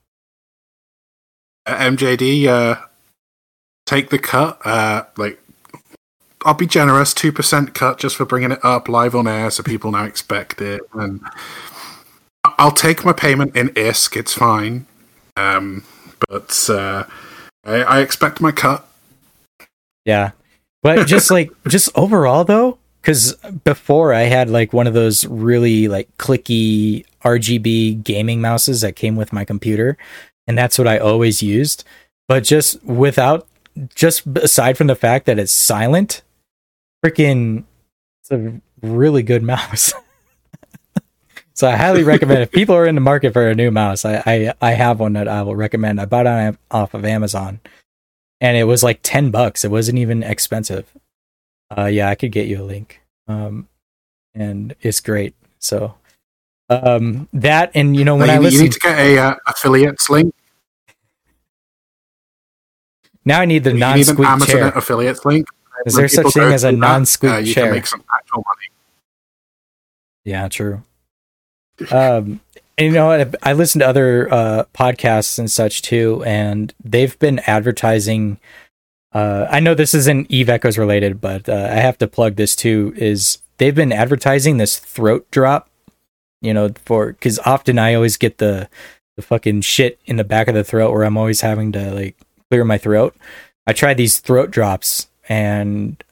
Uh, 1.66 1.76
MJD, 1.76 2.46
uh, 2.46 2.76
take 3.86 4.10
the 4.10 4.18
cut. 4.18 4.60
Uh, 4.64 5.04
like, 5.16 5.40
I'll 6.44 6.54
be 6.54 6.66
generous, 6.66 7.12
two 7.12 7.32
percent 7.32 7.74
cut 7.74 7.98
just 7.98 8.16
for 8.16 8.24
bringing 8.24 8.52
it 8.52 8.64
up 8.64 8.88
live 8.88 9.14
on 9.14 9.26
air, 9.26 9.50
so 9.50 9.62
people 9.62 9.92
now 9.92 10.04
expect 10.04 10.60
it. 10.60 10.80
And 10.94 11.20
I'll 12.44 12.72
take 12.72 13.04
my 13.04 13.12
payment 13.12 13.56
in 13.56 13.68
ISK. 13.70 14.16
It's 14.16 14.34
fine. 14.34 14.86
Um, 15.36 15.84
but 16.28 16.68
uh, 16.70 17.04
I, 17.64 17.82
I 17.82 18.00
expect 18.00 18.40
my 18.40 18.52
cut. 18.52 18.86
Yeah. 20.04 20.32
But 20.82 21.06
just 21.06 21.30
like 21.30 21.50
just 21.68 21.90
overall 21.94 22.44
though, 22.44 22.78
cuz 23.02 23.34
before 23.64 24.14
I 24.14 24.22
had 24.22 24.48
like 24.48 24.72
one 24.72 24.86
of 24.86 24.94
those 24.94 25.26
really 25.26 25.88
like 25.88 26.08
clicky 26.18 27.04
RGB 27.24 28.02
gaming 28.02 28.40
mouses 28.40 28.80
that 28.80 28.96
came 28.96 29.16
with 29.16 29.32
my 29.32 29.44
computer 29.44 29.98
and 30.46 30.56
that's 30.56 30.78
what 30.78 30.88
I 30.88 30.98
always 30.98 31.42
used. 31.42 31.84
But 32.28 32.44
just 32.44 32.82
without 32.84 33.46
just 33.94 34.26
aside 34.36 34.76
from 34.76 34.86
the 34.86 34.96
fact 34.96 35.26
that 35.26 35.38
it's 35.38 35.52
silent, 35.52 36.22
freaking 37.04 37.64
it's 38.22 38.30
a 38.30 38.60
really 38.82 39.22
good 39.22 39.42
mouse. 39.42 39.92
so 41.54 41.68
I 41.68 41.76
highly 41.76 42.02
recommend 42.04 42.40
if 42.42 42.50
people 42.52 42.74
are 42.74 42.86
in 42.86 42.94
the 42.94 43.00
market 43.00 43.32
for 43.32 43.48
a 43.48 43.54
new 43.54 43.70
mouse, 43.70 44.04
I 44.04 44.22
I, 44.26 44.54
I 44.60 44.70
have 44.72 45.00
one 45.00 45.14
that 45.14 45.28
I 45.28 45.42
will 45.42 45.56
recommend. 45.56 46.00
I 46.00 46.06
bought 46.06 46.26
it 46.26 46.56
off 46.70 46.94
of 46.94 47.04
Amazon 47.04 47.60
and 48.40 48.56
it 48.56 48.64
was 48.64 48.82
like 48.82 49.00
10 49.02 49.30
bucks 49.30 49.64
it 49.64 49.70
wasn't 49.70 49.98
even 49.98 50.22
expensive 50.22 50.90
uh 51.76 51.84
yeah 51.86 52.08
i 52.08 52.14
could 52.14 52.32
get 52.32 52.46
you 52.48 52.62
a 52.62 52.64
link 52.64 53.00
um 53.28 53.68
and 54.34 54.74
it's 54.80 55.00
great 55.00 55.34
so 55.58 55.94
Um, 56.70 57.28
that 57.32 57.70
and 57.74 57.96
you 57.96 58.04
know 58.04 58.16
when 58.16 58.28
you, 58.28 58.34
I 58.34 58.38
you 58.48 58.62
need 58.62 58.72
to 58.72 58.78
get 58.80 58.98
a 58.98 59.18
uh, 59.18 59.34
affiliates 59.46 60.08
link. 60.08 60.34
now, 63.24 63.40
I 63.40 63.44
need 63.44 63.64
the 63.64 63.74
You 63.74 63.84
need 63.92 64.08
an 64.08 64.18
non-squeak 64.18 64.28
Amazon 64.28 64.46
chair. 64.46 64.68
affiliates 64.68 65.24
link. 65.24 65.46
Is 65.86 65.94
there 65.94 66.08
such 66.08 66.32
thing 66.32 66.52
as 66.52 66.64
a 66.64 66.72
non-squeak 66.72 67.32
uh, 67.32 67.38
you 67.38 67.54
chair? 67.54 67.72
make 67.72 67.86
some 67.86 68.02
actual 68.14 68.44
money. 68.46 68.68
Yeah, 70.24 70.48
true. 70.48 70.82
Um, 71.90 72.40
and 72.76 72.86
you 72.86 72.92
know, 72.92 73.08
what? 73.08 73.34
I 73.42 73.52
listen 73.52 73.80
to 73.80 73.86
other 73.86 74.32
uh, 74.32 74.64
podcasts 74.74 75.38
and 75.38 75.50
such 75.50 75.82
too, 75.82 76.22
and 76.26 76.74
they've 76.82 77.18
been 77.18 77.40
advertising. 77.40 78.38
Uh, 79.12 79.46
I 79.50 79.60
know 79.60 79.74
this 79.74 79.94
isn't 79.94 80.30
Eve 80.30 80.48
Echoes 80.48 80.78
related, 80.78 81.20
but 81.20 81.48
uh, 81.48 81.68
I 81.70 81.76
have 81.76 81.98
to 81.98 82.06
plug 82.06 82.36
this 82.36 82.54
too. 82.54 82.92
Is 82.96 83.38
they've 83.58 83.74
been 83.74 83.92
advertising 83.92 84.56
this 84.56 84.78
throat 84.78 85.30
drop, 85.30 85.68
you 86.40 86.54
know, 86.54 86.70
for 86.84 87.08
because 87.08 87.38
often 87.40 87.78
I 87.78 87.94
always 87.94 88.16
get 88.16 88.38
the 88.38 88.68
the 89.16 89.22
fucking 89.22 89.60
shit 89.60 89.98
in 90.06 90.16
the 90.16 90.24
back 90.24 90.48
of 90.48 90.54
the 90.54 90.64
throat 90.64 90.92
where 90.92 91.04
I'm 91.04 91.18
always 91.18 91.42
having 91.42 91.72
to 91.72 91.92
like 91.92 92.16
clear 92.50 92.64
my 92.64 92.78
throat. 92.78 93.14
I 93.66 93.72
tried 93.72 93.98
these 93.98 94.18
throat 94.18 94.50
drops, 94.50 95.08
and 95.30 96.02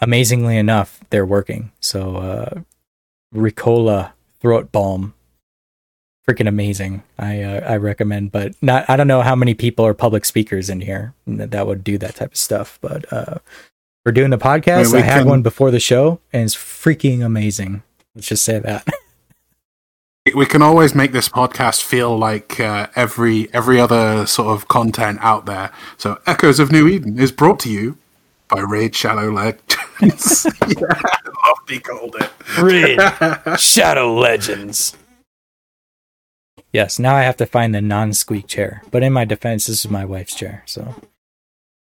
amazingly 0.00 0.56
enough, 0.56 0.98
they're 1.10 1.26
working. 1.26 1.70
So, 1.78 2.16
uh, 2.16 2.60
Ricola 3.32 4.12
throat 4.40 4.72
balm 4.72 5.14
freaking 6.28 6.48
amazing 6.48 7.02
i 7.18 7.42
uh, 7.42 7.60
i 7.70 7.76
recommend 7.76 8.30
but 8.30 8.54
not 8.62 8.88
i 8.88 8.96
don't 8.96 9.08
know 9.08 9.22
how 9.22 9.34
many 9.34 9.54
people 9.54 9.86
are 9.86 9.94
public 9.94 10.24
speakers 10.24 10.68
in 10.70 10.80
here 10.80 11.14
that, 11.26 11.50
that 11.50 11.66
would 11.66 11.82
do 11.82 11.98
that 11.98 12.14
type 12.14 12.32
of 12.32 12.36
stuff 12.36 12.78
but 12.80 13.10
uh 13.12 13.38
we're 14.04 14.12
doing 14.12 14.30
the 14.30 14.38
podcast 14.38 14.92
we 14.92 14.98
i 14.98 15.02
had 15.02 15.20
can- 15.20 15.28
one 15.28 15.42
before 15.42 15.70
the 15.70 15.80
show 15.80 16.20
and 16.32 16.44
it's 16.44 16.54
freaking 16.54 17.24
amazing 17.24 17.82
let's 18.14 18.28
just 18.28 18.44
say 18.44 18.58
that 18.58 18.86
We 20.34 20.46
can 20.46 20.62
always 20.62 20.94
make 20.94 21.12
this 21.12 21.28
podcast 21.28 21.82
feel 21.82 22.16
like 22.16 22.58
uh, 22.58 22.86
every 22.96 23.52
every 23.52 23.78
other 23.78 24.24
sort 24.24 24.56
of 24.56 24.68
content 24.68 25.18
out 25.20 25.44
there. 25.44 25.70
So, 25.98 26.18
Echoes 26.26 26.58
of 26.58 26.72
New 26.72 26.88
Eden 26.88 27.18
is 27.18 27.30
brought 27.30 27.60
to 27.60 27.70
you 27.70 27.98
by 28.54 28.60
Raid 28.60 28.94
Shadow 28.94 29.30
Legends. 29.30 30.46
yeah, 30.68 31.00
Lofty 31.44 31.80
called 31.80 32.14
it. 32.20 33.58
shadow 33.58 34.14
legends 34.14 34.96
yes 36.72 36.98
now 36.98 37.14
i 37.14 37.22
have 37.22 37.36
to 37.36 37.46
find 37.46 37.74
the 37.74 37.80
non-squeak 37.80 38.46
chair 38.46 38.82
but 38.90 39.02
in 39.02 39.12
my 39.12 39.24
defense 39.24 39.66
this 39.66 39.84
is 39.84 39.90
my 39.90 40.04
wife's 40.04 40.34
chair 40.34 40.62
so 40.66 40.94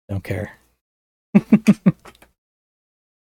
don't 0.09 0.23
care 0.23 0.53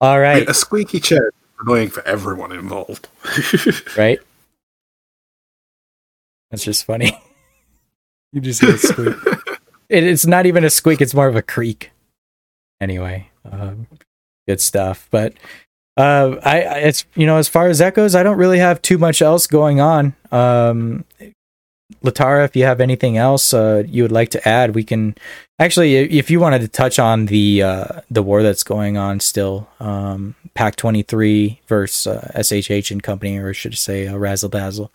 all 0.01 0.19
right 0.19 0.49
A 0.49 0.53
squeaky 0.53 0.99
chair 0.99 1.27
is 1.27 1.33
annoying 1.61 1.89
for 1.89 2.05
everyone 2.07 2.51
involved. 2.51 3.07
right? 3.97 4.19
That's 6.51 6.63
just 6.63 6.85
funny. 6.85 7.17
you 8.33 8.41
just 8.41 8.59
hear 8.61 8.75
a 8.75 8.77
squeak. 8.77 9.15
It, 9.87 10.03
it's 10.03 10.25
not 10.25 10.45
even 10.45 10.65
a 10.65 10.69
squeak; 10.69 10.99
it's 11.01 11.13
more 11.13 11.27
of 11.27 11.35
a 11.37 11.41
creak. 11.41 11.93
Anyway, 12.84 13.30
um, 13.49 13.88
good 14.45 14.60
stuff. 14.60 15.07
But 15.10 15.34
uh, 15.95 16.35
I, 16.43 16.60
it's 16.80 17.05
you 17.15 17.26
know, 17.26 17.38
as 17.38 17.47
far 17.47 17.68
as 17.68 17.80
echoes, 17.80 18.14
I 18.14 18.23
don't 18.23 18.38
really 18.38 18.60
have 18.60 18.81
too 18.81 18.97
much 18.97 19.22
else 19.22 19.47
going 19.47 19.80
on. 19.80 20.15
Um, 20.31 21.05
Latorra, 22.03 22.43
if 22.43 22.55
you 22.55 22.65
have 22.65 22.81
anything 22.81 23.18
else 23.18 23.53
uh, 23.53 23.84
you 23.88 24.03
would 24.03 24.11
like 24.11 24.30
to 24.31 24.47
add, 24.47 24.76
we 24.76 24.84
can 24.84 25.15
actually, 25.60 25.95
if 25.95 26.30
you 26.30 26.41
wanted 26.41 26.60
to 26.60 26.68
touch 26.68 26.99
on 26.99 27.27
the 27.27 27.64
uh, 27.64 28.01
the 28.11 28.22
war 28.22 28.43
that's 28.43 28.64
going 28.64 28.97
on 28.97 29.22
still, 29.22 29.69
um, 29.80 30.35
Pack 30.53 30.76
twenty 30.76 31.03
three 31.03 31.61
versus 31.68 32.05
uh, 32.05 32.31
SHH 32.35 32.91
and 32.91 33.01
company, 33.01 33.38
or 33.38 33.53
should 33.53 33.73
I 33.73 33.76
say 33.76 34.07
uh, 34.07 34.18
Razzle 34.18 34.49
Dazzle. 34.49 34.91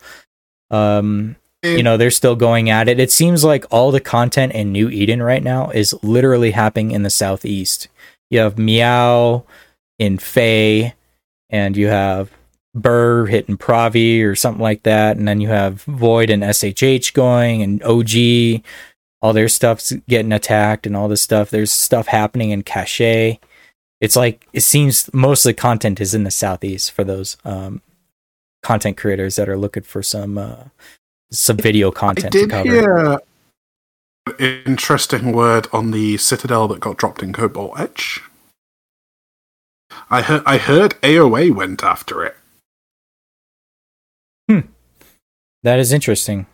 Um, 0.69 1.37
you 1.63 1.83
know 1.83 1.97
they're 1.97 2.11
still 2.11 2.35
going 2.35 2.69
at 2.69 2.87
it. 2.87 2.99
It 2.99 3.11
seems 3.11 3.43
like 3.43 3.65
all 3.69 3.91
the 3.91 3.99
content 3.99 4.53
in 4.53 4.71
New 4.71 4.89
Eden 4.89 5.21
right 5.21 5.43
now 5.43 5.69
is 5.69 5.93
literally 6.01 6.51
happening 6.51 6.91
in 6.91 7.03
the 7.03 7.09
southeast. 7.09 7.87
You 8.29 8.39
have 8.39 8.57
Meow 8.57 9.43
in 9.97 10.17
Fade, 10.17 10.93
and 11.49 11.75
you 11.75 11.87
have 11.87 12.31
Burr 12.73 13.25
hitting 13.25 13.57
Pravi 13.57 14.23
or 14.23 14.35
something 14.35 14.61
like 14.61 14.83
that, 14.83 15.17
and 15.17 15.27
then 15.27 15.41
you 15.41 15.49
have 15.49 15.83
Void 15.83 16.29
and 16.29 16.43
SHH 16.43 17.13
going, 17.13 17.61
and 17.61 17.83
OG, 17.83 18.63
all 19.21 19.33
their 19.33 19.49
stuff's 19.49 19.91
getting 20.07 20.31
attacked, 20.31 20.87
and 20.87 20.95
all 20.95 21.07
this 21.09 21.21
stuff. 21.21 21.49
There's 21.49 21.71
stuff 21.71 22.07
happening 22.07 22.51
in 22.51 22.63
Catch. 22.63 23.01
It's 23.01 24.15
like 24.15 24.47
it 24.53 24.61
seems 24.61 25.13
most 25.13 25.45
of 25.45 25.49
the 25.49 25.53
content 25.55 25.99
is 25.99 26.13
in 26.13 26.23
the 26.23 26.31
southeast 26.31 26.91
for 26.91 27.03
those 27.03 27.35
um, 27.43 27.81
content 28.63 28.95
creators 28.95 29.35
that 29.35 29.49
are 29.49 29.57
looking 29.57 29.83
for 29.83 30.01
some 30.01 30.37
uh, 30.37 30.65
some 31.31 31.57
video 31.57 31.89
I 31.91 31.93
content 31.95 32.31
to 32.33 32.39
did 32.39 32.49
cover. 32.49 32.69
hear 32.69 33.19
interesting 34.39 35.31
word 35.31 35.67
on 35.73 35.91
the 35.91 36.17
Citadel 36.17 36.67
that 36.69 36.79
got 36.79 36.97
dropped 36.97 37.23
in 37.23 37.33
Cobalt 37.33 37.79
Edge. 37.79 38.21
I 40.09 40.21
heard 40.21 40.43
I 40.45 40.57
heard 40.57 40.91
AOA 41.01 41.53
went 41.53 41.83
after 41.83 42.23
it. 42.23 42.35
Hmm. 44.47 44.59
That 45.63 45.79
is 45.79 45.91
interesting. 45.91 46.45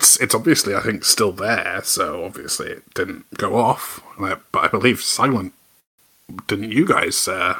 It's, 0.00 0.20
it's 0.20 0.34
obviously 0.34 0.74
I 0.74 0.80
think 0.80 1.04
still 1.04 1.32
there, 1.32 1.80
so 1.82 2.24
obviously 2.24 2.68
it 2.68 2.94
didn't 2.94 3.24
go 3.36 3.56
off. 3.56 4.02
Uh, 4.18 4.36
But 4.52 4.64
I 4.64 4.68
believe 4.68 5.00
Silent 5.00 5.52
didn't 6.46 6.72
you 6.72 6.86
guys 6.86 7.28
uh, 7.28 7.56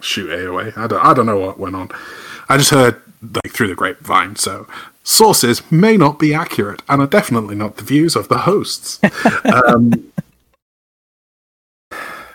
shoot 0.00 0.30
AOA? 0.30 0.76
I 0.76 0.86
don't 0.86 1.04
I 1.04 1.14
don't 1.14 1.26
know 1.26 1.38
what 1.38 1.58
went 1.58 1.76
on. 1.76 1.90
I 2.48 2.56
just 2.56 2.70
heard 2.70 3.00
like 3.22 3.52
through 3.52 3.68
the 3.68 3.74
grapevine, 3.74 4.36
so 4.36 4.66
sources 5.02 5.62
may 5.70 5.96
not 5.96 6.18
be 6.18 6.32
accurate 6.34 6.82
and 6.88 7.02
are 7.02 7.06
definitely 7.06 7.54
not 7.54 7.76
the 7.76 7.84
views 7.84 8.16
of 8.16 8.28
the 8.28 8.38
hosts. 8.38 9.00
um, 9.66 10.12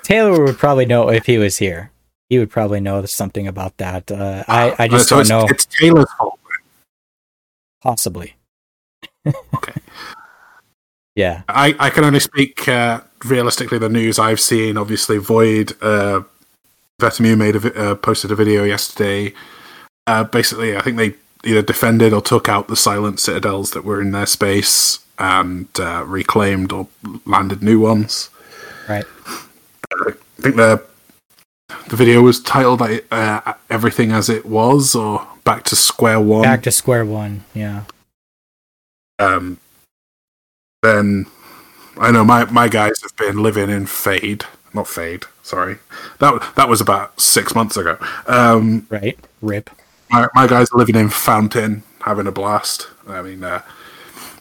Taylor 0.04 0.44
would 0.44 0.58
probably 0.58 0.86
know 0.86 1.10
if 1.10 1.26
he 1.26 1.38
was 1.38 1.58
here. 1.58 1.92
He 2.30 2.40
would 2.40 2.50
probably 2.50 2.80
know 2.80 3.06
something 3.06 3.48
about 3.48 3.78
that. 3.78 4.12
Uh, 4.12 4.44
I, 4.48 4.76
I 4.80 4.88
just 4.88 5.10
so 5.10 5.16
don't 5.16 5.22
it's, 5.22 5.30
know. 5.30 5.46
It's 5.50 5.66
Taylor's 5.66 6.12
fault. 6.18 6.40
Possibly. 7.82 8.36
Okay. 9.54 9.74
Yeah. 11.16 11.44
I, 11.48 11.74
I 11.80 11.90
can 11.90 12.04
only 12.04 12.20
speak 12.20 12.68
uh, 12.68 13.00
realistically 13.24 13.78
the 13.78 13.88
news 13.88 14.20
I've 14.20 14.42
seen. 14.42 14.76
Obviously, 14.78 15.18
Void 15.18 15.72
uh, 15.82 16.24
Vetamu 17.02 17.38
made 17.38 17.56
a 17.56 17.92
uh, 17.92 17.96
posted 17.96 18.32
a 18.32 18.36
video 18.36 18.66
yesterday. 18.66 19.34
Uh, 20.08 20.24
basically, 20.24 20.76
I 20.78 20.82
think 20.82 20.98
they 20.98 21.16
either 21.44 21.62
defended 21.62 22.14
or 22.14 22.22
took 22.22 22.48
out 22.50 22.68
the 22.68 22.76
silent 22.76 23.20
citadels 23.20 23.72
that 23.72 23.84
were 23.86 24.02
in 24.02 24.12
their 24.12 24.26
space 24.26 25.00
and 25.18 25.68
uh, 25.80 26.04
reclaimed 26.06 26.72
or 26.72 26.88
landed 27.26 27.64
new 27.64 27.80
ones. 27.80 28.30
Right. 28.90 29.06
I 29.94 30.12
think 30.42 30.56
the 30.56 30.84
the 31.88 31.96
video 31.96 32.22
was 32.22 32.40
titled 32.42 32.82
uh, 32.82 33.54
"Everything 33.70 34.12
as 34.12 34.30
It 34.30 34.46
Was" 34.46 34.94
or 34.96 35.28
"Back 35.44 35.64
to 35.66 35.76
Square 35.76 36.22
One." 36.22 36.44
Back 36.44 36.64
to 36.64 36.72
square 36.72 37.06
one. 37.06 37.44
Yeah. 37.54 37.84
um, 39.20 39.58
then 40.84 41.26
I 41.98 42.12
know 42.12 42.24
my, 42.24 42.46
my 42.46 42.68
guys 42.68 43.02
have 43.02 43.16
been 43.16 43.42
living 43.42 43.70
in 43.70 43.86
Fade, 43.88 44.44
not 44.74 44.88
Fade. 44.88 45.24
Sorry, 45.42 45.78
that 46.20 46.54
that 46.56 46.70
was 46.70 46.82
about 46.82 47.20
six 47.20 47.56
months 47.56 47.78
ago. 47.78 47.98
Um, 48.28 48.86
Right. 48.90 49.18
Rip. 49.42 49.70
My, 50.10 50.28
my 50.34 50.48
guys 50.48 50.72
are 50.72 50.78
living 50.78 50.96
in 50.96 51.10
Fountain, 51.10 51.84
having 52.02 52.28
a 52.28 52.32
blast. 52.32 52.88
I 53.08 53.22
mean, 53.22 53.44
uh, 53.44 53.62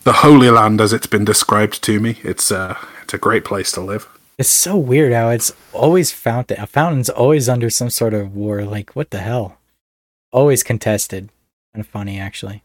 the 0.05 0.13
Holy 0.13 0.51
Land, 0.51 0.81
as 0.81 0.93
it's 0.93 1.07
been 1.07 1.25
described 1.25 1.83
to 1.85 2.01
me, 2.01 2.19
it's 2.23 2.53
uh, 2.53 2.77
it's 3.03 3.15
a 3.15 3.19
great 3.19 3.45
place 3.45 3.73
to 3.73 3.81
live. 3.81 4.09
It's 4.37 4.51
so 4.51 4.77
weird 4.77 5.13
how 5.13 5.31
it's 5.31 5.53
always 5.73 6.11
fountain. 6.11 6.61
A 6.61 6.67
fountain's 6.67 7.09
always 7.09 7.49
under 7.49 7.71
some 7.71 7.91
sort 7.91 8.15
of 8.15 8.35
war. 8.35 8.65
Like 8.65 8.95
what 8.95 9.11
the 9.11 9.21
hell? 9.21 9.59
Always 10.33 10.63
contested. 10.63 11.31
Kind 11.73 11.85
of 11.85 11.87
funny, 11.87 12.19
actually. 12.19 12.63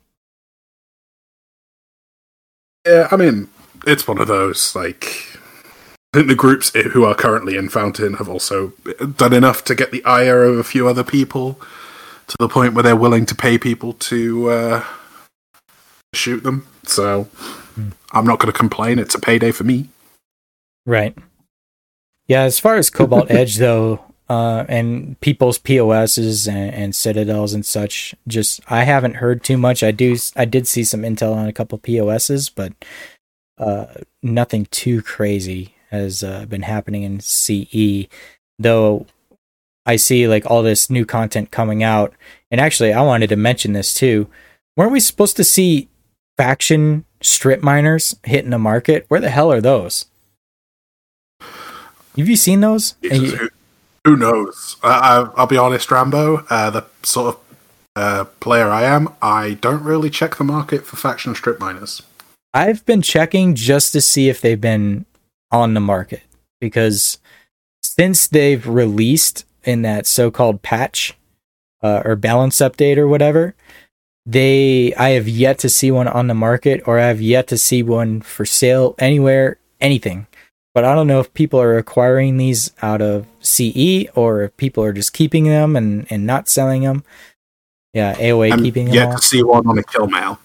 Yeah, 2.86 3.08
I 3.12 3.18
mean, 3.18 3.50
it's 3.86 4.08
one 4.08 4.20
of 4.20 4.28
those 4.28 4.76
like. 4.76 5.26
I 6.12 6.18
think 6.18 6.28
the 6.28 6.36
groups 6.36 6.72
who 6.74 7.06
are 7.06 7.14
currently 7.14 7.56
in 7.56 7.70
Fountain 7.70 8.16
have 8.16 8.28
also 8.28 8.74
done 9.16 9.32
enough 9.32 9.64
to 9.66 9.76
get 9.76 9.92
the 9.92 10.04
ire 10.06 10.44
of 10.44 10.58
a 10.58 10.64
few 10.64 10.88
other 10.88 11.04
people 11.04 11.62
to 12.30 12.38
the 12.40 12.48
point 12.48 12.74
where 12.74 12.84
they're 12.84 12.96
willing 12.96 13.26
to 13.26 13.36
pay 13.36 13.58
people 13.58 13.94
to 13.94 14.50
uh, 14.50 14.84
shoot 16.14 16.44
them. 16.44 16.68
So 16.84 17.28
I'm 18.12 18.26
not 18.26 18.40
going 18.40 18.52
to 18.52 18.58
complain. 18.58 19.00
It's 19.00 19.16
a 19.16 19.20
payday 19.20 19.52
for 19.52 19.64
me. 19.64 19.90
Right. 20.86 21.18
Yeah, 22.28 22.44
as 22.44 22.60
far 22.60 22.76
as 22.76 22.90
Cobalt 22.90 23.30
Edge 23.32 23.58
though, 23.58 24.04
uh, 24.30 24.64
and 24.70 25.20
people's 25.22 25.58
POSs 25.58 26.48
and, 26.48 26.74
and 26.74 26.96
citadels 26.96 27.54
and 27.54 27.66
such, 27.66 28.14
just 28.28 28.62
I 28.70 28.84
haven't 28.84 29.16
heard 29.16 29.44
too 29.44 29.58
much. 29.58 29.82
I 29.82 29.90
do, 29.90 30.16
I 30.36 30.46
did 30.46 30.68
see 30.68 30.84
some 30.84 31.02
intel 31.02 31.36
on 31.36 31.48
a 31.48 31.54
couple 31.54 31.80
POSs, 31.80 32.50
but 32.50 32.74
uh, 33.58 33.88
nothing 34.22 34.68
too 34.70 35.02
crazy 35.02 35.74
has 35.90 36.24
uh, 36.24 36.46
been 36.46 36.62
happening 36.62 37.02
in 37.02 37.20
CE. 37.20 38.08
Though 38.60 39.08
I 39.90 39.96
see 39.96 40.28
like 40.28 40.46
all 40.46 40.62
this 40.62 40.92
new 40.92 41.04
content 41.04 41.50
coming 41.50 41.82
out. 41.82 42.14
And 42.52 42.62
actually, 42.62 42.94
I 42.94 43.02
wanted 43.02 43.30
to 43.30 43.36
mention 43.36 43.74
this 43.74 43.92
too. 43.96 44.28
Weren't 44.78 44.92
we 44.92 45.00
supposed 45.00 45.36
to 45.38 45.44
see 45.44 45.88
faction 46.38 47.06
strip 47.24 47.64
miners 47.64 48.16
hitting 48.24 48.52
the 48.52 48.60
market? 48.60 49.06
Where 49.08 49.20
the 49.20 49.32
hell 49.32 49.52
are 49.52 49.62
those? 49.62 50.06
Have 51.42 52.30
you 52.30 52.36
seen 52.36 52.62
those? 52.62 52.92
Jesus, 53.02 53.32
you- 53.32 53.38
who, 53.38 53.50
who 54.06 54.16
knows? 54.16 54.78
I, 54.84 54.90
I, 54.90 55.30
I'll 55.36 55.48
be 55.48 55.58
honest, 55.58 55.90
Rambo. 55.90 56.46
Uh, 56.52 56.70
the 56.70 56.86
sort 57.02 57.36
of 57.36 57.42
uh, 57.96 58.26
player 58.40 58.70
I 58.70 58.84
am, 58.84 59.10
I 59.24 59.56
don't 59.56 59.82
really 59.84 60.12
check 60.12 60.36
the 60.36 60.44
market 60.44 60.86
for 60.86 60.98
faction 60.98 61.34
strip 61.34 61.60
miners. 61.60 62.04
I've 62.54 62.86
been 62.86 63.02
checking 63.02 63.56
just 63.56 63.92
to 63.94 64.02
see 64.02 64.30
if 64.30 64.40
they've 64.40 64.62
been 64.62 65.08
on 65.52 65.74
the 65.74 65.80
market 65.80 66.22
because 66.62 67.18
since 67.84 68.28
they've 68.28 68.68
released 68.68 69.46
in 69.64 69.82
that 69.84 70.08
so-called 70.08 70.62
patch 70.62 71.16
uh, 71.82 72.02
or 72.06 72.16
balance 72.16 72.58
update 72.58 72.98
or 72.98 73.08
whatever, 73.08 73.56
they 74.26 74.94
I 74.96 75.10
have 75.12 75.28
yet 75.28 75.58
to 75.60 75.70
see 75.70 75.92
one 75.92 76.08
on 76.08 76.28
the 76.28 76.34
market 76.34 76.84
or 76.86 77.00
I 77.00 77.08
have 77.08 77.22
yet 77.22 77.48
to 77.48 77.58
see 77.58 77.82
one 77.82 78.22
for 78.22 78.46
sale 78.46 78.96
anywhere, 79.00 79.58
anything. 79.82 80.28
But 80.76 80.86
I 80.86 80.94
don't 80.94 81.08
know 81.08 81.20
if 81.20 81.34
people 81.34 81.60
are 81.60 81.78
acquiring 81.78 82.38
these 82.38 82.72
out 82.82 83.02
of 83.02 83.26
CE 83.40 84.06
or 84.16 84.44
if 84.44 84.58
people 84.58 84.84
are 84.84 84.94
just 84.94 85.14
keeping 85.14 85.46
them 85.46 85.76
and, 85.76 86.06
and 86.12 86.28
not 86.28 86.48
selling 86.48 86.84
them. 86.84 87.04
Yeah, 87.94 88.14
AOA 88.16 88.54
I'm 88.54 88.64
keeping 88.64 88.86
them 88.86 88.94
yet 88.94 89.18
to 89.18 89.22
see 89.22 89.42
one 89.42 89.66
on 89.66 89.80
a 89.80 89.84
kill 89.84 90.08
mail. 90.08 90.40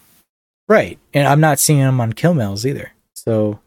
Right. 0.66 0.98
And 1.12 1.28
I'm 1.28 1.40
not 1.40 1.58
seeing 1.58 1.80
them 1.80 2.00
on 2.00 2.14
kill 2.14 2.32
mails 2.32 2.64
either. 2.64 2.92
So 3.14 3.60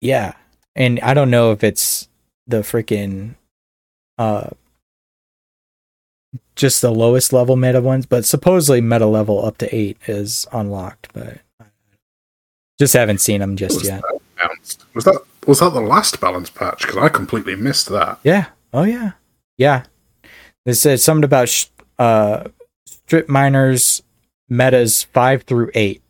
yeah. 0.00 0.34
And 0.76 1.00
I 1.00 1.14
don't 1.14 1.30
know 1.30 1.50
if 1.50 1.64
it's 1.64 2.08
the 2.46 2.58
freaking 2.58 3.34
uh 4.20 4.50
just 6.54 6.82
the 6.82 6.90
lowest 6.92 7.32
level 7.32 7.56
meta 7.56 7.80
ones, 7.80 8.04
but 8.06 8.24
supposedly 8.26 8.80
meta 8.82 9.06
level 9.06 9.44
up 9.44 9.56
to 9.58 9.74
8 9.74 9.96
is 10.06 10.46
unlocked, 10.52 11.08
but 11.14 11.38
just 12.78 12.92
haven't 12.92 13.18
seen 13.22 13.40
them 13.40 13.56
just 13.56 13.76
Was 13.78 13.88
yet. 13.88 14.02
that? 14.02 14.84
Was 14.94 15.04
that 15.04 15.20
was 15.46 15.60
that 15.60 15.70
the 15.72 15.80
last 15.80 16.20
balance 16.20 16.50
patch? 16.50 16.82
Because 16.82 16.98
I 16.98 17.08
completely 17.08 17.56
missed 17.56 17.88
that. 17.88 18.18
Yeah. 18.22 18.46
Oh 18.74 18.82
yeah. 18.84 19.12
Yeah. 19.56 19.84
They 20.66 20.74
said 20.74 21.00
something 21.00 21.24
about 21.24 21.48
sh- 21.48 21.66
uh 21.98 22.44
strip 22.86 23.28
miners 23.28 24.02
metas 24.48 25.04
5 25.04 25.42
through 25.44 25.70
8 25.74 26.02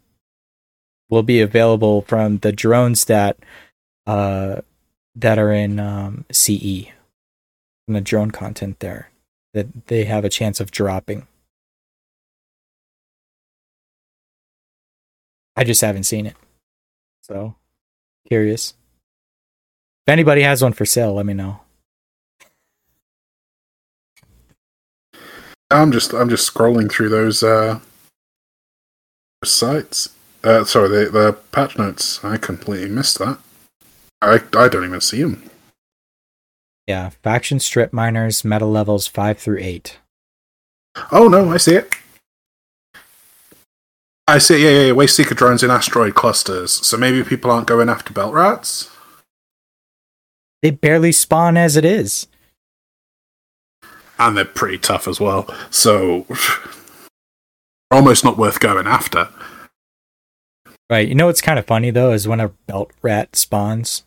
will 1.11 1.23
be 1.23 1.41
available 1.41 2.03
from 2.03 2.39
the 2.39 2.53
drones 2.53 3.05
that 3.07 3.37
uh 4.07 4.61
that 5.15 5.39
are 5.39 5.53
in 5.53 5.78
um 5.78 6.24
CE 6.32 6.89
and 7.90 7.96
the 7.96 8.00
drone 8.00 8.30
content 8.30 8.78
there 8.78 9.10
that 9.52 9.88
they 9.88 10.04
have 10.04 10.24
a 10.24 10.28
chance 10.28 10.60
of 10.60 10.70
dropping. 10.70 11.26
I 15.56 15.64
just 15.64 15.80
haven't 15.80 16.04
seen 16.04 16.24
it. 16.24 16.36
So 17.22 17.56
curious. 18.28 18.74
If 20.06 20.12
anybody 20.12 20.42
has 20.42 20.62
one 20.62 20.72
for 20.72 20.86
sale, 20.86 21.14
let 21.14 21.26
me 21.26 21.34
know. 21.34 21.62
I'm 25.68 25.90
just 25.90 26.12
I'm 26.12 26.28
just 26.28 26.52
scrolling 26.52 26.88
through 26.88 27.08
those 27.08 27.42
uh, 27.42 27.80
sites. 29.42 30.10
Uh, 30.44 30.62
sorry, 30.62 30.88
the 30.88 31.10
the 31.10 31.32
patch 31.50 31.76
notes. 31.76 32.24
I 32.24 32.36
completely 32.36 32.88
missed 32.88 33.18
that. 33.18 33.38
I 34.22 34.40
I 34.56 34.68
don't 34.68 34.84
even 34.84 35.00
see 35.00 35.22
them. 35.22 35.49
Yeah, 36.90 37.10
faction 37.22 37.60
strip 37.60 37.92
miners, 37.92 38.44
meta 38.44 38.66
levels 38.66 39.06
five 39.06 39.38
through 39.38 39.58
eight. 39.60 40.00
Oh 41.12 41.28
no, 41.28 41.48
I 41.52 41.56
see 41.56 41.76
it. 41.76 41.94
I 44.26 44.38
see. 44.38 44.64
Yeah, 44.64 44.70
yeah, 44.70 44.86
yeah. 44.86 44.92
Waste 44.92 45.14
seeker 45.14 45.36
drones 45.36 45.62
in 45.62 45.70
asteroid 45.70 46.16
clusters. 46.16 46.72
So 46.84 46.96
maybe 46.96 47.22
people 47.22 47.48
aren't 47.48 47.68
going 47.68 47.88
after 47.88 48.12
belt 48.12 48.34
rats. 48.34 48.90
They 50.62 50.72
barely 50.72 51.12
spawn 51.12 51.56
as 51.56 51.76
it 51.76 51.84
is. 51.84 52.26
and 54.18 54.36
they're 54.36 54.44
pretty 54.44 54.78
tough 54.78 55.06
as 55.06 55.20
well. 55.20 55.46
So 55.70 56.26
almost 57.92 58.24
not 58.24 58.36
worth 58.36 58.58
going 58.58 58.88
after. 58.88 59.28
Right. 60.90 61.06
You 61.06 61.14
know 61.14 61.26
what's 61.26 61.40
kind 61.40 61.58
of 61.58 61.66
funny 61.66 61.92
though 61.92 62.10
is 62.10 62.26
when 62.26 62.40
a 62.40 62.48
belt 62.48 62.90
rat 63.00 63.36
spawns, 63.36 64.02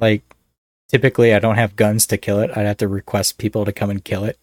like 0.00 0.24
typically 0.90 1.34
I 1.34 1.38
don't 1.38 1.56
have 1.56 1.76
guns 1.76 2.06
to 2.08 2.16
kill 2.16 2.40
it. 2.40 2.50
I'd 2.56 2.66
have 2.66 2.78
to 2.78 2.88
request 2.88 3.38
people 3.38 3.64
to 3.64 3.72
come 3.72 3.90
and 3.90 4.04
kill 4.04 4.24
it. 4.24 4.38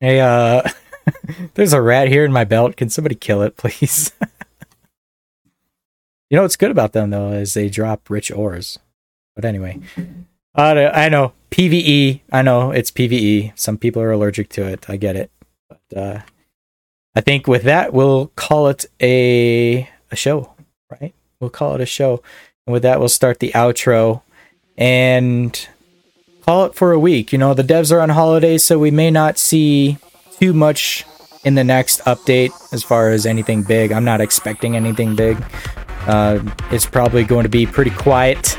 Hey, 0.00 0.20
uh 0.20 0.62
there's 1.54 1.72
a 1.72 1.82
rat 1.82 2.08
here 2.08 2.24
in 2.24 2.32
my 2.32 2.44
belt. 2.44 2.76
Can 2.76 2.90
somebody 2.90 3.14
kill 3.14 3.42
it, 3.42 3.56
please? 3.56 4.12
you 6.30 6.36
know 6.36 6.42
what's 6.42 6.56
good 6.56 6.70
about 6.70 6.92
them 6.92 7.10
though 7.10 7.32
is 7.32 7.54
they 7.54 7.68
drop 7.68 8.08
rich 8.10 8.30
ores. 8.30 8.78
But 9.34 9.44
anyway, 9.44 9.80
uh, 10.54 10.90
I 10.94 11.08
know 11.08 11.32
PVE. 11.50 12.20
I 12.32 12.42
know 12.42 12.70
it's 12.70 12.90
PVE. 12.90 13.58
Some 13.58 13.78
people 13.78 14.00
are 14.00 14.12
allergic 14.12 14.48
to 14.50 14.66
it. 14.66 14.88
I 14.88 14.96
get 14.96 15.16
it. 15.16 15.30
But 15.68 15.80
uh, 15.96 16.20
I 17.14 17.20
think 17.20 17.46
with 17.46 17.64
that 17.64 17.92
we'll 17.92 18.28
call 18.36 18.68
it 18.68 18.86
a 19.00 19.88
a 20.10 20.16
show 20.16 20.54
right? 21.00 21.14
We'll 21.40 21.50
call 21.50 21.74
it 21.74 21.80
a 21.80 21.86
show. 21.86 22.22
And 22.66 22.72
with 22.72 22.82
that, 22.82 22.98
we'll 22.98 23.08
start 23.08 23.40
the 23.40 23.52
outro 23.52 24.22
and 24.76 25.68
call 26.44 26.64
it 26.66 26.74
for 26.74 26.92
a 26.92 26.98
week. 26.98 27.32
You 27.32 27.38
know, 27.38 27.54
the 27.54 27.62
devs 27.62 27.92
are 27.92 28.00
on 28.00 28.10
holiday, 28.10 28.58
so 28.58 28.78
we 28.78 28.90
may 28.90 29.10
not 29.10 29.38
see 29.38 29.98
too 30.38 30.52
much 30.52 31.04
in 31.44 31.54
the 31.54 31.64
next 31.64 32.00
update 32.02 32.50
as 32.72 32.82
far 32.82 33.10
as 33.10 33.26
anything 33.26 33.62
big. 33.62 33.92
I'm 33.92 34.04
not 34.04 34.20
expecting 34.20 34.76
anything 34.76 35.14
big. 35.14 35.42
Uh, 36.06 36.40
it's 36.70 36.86
probably 36.86 37.24
going 37.24 37.44
to 37.44 37.48
be 37.48 37.66
pretty 37.66 37.90
quiet. 37.90 38.56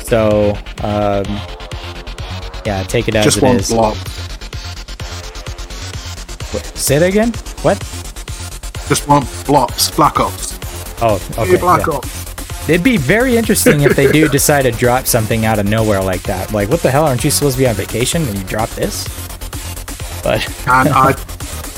So, 0.00 0.50
um, 0.82 1.24
yeah, 2.64 2.84
take 2.88 3.08
it 3.08 3.14
as 3.14 3.24
Just 3.24 3.38
it 3.38 3.42
one 3.42 3.56
is. 3.56 3.68
blob. 3.70 3.94
Wait, 6.54 6.64
Say 6.74 6.98
that 6.98 7.08
again? 7.08 7.32
What? 7.62 7.78
Just 8.88 9.06
one 9.06 9.22
blops. 9.44 9.94
Black 9.94 10.18
Ops. 10.18 10.58
Oh, 11.02 11.20
okay. 11.38 11.58
Black 11.58 11.86
yeah. 11.86 11.92
Ops. 11.94 12.27
It'd 12.68 12.84
be 12.84 12.98
very 12.98 13.36
interesting 13.36 13.80
if 13.82 13.96
they 13.96 14.10
do 14.12 14.28
decide 14.38 14.62
to 14.62 14.70
drop 14.70 15.06
something 15.06 15.46
out 15.46 15.58
of 15.58 15.66
nowhere 15.66 16.02
like 16.02 16.22
that. 16.24 16.52
Like, 16.52 16.68
what 16.68 16.80
the 16.80 16.90
hell? 16.90 17.06
Aren't 17.06 17.24
you 17.24 17.30
supposed 17.30 17.56
to 17.56 17.62
be 17.62 17.68
on 17.68 17.74
vacation 17.74 18.22
and 18.22 18.36
you 18.36 18.44
drop 18.44 18.68
this? 18.70 19.04
But 20.22 20.44
And 20.68 20.88
I, 20.90 21.14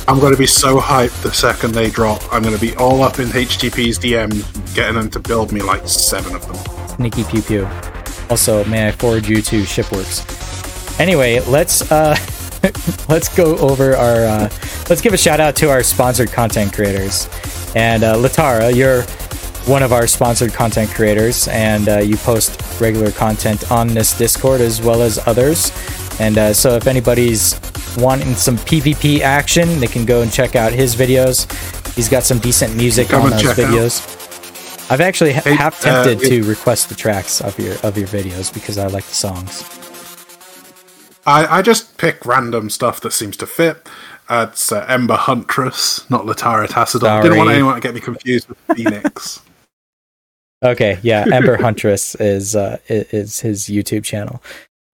I'm 0.08 0.18
going 0.18 0.32
to 0.32 0.38
be 0.38 0.46
so 0.46 0.78
hyped 0.80 1.22
the 1.22 1.32
second 1.32 1.72
they 1.74 1.90
drop. 1.90 2.22
I'm 2.32 2.42
going 2.42 2.54
to 2.54 2.60
be 2.60 2.74
all 2.76 3.02
up 3.02 3.20
in 3.20 3.26
HTP's 3.28 3.98
DMs, 3.98 4.74
getting 4.74 4.94
them 4.96 5.08
to 5.10 5.20
build 5.20 5.52
me 5.52 5.62
like 5.62 5.86
seven 5.86 6.34
of 6.34 6.44
them. 6.46 6.56
sneaky 6.96 7.22
pew 7.24 7.42
pew. 7.42 7.68
Also, 8.28 8.64
may 8.64 8.88
I 8.88 8.92
forward 8.92 9.26
you 9.28 9.42
to 9.42 9.62
Shipworks? 9.62 10.98
Anyway, 10.98 11.40
let's 11.46 11.90
uh, 11.92 12.16
let's 13.08 13.34
go 13.36 13.56
over 13.58 13.94
our. 13.96 14.24
Uh, 14.24 14.48
let's 14.88 15.00
give 15.00 15.12
a 15.12 15.16
shout 15.18 15.38
out 15.40 15.54
to 15.56 15.70
our 15.70 15.82
sponsored 15.82 16.30
content 16.32 16.72
creators. 16.72 17.28
And 17.76 18.02
uh, 18.02 18.16
Latorra, 18.16 18.74
you're 18.74 19.02
one 19.70 19.84
of 19.84 19.92
our 19.92 20.08
sponsored 20.08 20.52
content 20.52 20.90
creators, 20.90 21.46
and 21.48 21.88
uh, 21.88 21.98
you 21.98 22.16
post 22.16 22.60
regular 22.80 23.12
content 23.12 23.70
on 23.70 23.86
this 23.86 24.18
Discord 24.18 24.60
as 24.60 24.82
well 24.82 25.00
as 25.00 25.24
others. 25.28 25.70
And 26.18 26.36
uh, 26.36 26.52
so, 26.52 26.74
if 26.74 26.88
anybody's 26.88 27.54
wanting 27.96 28.34
some 28.34 28.56
PvP 28.56 29.20
action, 29.20 29.78
they 29.78 29.86
can 29.86 30.04
go 30.04 30.22
and 30.22 30.32
check 30.32 30.56
out 30.56 30.72
his 30.72 30.96
videos. 30.96 31.46
He's 31.94 32.08
got 32.08 32.24
some 32.24 32.38
decent 32.40 32.76
music 32.76 33.08
Come 33.08 33.22
on 33.22 33.30
those 33.30 33.42
check 33.42 33.58
out. 33.60 33.72
videos. 33.72 34.90
I've 34.90 35.00
actually 35.00 35.34
ha- 35.34 35.42
Hey, 35.44 35.54
half 35.54 35.80
uh, 35.86 36.02
tempted 36.04 36.22
if- 36.24 36.28
to 36.30 36.42
request 36.48 36.88
the 36.88 36.96
tracks 36.96 37.40
of 37.40 37.56
your 37.58 37.74
of 37.84 37.96
your 37.96 38.08
videos 38.08 38.52
because 38.52 38.76
I 38.76 38.88
like 38.88 39.04
the 39.04 39.14
songs. 39.14 39.64
I, 41.26 41.58
I 41.58 41.62
just 41.62 41.96
pick 41.96 42.26
random 42.26 42.70
stuff 42.70 43.00
that 43.02 43.12
seems 43.12 43.36
to 43.36 43.46
fit. 43.46 43.88
Uh, 44.28 44.46
it's 44.50 44.72
uh, 44.72 44.84
Empress 44.88 45.20
Huntress, 45.20 46.10
not 46.10 46.24
Latorra 46.24 46.66
Tassadar. 46.66 47.22
Didn't 47.22 47.38
want 47.38 47.50
anyone 47.50 47.74
to 47.74 47.80
get 47.80 47.94
me 47.94 48.00
confused 48.00 48.48
with 48.48 48.58
Phoenix. 48.74 49.40
Okay, 50.62 50.98
yeah, 51.02 51.24
Empress 51.32 51.60
Huntress 51.60 52.14
is 52.16 52.54
uh 52.54 52.78
is 52.88 53.40
his 53.40 53.64
YouTube 53.64 54.04
channel. 54.04 54.42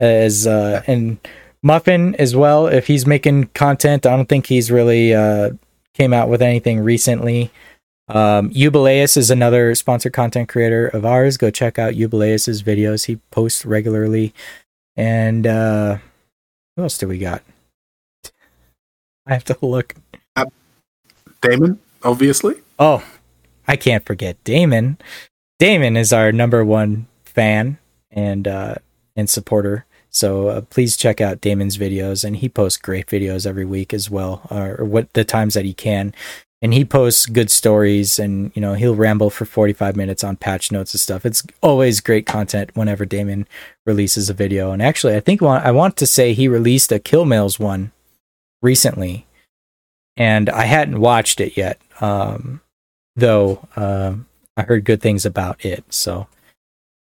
Is 0.01 0.47
uh 0.47 0.83
and 0.87 1.19
Muffin 1.63 2.15
as 2.17 2.37
well. 2.37 2.67
If 2.67 2.87
he's 2.87 3.07
making 3.07 3.47
content, 3.55 4.07
I 4.07 4.17
don't 4.17 4.29
think 4.29 4.47
he's 4.47 4.71
really 4.71 5.15
uh 5.15 5.51
came 5.95 6.13
out 6.13 6.29
with 6.29 6.43
anything 6.43 6.81
recently. 6.81 7.51
Um 8.09 8.53
Jubileus 8.53 9.17
is 9.17 9.31
another 9.31 9.75
sponsored 9.75 10.13
content 10.13 10.49
creator 10.49 10.87
of 10.87 11.05
ours. 11.05 11.37
Go 11.37 11.51
check 11.51 11.79
out 11.79 11.95
Jubileus's 11.95 12.63
videos. 12.63 13.07
He 13.07 13.17
posts 13.31 13.67
regularly. 13.67 14.33
And 14.97 15.47
uh 15.47 15.99
who 16.77 16.83
else 16.83 16.99
do 16.99 17.09
we 17.09 17.19
got? 17.19 17.43
I 19.27 19.33
have 19.33 19.45
to 19.45 19.57
look. 19.63 19.95
Damon, 21.43 21.79
obviously. 22.03 22.55
Oh, 22.79 23.05
I 23.69 23.77
can't 23.77 24.05
forget 24.05 24.43
Damon. 24.45 24.99
Damon 25.59 25.97
is 25.97 26.13
our 26.13 26.33
number 26.33 26.65
one 26.65 27.07
fan 27.25 27.79
and 28.11 28.47
uh 28.47 28.77
and 29.17 29.29
supporter. 29.31 29.87
So 30.11 30.49
uh, 30.49 30.61
please 30.63 30.97
check 30.97 31.21
out 31.21 31.41
Damon's 31.43 31.77
videos, 31.77 32.25
and 32.25 32.37
he 32.37 32.49
posts 32.49 32.79
great 32.79 33.07
videos 33.07 33.47
every 33.47 33.67
week 33.67 33.93
as 33.93 34.09
well, 34.11 34.47
or 34.51 34.85
what 34.85 35.13
the 35.13 35.25
times 35.25 35.55
that 35.55 35.67
he 35.67 35.75
can. 35.75 36.15
And 36.63 36.73
he 36.73 36.87
posts 36.87 37.27
good 37.27 37.51
stories, 37.51 38.19
and 38.19 38.51
you 38.55 38.63
know 38.63 38.75
he'll 38.75 38.95
ramble 38.95 39.29
for 39.29 39.45
forty 39.45 39.75
five 39.75 39.95
minutes 39.95 40.25
on 40.25 40.37
patch 40.37 40.73
notes 40.73 40.95
and 40.95 41.01
stuff. 41.01 41.27
It's 41.27 41.43
always 41.63 42.01
great 42.01 42.25
content 42.25 42.71
whenever 42.75 43.05
Damon 43.05 43.47
releases 43.85 44.31
a 44.31 44.35
video. 44.35 44.73
And 44.73 44.81
actually, 44.81 45.15
I 45.15 45.21
think 45.21 45.43
I 45.43 45.71
want 45.71 45.99
to 45.99 46.07
say 46.07 46.33
he 46.33 46.49
released 46.49 46.93
a 46.93 46.99
Kill 46.99 47.27
Mails 47.27 47.59
one 47.59 47.93
recently, 48.63 49.27
and 50.17 50.49
I 50.49 50.65
hadn't 50.65 51.01
watched 51.01 51.41
it 51.41 51.59
yet. 51.59 51.79
Um, 52.01 52.63
though 53.17 53.69
um, 53.77 54.27
I 54.57 54.63
heard 54.63 54.85
good 54.85 55.01
things 55.01 55.27
about 55.27 55.65
it. 55.65 55.85
So 55.93 56.29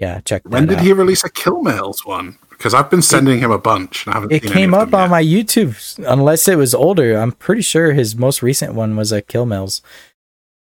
yeah, 0.01 0.21
check. 0.21 0.43
When 0.45 0.67
did 0.67 0.79
out. 0.79 0.85
he 0.85 0.93
release 0.95 1.25
a 1.25 1.31
Kill 1.31 1.63
Mails 1.63 2.07
one? 2.07 2.39
Because 2.49 2.73
I've 2.73 2.91
been 2.91 3.03
sending 3.03 3.39
it, 3.39 3.43
him 3.43 3.51
a 3.51 3.59
bunch. 3.59 4.07
And 4.07 4.15
I 4.15 4.17
haven't 4.17 4.33
it 4.33 4.43
came 4.43 4.75
up 4.75 4.95
on 4.95 5.11
my 5.11 5.23
YouTube, 5.23 5.99
unless 6.07 6.49
it 6.49 6.57
was 6.57 6.75
older. 6.75 7.19
I'm 7.19 7.33
pretty 7.33 7.63
sure 7.63 7.93
his 7.93 8.17
most 8.17 8.43
recent 8.43 8.75
one 8.75 8.97
was 8.97 9.13
a 9.13 9.21
Kill 9.21 9.47
Mails, 9.47 9.83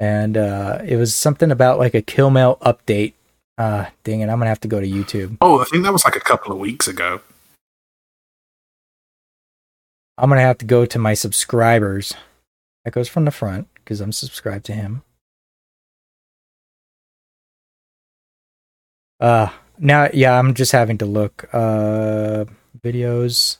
and 0.01 0.37
uh, 0.37 0.81
it 0.85 0.97
was 0.97 1.15
something 1.15 1.51
about 1.51 1.79
like 1.79 1.95
a 1.95 2.03
Kill 2.03 2.31
Mail 2.31 2.57
update. 2.63 3.13
Uh, 3.59 3.87
dang 4.05 4.21
it, 4.21 4.29
I'm 4.29 4.39
gonna 4.39 4.47
have 4.47 4.61
to 4.61 4.69
go 4.69 4.81
to 4.81 4.87
YouTube. 4.87 5.37
Oh, 5.43 5.61
I 5.61 5.65
think 5.65 5.85
that 5.85 5.93
was 5.93 6.05
like 6.05 6.17
a 6.17 6.21
couple 6.21 6.53
of 6.53 6.59
weeks 6.59 6.89
ago. 6.89 7.21
I'm 10.17 10.31
gonna 10.31 10.41
have 10.41 10.59
to 10.59 10.67
go 10.67 10.87
to 10.87 10.99
my 10.99 11.15
subscribers. 11.15 12.15
Echoes 12.87 13.09
from 13.09 13.27
the 13.27 13.31
Front 13.31 13.69
because 13.75 14.01
I'm 14.01 14.13
subscribed 14.13 14.65
to 14.67 14.73
him. 14.73 15.03
Uh 19.21 19.49
now 19.79 20.09
yeah, 20.13 20.39
I'm 20.39 20.55
just 20.55 20.73
having 20.73 20.99
to 20.99 21.07
look. 21.07 21.49
Uh 21.53 22.45
videos. 22.83 23.59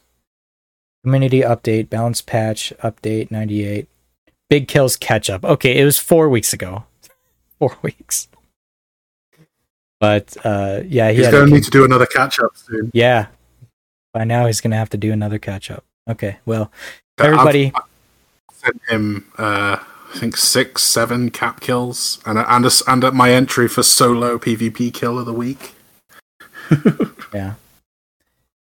Community 1.05 1.41
update, 1.41 1.89
balance 1.89 2.21
patch, 2.21 2.73
update 2.83 3.31
98. 3.31 3.89
Big 4.51 4.69
kills 4.69 4.97
catch 4.97 5.31
up. 5.31 5.45
Okay, 5.45 5.79
it 5.79 5.85
was 5.85 5.99
four 5.99 6.29
weeks 6.29 6.53
ago. 6.53 6.85
Four 7.59 7.77
weeks. 7.83 8.29
But 10.01 10.37
uh 10.45 10.83
yeah, 10.87 11.11
he 11.11 11.19
he's 11.19 11.29
gonna 11.29 11.47
need 11.47 11.65
to 11.65 11.71
do 11.71 11.85
another 11.85 12.07
catch 12.07 12.39
up 12.39 12.57
soon. 12.57 12.91
Yeah. 12.95 13.27
By 14.13 14.25
now 14.25 14.47
he's 14.47 14.61
gonna 14.61 14.77
have 14.77 14.91
to 14.91 14.97
do 14.97 15.13
another 15.13 15.39
catch 15.39 15.71
up. 15.71 15.85
Okay, 16.09 16.39
well 16.47 16.71
everybody 17.19 17.73
I've, 17.75 17.83
I've 18.49 18.57
sent 18.57 18.81
him 18.89 19.33
uh 19.39 19.79
I 20.15 20.19
think 20.19 20.37
six, 20.37 20.83
seven 20.83 21.31
cap 21.31 21.61
kills, 21.61 22.21
and 22.25 22.39
and 22.39 22.67
a, 22.67 22.71
and 22.87 23.05
at 23.05 23.15
my 23.15 23.31
entry 23.31 23.69
for 23.69 23.83
solo 23.83 24.39
PvP 24.39 24.93
kill 24.93 25.19
of 25.19 25.27
the 25.27 25.33
week. 25.33 25.75
yeah. 27.35 27.55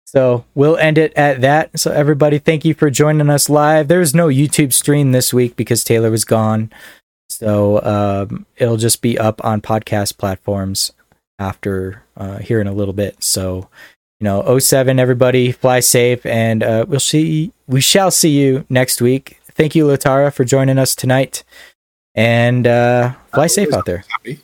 So 0.04 0.44
we'll 0.54 0.76
end 0.76 0.98
it 0.98 1.12
at 1.14 1.40
that. 1.40 1.78
So 1.78 1.90
everybody, 1.90 2.38
thank 2.38 2.64
you 2.64 2.74
for 2.74 2.90
joining 2.90 3.30
us 3.30 3.48
live. 3.48 3.88
There's 3.88 4.14
no 4.14 4.28
YouTube 4.28 4.72
stream 4.72 5.12
this 5.12 5.32
week 5.32 5.56
because 5.56 5.84
Taylor 5.84 6.10
was 6.10 6.26
gone. 6.26 6.70
So 7.30 7.82
um, 7.82 8.44
it'll 8.56 8.76
just 8.76 9.00
be 9.00 9.18
up 9.18 9.42
on 9.42 9.62
podcast 9.62 10.18
platforms 10.18 10.92
after 11.38 12.02
uh, 12.16 12.38
here 12.38 12.60
in 12.60 12.66
a 12.66 12.74
little 12.74 12.92
bit. 12.92 13.22
So 13.24 13.68
you 14.20 14.26
know, 14.26 14.58
07, 14.58 15.00
everybody, 15.00 15.50
fly 15.50 15.80
safe, 15.80 16.24
and 16.24 16.62
uh, 16.62 16.84
we'll 16.86 17.00
see. 17.00 17.52
We 17.66 17.80
shall 17.80 18.12
see 18.12 18.30
you 18.30 18.64
next 18.68 19.00
week 19.00 19.40
thank 19.54 19.74
you, 19.74 19.86
Latorra, 19.86 20.32
for 20.32 20.44
joining 20.44 20.78
us 20.78 20.94
tonight. 20.94 21.44
And 22.14 22.66
uh, 22.66 23.14
fly 23.32 23.46
safe 23.46 23.72
out 23.72 23.86
there. 23.86 24.04
Happy. 24.08 24.40